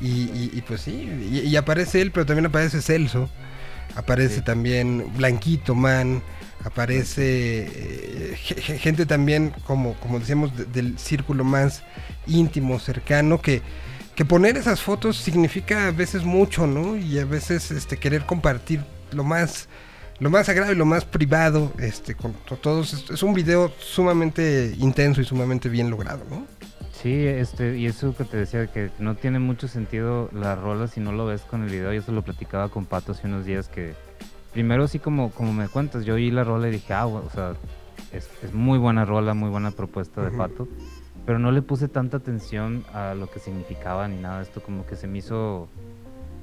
y, 0.00 0.60
pues 0.62 0.82
sí, 0.82 1.08
y, 1.30 1.56
aparece 1.56 2.00
él, 2.00 2.10
pero 2.10 2.24
también 2.24 2.46
aparece 2.46 2.80
Celso, 2.80 3.28
aparece 3.96 4.40
también 4.40 5.12
Blanquito 5.16 5.74
Man, 5.74 6.22
aparece 6.64 8.32
eh, 8.32 8.36
gente 8.36 9.06
también, 9.06 9.52
como, 9.64 9.94
como 9.94 10.18
decíamos, 10.18 10.52
del 10.72 10.98
círculo 10.98 11.44
más 11.44 11.82
íntimo, 12.26 12.78
cercano, 12.78 13.40
que, 13.40 13.62
que 14.14 14.24
poner 14.24 14.56
esas 14.56 14.80
fotos 14.80 15.16
significa 15.16 15.88
a 15.88 15.90
veces 15.92 16.24
mucho, 16.24 16.66
¿no? 16.66 16.96
Y 16.96 17.18
a 17.18 17.24
veces 17.24 17.70
este, 17.70 17.96
querer 17.96 18.26
compartir 18.26 18.80
lo 19.12 19.24
más 19.24 19.68
lo 20.20 20.28
más 20.28 20.46
sagrado 20.46 20.70
y 20.72 20.76
lo 20.76 20.84
más 20.84 21.06
privado 21.06 21.72
este, 21.78 22.14
con, 22.14 22.34
todos. 22.60 23.10
Es, 23.10 23.22
un 23.22 23.32
video 23.32 23.72
sumamente 23.78 24.74
intenso 24.78 25.22
y 25.22 25.24
sumamente 25.24 25.70
bien 25.70 25.88
logrado, 25.88 26.24
¿no? 26.28 26.46
Sí, 26.92 27.26
este, 27.26 27.78
y 27.78 27.86
eso 27.86 28.14
que 28.14 28.24
te 28.24 28.36
decía, 28.36 28.66
que 28.66 28.90
no 28.98 29.16
tiene 29.16 29.38
mucho 29.38 29.66
sentido 29.66 30.28
la 30.32 30.54
rola 30.54 30.86
si 30.86 31.00
no 31.00 31.12
lo 31.12 31.24
ves 31.24 31.40
con 31.40 31.64
el 31.64 31.70
video. 31.70 31.94
Yo 31.94 32.00
eso 32.00 32.12
lo 32.12 32.20
platicaba 32.20 32.68
con 32.68 32.84
Pato 32.84 33.12
hace 33.12 33.26
unos 33.26 33.46
días 33.46 33.68
que 33.68 33.94
primero 34.52 34.88
sí 34.88 34.98
como, 34.98 35.30
como 35.30 35.52
me 35.52 35.68
cuentas, 35.68 36.04
yo 36.04 36.14
oí 36.14 36.30
la 36.30 36.44
rola 36.44 36.68
y 36.68 36.72
dije, 36.72 36.92
ah, 36.92 37.06
o 37.06 37.30
sea, 37.32 37.54
es, 38.12 38.28
muy 38.52 38.78
buena 38.78 39.04
rola, 39.04 39.34
muy 39.34 39.50
buena 39.50 39.70
propuesta 39.70 40.22
de 40.22 40.36
Pato, 40.36 40.68
pero 41.26 41.38
no 41.38 41.52
le 41.52 41.62
puse 41.62 41.88
tanta 41.88 42.16
atención 42.16 42.84
a 42.92 43.14
lo 43.14 43.30
que 43.30 43.38
significaba 43.38 44.08
ni 44.08 44.20
nada. 44.20 44.42
Esto 44.42 44.62
como 44.62 44.86
que 44.86 44.96
se 44.96 45.06
me 45.06 45.18
hizo 45.18 45.68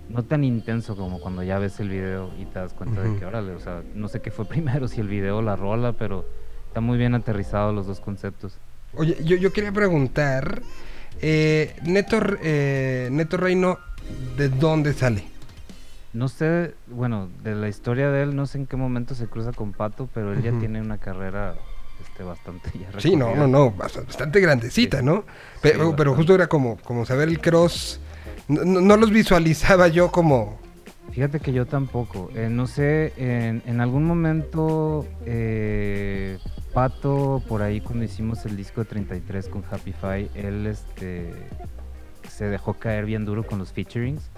no 0.10 0.24
tan 0.24 0.44
intenso 0.44 0.96
como 0.96 1.20
cuando 1.20 1.44
ya 1.44 1.60
ves 1.60 1.80
el 1.80 1.90
video 1.90 2.32
y 2.40 2.46
te 2.46 2.60
das 2.60 2.74
cuenta 2.74 3.02
de 3.02 3.18
que, 3.18 3.26
órale, 3.26 3.52
o 3.52 3.60
sea, 3.60 3.84
no 3.94 4.08
sé 4.08 4.22
qué 4.22 4.32
fue 4.32 4.46
primero, 4.48 4.88
si 4.88 5.02
el 5.02 5.08
video 5.08 5.38
o 5.38 5.42
la 5.42 5.56
rola, 5.56 5.94
pero 5.94 6.26
está 6.68 6.80
muy 6.80 6.98
bien 6.98 7.16
aterrizado 7.16 7.74
los 7.74 7.88
dos 7.88 8.00
conceptos. 8.00 8.58
Oye, 8.94 9.18
yo, 9.24 9.36
yo 9.36 9.52
quería 9.52 9.74
preguntar, 9.74 10.62
eh, 11.22 11.76
Neto, 11.84 12.20
eh, 12.42 13.10
Neto 13.12 13.36
Reino, 13.36 13.78
¿de 14.38 14.48
dónde 14.48 14.94
sale? 14.94 15.37
No 16.14 16.28
sé, 16.28 16.74
bueno, 16.88 17.30
de 17.44 17.56
la 17.56 17.68
historia 17.68 18.10
de 18.10 18.24
él, 18.24 18.36
no 18.36 18.46
sé 18.46 18.60
en 18.60 18.68
qué 18.68 18.76
momento 18.76 19.14
se 19.14 19.28
cruza 19.28 19.52
con 19.52 19.74
Pato, 19.74 20.10
pero 20.14 20.34
él 20.34 20.42
ya 20.42 20.52
tiene 20.60 20.82
una 20.82 20.98
carrera 20.98 21.56
este, 22.02 22.24
bastante 22.24 22.72
ya 22.80 23.00
Sí, 23.00 23.16
no, 23.16 23.36
no, 23.36 23.48
no, 23.48 23.72
bastante 23.72 24.40
grandecita, 24.40 25.02
¿no? 25.02 25.26
Pero, 25.62 25.96
pero 25.96 26.16
justo 26.16 26.34
era 26.34 26.48
como, 26.48 26.78
como 26.78 27.06
saber 27.06 27.28
el 27.28 27.40
cross 27.40 28.00
no, 28.48 28.96
los 28.98 29.12
visualizaba 29.12 29.88
yo 29.88 30.12
como... 30.12 30.58
Fíjate 31.12 31.40
que 31.40 31.52
yo 31.52 31.66
tampoco. 31.66 32.30
Eh, 32.36 32.48
no 32.50 32.68
sé, 32.68 33.14
en, 33.18 33.82
algún 33.82 34.06
momento 34.06 35.06
eh, 35.26 36.38
Pato, 36.74 37.42
por 37.48 37.62
ahí 37.62 37.82
cuando 37.82 38.06
hicimos 38.06 38.46
el 38.46 38.56
disco 38.56 38.82
de 38.84 38.90
33 38.90 39.50
con 39.50 39.64
Happy 39.70 39.94
Five, 39.94 40.30
él 40.36 40.68
este, 40.68 41.34
se 42.38 42.46
dejó 42.46 42.74
caer 42.74 43.06
bien 43.06 43.26
duro 43.26 43.46
con 43.46 43.58
los 43.58 43.72
featurings. 43.72 44.30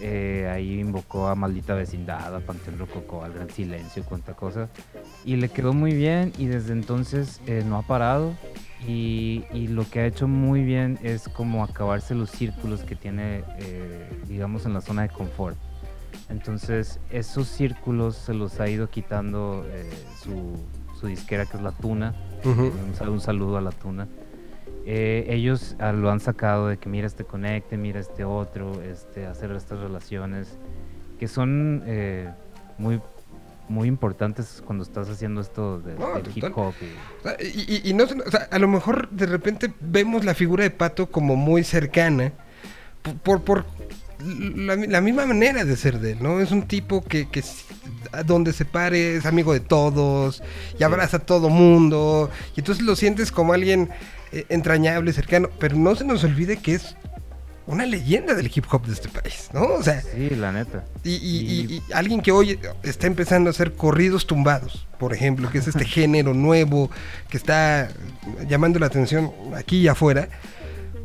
Eh, 0.00 0.50
ahí 0.50 0.80
invocó 0.80 1.28
a 1.28 1.34
Maldita 1.34 1.74
Vecindad, 1.74 2.34
a 2.34 2.40
Panteón 2.40 2.78
Rococó, 2.78 3.22
al 3.22 3.34
Gran 3.34 3.50
Silencio, 3.50 4.02
cuánta 4.04 4.34
cosa. 4.34 4.68
Y 5.24 5.36
le 5.36 5.50
quedó 5.50 5.74
muy 5.74 5.92
bien 5.92 6.32
y 6.38 6.46
desde 6.46 6.72
entonces 6.72 7.40
no 7.66 7.76
ha 7.76 7.82
parado. 7.82 8.32
Y, 8.86 9.44
lo 9.68 9.88
que 9.88 10.00
ha 10.00 10.06
hecho 10.06 10.26
muy 10.28 10.62
bien 10.62 10.98
es 11.02 11.28
como 11.28 11.64
acabarse 11.64 12.14
los 12.14 12.30
círculos 12.30 12.82
que 12.82 12.94
tiene, 12.96 13.44
eh, 13.58 14.08
digamos, 14.26 14.64
en 14.66 14.72
la 14.72 14.80
zona 14.80 15.02
de 15.02 15.10
confort. 15.10 15.56
Entonces, 16.30 16.98
esos 17.10 17.48
círculos 17.48 18.16
se 18.16 18.34
los 18.34 18.60
ha 18.60 18.68
ido 18.68 18.88
quitando 18.88 19.66
eh, 19.68 19.90
su, 20.22 21.06
disquera, 21.06 21.44
que 21.44 21.56
es 21.56 21.62
la 21.62 21.72
Tuna. 21.72 22.14
un, 22.44 23.20
saludo 23.20 23.58
a 23.58 23.60
la 23.60 23.72
Tuna. 23.72 24.08
Eh, 24.90 25.26
ellos 25.28 25.76
ah, 25.80 25.92
lo 25.92 26.10
han 26.10 26.18
sacado 26.18 26.68
de 26.68 26.78
que 26.78 26.88
mira 26.88 27.06
este 27.06 27.24
conecte, 27.24 27.76
mira 27.76 28.00
este 28.00 28.24
otro, 28.24 28.80
este, 28.82 29.26
hacer 29.26 29.50
estas 29.52 29.80
relaciones 29.80 30.56
que 31.18 31.28
son 31.28 31.82
muy 32.78 33.00
muy 33.68 33.86
importantes 33.86 34.62
cuando 34.64 34.82
estás 34.82 35.08
haciendo 35.08 35.40
esto 35.40 35.80
de, 35.80 35.94
hip 36.34 36.44
hop. 36.54 36.74
Y... 37.84 37.92
no, 37.92 38.04
o 38.04 38.30
sea, 38.30 38.48
a 38.50 38.58
lo 38.58 38.68
mejor 38.68 39.10
de 39.10 39.26
repente 39.26 39.72
vemos 39.80 40.24
la 40.24 40.34
figura 40.34 40.64
de 40.64 40.70
Pato 40.70 41.10
como 41.10 41.36
muy 41.36 41.64
cercana 41.64 42.32
por, 43.22 43.42
por, 43.42 43.66
la, 44.20 45.00
misma 45.00 45.26
manera 45.26 45.64
de 45.64 45.76
ser 45.76 46.00
de 46.00 46.12
él, 46.12 46.18
¿no? 46.22 46.40
Es 46.40 46.50
un 46.50 46.66
tipo 46.66 47.04
que, 47.04 47.28
que 47.28 47.42
donde 48.26 48.52
se 48.52 48.64
pare 48.64 49.16
es 49.16 49.26
amigo 49.26 49.52
de 49.52 49.60
todos 49.60 50.42
y 50.78 50.82
abraza 50.82 51.18
a 51.18 51.20
todo 51.20 51.48
mundo 51.48 52.30
y 52.56 52.60
entonces 52.60 52.84
lo 52.84 52.96
sientes 52.96 53.30
como 53.30 53.52
alguien 53.52 53.82
eh, 53.82 54.17
entrañable, 54.48 55.12
cercano, 55.12 55.48
pero 55.58 55.76
no 55.76 55.94
se 55.94 56.04
nos 56.04 56.24
olvide 56.24 56.56
que 56.56 56.74
es 56.74 56.96
una 57.68 57.84
leyenda 57.84 58.34
del 58.34 58.50
hip 58.52 58.64
hop 58.70 58.86
de 58.86 58.94
este 58.94 59.10
país, 59.10 59.50
¿no? 59.52 59.62
O 59.64 59.82
sea, 59.82 60.00
sí, 60.00 60.30
la 60.30 60.52
neta. 60.52 60.84
Y, 61.04 61.82
alguien 61.92 62.22
que 62.22 62.32
hoy 62.32 62.58
está 62.82 63.06
empezando 63.06 63.50
a 63.50 63.52
hacer 63.52 63.74
corridos 63.74 64.26
tumbados, 64.26 64.86
por 64.98 65.12
ejemplo, 65.12 65.50
que 65.50 65.58
es 65.58 65.68
este 65.68 65.84
género 65.86 66.32
nuevo 66.32 66.90
que 67.28 67.36
está 67.36 67.90
llamando 68.48 68.78
la 68.78 68.86
atención 68.86 69.30
aquí 69.54 69.80
y 69.80 69.88
afuera, 69.88 70.30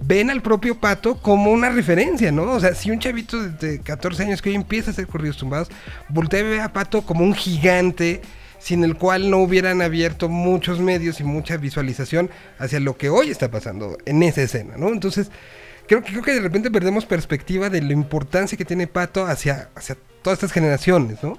ven 0.06 0.30
al 0.30 0.42
propio 0.42 0.80
Pato 0.80 1.18
como 1.18 1.52
una 1.52 1.70
referencia, 1.70 2.32
¿no? 2.32 2.44
O 2.52 2.60
sea, 2.62 2.74
si 2.76 2.92
un 2.92 3.00
chavito 3.00 3.44
de 3.44 3.82
14 3.82 4.24
años 4.24 4.42
que 4.42 4.50
hoy 4.50 4.56
empieza 4.56 4.92
a 4.92 4.94
hacer 4.94 5.08
corridos 5.08 5.36
tumbados, 5.36 5.68
voltea 6.08 6.40
y 6.40 6.44
ve 6.44 6.62
a 6.62 6.72
Pato 6.72 7.02
como 7.02 7.26
un 7.26 7.34
gigante 7.34 8.22
sin 8.64 8.86
el 8.86 8.96
cual 8.96 9.30
no 9.30 9.40
hubieran 9.40 9.82
abierto 9.82 10.30
muchos 10.30 10.80
medios 10.80 11.20
y 11.20 11.26
mucha 11.26 11.58
visualización 11.58 12.30
hacia 12.58 12.80
lo 12.80 12.96
que 12.96 13.10
hoy 13.10 13.30
está 13.30 13.52
pasando 13.52 13.98
en 14.06 14.24
esa 14.24 14.42
escena, 14.42 14.78
¿no? 14.78 14.88
Entonces, 14.88 15.32
creo, 15.86 16.02
creo 16.02 16.22
que 16.22 16.34
de 16.34 16.40
repente 16.40 16.72
perdemos 16.72 17.06
perspectiva 17.06 17.70
de 17.70 17.82
la 17.82 17.92
importancia 17.92 18.58
que 18.58 18.64
tiene 18.64 18.88
Pato 18.88 19.26
hacia, 19.26 19.68
hacia 19.76 19.98
todas 20.22 20.38
estas 20.38 20.54
generaciones, 20.54 21.22
¿no? 21.22 21.38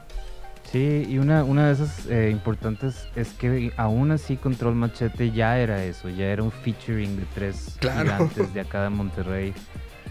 Sí, 0.70 1.06
y 1.08 1.16
una, 1.16 1.44
una 1.44 1.68
de 1.68 1.72
esas 1.72 2.06
eh, 2.10 2.28
importantes 2.30 3.08
es 3.16 3.28
que 3.32 3.72
aún 3.78 4.10
así 4.10 4.36
Control 4.36 4.74
Machete 4.74 5.30
ya 5.30 5.58
era 5.58 5.82
eso, 5.82 6.10
ya 6.10 6.26
era 6.26 6.42
un 6.42 6.52
featuring 6.52 7.16
de 7.16 7.24
tres 7.34 7.78
gigantes 7.80 8.52
de 8.52 8.60
acá 8.60 8.82
de 8.82 8.90
Monterrey. 8.90 9.54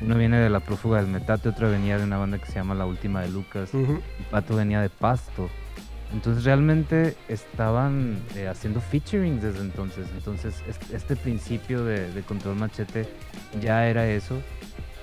Uno 0.01 0.17
viene 0.17 0.39
de 0.39 0.49
La 0.49 0.61
Prófuga 0.61 0.97
del 0.97 1.11
Metate, 1.11 1.49
otro 1.49 1.69
venía 1.69 1.99
de 1.99 2.05
una 2.05 2.17
banda 2.17 2.39
que 2.39 2.47
se 2.47 2.53
llama 2.53 2.73
La 2.73 2.87
Última 2.87 3.21
de 3.21 3.29
Lucas, 3.29 3.69
y 3.73 4.23
Pato 4.31 4.55
venía 4.55 4.81
de 4.81 4.89
Pasto. 4.89 5.47
Entonces 6.13 6.43
realmente 6.43 7.17
estaban 7.27 8.21
eh, 8.35 8.47
haciendo 8.47 8.79
featuring 8.79 9.41
desde 9.41 9.61
entonces. 9.61 10.07
Entonces 10.15 10.63
este, 10.93 11.15
principio 11.15 11.83
de, 11.83 12.23
Control 12.27 12.55
Machete 12.55 13.07
ya 13.59 13.87
era 13.87 14.07
eso. 14.07 14.39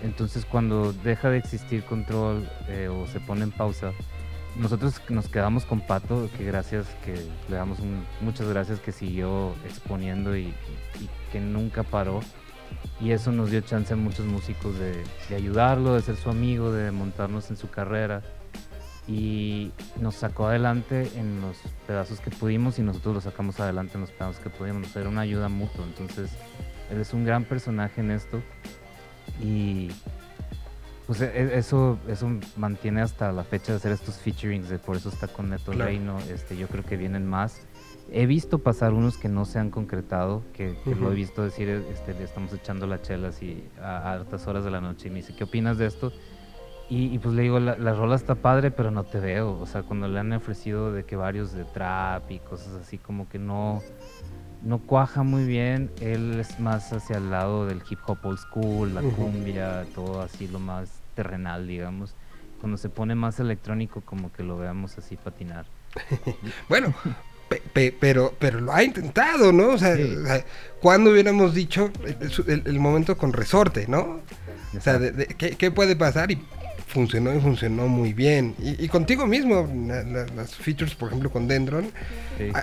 Entonces 0.03 0.45
cuando 0.45 0.93
deja 0.93 1.29
de 1.29 1.39
existir 1.39 1.85
Control 1.85 2.49
eh, 2.69 2.89
o 2.89 3.07
se 3.09 3.19
pone 3.21 3.43
en 3.43 3.51
pausa, 3.51 3.93
nosotros 4.57 5.01
nos 5.09 5.29
quedamos 5.29 5.65
con 5.65 5.81
Pato, 5.81 6.31
que 6.37 6.45
gracias, 6.45 6.87
que 7.05 7.15
le 7.49 7.57
damos 7.57 7.79
muchas 8.21 8.49
gracias 8.49 8.81
que 8.81 8.93
siguió 8.93 9.53
exponiendo 9.65 10.37
y, 10.37 10.55
que 11.33 11.41
nunca 11.41 11.83
paró. 11.83 12.21
Y 13.01 13.11
eso 13.11 13.33
nos 13.33 13.51
dio 13.51 13.61
chance 13.63 13.93
a 13.93 13.97
muchos 13.97 14.27
músicos 14.27 14.79
de, 14.79 15.03
de 15.29 15.35
ayudarlo, 15.35 15.95
de 15.95 16.03
ser 16.03 16.17
su 16.17 16.31
amigo, 16.31 16.73
de 16.73 16.93
montarnos 16.93 17.51
en 17.51 17.57
su 17.57 17.69
carrera 17.69 18.23
y 19.07 19.73
nos 20.01 20.15
sacó 20.15 20.47
adelante 20.47 21.11
en 21.17 21.41
los 21.41 21.57
pedazos 21.87 22.21
que 22.21 22.31
pudimos 22.31 22.79
y 22.79 22.83
nosotros 22.83 23.15
lo 23.15 23.21
sacamos 23.21 23.59
adelante 23.61 23.95
en 23.95 24.03
los 24.03 24.11
pedazos 24.11 24.41
que 24.41 24.51
pudimos. 24.51 24.95
Era 24.95 25.09
una 25.09 25.23
ayuda 25.23 25.49
mutua. 25.49 25.85
Entonces, 25.85 26.31
él 26.91 27.01
es 27.01 27.13
un 27.13 27.25
gran 27.25 27.45
personaje 27.45 28.01
en 28.01 28.11
esto 28.11 28.41
y 29.43 29.89
pues 31.07 31.23
e, 31.23 31.25
e, 31.25 31.59
eso, 31.59 31.99
eso 32.09 32.31
mantiene 32.57 33.01
hasta 33.01 33.33
la 33.33 33.43
fecha 33.43 33.73
de 33.73 33.79
hacer 33.79 33.93
estos 33.93 34.17
featurings, 34.19 34.69
por 34.87 34.97
eso 34.97 35.09
está 35.09 35.27
con 35.29 35.51
Neto 35.51 35.73
Reino. 35.73 36.19
Este, 36.33 36.57
yo 36.57 36.69
creo 36.69 36.85
que 36.85 36.97
vienen 36.97 37.27
más. 37.27 37.67
He 38.13 38.27
visto 38.27 38.59
pasar 38.59 38.93
unos 38.93 39.17
que 39.17 39.29
no 39.29 39.45
se 39.45 39.59
han 39.59 39.71
concretado, 39.71 40.43
que, 40.53 40.77
lo 40.85 41.13
he 41.13 41.15
visto 41.15 41.43
decir, 41.43 41.69
este, 41.69 42.15
le 42.15 42.25
estamos 42.25 42.53
echando 42.53 42.87
las 42.87 43.03
chelas 43.03 43.43
y 43.43 43.65
a, 43.81 43.99
a 43.99 44.13
altas 44.13 44.47
horas 44.47 44.65
de 44.65 44.71
la 44.71 44.81
noche 44.81 45.09
y 45.09 45.11
me 45.11 45.17
dice, 45.17 45.35
¿qué 45.35 45.45
opinas 45.45 45.79
de 45.79 45.87
esto? 45.87 46.13
Y, 46.93 47.17
pues 47.21 47.37
le 47.37 47.43
digo, 47.43 47.61
la, 47.61 47.77
rola 47.95 48.17
está 48.17 48.35
padre, 48.35 48.73
pero 48.73 48.91
no 48.91 49.05
te 49.05 49.21
veo. 49.21 49.57
O 49.61 49.67
sea, 49.67 49.85
cuando 49.85 50.09
le 50.09 50.19
han 50.19 50.33
ofrecido 50.33 50.93
de 50.93 51.05
que 51.05 51.15
varios 51.15 51.53
de 51.53 51.65
trap 51.65 52.29
y 52.33 52.41
cosas 52.41 52.75
así, 52.75 52.99
como 52.99 53.29
que 53.29 53.39
no, 53.39 53.81
no 54.65 54.81
cuaja 54.81 55.23
muy 55.23 55.45
bien. 55.45 55.93
Él 56.01 56.41
es 56.41 56.59
más 56.59 56.93
hacia 56.93 57.19
el 57.19 57.31
lado 57.31 57.65
del 57.65 57.81
hip 57.89 58.01
hop 58.07 58.19
old 58.25 58.39
school, 58.39 58.93
la 58.93 59.03
cumbia, 59.03 59.87
todo 59.95 60.21
así 60.21 60.49
lo 60.49 60.59
más 60.59 60.91
terrenal, 61.15 61.69
digamos. 61.69 62.17
Cuando 62.61 62.77
se 62.77 62.89
pone 62.89 63.15
más 63.15 63.39
electrónico, 63.39 64.01
como 64.01 64.33
que 64.33 64.43
lo 64.43 64.59
veamos 64.59 64.99
así 64.99 65.15
patinar. 65.15 65.67
bueno, 66.69 66.93
pero, 67.73 68.35
pero 68.37 68.61
lo 68.61 68.73
ha 68.73 68.83
intentado, 68.83 69.53
¿no? 69.53 69.69
O 69.69 69.79
sea, 69.79 69.97
cuando 70.81 71.11
hubiéramos 71.11 71.55
dicho 71.55 71.93
el, 72.49 72.81
momento 72.81 73.17
con 73.17 73.33
resorte, 73.33 73.87
¿no? 73.87 74.21
O 74.77 74.81
sea, 74.81 74.99
¿qué, 75.37 75.71
puede 75.71 75.95
pasar? 75.95 76.33
Y 76.33 76.43
funcionó 76.91 77.35
y 77.35 77.41
funcionó 77.41 77.89
muy 77.89 78.13
bien. 78.13 78.55
Y, 78.59 78.89
contigo 78.89 79.27
mismo, 79.27 79.69
las 80.35 80.55
features, 80.57 80.95
por 80.95 81.09
ejemplo, 81.09 81.31
con 81.31 81.49
Dendron, 81.49 81.91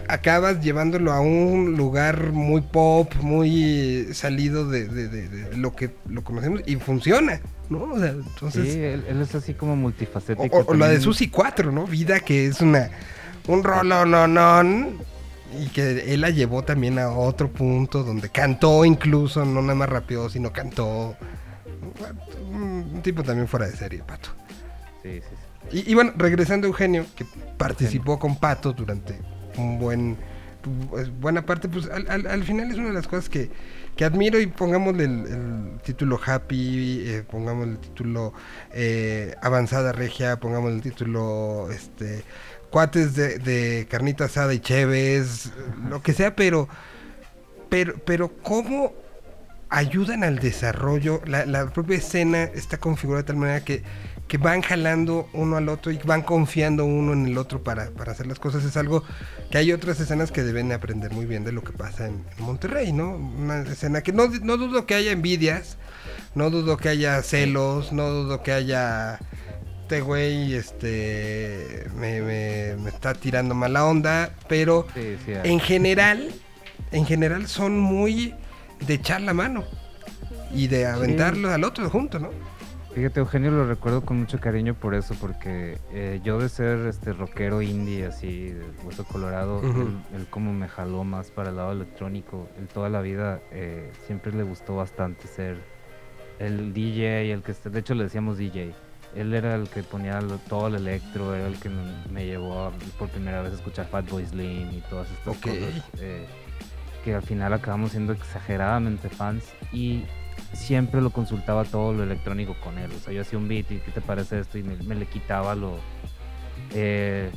acabas 0.07 0.61
llevándolo 0.61 1.11
a 1.13 1.21
un 1.21 1.75
lugar 1.75 2.31
muy 2.31 2.61
pop, 2.61 3.13
muy 3.21 4.07
salido 4.13 4.69
de, 4.69 5.49
lo 5.55 5.75
que 5.75 5.91
lo 6.09 6.23
conocemos 6.23 6.61
y 6.65 6.75
funciona, 6.75 7.41
¿no? 7.69 7.83
O 7.93 7.99
sea, 7.99 8.09
entonces, 8.09 8.73
sí, 8.73 8.79
él, 8.79 9.21
es 9.21 9.33
así 9.33 9.53
como 9.53 9.75
multifacético. 9.75 10.65
O, 10.67 10.73
la 10.73 10.89
de 10.89 10.99
Susi 10.99 11.29
4, 11.29 11.71
¿no? 11.71 11.87
Vida, 11.87 12.19
que 12.19 12.47
es 12.47 12.61
una 12.61 12.89
un 13.47 13.63
rolo 13.63 14.05
no 14.05 14.27
no 14.27 14.91
y 15.57 15.67
que 15.67 16.13
él 16.13 16.21
la 16.21 16.29
llevó 16.29 16.63
también 16.63 16.99
a 16.99 17.09
otro 17.09 17.49
punto 17.49 18.03
donde 18.03 18.29
cantó 18.29 18.83
incluso, 18.83 19.45
no 19.45 19.61
nada 19.61 19.75
más 19.75 19.89
rápido, 19.89 20.29
sino 20.29 20.51
cantó 20.51 21.15
un 22.49 23.01
tipo 23.03 23.23
también 23.23 23.47
fuera 23.47 23.67
de 23.67 23.75
serie, 23.75 24.03
Pato. 24.05 24.29
Sí, 25.03 25.21
sí, 25.21 25.21
sí. 25.21 25.47
Y, 25.71 25.93
bueno, 25.95 26.13
regresando 26.15 26.67
a 26.67 26.69
Eugenio, 26.69 27.05
que 27.15 27.25
participó 27.57 28.17
con 28.17 28.37
Pato 28.37 28.71
durante 28.71 29.19
un 29.57 29.79
buen 29.79 30.17
pues, 30.89 31.09
buena 31.19 31.45
parte, 31.45 31.67
pues 31.67 31.89
al, 31.89 32.43
final 32.43 32.71
es 32.71 32.77
una 32.77 32.87
de 32.87 32.93
las 32.93 33.07
cosas 33.07 33.29
que, 33.29 33.49
que 33.95 34.05
admiro 34.05 34.39
y 34.39 34.47
pongámosle 34.47 35.03
el, 35.03 35.79
título 35.83 36.19
Happy, 36.25 37.03
eh, 37.05 37.23
pongamos 37.29 37.67
el 37.67 37.77
título 37.79 38.33
eh, 38.71 39.35
Avanzada 39.41 39.91
Regia, 39.91 40.39
pongamos 40.39 40.71
el 40.71 40.81
título 40.81 41.69
este 41.71 42.23
cuates 42.69 43.15
de, 43.15 43.39
de 43.39 43.87
carnita 43.89 44.25
asada 44.25 44.53
y 44.53 44.59
cheves, 44.59 45.51
lo 45.89 46.01
que 46.01 46.13
sea, 46.13 46.35
pero, 46.35 46.67
pero, 47.69 47.95
pero 48.05 48.29
cómo 48.43 48.93
ayudan 49.69 50.23
al 50.23 50.39
desarrollo. 50.39 51.21
La, 51.25 51.69
propia 51.71 51.97
escena 51.97 52.43
está 52.43 52.77
configurada 52.77 53.23
de 53.23 53.27
tal 53.27 53.37
manera 53.37 53.63
que, 53.63 53.83
que, 54.27 54.37
van 54.37 54.61
jalando 54.61 55.29
uno 55.33 55.57
al 55.57 55.69
otro 55.69 55.91
y 55.91 55.97
van 55.97 56.21
confiando 56.21 56.85
uno 56.85 57.13
en 57.13 57.27
el 57.27 57.37
otro 57.37 57.63
para, 57.63 57.89
hacer 58.07 58.27
las 58.27 58.39
cosas. 58.39 58.63
Es 58.63 58.77
algo 58.77 59.03
que 59.51 59.57
hay 59.57 59.71
otras 59.71 59.99
escenas 59.99 60.31
que 60.31 60.43
deben 60.43 60.71
aprender 60.71 61.11
muy 61.11 61.25
bien 61.25 61.43
de 61.43 61.51
lo 61.51 61.63
que 61.63 61.73
pasa 61.73 62.07
en, 62.07 62.25
Monterrey, 62.39 62.93
¿no? 62.93 63.15
Una 63.15 63.61
escena 63.61 64.01
que 64.01 64.13
no, 64.13 64.27
no 64.27 64.57
dudo 64.57 64.85
que 64.85 64.95
haya 64.95 65.11
envidias, 65.11 65.77
no 66.35 66.49
dudo 66.49 66.77
que 66.77 66.89
haya 66.89 67.21
celos, 67.23 67.91
no 67.91 68.09
dudo 68.09 68.43
que 68.43 68.51
haya 68.51 69.19
este 69.87 70.01
güey 70.01 70.53
este 70.53 71.87
me, 71.95 72.21
me, 72.21 72.89
está 72.89 73.13
tirando 73.13 73.55
mala 73.55 73.85
onda, 73.85 74.31
pero 74.49 74.85
en 74.95 75.61
general, 75.61 76.29
en 76.91 77.05
general 77.05 77.47
son 77.47 77.79
muy 77.79 78.35
de 78.85 78.93
echar 78.93 79.21
la 79.21 79.33
mano 79.33 79.63
y 80.53 80.67
de 80.67 80.85
aventarlo 80.85 81.51
al 81.51 81.63
otro 81.63 81.89
junto, 81.89 82.19
¿no? 82.19 82.29
Fíjate, 82.97 83.19
Eugenio 83.19 83.51
lo 83.51 83.67
recuerdo 83.67 84.03
con 84.03 84.17
mucho 84.17 84.39
cariño 84.39 84.73
por 84.73 84.95
eso, 84.95 85.13
porque 85.21 85.77
eh, 85.91 86.19
yo 86.23 86.39
de 86.39 86.49
ser 86.49 86.87
este 86.87 87.13
rockero 87.13 87.61
indie, 87.61 88.07
así, 88.07 88.49
de 88.49 88.65
hueso 88.83 89.05
colorado, 89.05 89.61
él, 90.15 90.25
como 90.31 90.51
me 90.51 90.67
jaló 90.67 91.03
más 91.03 91.29
para 91.29 91.51
el 91.51 91.57
lado 91.57 91.73
electrónico. 91.73 92.49
Él 92.57 92.67
toda 92.67 92.89
la 92.89 93.01
vida 93.01 93.39
eh, 93.51 93.91
siempre 94.07 94.33
le 94.33 94.41
gustó 94.41 94.75
bastante 94.75 95.27
ser 95.27 95.59
el 96.39 96.73
DJ, 96.73 97.31
el 97.33 97.43
que, 97.43 97.53
de 97.53 97.79
hecho 97.79 97.93
le 97.93 98.05
decíamos 98.05 98.39
DJ. 98.39 98.73
Él 99.15 99.31
era 99.35 99.53
el 99.53 99.69
que 99.69 99.83
ponía 99.83 100.19
todo 100.49 100.65
el 100.65 100.75
electro, 100.75 101.35
era 101.35 101.45
el 101.45 101.59
que 101.59 101.69
me, 101.69 102.25
llevó 102.25 102.71
por 102.97 103.09
primera 103.09 103.43
vez 103.43 103.51
a 103.51 103.55
escuchar 103.57 103.85
Fatboy 103.85 104.25
Slim 104.25 104.71
y 104.71 104.81
todas 104.89 105.07
estas 105.11 105.37
cosas. 105.37 105.83
Eh, 105.99 106.25
que 107.07 107.15
al 107.15 107.23
final 107.23 107.53
acabamos 107.53 107.91
siendo 107.91 108.11
exageradamente 108.11 109.07
fans 109.07 109.45
y 109.71 110.03
siempre 110.51 110.99
lo 110.99 111.09
consultaba 111.09 111.63
todo 111.63 111.93
lo 111.93 112.03
electrónico 112.03 112.53
con 112.61 112.77
él. 112.77 112.91
O 112.91 112.99
sea, 112.99 113.13
yo 113.13 113.21
hacía 113.21 113.39
un 113.39 113.47
beat 113.47 113.71
y 113.71 113.77
¿qué 113.77 113.91
te 113.91 114.01
parece 114.01 114.39
esto? 114.39 114.57
Y 114.57 114.63
me, 114.63 114.93
le 114.93 115.05
quitaba 115.05 115.55
lo, 115.55 115.77
eh, 116.73 117.31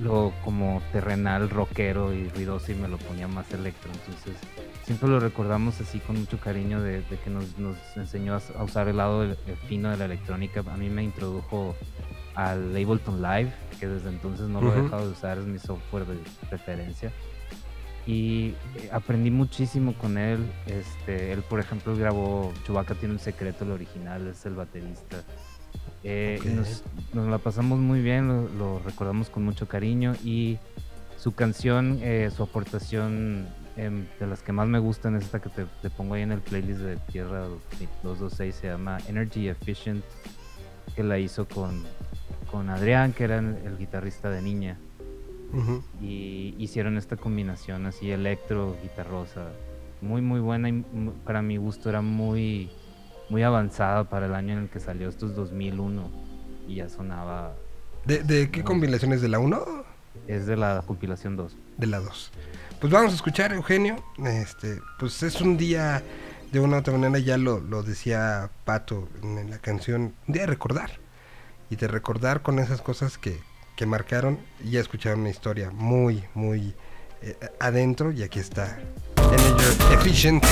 lo 0.00 0.32
como 0.44 0.80
terrenal, 0.92 1.50
rockero 1.50 2.14
y 2.14 2.28
ruidoso 2.28 2.70
y 2.70 2.76
me 2.76 2.86
lo 2.86 2.98
ponía 2.98 3.26
más 3.26 3.50
electro. 3.52 3.90
Entonces, 3.92 4.36
siempre 4.84 5.08
lo 5.08 5.18
recordamos 5.18 5.80
así 5.80 5.98
con 5.98 6.20
mucho 6.20 6.38
cariño 6.38 6.80
de, 6.80 7.02
que 7.24 7.30
nos, 7.30 7.76
enseñó 7.96 8.34
a, 8.34 8.62
usar 8.62 8.86
el 8.86 8.98
lado 8.98 9.26
fino 9.68 9.90
de 9.90 9.96
la 9.96 10.04
electrónica. 10.04 10.62
A 10.72 10.76
mí 10.76 10.88
me 10.88 11.02
introdujo 11.02 11.74
al 12.36 12.68
Ableton 12.76 13.20
Live, 13.20 13.52
que 13.80 13.88
desde 13.88 14.08
entonces 14.08 14.46
no 14.46 14.60
lo 14.60 14.72
he 14.72 14.82
dejado 14.82 15.06
de 15.06 15.10
usar, 15.10 15.38
es 15.38 15.46
mi 15.46 15.58
software 15.58 16.06
de 16.06 16.16
preferencia 16.48 17.10
y 18.06 18.54
eh, 18.76 18.90
aprendí 18.92 19.30
muchísimo 19.30 19.94
con 19.94 20.18
él. 20.18 20.44
Este, 20.66 21.32
él, 21.32 21.42
por 21.42 21.60
ejemplo, 21.60 21.96
grabó 21.96 22.52
Chewbacca 22.64 22.94
tiene 22.94 23.14
un 23.14 23.20
secreto, 23.20 23.64
el 23.64 23.72
original, 23.72 24.26
es 24.28 24.44
el 24.46 24.54
baterista. 24.54 25.22
Eh, 26.02 26.38
nos, 27.14 27.28
la 27.28 27.38
pasamos 27.38 27.78
muy 27.78 28.02
bien, 28.02 28.28
lo, 28.58 28.78
recordamos 28.80 29.30
con 29.30 29.42
mucho 29.44 29.66
cariño 29.66 30.14
y 30.22 30.58
su 31.16 31.34
canción, 31.34 31.98
eh, 32.02 32.30
su 32.34 32.42
aportación 32.42 33.48
em, 33.76 34.04
de 34.20 34.26
las 34.26 34.42
que 34.42 34.52
más 34.52 34.68
me 34.68 34.78
gustan 34.78 35.16
es 35.16 35.24
esta 35.24 35.40
que 35.40 35.48
te, 35.48 35.90
pongo 35.90 36.14
ahí 36.14 36.22
en 36.22 36.32
el 36.32 36.40
playlist 36.40 36.80
de 36.80 36.96
Tierra 36.96 37.46
226, 38.02 38.54
se 38.54 38.66
llama 38.66 38.98
Energy 39.08 39.48
Efficient, 39.48 40.04
que 40.94 41.02
la 41.02 41.18
hizo 41.18 41.48
con, 41.48 41.82
con 42.50 42.68
Adrián, 42.68 43.14
que 43.14 43.24
era 43.24 43.38
el 43.38 43.78
guitarrista 43.78 44.28
de 44.28 44.42
Niña. 44.42 44.78
Y 46.00 46.54
hicieron 46.58 46.96
esta 46.96 47.16
combinación 47.16 47.86
así 47.86 48.10
electro, 48.10 48.76
guitarrosa, 48.82 49.48
muy 50.00 50.20
muy 50.20 50.40
buena 50.40 50.68
y 50.68 50.84
para 51.24 51.42
mi 51.42 51.56
gusto 51.56 51.88
era 51.88 52.02
muy 52.02 52.70
muy 53.30 53.42
avanzada 53.42 54.08
para 54.08 54.26
el 54.26 54.34
año 54.34 54.52
en 54.54 54.58
el 54.64 54.68
que 54.68 54.80
salió, 54.80 55.08
esto 55.08 55.26
es 55.26 55.34
2001 55.34 56.10
y 56.68 56.76
ya 56.76 56.88
sonaba... 56.88 57.54
¿De, 58.04 58.50
qué 58.50 58.62
combinación 58.62 59.12
es 59.12 59.22
de 59.22 59.28
la 59.28 59.38
1? 59.38 59.64
Es 60.28 60.46
de 60.46 60.56
la 60.56 60.82
compilación 60.86 61.36
2. 61.36 61.56
De 61.78 61.86
la 61.86 62.00
2. 62.00 62.30
Pues 62.80 62.92
vamos 62.92 63.12
a 63.12 63.16
escuchar, 63.16 63.52
Eugenio. 63.52 63.96
Este, 64.24 64.80
pues 64.98 65.22
es 65.22 65.40
un 65.40 65.56
día, 65.56 66.02
de 66.52 66.60
una 66.60 66.76
u 66.76 66.80
otra 66.80 66.92
manera, 66.92 67.18
ya 67.18 67.38
lo, 67.38 67.60
lo 67.60 67.82
decía 67.82 68.50
Pato 68.64 69.08
en 69.22 69.48
la 69.48 69.58
canción, 69.58 70.14
un 70.26 70.32
día 70.32 70.42
de 70.42 70.48
recordar. 70.48 70.90
Y 71.70 71.76
de 71.76 71.88
recordar 71.88 72.42
con 72.42 72.58
esas 72.58 72.82
cosas 72.82 73.16
que, 73.16 73.40
que 73.76 73.86
marcaron 73.86 74.38
y 74.64 74.76
escucharon 74.76 75.20
una 75.20 75.30
historia 75.30 75.70
muy, 75.70 76.24
muy 76.34 76.74
eh, 77.22 77.36
adentro 77.60 78.12
y 78.12 78.22
aquí 78.22 78.38
está. 78.38 78.78
Energy 79.16 79.94
Efficient, 79.94 80.44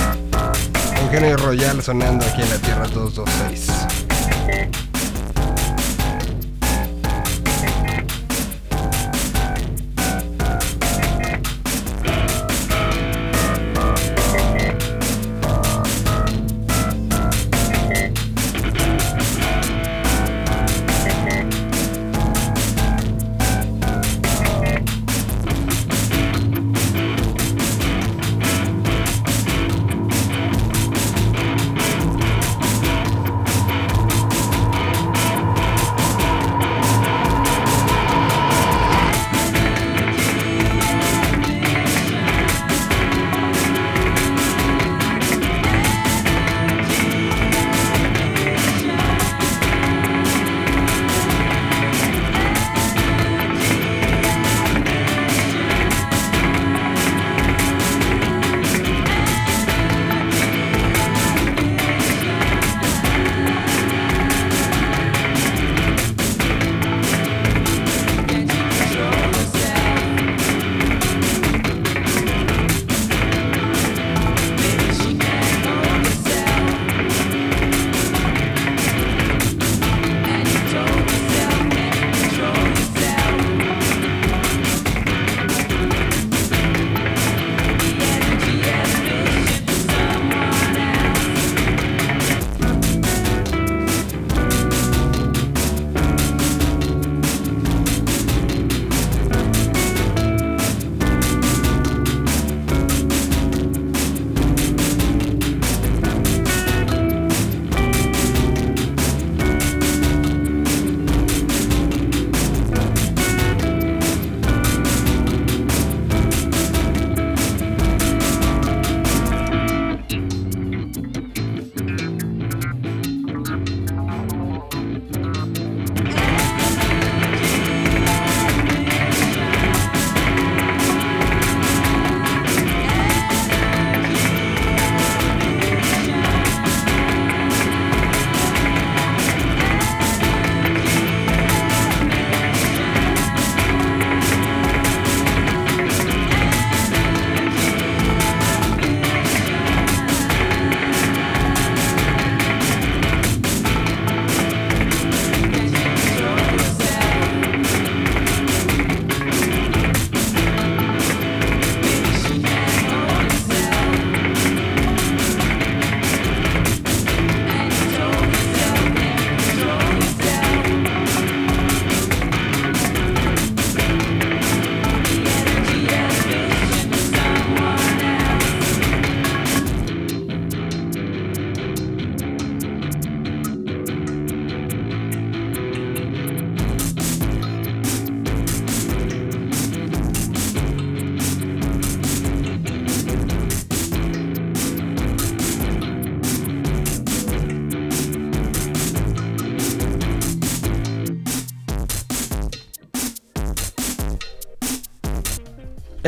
Eugenio 1.03 1.37
Royal 1.37 1.83
sonando 1.83 2.25
aquí 2.25 2.43
en 2.43 2.51
la 2.51 2.59
Tierra 2.59 2.87
226. 2.89 4.92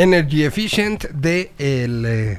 Energy 0.04 0.44
Efficient 0.44 1.04
de, 1.12 1.50
el, 1.58 2.04
eh, 2.04 2.38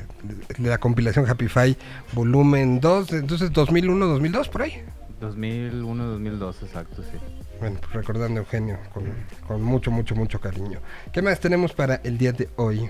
de 0.60 0.70
la 0.70 0.78
compilación 0.78 1.28
Happy 1.28 1.48
Five 1.48 1.76
volumen 2.14 2.80
2, 2.80 3.12
entonces 3.14 3.52
2001, 3.52 4.06
2002 4.06 4.50
por 4.50 4.62
ahí. 4.62 4.84
2001, 5.20 6.04
2002, 6.06 6.62
exacto, 6.62 7.02
sí. 7.02 7.18
Bueno, 7.60 7.80
pues 7.82 7.92
recordando 7.94 8.42
Eugenio 8.42 8.78
con, 8.94 9.06
con 9.48 9.64
mucho, 9.64 9.90
mucho, 9.90 10.14
mucho 10.14 10.40
cariño. 10.40 10.80
¿Qué 11.12 11.24
más 11.24 11.40
tenemos 11.40 11.74
para 11.74 11.96
el 12.04 12.20
día 12.20 12.34
de 12.34 12.50
hoy? 12.58 12.88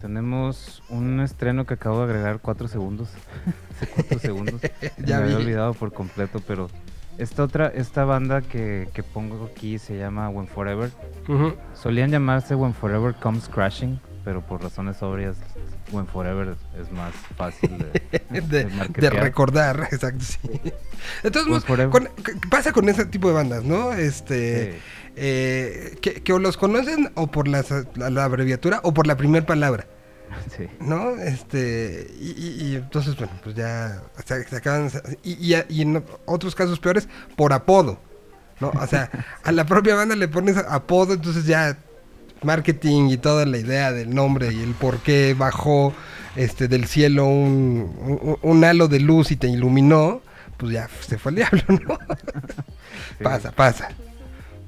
Tenemos 0.00 0.80
un 0.90 1.18
estreno 1.18 1.66
que 1.66 1.74
acabo 1.74 1.98
de 1.98 2.04
agregar 2.04 2.38
cuatro 2.40 2.68
segundos. 2.68 3.08
Hace 3.76 3.86
cuatro 3.88 4.18
segundos. 4.20 4.60
Ya 4.98 5.18
Me 5.18 5.24
había 5.24 5.38
vi. 5.38 5.42
olvidado 5.42 5.74
por 5.74 5.92
completo, 5.92 6.40
pero 6.46 6.68
esta 7.16 7.42
otra, 7.42 7.66
esta 7.74 8.04
banda 8.04 8.42
que, 8.42 8.88
que 8.94 9.02
pongo 9.02 9.50
aquí 9.52 9.78
se 9.80 9.98
llama 9.98 10.28
When 10.28 10.46
Forever. 10.46 10.92
Ujú. 11.26 11.54
Solían 11.80 12.10
llamarse 12.10 12.54
When 12.54 12.74
Forever 12.74 13.14
Comes 13.14 13.48
Crashing, 13.48 14.00
pero 14.24 14.40
por 14.44 14.62
razones 14.62 15.02
obvias 15.02 15.36
When 15.92 16.06
Forever 16.06 16.56
es 16.80 16.90
más 16.92 17.12
fácil 17.36 17.78
de, 17.78 18.20
de, 18.30 18.40
de 18.40 18.64
de 18.64 18.74
marketear. 18.74 19.14
recordar, 19.14 19.88
exacto, 19.92 20.24
sí. 20.24 20.38
Entonces, 21.22 21.48
Pues 21.50 21.64
forever. 21.64 21.90
con- 21.90 22.08
¿qué 22.24 22.32
pasa 22.50 22.72
con 22.72 22.88
ese 22.88 23.06
tipo 23.06 23.28
de 23.28 23.34
bandas, 23.34 23.64
no? 23.64 23.92
Este, 23.92 24.72
Sí. 24.72 24.78
eh, 25.16 25.98
que, 26.02 26.14
que 26.22 26.38
los 26.38 26.56
conocen 26.56 27.10
o 27.14 27.28
por 27.28 27.48
la, 27.48 27.64
la 27.96 28.24
abreviatura 28.24 28.80
o 28.82 28.92
por 28.92 29.06
la 29.06 29.16
primera 29.16 29.46
palabra, 29.46 29.86
Sí. 30.56 30.66
¿no? 30.80 31.10
Este, 31.16 32.08
y, 32.20 32.30
y- 32.32 32.66
y 32.72 32.76
entonces, 32.76 33.16
bueno, 33.16 33.32
pues 33.42 33.54
ya 33.54 34.02
se, 34.26 34.44
se 34.48 34.56
acaban, 34.56 34.90
y, 35.22 35.54
y- 35.54 35.64
y 35.68 35.82
en 35.82 36.04
otros 36.26 36.54
casos 36.54 36.80
peores, 36.80 37.08
por 37.36 37.52
apodo, 37.52 37.98
¿no? 38.60 38.70
O 38.70 38.86
sea, 38.86 39.10
a 39.44 39.52
la 39.52 39.64
propia 39.66 39.94
banda 39.94 40.16
le 40.16 40.28
pones 40.28 40.56
apodo, 40.56 41.14
entonces 41.14 41.44
ya 41.46 41.76
marketing 42.42 43.08
y 43.10 43.16
toda 43.16 43.46
la 43.46 43.58
idea 43.58 43.92
del 43.92 44.14
nombre 44.14 44.52
y 44.52 44.60
el 44.62 44.72
por 44.74 44.98
qué 44.98 45.34
bajó 45.36 45.92
este 46.36 46.68
del 46.68 46.86
cielo 46.86 47.26
un, 47.26 48.18
un- 48.22 48.38
un 48.42 48.64
halo 48.64 48.86
de 48.88 49.00
luz 49.00 49.30
y 49.32 49.36
te 49.36 49.48
iluminó, 49.48 50.22
pues 50.56 50.72
ya 50.72 50.88
se 51.00 51.18
fue 51.18 51.30
al 51.30 51.36
diablo, 51.36 51.62
¿no? 51.68 51.98
Sí. 53.18 53.24
Pasa, 53.24 53.50
pasa. 53.52 53.88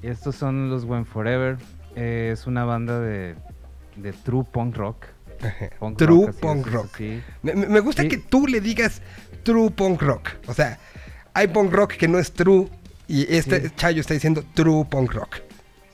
Estos 0.03 0.35
son 0.37 0.71
los 0.71 0.85
When 0.85 1.05
Forever. 1.07 1.57
Eh, 1.95 2.31
es 2.33 2.47
una 2.47 2.65
banda 2.65 2.99
de, 3.01 3.35
de 3.97 4.13
true 4.13 4.45
punk 4.51 4.77
rock. 4.77 5.07
Punk 5.79 5.97
True 5.99 6.33
punk 6.33 6.67
es, 6.67 6.73
rock. 6.73 6.97
sí. 6.97 7.23
Me, 7.43 7.55
me- 7.55 7.67
me 7.67 7.81
gusta 7.81 8.03
Sí. 8.03 8.09
que 8.09 8.19
tú 8.19 8.47
le 8.47 8.61
digas 8.61 9.03
true 9.43 9.71
punk 9.71 10.03
rock. 10.03 10.29
O 10.47 10.55
sea, 10.55 10.79
hay 11.35 11.47
punk 11.49 11.73
rock 11.73 11.93
que 11.93 12.09
no 12.09 12.19
es 12.19 12.33
true 12.33 12.69
y 13.11 13.27
este 13.35 13.69
Sí. 13.69 13.75
Chayo 13.77 14.01
está 14.01 14.15
diciendo 14.15 14.43
true 14.55 14.85
punk 14.85 15.13
rock. 15.13 15.37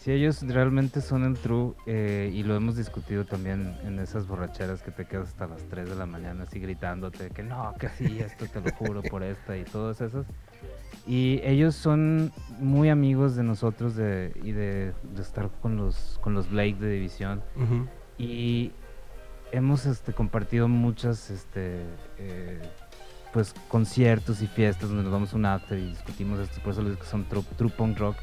Sí, 0.00 0.12
ellos 0.12 0.42
realmente 0.42 1.00
son 1.00 1.24
el 1.24 1.34
true 1.36 1.72
eh, 1.86 2.30
y 2.32 2.44
lo 2.44 2.54
hemos 2.54 2.76
discutido 2.76 3.24
también 3.24 3.76
en 3.84 3.98
esas 3.98 4.28
borracheras 4.28 4.80
que 4.82 4.92
te 4.92 5.04
quedas 5.04 5.28
hasta 5.30 5.48
las 5.48 5.62
3 5.68 5.88
de 5.88 5.96
la 5.96 6.06
mañana 6.06 6.44
así 6.44 6.60
gritándote 6.60 7.30
que 7.30 7.42
no, 7.42 7.74
que 7.80 7.88
sí, 7.88 8.20
esto 8.20 8.46
te 8.46 8.60
lo 8.60 8.70
juro 8.76 9.02
por 9.02 9.24
esta 9.24 9.56
y 9.56 9.64
todas 9.64 10.00
esas. 10.00 10.24
Y 11.08 11.40
ellos 11.42 11.74
son 11.74 12.32
muy 12.60 12.88
amigos 12.88 13.34
de 13.34 13.42
nosotros 13.42 13.96
de, 13.96 14.32
y 14.44 14.52
de, 14.52 14.92
de 15.14 15.22
estar 15.22 15.50
con 15.60 15.76
los, 15.76 16.20
con 16.22 16.34
los 16.34 16.48
Blake 16.50 16.76
de 16.78 16.90
División. 16.90 17.42
Ujú. 17.56 17.88
y 18.18 18.70
hemos 19.52 19.86
este, 19.86 20.12
compartido 20.12 20.68
muchas 20.68 21.30
este, 21.30 21.80
eh, 22.18 22.60
pues 23.36 23.52
conciertos 23.68 24.40
y 24.40 24.46
fiestas 24.46 24.88
donde 24.88 25.02
nos 25.02 25.12
damos 25.12 25.34
un 25.34 25.44
after 25.44 25.78
y 25.78 25.88
discutimos 25.88 26.40
esto, 26.40 26.58
por 26.62 26.72
eso 26.72 26.80
les 26.80 26.92
digo 26.92 27.02
que 27.02 27.06
son 27.06 27.24
true, 27.24 27.44
true 27.58 27.68
punk 27.68 27.98
rock. 27.98 28.16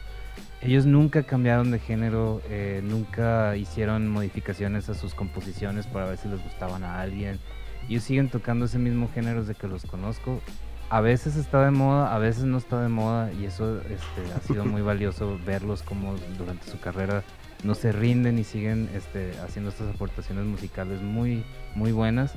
Ellos 0.60 0.88
nunca 0.88 1.22
cambiaron 1.22 1.70
de 1.70 1.78
género, 1.78 2.42
eh, 2.50 2.82
nunca 2.84 3.56
hicieron 3.56 4.10
modificaciones 4.10 4.90
a 4.90 4.96
sus 4.96 5.14
composiciones 5.14 5.86
para 5.86 6.08
ver 6.08 6.18
si 6.18 6.30
les 6.30 6.42
gustaban 6.42 6.84
a 6.84 7.00
alguien. 7.00 7.40
Ellos 7.88 8.02
siguen 8.02 8.30
tocando 8.30 8.66
ese 8.66 8.80
mismo 8.80 9.08
género 9.14 9.42
desde 9.42 9.54
que 9.54 9.68
los 9.68 9.86
conozco. 9.86 10.42
A 10.90 11.00
veces 11.00 11.36
está 11.36 11.64
de 11.64 11.70
moda, 11.70 12.16
a 12.16 12.18
veces 12.18 12.46
no 12.46 12.58
está 12.58 12.82
de 12.82 12.90
moda 12.90 13.32
y 13.34 13.46
eso 13.46 13.82
este, 13.82 14.34
ha 14.36 14.40
sido 14.40 14.66
muy 14.66 14.82
valioso 14.94 15.38
verlos 15.46 15.84
como 15.84 16.16
durante 16.40 16.72
su 16.72 16.80
carrera 16.80 17.24
no 17.64 17.76
se 17.76 17.92
rinden 17.92 18.40
y 18.40 18.44
siguen 18.44 18.90
este, 18.96 19.34
haciendo 19.46 19.70
estas 19.70 19.94
aportaciones 19.94 20.46
musicales 20.46 21.04
muy, 21.04 21.44
muy 21.76 21.92
buenas. 21.92 22.34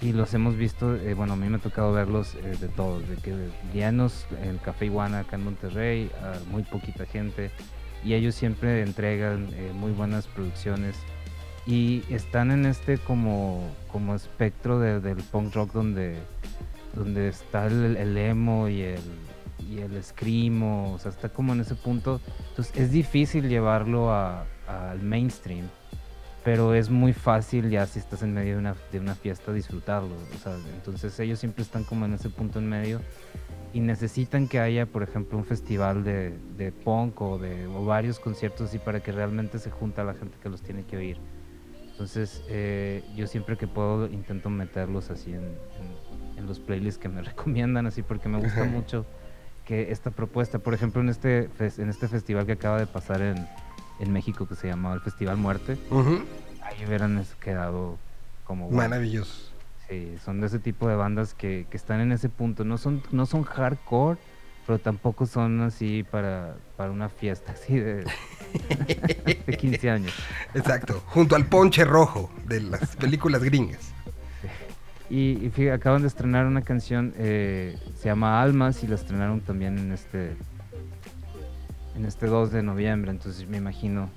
Y 0.00 0.12
los 0.12 0.34
hemos 0.34 0.56
visto, 0.56 0.96
eh, 0.96 1.14
bueno, 1.14 1.32
a 1.32 1.36
mí 1.36 1.48
me 1.48 1.56
ha 1.56 1.60
tocado 1.60 1.92
verlos 1.92 2.34
eh, 2.34 2.56
de 2.60 2.68
todos, 2.68 3.08
de 3.08 3.16
que 3.16 3.34
llenos 3.72 4.26
en 4.42 4.58
Café 4.58 4.86
Iguana 4.86 5.20
acá 5.20 5.36
en 5.36 5.44
Monterrey, 5.44 6.10
a 6.22 6.38
muy 6.50 6.62
poquita 6.62 7.06
gente, 7.06 7.50
y 8.04 8.12
ellos 8.12 8.34
siempre 8.34 8.82
entregan 8.82 9.48
eh, 9.54 9.70
muy 9.74 9.92
buenas 9.92 10.26
producciones 10.26 10.94
y 11.66 12.02
están 12.10 12.50
en 12.50 12.66
este 12.66 12.98
como, 12.98 13.66
como 13.90 14.14
espectro 14.14 14.78
de- 14.78 15.00
del 15.00 15.16
punk 15.16 15.54
rock 15.54 15.72
donde, 15.72 16.18
donde 16.94 17.28
está 17.28 17.66
el, 17.66 17.96
el 17.96 18.18
emo 18.18 18.68
y 18.68 18.82
el, 18.82 19.00
y 19.70 19.78
el 19.78 20.02
screamo, 20.04 20.92
o 20.92 20.98
sea, 20.98 21.12
está 21.12 21.30
como 21.30 21.54
en 21.54 21.60
ese 21.60 21.76
punto. 21.76 22.20
Entonces 22.50 22.76
es 22.76 22.90
difícil 22.90 23.48
llevarlo 23.48 24.12
a- 24.12 24.44
al 24.68 25.00
mainstream, 25.00 25.66
pero 26.44 26.74
es 26.74 26.90
muy 26.90 27.12
fácil 27.14 27.70
ya 27.70 27.86
si 27.86 27.98
estás 27.98 28.22
en 28.22 28.34
medio 28.34 28.52
de 28.54 28.58
una, 28.58 28.74
de 28.92 29.00
una 29.00 29.14
fiesta 29.14 29.52
disfrutarlo. 29.52 30.14
O 30.34 30.38
sea, 30.42 30.54
entonces 30.74 31.18
ellos 31.18 31.38
siempre 31.38 31.62
están 31.62 31.84
como 31.84 32.04
en 32.04 32.12
ese 32.14 32.28
punto 32.28 32.58
en 32.58 32.68
medio 32.68 33.00
y 33.72 33.80
necesitan 33.80 34.46
que 34.46 34.60
haya, 34.60 34.86
por 34.86 35.02
ejemplo, 35.02 35.38
un 35.38 35.44
festival 35.44 36.04
de, 36.04 36.34
de 36.56 36.70
punk 36.70 37.20
o, 37.22 37.38
de, 37.38 37.66
o 37.66 37.84
varios 37.84 38.20
conciertos 38.20 38.68
así 38.68 38.78
para 38.78 39.00
que 39.00 39.10
realmente 39.10 39.58
se 39.58 39.70
junta 39.70 40.04
la 40.04 40.14
gente 40.14 40.36
que 40.42 40.48
los 40.48 40.60
tiene 40.62 40.84
que 40.84 40.96
oír. 40.98 41.16
Entonces, 41.90 42.42
eh, 42.48 43.02
yo 43.16 43.26
siempre 43.26 43.56
que 43.56 43.66
puedo 43.66 44.06
intento 44.06 44.50
meterlos 44.50 45.10
así 45.10 45.30
en, 45.32 45.42
en- 45.44 46.04
en 46.36 46.46
los 46.46 46.58
playlists 46.60 46.98
que 47.00 47.08
me 47.08 47.22
recomiendan, 47.22 47.86
así 47.86 48.02
porque 48.02 48.28
me 48.28 48.38
gusta 48.38 48.64
mucho 48.64 49.06
que 49.64 49.92
esta 49.92 50.10
propuesta, 50.10 50.58
por 50.58 50.74
ejemplo, 50.74 51.00
en 51.00 51.08
este, 51.08 51.48
en 51.78 51.88
este 51.88 52.06
festival 52.08 52.44
que 52.44 52.52
acaba 52.52 52.78
de 52.78 52.86
pasar 52.86 53.22
en, 53.22 53.36
en 54.00 54.12
México 54.12 54.46
que 54.48 54.54
se 54.54 54.68
llamaba 54.68 54.94
el 54.94 55.00
Festival 55.00 55.36
Muerte, 55.36 55.76
Ujú. 55.90 56.22
ahí 56.62 56.84
hubieran 56.86 57.24
quedado 57.40 57.98
como... 58.44 58.68
wow. 58.68 58.76
Maravilloso. 58.76 59.50
Sí, 59.88 60.16
son 60.24 60.40
de 60.40 60.46
ese 60.46 60.58
tipo 60.58 60.88
de 60.88 60.96
bandas 60.96 61.34
que, 61.34 61.66
que 61.70 61.76
están 61.76 62.00
en 62.00 62.10
ese 62.12 62.28
punto. 62.28 62.64
No 62.64 62.78
son, 62.78 63.02
no 63.12 63.26
son 63.26 63.42
hardcore, 63.44 64.18
pero 64.66 64.78
tampoco 64.78 65.26
son 65.26 65.60
así 65.60 66.04
para, 66.10 66.56
para 66.76 66.90
una 66.90 67.10
fiesta 67.10 67.52
así 67.52 67.78
de, 67.78 68.04
de 69.46 69.56
15 69.58 69.90
años. 69.90 70.14
Exacto. 70.54 71.02
Junto 71.06 71.36
al 71.36 71.46
ponche 71.46 71.84
rojo 71.84 72.30
de 72.46 72.62
las 72.62 72.96
películas 72.96 73.42
gringas. 73.44 73.92
Y, 75.10 75.32
y 75.44 75.50
fíjate, 75.50 75.72
acaban 75.72 76.00
de 76.00 76.08
estrenar 76.08 76.46
una 76.46 76.62
canción, 76.62 77.12
eh, 77.18 77.78
se 77.94 78.06
llama 78.08 78.40
Almas, 78.40 78.82
y 78.82 78.86
la 78.86 78.94
estrenaron 78.94 79.42
también 79.42 79.78
en 79.78 79.92
este, 79.92 80.34
en 81.96 82.04
este 82.04 82.26
2 82.26 82.50
de 82.52 82.62
noviembre. 82.62 83.10
Entonces 83.10 83.46
me 83.48 83.56
imagino 83.58 84.10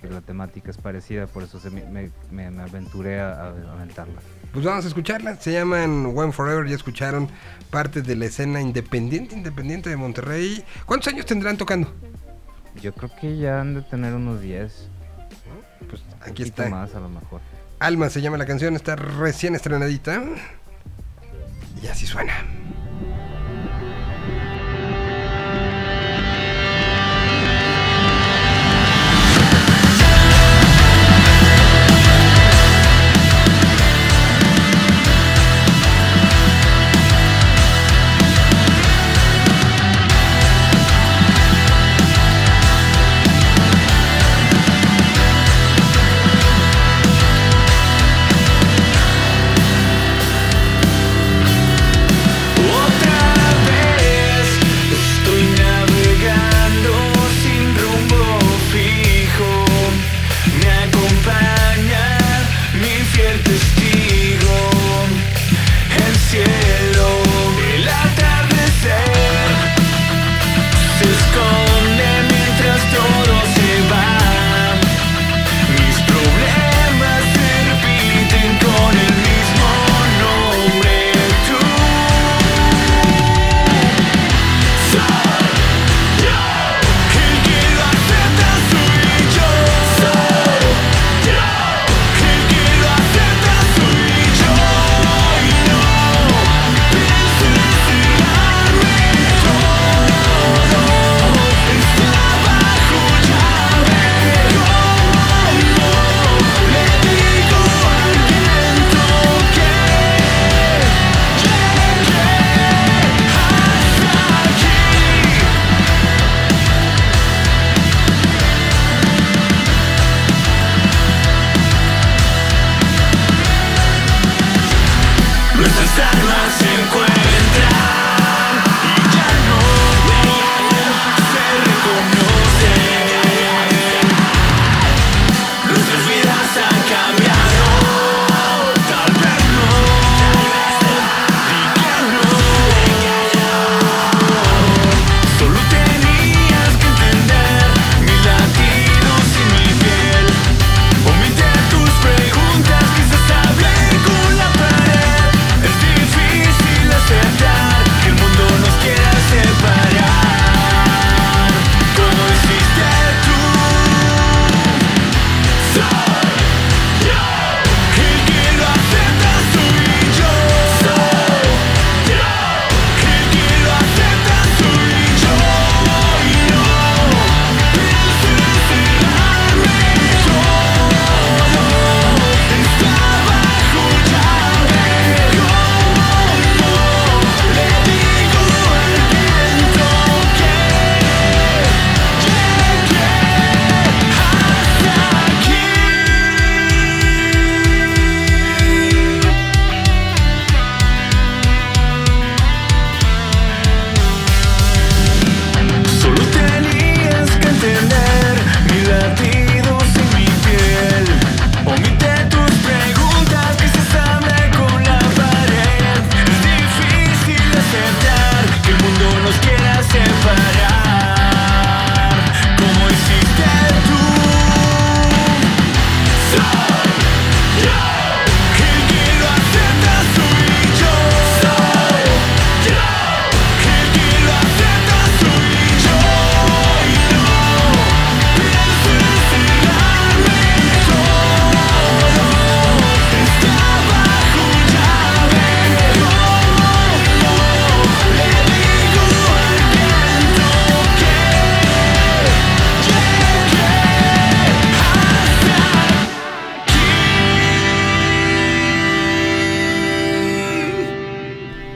que 0.00 0.08
la 0.10 0.20
temática 0.20 0.70
es 0.70 0.76
parecida, 0.76 1.26
por 1.26 1.42
eso 1.42 1.58
se 1.58 1.70
me, 1.70 1.84
me- 1.86 2.10
me- 2.30 2.62
aventuré 2.62 3.20
a, 3.20 3.48
aventarla. 3.72 4.20
Pues 4.52 4.64
vamos 4.64 4.84
a 4.84 4.88
escucharla. 4.88 5.36
Se 5.36 5.52
llaman 5.52 6.12
One 6.16 6.32
Forever. 6.32 6.66
Ya 6.68 6.76
escucharon 6.76 7.28
parte 7.70 8.02
de 8.02 8.14
la 8.16 8.26
escena 8.26 8.60
independiente, 8.60 9.34
independiente 9.34 9.90
de 9.90 9.96
Monterrey. 9.96 10.64
¿Cuántos 10.86 11.12
años 11.12 11.26
tendrán 11.26 11.56
tocando? 11.56 11.92
Yo 12.80 12.94
creo 12.94 13.10
que 13.20 13.38
ya 13.38 13.60
han 13.60 13.74
de 13.74 13.82
tener 13.82 14.14
unos 14.14 14.40
10. 14.40 14.88
Pues 15.88 16.02
un 16.02 16.30
aquí 16.30 16.42
está. 16.42 16.68
más 16.68 16.94
a 16.94 17.00
lo 17.00 17.08
mejor. 17.08 17.40
Alma 17.78 18.08
se 18.08 18.20
llama 18.22 18.38
la 18.38 18.46
canción, 18.46 18.74
está 18.76 18.96
recién 18.96 19.54
estrenadita. 19.54 20.22
Y 21.82 21.86
así 21.88 22.06
suena. 22.06 22.32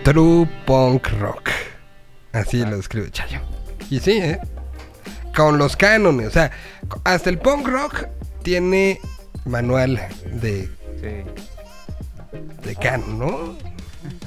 True 0.05 0.47
Punk 0.65 1.09
Rock. 1.21 1.51
Así 2.33 2.65
lo 2.65 2.77
escribe 2.77 3.11
Chayo. 3.11 3.41
Y 3.91 4.01
sí, 4.01 4.13
¿eh? 4.13 4.41
Con 5.37 5.59
los 5.59 5.77
cánones. 5.77 6.29
O 6.29 6.31
sea, 6.31 6.51
hasta 7.05 7.29
el 7.29 7.39
punk 7.39 7.69
rock 7.69 8.07
tiene 8.43 8.99
manual 9.45 10.01
de. 10.41 10.71
De 12.63 12.77
canon, 12.77 13.19
¿no? 13.19 13.57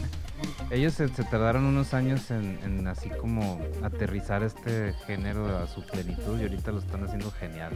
Ellos 0.71 0.93
se, 0.93 1.07
tardaron 1.07 1.65
unos 1.65 1.93
años 1.93 2.31
en, 2.31 2.87
así 2.87 3.09
como 3.09 3.61
aterrizar 3.83 4.43
este 4.43 4.93
género 5.05 5.57
a 5.57 5.67
su 5.67 5.85
plenitud 5.85 6.39
y 6.39 6.43
ahorita 6.43 6.71
lo 6.71 6.79
están 6.79 7.03
haciendo 7.03 7.31
genial. 7.31 7.73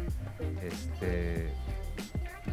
Este 0.61 1.51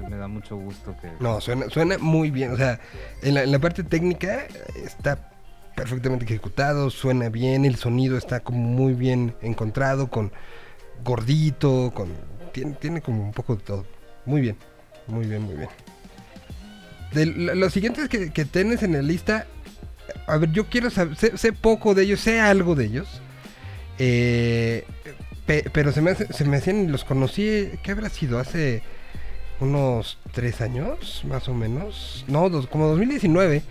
me 0.09 0.17
da 0.17 0.29
mucho 0.29 0.57
gusto 0.57 0.95
que... 1.01 1.11
No, 1.21 1.41
suena, 1.41 1.69
suena 1.71 1.99
muy 1.99 2.31
bien. 2.31 2.53
O 2.53 2.57
sea, 2.57 2.81
en 3.23 3.51
la, 3.51 3.59
parte 3.59 3.85
técnica 3.85 4.47
está 4.75 5.34
perfectamente 5.75 6.25
ejecutado, 6.25 6.91
suena 6.91 7.29
bien, 7.29 7.65
el 7.65 7.77
sonido 7.77 8.17
está 8.17 8.41
como 8.41 8.59
muy 8.59 8.95
bien 8.95 9.35
encontrado, 9.43 10.09
con 10.09 10.33
gordito, 11.05 11.93
con 11.95 12.13
tiene, 12.53 12.73
tiene 12.73 13.01
como 13.01 13.23
un 13.23 13.33
poco 13.33 13.57
de 13.57 13.63
todo. 13.63 13.87
Muy 14.27 14.41
bien, 14.41 14.57
muy 15.07 15.27
bien, 15.27 15.43
muy 15.43 15.57
bien. 15.57 15.69
De 17.13 17.27
los 17.27 17.73
siguientes 17.73 18.09
que, 18.09 18.45
tienes 18.45 18.83
en 18.83 18.93
la 18.93 19.03
lista, 19.03 19.47
a 20.27 20.37
ver, 20.37 20.51
yo 20.53 20.67
quiero 20.67 20.91
saber, 20.91 21.17
sé, 21.17 21.53
poco 21.53 21.95
de 21.95 22.03
ellos, 22.03 22.21
sé 22.21 22.41
algo 22.41 22.75
de 22.75 22.87
ellos. 22.87 23.21
Eh, 23.99 24.85
pero 25.47 25.93
se 25.93 26.01
me, 26.01 26.15
se 26.15 26.45
me 26.45 26.57
hacían, 26.57 26.91
los 26.91 27.05
conocí, 27.05 27.71
¿qué 27.83 27.93
habrá 27.93 28.09
sido? 28.09 28.39
Hace 28.39 28.83
unos 29.61 30.19
tres 30.33 30.61
años, 30.61 31.23
más 31.29 31.49
o 31.49 31.55
menos. 31.55 32.25
No, 32.29 32.49
dos, 32.49 32.67
como 32.67 32.89
2019. 32.89 33.63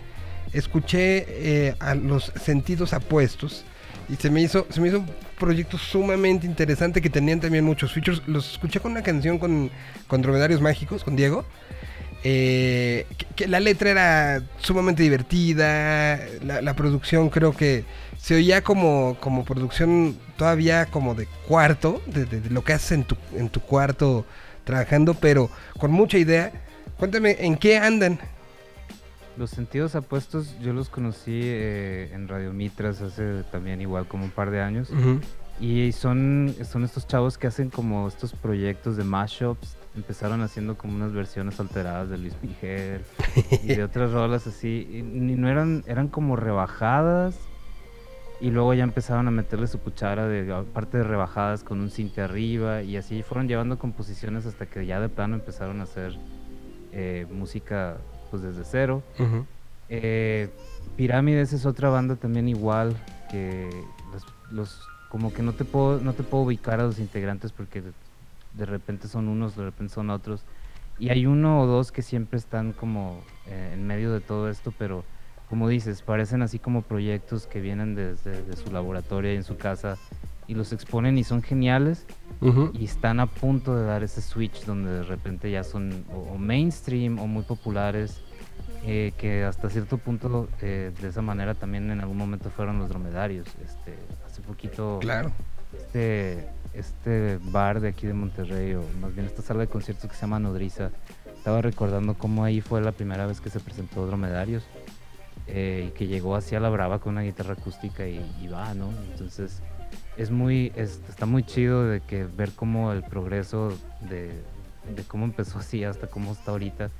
Escuché 0.54 1.26
eh, 1.28 1.76
a 1.80 1.94
los 1.94 2.32
sentidos 2.40 2.94
apuestos. 2.94 3.64
Y 4.08 4.16
se 4.16 4.30
me 4.30 4.42
hizo, 4.42 4.66
se 4.70 4.80
me 4.80 4.88
hizo 4.88 5.00
un 5.00 5.10
proyecto 5.38 5.78
sumamente 5.78 6.46
interesante 6.46 7.00
que 7.02 7.10
tenían 7.10 7.40
también 7.40 7.64
muchos 7.64 7.92
features. 7.92 8.22
Los 8.26 8.52
escuché 8.52 8.80
con 8.80 8.92
una 8.92 9.02
canción 9.02 9.38
con, 9.38 9.70
con 10.06 10.22
Dromedarios 10.22 10.60
Mágicos, 10.60 11.04
con 11.04 11.16
Diego. 11.16 11.44
Eh, 12.26 13.06
que, 13.36 13.46
la 13.46 13.60
letra 13.60 13.90
era 13.90 14.42
sumamente 14.58 15.02
divertida, 15.02 16.18
la, 16.42 16.74
producción 16.74 17.28
creo 17.28 17.54
que 17.54 17.84
se 18.16 18.34
oía 18.34 18.64
como, 18.64 19.18
como 19.20 19.44
producción 19.44 20.16
todavía 20.38 20.86
como 20.86 21.14
de 21.14 21.26
cuarto, 21.46 22.00
de, 22.06 22.26
lo 22.48 22.64
que 22.64 22.72
haces 22.72 22.92
en 22.92 23.04
tu, 23.04 23.18
en 23.36 23.50
tu 23.50 23.60
cuarto 23.60 24.24
trabajando, 24.64 25.12
pero 25.12 25.50
con 25.78 25.92
mucha 25.92 26.16
idea. 26.16 26.50
Cuéntame, 26.98 27.36
¿en 27.40 27.56
qué 27.56 27.76
andan? 27.76 28.18
Los 29.36 29.50
sentidos 29.50 29.94
apuestos 29.96 30.56
yo 30.60 30.72
los 30.72 30.88
conocí 30.88 31.40
eh, 31.42 32.10
en 32.12 32.28
Radio 32.28 32.52
Mitras 32.52 33.00
hace 33.00 33.42
también 33.50 33.80
igual 33.80 34.06
como 34.06 34.24
un 34.24 34.30
par 34.30 34.50
de 34.50 34.60
años. 34.60 34.90
Y 35.60 35.92
son, 35.92 36.54
son 36.64 36.84
estos 36.84 37.06
chavos 37.06 37.38
que 37.38 37.46
hacen 37.46 37.70
como 37.70 38.08
estos 38.08 38.32
proyectos 38.32 38.96
de 38.96 39.04
mashups 39.04 39.76
empezaron 39.96 40.40
haciendo 40.42 40.76
como 40.76 40.96
unas 40.96 41.12
versiones 41.12 41.60
alteradas 41.60 42.08
de 42.08 42.18
Luis 42.18 42.34
Miguel 42.42 43.02
y 43.62 43.68
de 43.68 43.84
otras 43.84 44.12
rolas 44.12 44.46
así. 44.46 44.88
Y 44.90 45.02
no 45.02 45.48
eran, 45.48 45.84
eran 45.86 46.08
como 46.08 46.36
rebajadas. 46.36 47.38
Y 48.40 48.50
luego 48.50 48.74
ya 48.74 48.82
empezaron 48.82 49.28
a 49.28 49.30
meterle 49.30 49.68
su 49.68 49.78
cuchara 49.78 50.26
de 50.26 50.52
parte 50.74 50.98
de 50.98 51.04
rebajadas 51.04 51.62
con 51.62 51.80
un 51.80 51.90
cinte 51.90 52.20
arriba. 52.20 52.82
Y 52.82 52.96
así 52.96 53.22
fueron 53.22 53.48
llevando 53.48 53.78
composiciones 53.78 54.46
hasta 54.46 54.66
que 54.66 54.84
ya 54.86 55.00
de 55.00 55.08
plano 55.08 55.36
empezaron 55.36 55.80
a 55.80 55.84
hacer 55.84 56.18
eh, 56.92 57.26
música 57.30 57.98
pues 58.34 58.42
desde 58.42 58.64
cero. 58.64 59.00
Eh, 59.88 60.50
Pirámides 60.96 61.52
es 61.52 61.66
otra 61.66 61.88
banda 61.88 62.16
también 62.16 62.48
igual 62.48 62.96
que 63.30 63.70
los, 64.50 64.82
como 65.08 65.32
que 65.32 65.40
no 65.40 65.52
te 65.52 65.64
puedo 65.64 66.00
no 66.00 66.14
te 66.14 66.24
puedo 66.24 66.42
ubicar 66.42 66.80
a 66.80 66.82
los 66.82 66.98
integrantes 66.98 67.52
porque 67.52 67.84
de 68.54 68.66
repente 68.66 69.06
son 69.06 69.28
unos, 69.28 69.54
de 69.54 69.62
repente 69.62 69.94
son 69.94 70.10
otros. 70.10 70.42
Y 70.98 71.10
hay 71.10 71.26
uno 71.26 71.60
o 71.60 71.66
dos 71.66 71.92
que 71.92 72.02
siempre 72.02 72.36
están 72.36 72.72
como 72.72 73.22
eh, 73.46 73.70
en 73.74 73.86
medio 73.86 74.12
de 74.12 74.20
todo 74.20 74.48
esto, 74.48 74.74
pero 74.76 75.04
como 75.48 75.68
dices, 75.68 76.02
parecen 76.02 76.42
así 76.42 76.58
como 76.58 76.82
proyectos 76.82 77.46
que 77.46 77.60
vienen 77.60 77.94
desde 77.94 78.56
su 78.56 78.72
laboratorio 78.72 79.32
y 79.32 79.36
en 79.36 79.44
su 79.44 79.56
casa 79.56 79.96
y 80.46 80.54
los 80.54 80.72
exponen 80.72 81.16
y 81.18 81.24
son 81.24 81.42
geniales 81.42 82.06
y 82.74 82.84
están 82.84 83.20
a 83.20 83.26
punto 83.26 83.74
de 83.74 83.86
dar 83.86 84.02
ese 84.02 84.20
switch 84.20 84.64
donde 84.66 84.90
de 84.90 85.02
repente 85.04 85.50
ya 85.50 85.64
son 85.64 86.04
o, 86.12 86.36
mainstream 86.36 87.18
o 87.18 87.26
muy 87.26 87.42
populares 87.42 88.20
eh, 88.86 89.12
que 89.16 89.44
hasta 89.44 89.70
cierto 89.70 89.98
punto 89.98 90.48
eh, 90.60 90.92
de 91.00 91.08
esa 91.08 91.22
manera 91.22 91.54
también 91.54 91.90
en 91.90 92.00
algún 92.00 92.16
momento 92.16 92.50
fueron 92.50 92.78
los 92.78 92.88
dromedarios 92.88 93.46
este 93.64 93.94
hace 94.26 94.42
poquito 94.42 94.98
claro 95.00 95.32
este 95.72 96.48
este 96.74 97.38
bar 97.40 97.80
de 97.80 97.88
aquí 97.88 98.06
de 98.06 98.14
Monterrey, 98.14 98.74
o 98.74 98.84
más 99.00 99.14
bien 99.14 99.26
esta 99.26 99.42
sala 99.42 99.60
de 99.60 99.68
conciertos 99.68 100.10
que 100.10 100.16
se 100.16 100.22
llama 100.22 100.40
Nodriza, 100.40 100.90
estaba 101.36 101.62
recordando 101.62 102.14
cómo 102.14 102.44
ahí 102.44 102.60
fue 102.60 102.80
la 102.80 102.92
primera 102.92 103.26
vez 103.26 103.40
que 103.40 103.50
se 103.50 103.60
presentó 103.60 104.06
Dromedarios 104.06 104.64
eh, 105.46 105.86
y 105.88 105.90
que 105.92 106.06
llegó 106.06 106.34
así 106.36 106.54
a 106.54 106.60
la 106.60 106.68
brava 106.68 106.98
con 106.98 107.12
una 107.12 107.22
guitarra 107.22 107.52
acústica 107.54 108.06
y, 108.06 108.48
va, 108.48 108.74
¿no? 108.74 108.90
Entonces 109.12 109.60
es 110.16 110.30
muy, 110.30 110.72
está 110.74 111.26
muy 111.26 111.44
chido 111.44 111.86
de 111.86 112.00
que 112.00 112.24
ver 112.24 112.50
cómo 112.52 112.92
el 112.92 113.02
progreso 113.02 113.76
de, 114.00 114.42
de 114.94 115.02
cómo 115.06 115.24
empezó 115.24 115.58
así 115.58 115.84
hasta 115.84 116.08
cómo 116.08 116.32
está 116.32 116.50
ahorita. 116.50 116.90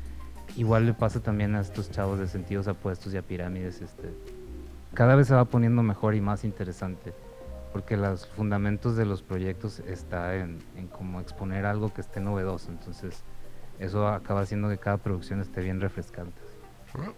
Igual 0.56 0.86
le 0.86 0.94
pasa 0.94 1.20
también 1.20 1.55
a 1.55 1.60
estos 1.60 1.90
chavos 1.90 2.18
de 2.18 2.28
sentidos 2.28 2.68
apuestos 2.68 3.12
y 3.12 3.16
a 3.16 3.22
pirámides, 3.22 3.81
este, 3.81 4.10
cada 4.94 5.16
vez 5.16 5.28
se 5.28 5.35
va 5.35 5.44
poniendo 5.44 5.82
mejor 5.82 6.14
y 6.14 6.20
más 6.20 6.44
interesante 6.44 7.12
porque 7.72 7.97
los 7.97 8.28
fundamentos 8.28 8.97
de 8.97 9.05
los 9.05 9.22
proyectos 9.22 9.81
está 9.81 10.36
en, 10.36 10.60
en 10.76 10.86
como 10.86 11.20
exponer 11.20 11.66
algo 11.66 11.93
que 11.93 12.02
esté 12.02 12.20
novedoso, 12.20 12.70
entonces 12.70 13.24
eso 13.81 14.06
acaba 14.06 14.43
haciendo 14.43 14.68
que 14.68 14.78
cada 14.78 14.98
producción 14.98 15.40
esté 15.40 15.60
bien 15.60 15.81
refrescante. 15.81 16.40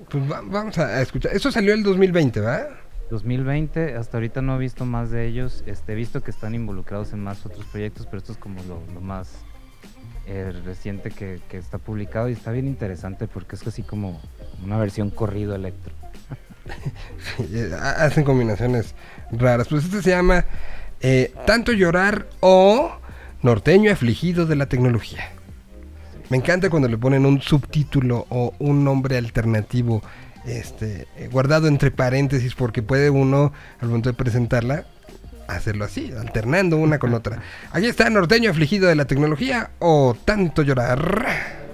Pues 0.09 0.27
vamos 0.27 0.79
a 0.79 1.03
escuchar, 1.03 1.37
eso 1.37 1.53
salió 1.53 1.75
el 1.75 1.83
2020, 1.83 2.41
¿verdad? 2.41 2.71
2020, 3.11 3.97
hasta 3.97 4.17
ahorita 4.17 4.41
no 4.41 4.57
he 4.57 4.59
visto 4.59 4.87
más 4.87 5.11
de 5.11 5.27
ellos, 5.27 5.63
este, 5.67 5.93
he 5.93 5.95
visto 5.95 6.23
que 6.23 6.31
están 6.31 6.55
involucrados 6.55 7.13
en 7.13 7.23
más 7.23 7.45
otros 7.45 7.67
proyectos, 7.67 8.07
pero 8.07 8.19
esto 8.19 8.33
es 8.33 8.39
como 8.39 8.63
lo, 8.65 8.81
más 9.01 9.45
eh, 10.27 10.53
reciente 10.65 11.11
que, 11.11 11.41
que, 11.49 11.59
está 11.59 11.79
publicado 11.79 12.29
y 12.29 12.33
está 12.33 12.51
bien 12.53 12.67
interesante 12.67 13.29
porque 13.29 13.57
es 13.57 13.67
así 13.67 13.83
como 13.83 14.21
una 14.65 14.77
versión 14.79 15.11
corrido 15.11 15.55
electro. 15.55 15.93
Hacen 17.81 18.25
combinaciones 18.25 18.95
raras. 19.31 19.69
Pues 19.69 19.85
este 19.85 20.03
se 20.03 20.11
llama 20.11 20.45
eh, 21.01 21.33
Tanto 21.47 21.73
llorar 21.73 22.27
o 22.41 22.99
Norteño 23.43 23.93
afligido 23.93 24.47
de 24.47 24.57
la 24.57 24.67
tecnología. 24.67 25.31
Me 26.29 26.39
encanta 26.39 26.71
cuando 26.71 26.89
le 26.89 26.99
ponen 26.99 27.25
un 27.25 27.41
subtítulo 27.41 28.27
o 28.29 28.53
un 28.59 28.83
nombre 28.83 29.17
alternativo 29.17 30.03
este, 30.45 31.07
eh, 31.17 31.29
guardado 31.31 31.69
entre 31.69 31.91
paréntesis 31.91 32.55
porque 32.55 32.83
puede 32.83 33.11
uno, 33.11 33.53
al 33.81 33.89
momento 33.89 34.09
de 34.09 34.15
presentarla, 34.15 34.87
hacerlo 35.49 35.85
así, 35.85 36.13
alternando 36.19 36.77
una 36.77 36.99
con 36.99 37.15
otra. 37.15 37.41
Aquí 37.73 37.87
está 37.87 38.09
Norteño 38.11 38.51
afligido 38.51 38.89
de 38.89 38.95
la 38.97 39.05
tecnología 39.05 39.71
o 39.79 40.17
Tanto 40.25 40.63
llorar. 40.63 41.66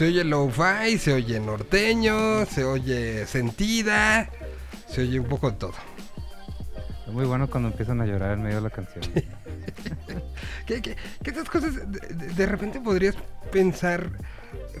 Se 0.00 0.06
oye 0.06 0.24
lo-fi, 0.24 0.96
se 0.96 1.12
oye 1.12 1.38
norteño, 1.38 2.46
se 2.46 2.64
oye 2.64 3.26
sentida, 3.26 4.30
se 4.88 5.02
oye 5.02 5.20
un 5.20 5.26
poco 5.26 5.50
de 5.50 5.58
todo. 5.58 5.74
Es 7.06 7.12
muy 7.12 7.26
bueno 7.26 7.50
cuando 7.50 7.68
empiezan 7.68 8.00
a 8.00 8.06
llorar 8.06 8.32
en 8.32 8.42
medio 8.42 8.56
de 8.56 8.62
la 8.62 8.70
canción. 8.70 9.04
¿Qué, 10.66 10.80
qué, 10.80 10.96
qué 11.22 11.30
estas 11.30 11.50
cosas 11.50 11.74
de, 11.74 12.00
de, 12.16 12.46
repente 12.46 12.80
podrías 12.80 13.14
pensar, 13.52 14.10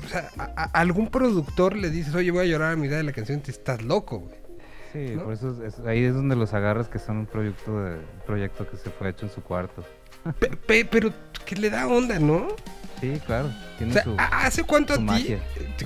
o 0.02 0.08
sea, 0.08 0.30
a, 0.38 0.44
a, 0.44 0.64
algún 0.80 1.08
productor 1.08 1.76
le 1.76 1.90
dices, 1.90 2.14
oye, 2.14 2.30
voy 2.30 2.46
a 2.46 2.48
llorar 2.48 2.72
a 2.72 2.76
mitad 2.76 2.96
de 2.96 3.02
la 3.02 3.12
canción, 3.12 3.42
te 3.42 3.50
estás 3.50 3.82
loco, 3.82 4.20
güey. 4.20 4.38
Sí, 4.94 5.18
por 5.22 5.34
eso 5.34 5.62
es, 5.62 5.80
ahí 5.80 6.02
es 6.02 6.14
donde 6.14 6.34
los 6.34 6.54
agarras 6.54 6.88
que 6.88 6.98
son 6.98 7.18
un 7.18 7.26
proyecto 7.26 7.78
de 7.78 7.96
un 7.96 8.22
proyecto 8.24 8.66
que 8.66 8.78
se 8.78 8.88
fue 8.88 9.10
hecho 9.10 9.26
en 9.26 9.32
su 9.32 9.42
cuarto. 9.42 9.84
Pe, 10.38 10.56
pe, 10.56 10.86
pero 10.86 11.12
que 11.44 11.56
le 11.56 11.68
da 11.68 11.86
onda, 11.88 12.18
¿no? 12.18 12.48
Sí, 13.00 13.20
claro. 13.24 13.48
O 13.48 13.92
sea, 13.92 14.02
su, 14.02 14.16
¿Hace 14.18 14.64
cuánto 14.64 14.94
a 14.94 14.98
ti, 14.98 15.36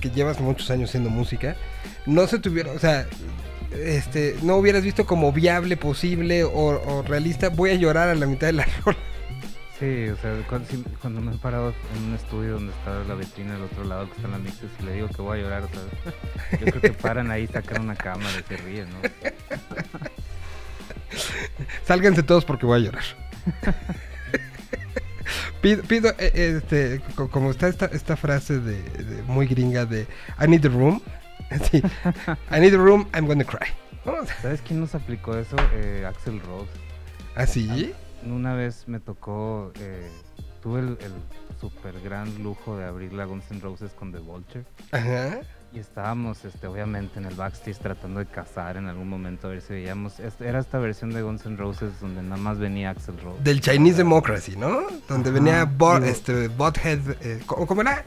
que 0.00 0.10
llevas 0.10 0.40
muchos 0.40 0.70
años 0.70 0.88
haciendo 0.90 1.10
música, 1.10 1.56
no 2.06 2.26
se 2.26 2.38
tuviera, 2.38 2.72
o 2.72 2.78
sea, 2.78 3.06
este, 3.72 4.36
no 4.42 4.56
hubieras 4.56 4.82
visto 4.82 5.04
como 5.06 5.32
viable, 5.32 5.76
posible 5.76 6.44
o, 6.44 6.50
o 6.50 7.02
realista, 7.02 7.50
voy 7.50 7.70
a 7.70 7.74
llorar 7.74 8.08
a 8.08 8.14
la 8.14 8.26
mitad 8.26 8.46
de 8.48 8.54
la 8.54 8.66
rola? 8.84 8.98
Sí, 9.78 10.08
o 10.08 10.16
sea, 10.16 10.34
cuando, 10.48 10.68
cuando, 11.00 11.20
me 11.20 11.34
he 11.34 11.38
parado 11.38 11.74
en 11.96 12.04
un 12.04 12.14
estudio 12.14 12.52
donde 12.52 12.72
está 12.72 13.02
la 13.08 13.16
vitrina 13.16 13.54
del 13.54 13.64
otro 13.64 13.82
lado, 13.84 14.08
que 14.08 14.14
están 14.16 14.30
las 14.30 14.40
mixes, 14.40 14.70
y 14.80 14.84
le 14.84 14.92
digo 14.92 15.08
que 15.08 15.20
voy 15.20 15.40
a 15.40 15.42
llorar, 15.42 15.64
o 15.64 15.68
sea, 15.68 15.82
yo 16.60 16.66
creo 16.66 16.80
que 16.80 16.92
paran 16.92 17.32
ahí, 17.32 17.48
sacan 17.48 17.82
una 17.82 17.96
cámara 17.96 18.38
y 18.38 18.44
se 18.44 18.56
ríen, 18.56 18.88
¿no? 18.90 18.98
Sálganse 21.84 22.22
todos 22.22 22.44
porque 22.44 22.66
voy 22.66 22.80
a 22.80 22.84
llorar. 22.84 23.02
Pido, 25.64 25.82
pido 25.82 26.10
eh, 26.18 26.60
este, 26.62 27.00
como 27.30 27.50
está 27.50 27.68
esta, 27.68 27.86
esta 27.86 28.16
frase 28.16 28.58
de, 28.60 28.82
de, 28.82 29.22
muy 29.22 29.46
gringa 29.46 29.86
de 29.86 30.06
I 30.38 30.46
need 30.46 30.60
the 30.60 30.68
room. 30.68 31.00
Sí, 31.70 31.82
I 32.50 32.58
need 32.58 32.70
the 32.70 32.78
room, 32.78 33.06
I'm 33.14 33.26
gonna 33.26 33.44
cry. 33.44 33.68
¿Sabes 34.42 34.60
quién 34.62 34.80
nos 34.80 34.94
aplicó 34.94 35.36
eso? 35.36 35.56
Eh, 35.74 36.04
Axel 36.06 36.40
Rose. 36.40 36.70
¿Ah, 37.36 37.46
sí? 37.46 37.92
una 38.24 38.54
vez 38.54 38.88
me 38.88 39.00
tocó, 39.00 39.70
eh, 39.78 40.08
tuve 40.62 40.80
el, 40.80 40.88
el 41.00 41.12
super 41.60 42.00
gran 42.00 42.42
lujo 42.42 42.78
de 42.78 42.86
abrir 42.86 43.12
la 43.12 43.26
Guns 43.26 43.50
N' 43.50 43.60
Roses 43.60 43.92
con 43.92 44.10
The 44.12 44.18
Vulture. 44.18 44.64
Ajá. 44.92 45.40
Y 45.74 45.80
estábamos, 45.80 46.44
este, 46.44 46.68
obviamente, 46.68 47.18
en 47.18 47.24
el 47.24 47.34
backstage 47.34 47.78
tratando 47.78 48.20
de 48.20 48.26
cazar 48.26 48.76
en 48.76 48.86
algún 48.86 49.08
momento 49.08 49.48
a 49.48 49.50
ver 49.50 49.60
si 49.60 49.72
veíamos. 49.72 50.20
Este, 50.20 50.46
era 50.46 50.60
esta 50.60 50.78
versión 50.78 51.10
de 51.10 51.20
Guns 51.22 51.44
N' 51.46 51.56
Roses 51.56 51.98
donde 52.00 52.22
nada 52.22 52.36
más 52.36 52.58
venía 52.60 52.90
Axel 52.90 53.18
Rose. 53.20 53.42
Del 53.42 53.60
Chinese 53.60 53.96
Democracy, 53.96 54.56
¿no? 54.56 54.82
Donde 55.08 55.30
Ajá, 55.30 55.38
venía 55.38 55.64
Bo 55.64 55.96
este, 55.98 56.46
Butthead. 56.46 57.00
Eh, 57.22 57.40
¿Cómo 57.46 57.80
era? 57.82 58.04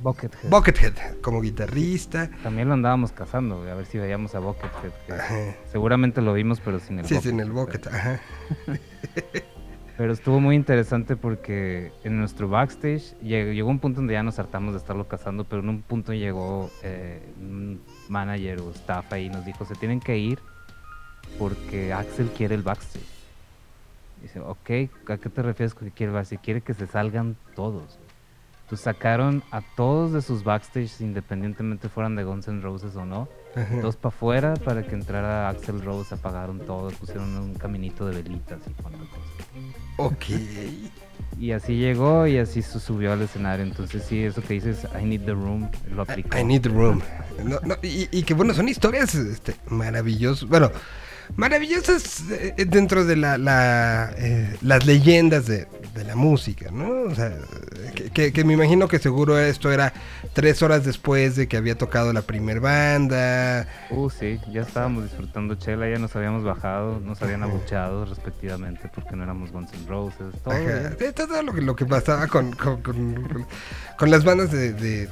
Buckethead. 0.00 0.50
Buckethead, 0.50 0.92
como 1.22 1.40
guitarrista. 1.40 2.28
También 2.42 2.66
lo 2.66 2.74
andábamos 2.74 3.12
cazando, 3.12 3.62
a 3.62 3.74
ver 3.74 3.86
si 3.86 3.96
veíamos 3.98 4.34
a 4.34 4.40
Buckethead. 4.40 5.54
seguramente 5.70 6.20
lo 6.20 6.32
vimos, 6.32 6.60
pero 6.60 6.80
sin 6.80 6.98
el 6.98 7.06
Sí, 7.06 7.14
bucket, 7.14 7.30
sin 7.30 7.40
el 7.40 7.52
Bucket, 7.52 7.86
ajá. 7.86 8.20
Pero 9.96 10.12
estuvo 10.12 10.40
muy 10.40 10.56
interesante 10.56 11.16
porque 11.16 11.92
en 12.02 12.18
nuestro 12.18 12.48
backstage 12.48 13.16
llegó, 13.20 13.52
llegó, 13.52 13.70
un 13.70 13.78
punto 13.78 14.00
donde 14.00 14.14
ya 14.14 14.24
nos 14.24 14.38
hartamos 14.40 14.72
de 14.72 14.78
estarlo 14.78 15.06
cazando, 15.06 15.44
pero 15.44 15.62
en 15.62 15.68
un 15.68 15.82
punto 15.82 16.12
llegó 16.12 16.68
eh, 16.82 17.22
un 17.40 17.80
manager 18.08 18.60
o 18.60 18.70
staff 18.70 19.12
ahí 19.12 19.26
y 19.26 19.28
nos 19.30 19.44
dijo, 19.44 19.64
se 19.64 19.76
tienen 19.76 20.00
que 20.00 20.18
ir 20.18 20.40
porque 21.38 21.92
Axel 21.92 22.28
quiere 22.30 22.56
el 22.56 22.62
backstage. 22.62 23.04
Dice, 24.20 24.40
ok, 24.40 24.70
¿a 25.10 25.16
qué 25.18 25.28
te 25.28 25.42
refieres 25.42 25.74
con 25.74 25.88
que 25.88 25.94
quiere 25.94 26.10
el 26.10 26.14
backstage? 26.14 26.40
Quiere 26.40 26.60
que 26.60 26.74
se 26.74 26.86
salgan 26.88 27.36
todos. 27.54 27.98
Entonces 28.64 28.84
sacaron 28.84 29.42
a 29.50 29.60
todos 29.76 30.12
de 30.12 30.22
sus 30.22 30.42
backstage, 30.42 31.02
independientemente 31.02 31.90
fueran 31.90 32.16
de 32.16 32.24
Guns 32.24 32.48
N' 32.48 32.62
Roses 32.62 32.96
o 32.96 33.04
no, 33.04 33.28
Ajá. 33.54 33.76
dos 33.82 33.96
para 33.96 34.08
afuera 34.08 34.54
para 34.54 34.82
que 34.82 34.94
entrara 34.94 35.50
Axel 35.50 35.82
Rose, 35.82 36.14
apagaron 36.14 36.60
todo, 36.60 36.90
pusieron 36.92 37.36
un 37.36 37.54
caminito 37.54 38.06
de 38.06 38.22
velitas 38.22 38.60
y 38.66 38.82
cuantas 38.82 39.06
cosas. 39.08 39.83
Ok. 39.96 40.24
Y 41.38 41.52
así 41.52 41.76
llegó 41.76 42.26
y 42.26 42.38
así 42.38 42.62
subió 42.62 43.12
al 43.12 43.22
escenario. 43.22 43.64
Entonces, 43.64 44.04
sí, 44.08 44.22
eso 44.22 44.40
que 44.42 44.54
dices, 44.54 44.86
I 45.00 45.04
need 45.04 45.22
the 45.22 45.32
room, 45.32 45.68
lo 45.94 46.02
aplicó. 46.02 46.36
I, 46.36 46.40
I 46.40 46.44
need 46.44 46.62
the 46.62 46.68
room. 46.68 47.02
No, 47.42 47.58
no, 47.64 47.76
y, 47.82 48.08
y, 48.10 48.22
que 48.22 48.34
bueno, 48.34 48.54
son 48.54 48.68
historias 48.68 49.14
este, 49.14 49.56
maravillosas. 49.66 50.48
Bueno, 50.48 50.70
maravillosas 51.36 52.24
eh, 52.30 52.54
dentro 52.66 53.04
de 53.04 53.16
la, 53.16 53.38
la 53.38 54.12
eh, 54.16 54.56
las 54.62 54.86
leyendas 54.86 55.46
de, 55.46 55.66
de, 55.94 56.04
la 56.04 56.16
música, 56.16 56.70
¿no? 56.70 57.02
O 57.02 57.14
sea, 57.14 57.36
que, 57.94 58.10
que, 58.10 58.32
que, 58.32 58.44
me 58.44 58.52
imagino 58.52 58.88
que 58.88 58.98
seguro 58.98 59.38
esto 59.38 59.72
era 59.72 59.92
tres 60.32 60.62
horas 60.62 60.84
después 60.84 61.36
de 61.36 61.48
que 61.48 61.56
había 61.56 61.76
tocado 61.76 62.12
la 62.12 62.22
primer 62.22 62.60
banda. 62.60 63.66
Uh, 63.90 64.10
sí, 64.10 64.40
ya 64.52 64.62
estábamos 64.62 65.04
disfrutando 65.04 65.54
chela, 65.54 65.88
ya 65.88 65.98
nos 65.98 66.14
habíamos 66.16 66.44
bajado, 66.44 67.00
nos 67.00 67.20
habían 67.22 67.42
abuchado 67.42 68.04
respectivamente 68.04 68.90
porque 68.94 69.16
no 69.16 69.24
éramos 69.24 69.52
Guns 69.52 69.72
N' 69.72 69.88
Roses, 69.88 70.34
todo. 70.42 70.54
Ajá. 70.54 70.96
todo 71.14 71.42
lo 71.42 71.52
que, 71.54 71.62
lo 71.62 71.76
que 71.76 71.86
pasaba 71.86 72.26
con, 72.28 72.52
con, 72.52 72.82
con, 72.82 73.46
con 73.98 74.10
las 74.10 74.24
bandas 74.24 74.50
de, 74.50 74.72
de, 74.72 75.08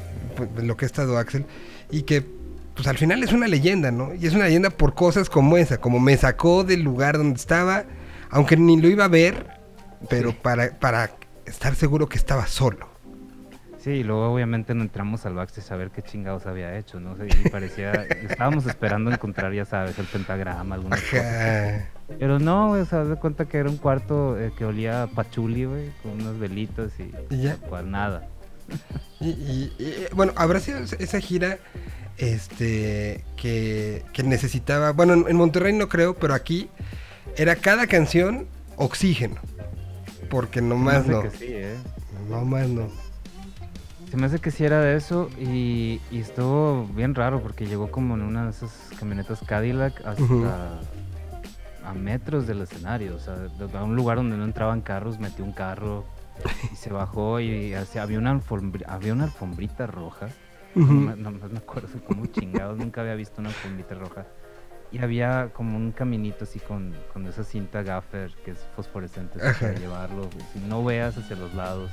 de 0.56 0.62
lo 0.62 0.76
que 0.76 0.84
ha 0.84 0.86
estado 0.86 1.18
Axel 1.18 1.46
y 1.90 2.02
que 2.02 2.41
pues 2.74 2.86
al 2.88 2.98
final 2.98 3.22
es 3.22 3.32
una 3.32 3.48
leyenda, 3.48 3.90
¿no? 3.90 4.14
Y 4.14 4.26
es 4.26 4.34
una 4.34 4.44
leyenda 4.44 4.70
por 4.70 4.94
cosas 4.94 5.28
como 5.28 5.56
esa, 5.56 5.78
como 5.78 6.00
me 6.00 6.16
sacó 6.16 6.64
del 6.64 6.82
lugar 6.82 7.18
donde 7.18 7.38
estaba, 7.38 7.84
aunque 8.30 8.56
ni 8.56 8.80
lo 8.80 8.88
iba 8.88 9.04
a 9.04 9.08
ver, 9.08 9.46
pero 10.08 10.30
sí. 10.30 10.38
para, 10.42 10.78
para 10.78 11.10
estar 11.44 11.74
seguro 11.74 12.08
que 12.08 12.16
estaba 12.16 12.46
solo. 12.46 12.92
Sí, 13.82 13.90
y 13.90 14.04
luego 14.04 14.32
obviamente 14.32 14.74
no 14.74 14.82
entramos 14.82 15.26
al 15.26 15.34
backstage 15.34 15.72
a 15.72 15.76
ver 15.76 15.90
qué 15.90 16.02
chingados 16.02 16.46
había 16.46 16.78
hecho, 16.78 17.00
¿no? 17.00 17.16
Y 17.24 17.48
parecía, 17.48 17.90
estábamos 18.30 18.64
esperando 18.66 19.10
encontrar, 19.10 19.52
ya 19.52 19.64
sabes, 19.64 19.98
el 19.98 20.06
pentagrama, 20.06 20.76
alguna 20.76 20.96
cosa. 20.96 21.88
Pero 22.16 22.38
no, 22.38 22.68
güey, 22.68 22.82
o 22.82 22.86
sea, 22.86 23.02
de 23.02 23.16
cuenta 23.16 23.46
que 23.46 23.58
era 23.58 23.68
un 23.68 23.78
cuarto 23.78 24.38
eh, 24.38 24.52
que 24.56 24.64
olía 24.64 25.02
a 25.02 25.06
pachuli, 25.08 25.64
güey, 25.64 25.90
con 26.00 26.12
unas 26.12 26.38
velitas 26.38 26.92
y, 27.00 27.34
¿Y 27.34 27.42
ya? 27.42 27.56
cual 27.56 27.90
nada. 27.90 28.28
Y, 29.18 29.30
y, 29.30 29.74
y, 29.80 30.06
bueno, 30.14 30.32
habrá 30.36 30.60
sido 30.60 30.78
esa 30.78 31.18
gira 31.18 31.58
este 32.18 33.24
que, 33.36 34.04
que, 34.12 34.22
necesitaba, 34.22 34.92
bueno, 34.92 35.26
en 35.28 35.36
Monterrey 35.36 35.72
no 35.72 35.88
creo, 35.88 36.14
pero 36.14 36.34
aquí 36.34 36.68
era 37.36 37.56
cada 37.56 37.86
canción 37.86 38.46
oxígeno. 38.76 39.36
Porque 40.30 40.62
nomás 40.62 41.06
no. 41.06 41.22
Que 41.22 41.30
sí, 41.30 41.46
¿eh? 41.48 41.76
No 42.28 42.44
más 42.44 42.68
no. 42.68 42.88
Se 44.10 44.16
me 44.16 44.26
hace 44.26 44.38
que 44.38 44.50
sí 44.50 44.64
era 44.64 44.80
de 44.80 44.96
eso 44.96 45.30
y, 45.38 46.00
y, 46.10 46.20
estuvo 46.20 46.86
bien 46.94 47.14
raro 47.14 47.42
porque 47.42 47.66
llegó 47.66 47.90
como 47.90 48.14
en 48.14 48.22
una 48.22 48.44
de 48.44 48.50
esas 48.50 48.70
camionetas 48.98 49.40
Cadillac 49.46 49.96
hasta 50.04 50.22
uh 50.22 50.26
-huh. 50.26 50.80
a 51.84 51.94
metros 51.94 52.46
del 52.46 52.60
escenario, 52.60 53.16
o 53.16 53.18
sea, 53.18 53.36
a 53.74 53.84
un 53.84 53.96
lugar 53.96 54.18
donde 54.18 54.36
no 54.36 54.44
entraban 54.44 54.82
carros, 54.82 55.18
metió 55.18 55.44
un 55.44 55.52
carro 55.52 56.04
y 56.72 56.76
se 56.76 56.90
bajó 56.90 57.40
y, 57.40 57.46
y 57.46 57.74
había, 57.74 58.18
una 58.18 58.38
había 58.86 59.12
una 59.14 59.24
alfombrita 59.24 59.86
roja 59.86 60.28
Uh 60.74 60.80
-huh. 60.80 61.16
no, 61.16 61.30
me 61.30 61.58
acuerdo 61.58 61.88
cómo 62.06 62.26
chingados, 62.26 62.78
nunca 62.78 63.00
había 63.00 63.14
visto 63.14 63.40
una 63.40 63.50
alfombrita 63.50 63.94
roja. 63.94 64.26
Y 64.90 64.98
había 64.98 65.50
como 65.54 65.78
un 65.78 65.92
caminito 65.92 66.44
así 66.44 66.58
con, 66.60 66.94
con 67.14 67.26
esa 67.26 67.44
cinta 67.44 67.82
gaffer 67.82 68.30
que 68.44 68.50
es 68.50 68.58
fosforescente 68.76 69.38
para 69.38 69.72
llevarlo. 69.72 70.28
Si 70.52 70.58
no 70.60 70.84
veas 70.84 71.16
hacia 71.16 71.34
los 71.34 71.54
lados. 71.54 71.90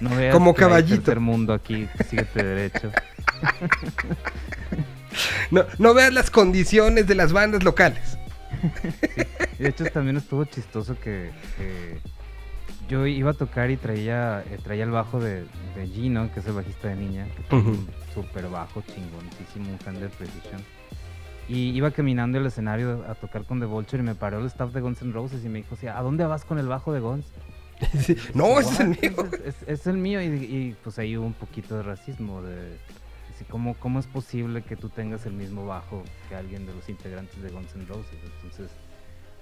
No 0.00 0.10
veas 0.14 0.32
como 0.32 0.54
caballito. 0.54 1.02
tercer 1.02 1.18
mundo 1.18 1.52
aquí, 1.52 1.88
síguete 2.08 2.44
derecho. 2.44 2.92
no, 5.50 5.64
no 5.78 5.94
veas 5.94 6.12
las 6.12 6.30
condiciones 6.30 7.08
de 7.08 7.16
las 7.16 7.32
bandas 7.32 7.64
locales. 7.64 8.16
Sí. 8.82 9.22
De 9.58 9.68
hecho, 9.68 9.84
también 9.86 10.16
estuvo 10.16 10.44
chistoso 10.44 10.96
que, 11.00 11.32
que 11.56 11.98
yo 12.88 13.06
iba 13.06 13.30
a 13.30 13.34
tocar 13.34 13.70
y 13.70 13.76
traía 13.76 14.42
eh, 14.50 14.58
traía 14.62 14.84
el 14.84 14.90
bajo 14.90 15.20
de, 15.20 15.44
de, 15.74 15.86
Gino, 15.88 16.32
que 16.32 16.40
es 16.40 16.46
el 16.46 16.52
bajista 16.52 16.88
de 16.88 16.96
Niña, 16.96 17.26
que 17.34 17.54
uh 17.54 17.58
-huh. 17.58 17.66
un 17.68 17.88
super 18.14 18.48
bajo, 18.48 18.82
chingonísimo, 18.82 19.70
un 19.70 19.78
Fender 19.78 20.10
Precision. 20.10 20.62
Y 21.48 21.70
iba 21.70 21.90
caminando 21.90 22.38
el 22.38 22.46
escenario 22.46 23.04
a 23.08 23.14
tocar 23.14 23.44
con 23.44 23.60
The 23.60 23.66
Vulture 23.66 24.02
y 24.02 24.06
me 24.06 24.14
paró 24.14 24.40
el 24.40 24.46
staff 24.46 24.72
de 24.72 24.80
Guns 24.80 25.02
N' 25.02 25.12
Roses 25.12 25.44
y 25.44 25.48
me 25.48 25.58
dijo, 25.58 25.76
¿a 25.94 26.02
dónde 26.02 26.26
vas 26.26 26.44
con 26.44 26.58
el 26.58 26.66
bajo 26.66 26.92
de 26.92 27.00
Guns? 27.00 27.26
Sí. 28.00 28.16
No, 28.32 28.58
ese 28.58 28.72
es 28.72 28.80
el 28.80 28.88
mío. 28.88 29.28
Es, 29.44 29.62
es, 29.62 29.68
es 29.68 29.86
el 29.86 29.98
mío 29.98 30.22
y, 30.22 30.26
y, 30.26 30.76
pues 30.82 30.98
ahí 30.98 31.16
hubo 31.16 31.26
un 31.26 31.34
poquito 31.34 31.76
de 31.76 31.82
racismo, 31.82 32.40
de 32.40 32.78
así, 33.30 33.44
¿cómo, 33.44 33.74
¿cómo 33.74 34.00
es 34.00 34.06
posible 34.06 34.62
que 34.62 34.76
tú 34.76 34.88
tengas 34.88 35.26
el 35.26 35.34
mismo 35.34 35.66
bajo 35.66 36.02
que 36.28 36.36
alguien 36.36 36.64
de 36.64 36.74
los 36.74 36.88
integrantes 36.88 37.40
de 37.42 37.50
Guns 37.50 37.74
N' 37.74 37.84
Roses? 37.84 38.18
Entonces 38.42 38.70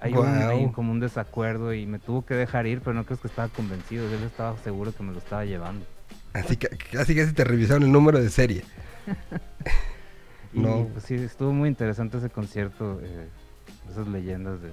hay, 0.04 0.12
wow. 0.12 0.22
un, 0.22 0.28
hay 0.28 0.72
como 0.72 0.92
un 0.92 1.00
desacuerdo 1.00 1.72
y 1.72 1.86
me 1.86 1.98
tuvo 1.98 2.26
que 2.26 2.34
dejar 2.34 2.66
ir, 2.66 2.80
pero 2.80 2.92
no 2.92 3.04
creo 3.04 3.18
que 3.18 3.28
estaba 3.28 3.48
convencido, 3.48 4.06
él 4.06 4.22
estaba 4.22 4.56
seguro 4.58 4.94
que 4.94 5.02
me 5.02 5.12
lo 5.12 5.18
estaba 5.18 5.46
llevando. 5.46 5.86
Así 6.34 6.58
que 6.58 6.68
casi 6.68 7.14
casi 7.14 7.32
te 7.32 7.42
revisaron 7.42 7.84
el 7.84 7.92
número 7.92 8.20
de 8.20 8.28
serie. 8.28 8.64
y, 10.52 10.60
no. 10.60 10.88
Pues 10.92 11.04
sí, 11.04 11.14
estuvo 11.14 11.52
muy 11.52 11.70
interesante 11.70 12.18
ese 12.18 12.28
concierto, 12.28 13.00
eh, 13.02 13.28
esas 13.90 14.06
leyendas 14.06 14.60
de 14.60 14.72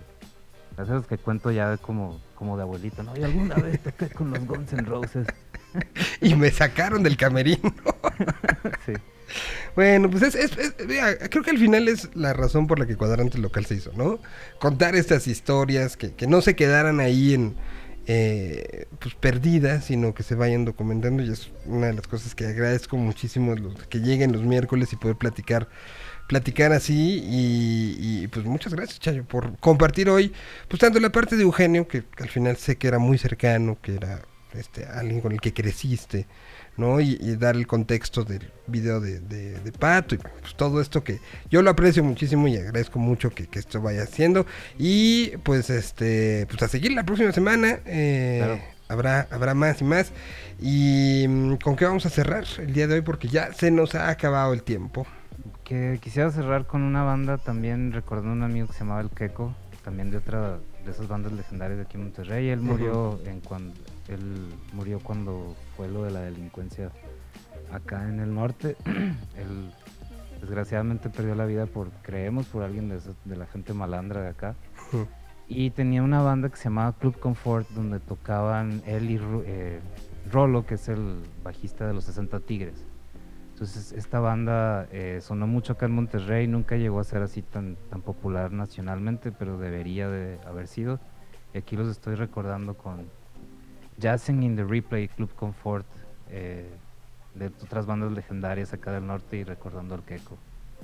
esas 0.77 1.05
que 1.05 1.17
cuento 1.17 1.51
ya 1.51 1.77
como, 1.77 2.19
como 2.35 2.57
de 2.57 2.63
abuelita, 2.63 3.03
¿no? 3.03 3.15
Y 3.15 3.23
alguna 3.23 3.55
vez 3.55 3.79
toqué 3.81 4.09
con 4.09 4.31
los 4.31 4.45
Guns 4.45 4.73
N' 4.73 4.83
Roses. 4.83 5.27
y 6.21 6.35
me 6.35 6.51
sacaron 6.51 7.03
del 7.03 7.15
camerino. 7.15 7.73
sí. 8.85 8.93
Bueno, 9.75 10.09
pues 10.09 10.35
es, 10.35 10.51
creo 11.29 11.43
que 11.43 11.51
al 11.51 11.57
final 11.57 11.87
es 11.87 12.09
la 12.15 12.33
razón 12.33 12.67
por 12.67 12.79
la 12.79 12.85
que 12.85 12.95
Cuadrante 12.95 13.37
Local 13.37 13.65
se 13.65 13.75
hizo, 13.75 13.91
¿no? 13.95 14.19
Contar 14.59 14.95
estas 14.95 15.27
historias 15.27 15.97
que, 15.97 16.13
no 16.27 16.41
se 16.41 16.55
quedaran 16.55 16.99
ahí 16.99 17.33
en, 17.33 17.55
eh, 18.07 18.87
pues 18.99 19.15
perdidas, 19.15 19.85
sino 19.85 20.13
que 20.13 20.23
se 20.23 20.35
vayan 20.35 20.65
documentando 20.65 21.23
y 21.23 21.29
es 21.29 21.49
una 21.65 21.87
de 21.87 21.93
las 21.93 22.07
cosas 22.07 22.35
que 22.35 22.45
agradezco 22.45 22.97
muchísimo 22.97 23.55
que 23.89 23.99
lleguen 23.99 24.31
los 24.33 24.43
miércoles 24.43 24.91
y 24.93 24.95
poder 24.95 25.17
platicar 25.17 25.69
platicar 26.27 26.71
así 26.71 27.21
y, 27.25 28.27
pues 28.27 28.45
muchas 28.45 28.73
gracias 28.73 28.99
Chayo 28.99 29.25
por 29.25 29.57
compartir 29.59 30.09
hoy 30.09 30.31
pues 30.69 30.79
tanto 30.79 30.99
la 30.99 31.11
parte 31.11 31.35
de 31.35 31.43
Eugenio 31.43 31.87
que, 31.87 32.03
que 32.05 32.23
al 32.23 32.29
final 32.29 32.55
sé 32.55 32.77
que 32.77 32.87
era 32.87 32.99
muy 32.99 33.17
cercano 33.17 33.77
que 33.81 33.95
era 33.95 34.21
este 34.53 34.85
alguien 34.85 35.19
con 35.19 35.33
el 35.33 35.41
que 35.41 35.53
creciste 35.53 36.27
¿no? 36.81 36.99
Y, 36.99 37.15
dar 37.37 37.55
el 37.55 37.67
contexto 37.67 38.23
del 38.23 38.51
video 38.67 38.99
de, 38.99 39.19
de, 39.19 39.71
Pato 39.71 40.15
y 40.15 40.17
pues 40.17 40.55
todo 40.55 40.81
esto 40.81 41.03
que 41.03 41.19
yo 41.49 41.61
lo 41.61 41.69
aprecio 41.69 42.03
muchísimo 42.03 42.47
y 42.47 42.57
agradezco 42.57 42.99
mucho 42.99 43.29
que, 43.29 43.47
esto 43.53 43.81
vaya 43.81 44.03
haciendo. 44.03 44.45
Y 44.77 45.37
pues 45.43 45.69
este, 45.69 46.47
pues 46.49 46.61
a 46.63 46.67
seguir 46.67 46.91
la 46.93 47.03
próxima 47.03 47.31
semana. 47.31 47.79
Eh, 47.85 48.61
habrá, 48.89 49.27
habrá 49.31 49.53
más 49.53 49.81
y 49.81 49.85
más. 49.85 50.11
¿Y 50.59 51.25
mm, 51.27 51.55
con 51.57 51.75
qué 51.75 51.85
vamos 51.85 52.05
a 52.05 52.09
cerrar 52.09 52.45
el 52.57 52.73
día 52.73 52.87
de 52.87 52.95
hoy? 52.95 53.01
Porque 53.01 53.27
ya 53.27 53.53
se 53.53 53.71
nos 53.71 53.95
ha 53.95 54.09
acabado 54.09 54.53
el 54.53 54.63
tiempo. 54.63 55.05
Que 55.63 55.99
quisiera 56.01 56.31
cerrar 56.31 56.65
con 56.65 56.81
una 56.81 57.03
banda 57.03 57.37
también, 57.37 57.93
recordando 57.93 58.31
a 58.31 58.33
un 58.33 58.43
amigo 58.43 58.67
que 58.67 58.73
se 58.73 58.79
llamaba 58.79 59.01
El 59.01 59.09
Queco, 59.09 59.55
también 59.83 60.11
de 60.11 60.17
otra 60.17 60.59
de 60.83 60.91
esas 60.91 61.07
bandas 61.07 61.31
legendarias 61.31 61.77
de 61.77 61.83
aquí 61.83 61.97
en 61.97 62.03
Monterrey. 62.03 62.49
Él 62.49 62.59
murió 62.59 63.19
en 63.25 63.39
cuando 63.39 63.73
él 64.07 64.53
murió 64.73 64.99
cuando 64.99 65.55
fue 65.75 65.87
lo 65.87 66.03
de 66.03 66.11
la 66.11 66.21
delincuencia 66.21 66.91
acá 67.71 68.07
en 68.07 68.19
el 68.19 68.33
norte. 68.33 68.75
él 68.85 69.71
desgraciadamente 70.41 71.09
perdió 71.09 71.35
la 71.35 71.45
vida 71.45 71.65
por, 71.65 71.91
creemos, 72.01 72.47
por 72.47 72.63
alguien 72.63 72.89
de, 72.89 73.35
la 73.35 73.45
gente 73.45 73.73
malandra 73.73 74.21
de 74.21 74.29
acá. 74.29 74.55
Y 75.47 75.71
tenía 75.71 76.01
una 76.01 76.21
banda 76.21 76.49
que 76.49 76.57
se 76.57 76.65
llamaba 76.65 76.93
Club 76.93 77.19
Comfort, 77.19 77.69
donde 77.69 77.99
tocaban 77.99 78.81
él 78.85 79.11
y 79.11 79.19
eh, 79.45 79.79
Rolo, 80.31 80.65
que 80.65 80.75
es 80.75 80.87
el 80.87 81.23
bajista 81.43 81.87
de 81.87 81.93
los 81.93 82.05
60 82.05 82.39
Tigres. 82.41 82.85
Entonces 83.51 83.91
esta 83.91 84.19
banda 84.19 84.87
eh, 84.91 85.19
sonó 85.21 85.45
mucho 85.45 85.73
acá 85.73 85.85
en 85.85 85.91
Monterrey, 85.91 86.47
nunca 86.47 86.77
llegó 86.77 86.99
a 86.99 87.03
ser 87.03 87.21
así 87.21 87.43
tan, 87.43 87.77
tan 87.89 88.01
popular 88.01 88.51
nacionalmente, 88.51 89.31
pero 89.31 89.57
debería 89.57 90.09
de 90.09 90.39
haber 90.47 90.67
sido. 90.67 90.99
Y 91.53 91.59
aquí 91.59 91.75
los 91.75 91.89
estoy 91.89 92.15
recordando 92.15 92.75
con 92.75 93.07
Jazzing 94.01 94.43
in 94.43 94.55
the 94.55 94.63
Replay, 94.63 95.07
Club 95.07 95.29
Comfort, 95.35 95.85
eh, 96.29 96.69
de 97.35 97.47
otras 97.47 97.85
bandas 97.85 98.11
legendarias 98.11 98.73
acá 98.73 98.91
del 98.91 99.07
norte 99.07 99.37
y 99.37 99.43
recordando 99.43 99.95
al 99.95 100.03
Keiko. 100.03 100.37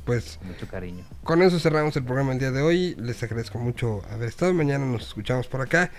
Pues 0.06 0.40
mucho 0.44 0.68
cariño. 0.68 1.04
Con 1.24 1.42
eso 1.42 1.60
cerramos 1.60 1.96
el 1.98 2.04
programa 2.04 2.32
el 2.32 2.40
día 2.40 2.52
de 2.52 2.62
hoy. 2.62 2.96
Les 2.96 3.22
agradezco 3.24 3.60
mucho 3.60 4.02
haber 4.10 4.30
estado. 4.30 4.54
Mañana 4.54 4.86
nos 4.86 5.08
escuchamos 5.08 5.48
por 5.48 5.60
acá. 5.60 5.92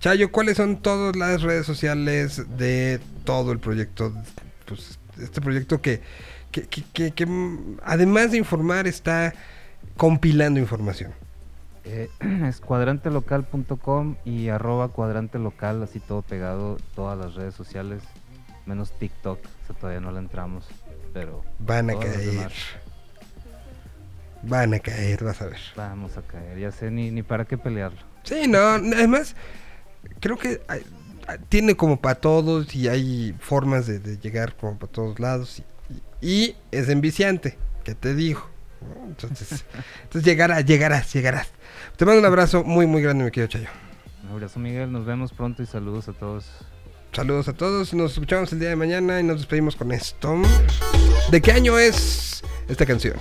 Chayo, 0.00 0.30
¿cuáles 0.30 0.58
son 0.58 0.82
todas 0.82 1.16
las 1.16 1.40
redes 1.40 1.64
sociales 1.64 2.44
de 2.58 3.00
todo 3.24 3.52
el 3.52 3.60
proyecto? 3.60 4.12
Pues 4.66 4.98
este 5.18 5.40
proyecto 5.40 5.80
que, 5.80 6.02
que, 6.50 7.26
mm, 7.26 7.78
además 7.82 8.32
de 8.32 8.38
informar 8.38 8.86
está 8.86 9.32
compilando 9.96 10.60
información. 10.60 11.12
Eh, 11.84 12.10
es 12.48 12.60
cuadrantelocal.com 12.60 14.16
y 14.24 14.48
arroba 14.48 14.88
cuadrantelocal, 14.88 15.82
así 15.82 16.00
todo 16.00 16.22
pegado, 16.22 16.78
todas 16.94 17.18
las 17.18 17.34
redes 17.34 17.54
sociales, 17.54 18.02
menos 18.66 18.92
TikTok, 18.98 19.40
todavía 19.80 20.00
no 20.00 20.12
le 20.12 20.18
entramos, 20.18 20.66
pero... 21.12 21.44
Van 21.58 21.90
a 21.90 21.98
caer. 21.98 22.52
Van 24.42 24.74
a 24.74 24.78
caer, 24.78 25.24
vas 25.24 25.40
a 25.40 25.46
ver. 25.46 25.60
Vamos 25.76 26.16
a 26.16 26.22
caer, 26.22 26.58
ya 26.58 26.70
sé 26.70 26.90
ni, 26.90 27.10
ni 27.10 27.22
para 27.22 27.44
qué 27.44 27.56
pelearlo. 27.58 28.00
Sí, 28.24 28.46
no, 28.48 28.58
además, 28.58 29.36
creo 30.20 30.38
que 30.38 30.60
tiene 31.48 31.76
como 31.76 32.00
para 32.00 32.16
todos 32.16 32.74
y 32.74 32.88
hay 32.88 33.34
formas 33.40 33.86
de, 33.86 34.18
llegar 34.18 34.56
como 34.56 34.78
para 34.78 34.92
todos 34.92 35.20
lados 35.20 35.62
y, 36.20 36.56
es 36.70 36.88
enviciante, 36.88 37.58
que 37.84 37.94
te 37.94 38.14
digo. 38.14 38.48
Entonces, 39.06 39.64
entonces 40.02 40.24
llegarás, 40.24 40.64
llegarás, 40.64 41.12
llegarás. 41.12 41.48
Te 41.96 42.04
mando 42.04 42.18
un 42.18 42.26
abrazo 42.26 42.64
muy, 42.64 42.88
muy 42.88 43.02
grande, 43.02 43.24
mi 43.24 43.30
querido 43.30 43.46
Chayo. 43.46 43.68
Un 44.24 44.30
abrazo, 44.30 44.58
Miguel. 44.58 44.90
Nos 44.90 45.06
vemos 45.06 45.32
pronto 45.32 45.62
y 45.62 45.66
saludos 45.66 46.08
a 46.08 46.12
todos. 46.12 46.44
Saludos 47.12 47.46
a 47.46 47.52
todos. 47.52 47.94
Nos 47.94 48.14
escuchamos 48.14 48.52
el 48.52 48.58
día 48.58 48.70
de 48.70 48.76
mañana 48.76 49.20
y 49.20 49.22
nos 49.22 49.36
despedimos 49.36 49.76
con 49.76 49.92
esto. 49.92 50.42
¿De 51.30 51.40
qué 51.40 51.52
año 51.52 51.78
es 51.78 52.42
esta 52.68 52.84
canción? 52.84 53.14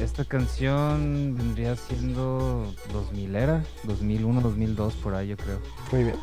Esta 0.00 0.24
canción 0.24 1.34
vendría 1.36 1.74
siendo 1.74 2.72
2000 2.92 3.34
era, 3.34 3.64
2001, 3.82 4.40
2002 4.40 4.94
por 4.94 5.14
ahí 5.16 5.28
yo 5.28 5.36
creo. 5.36 5.60
Muy 5.90 6.04
bien. 6.04 6.16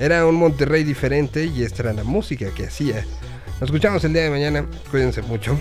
Era 0.00 0.26
un 0.26 0.34
Monterrey 0.34 0.82
diferente 0.82 1.44
y 1.44 1.62
esta 1.62 1.84
era 1.84 1.92
la 1.92 2.02
música 2.02 2.50
que 2.50 2.66
hacía. 2.66 3.06
Nos 3.60 3.70
escuchamos 3.70 4.02
el 4.02 4.12
día 4.12 4.22
de 4.22 4.30
mañana. 4.30 4.66
Cuídense 4.90 5.22
mucho. 5.22 5.56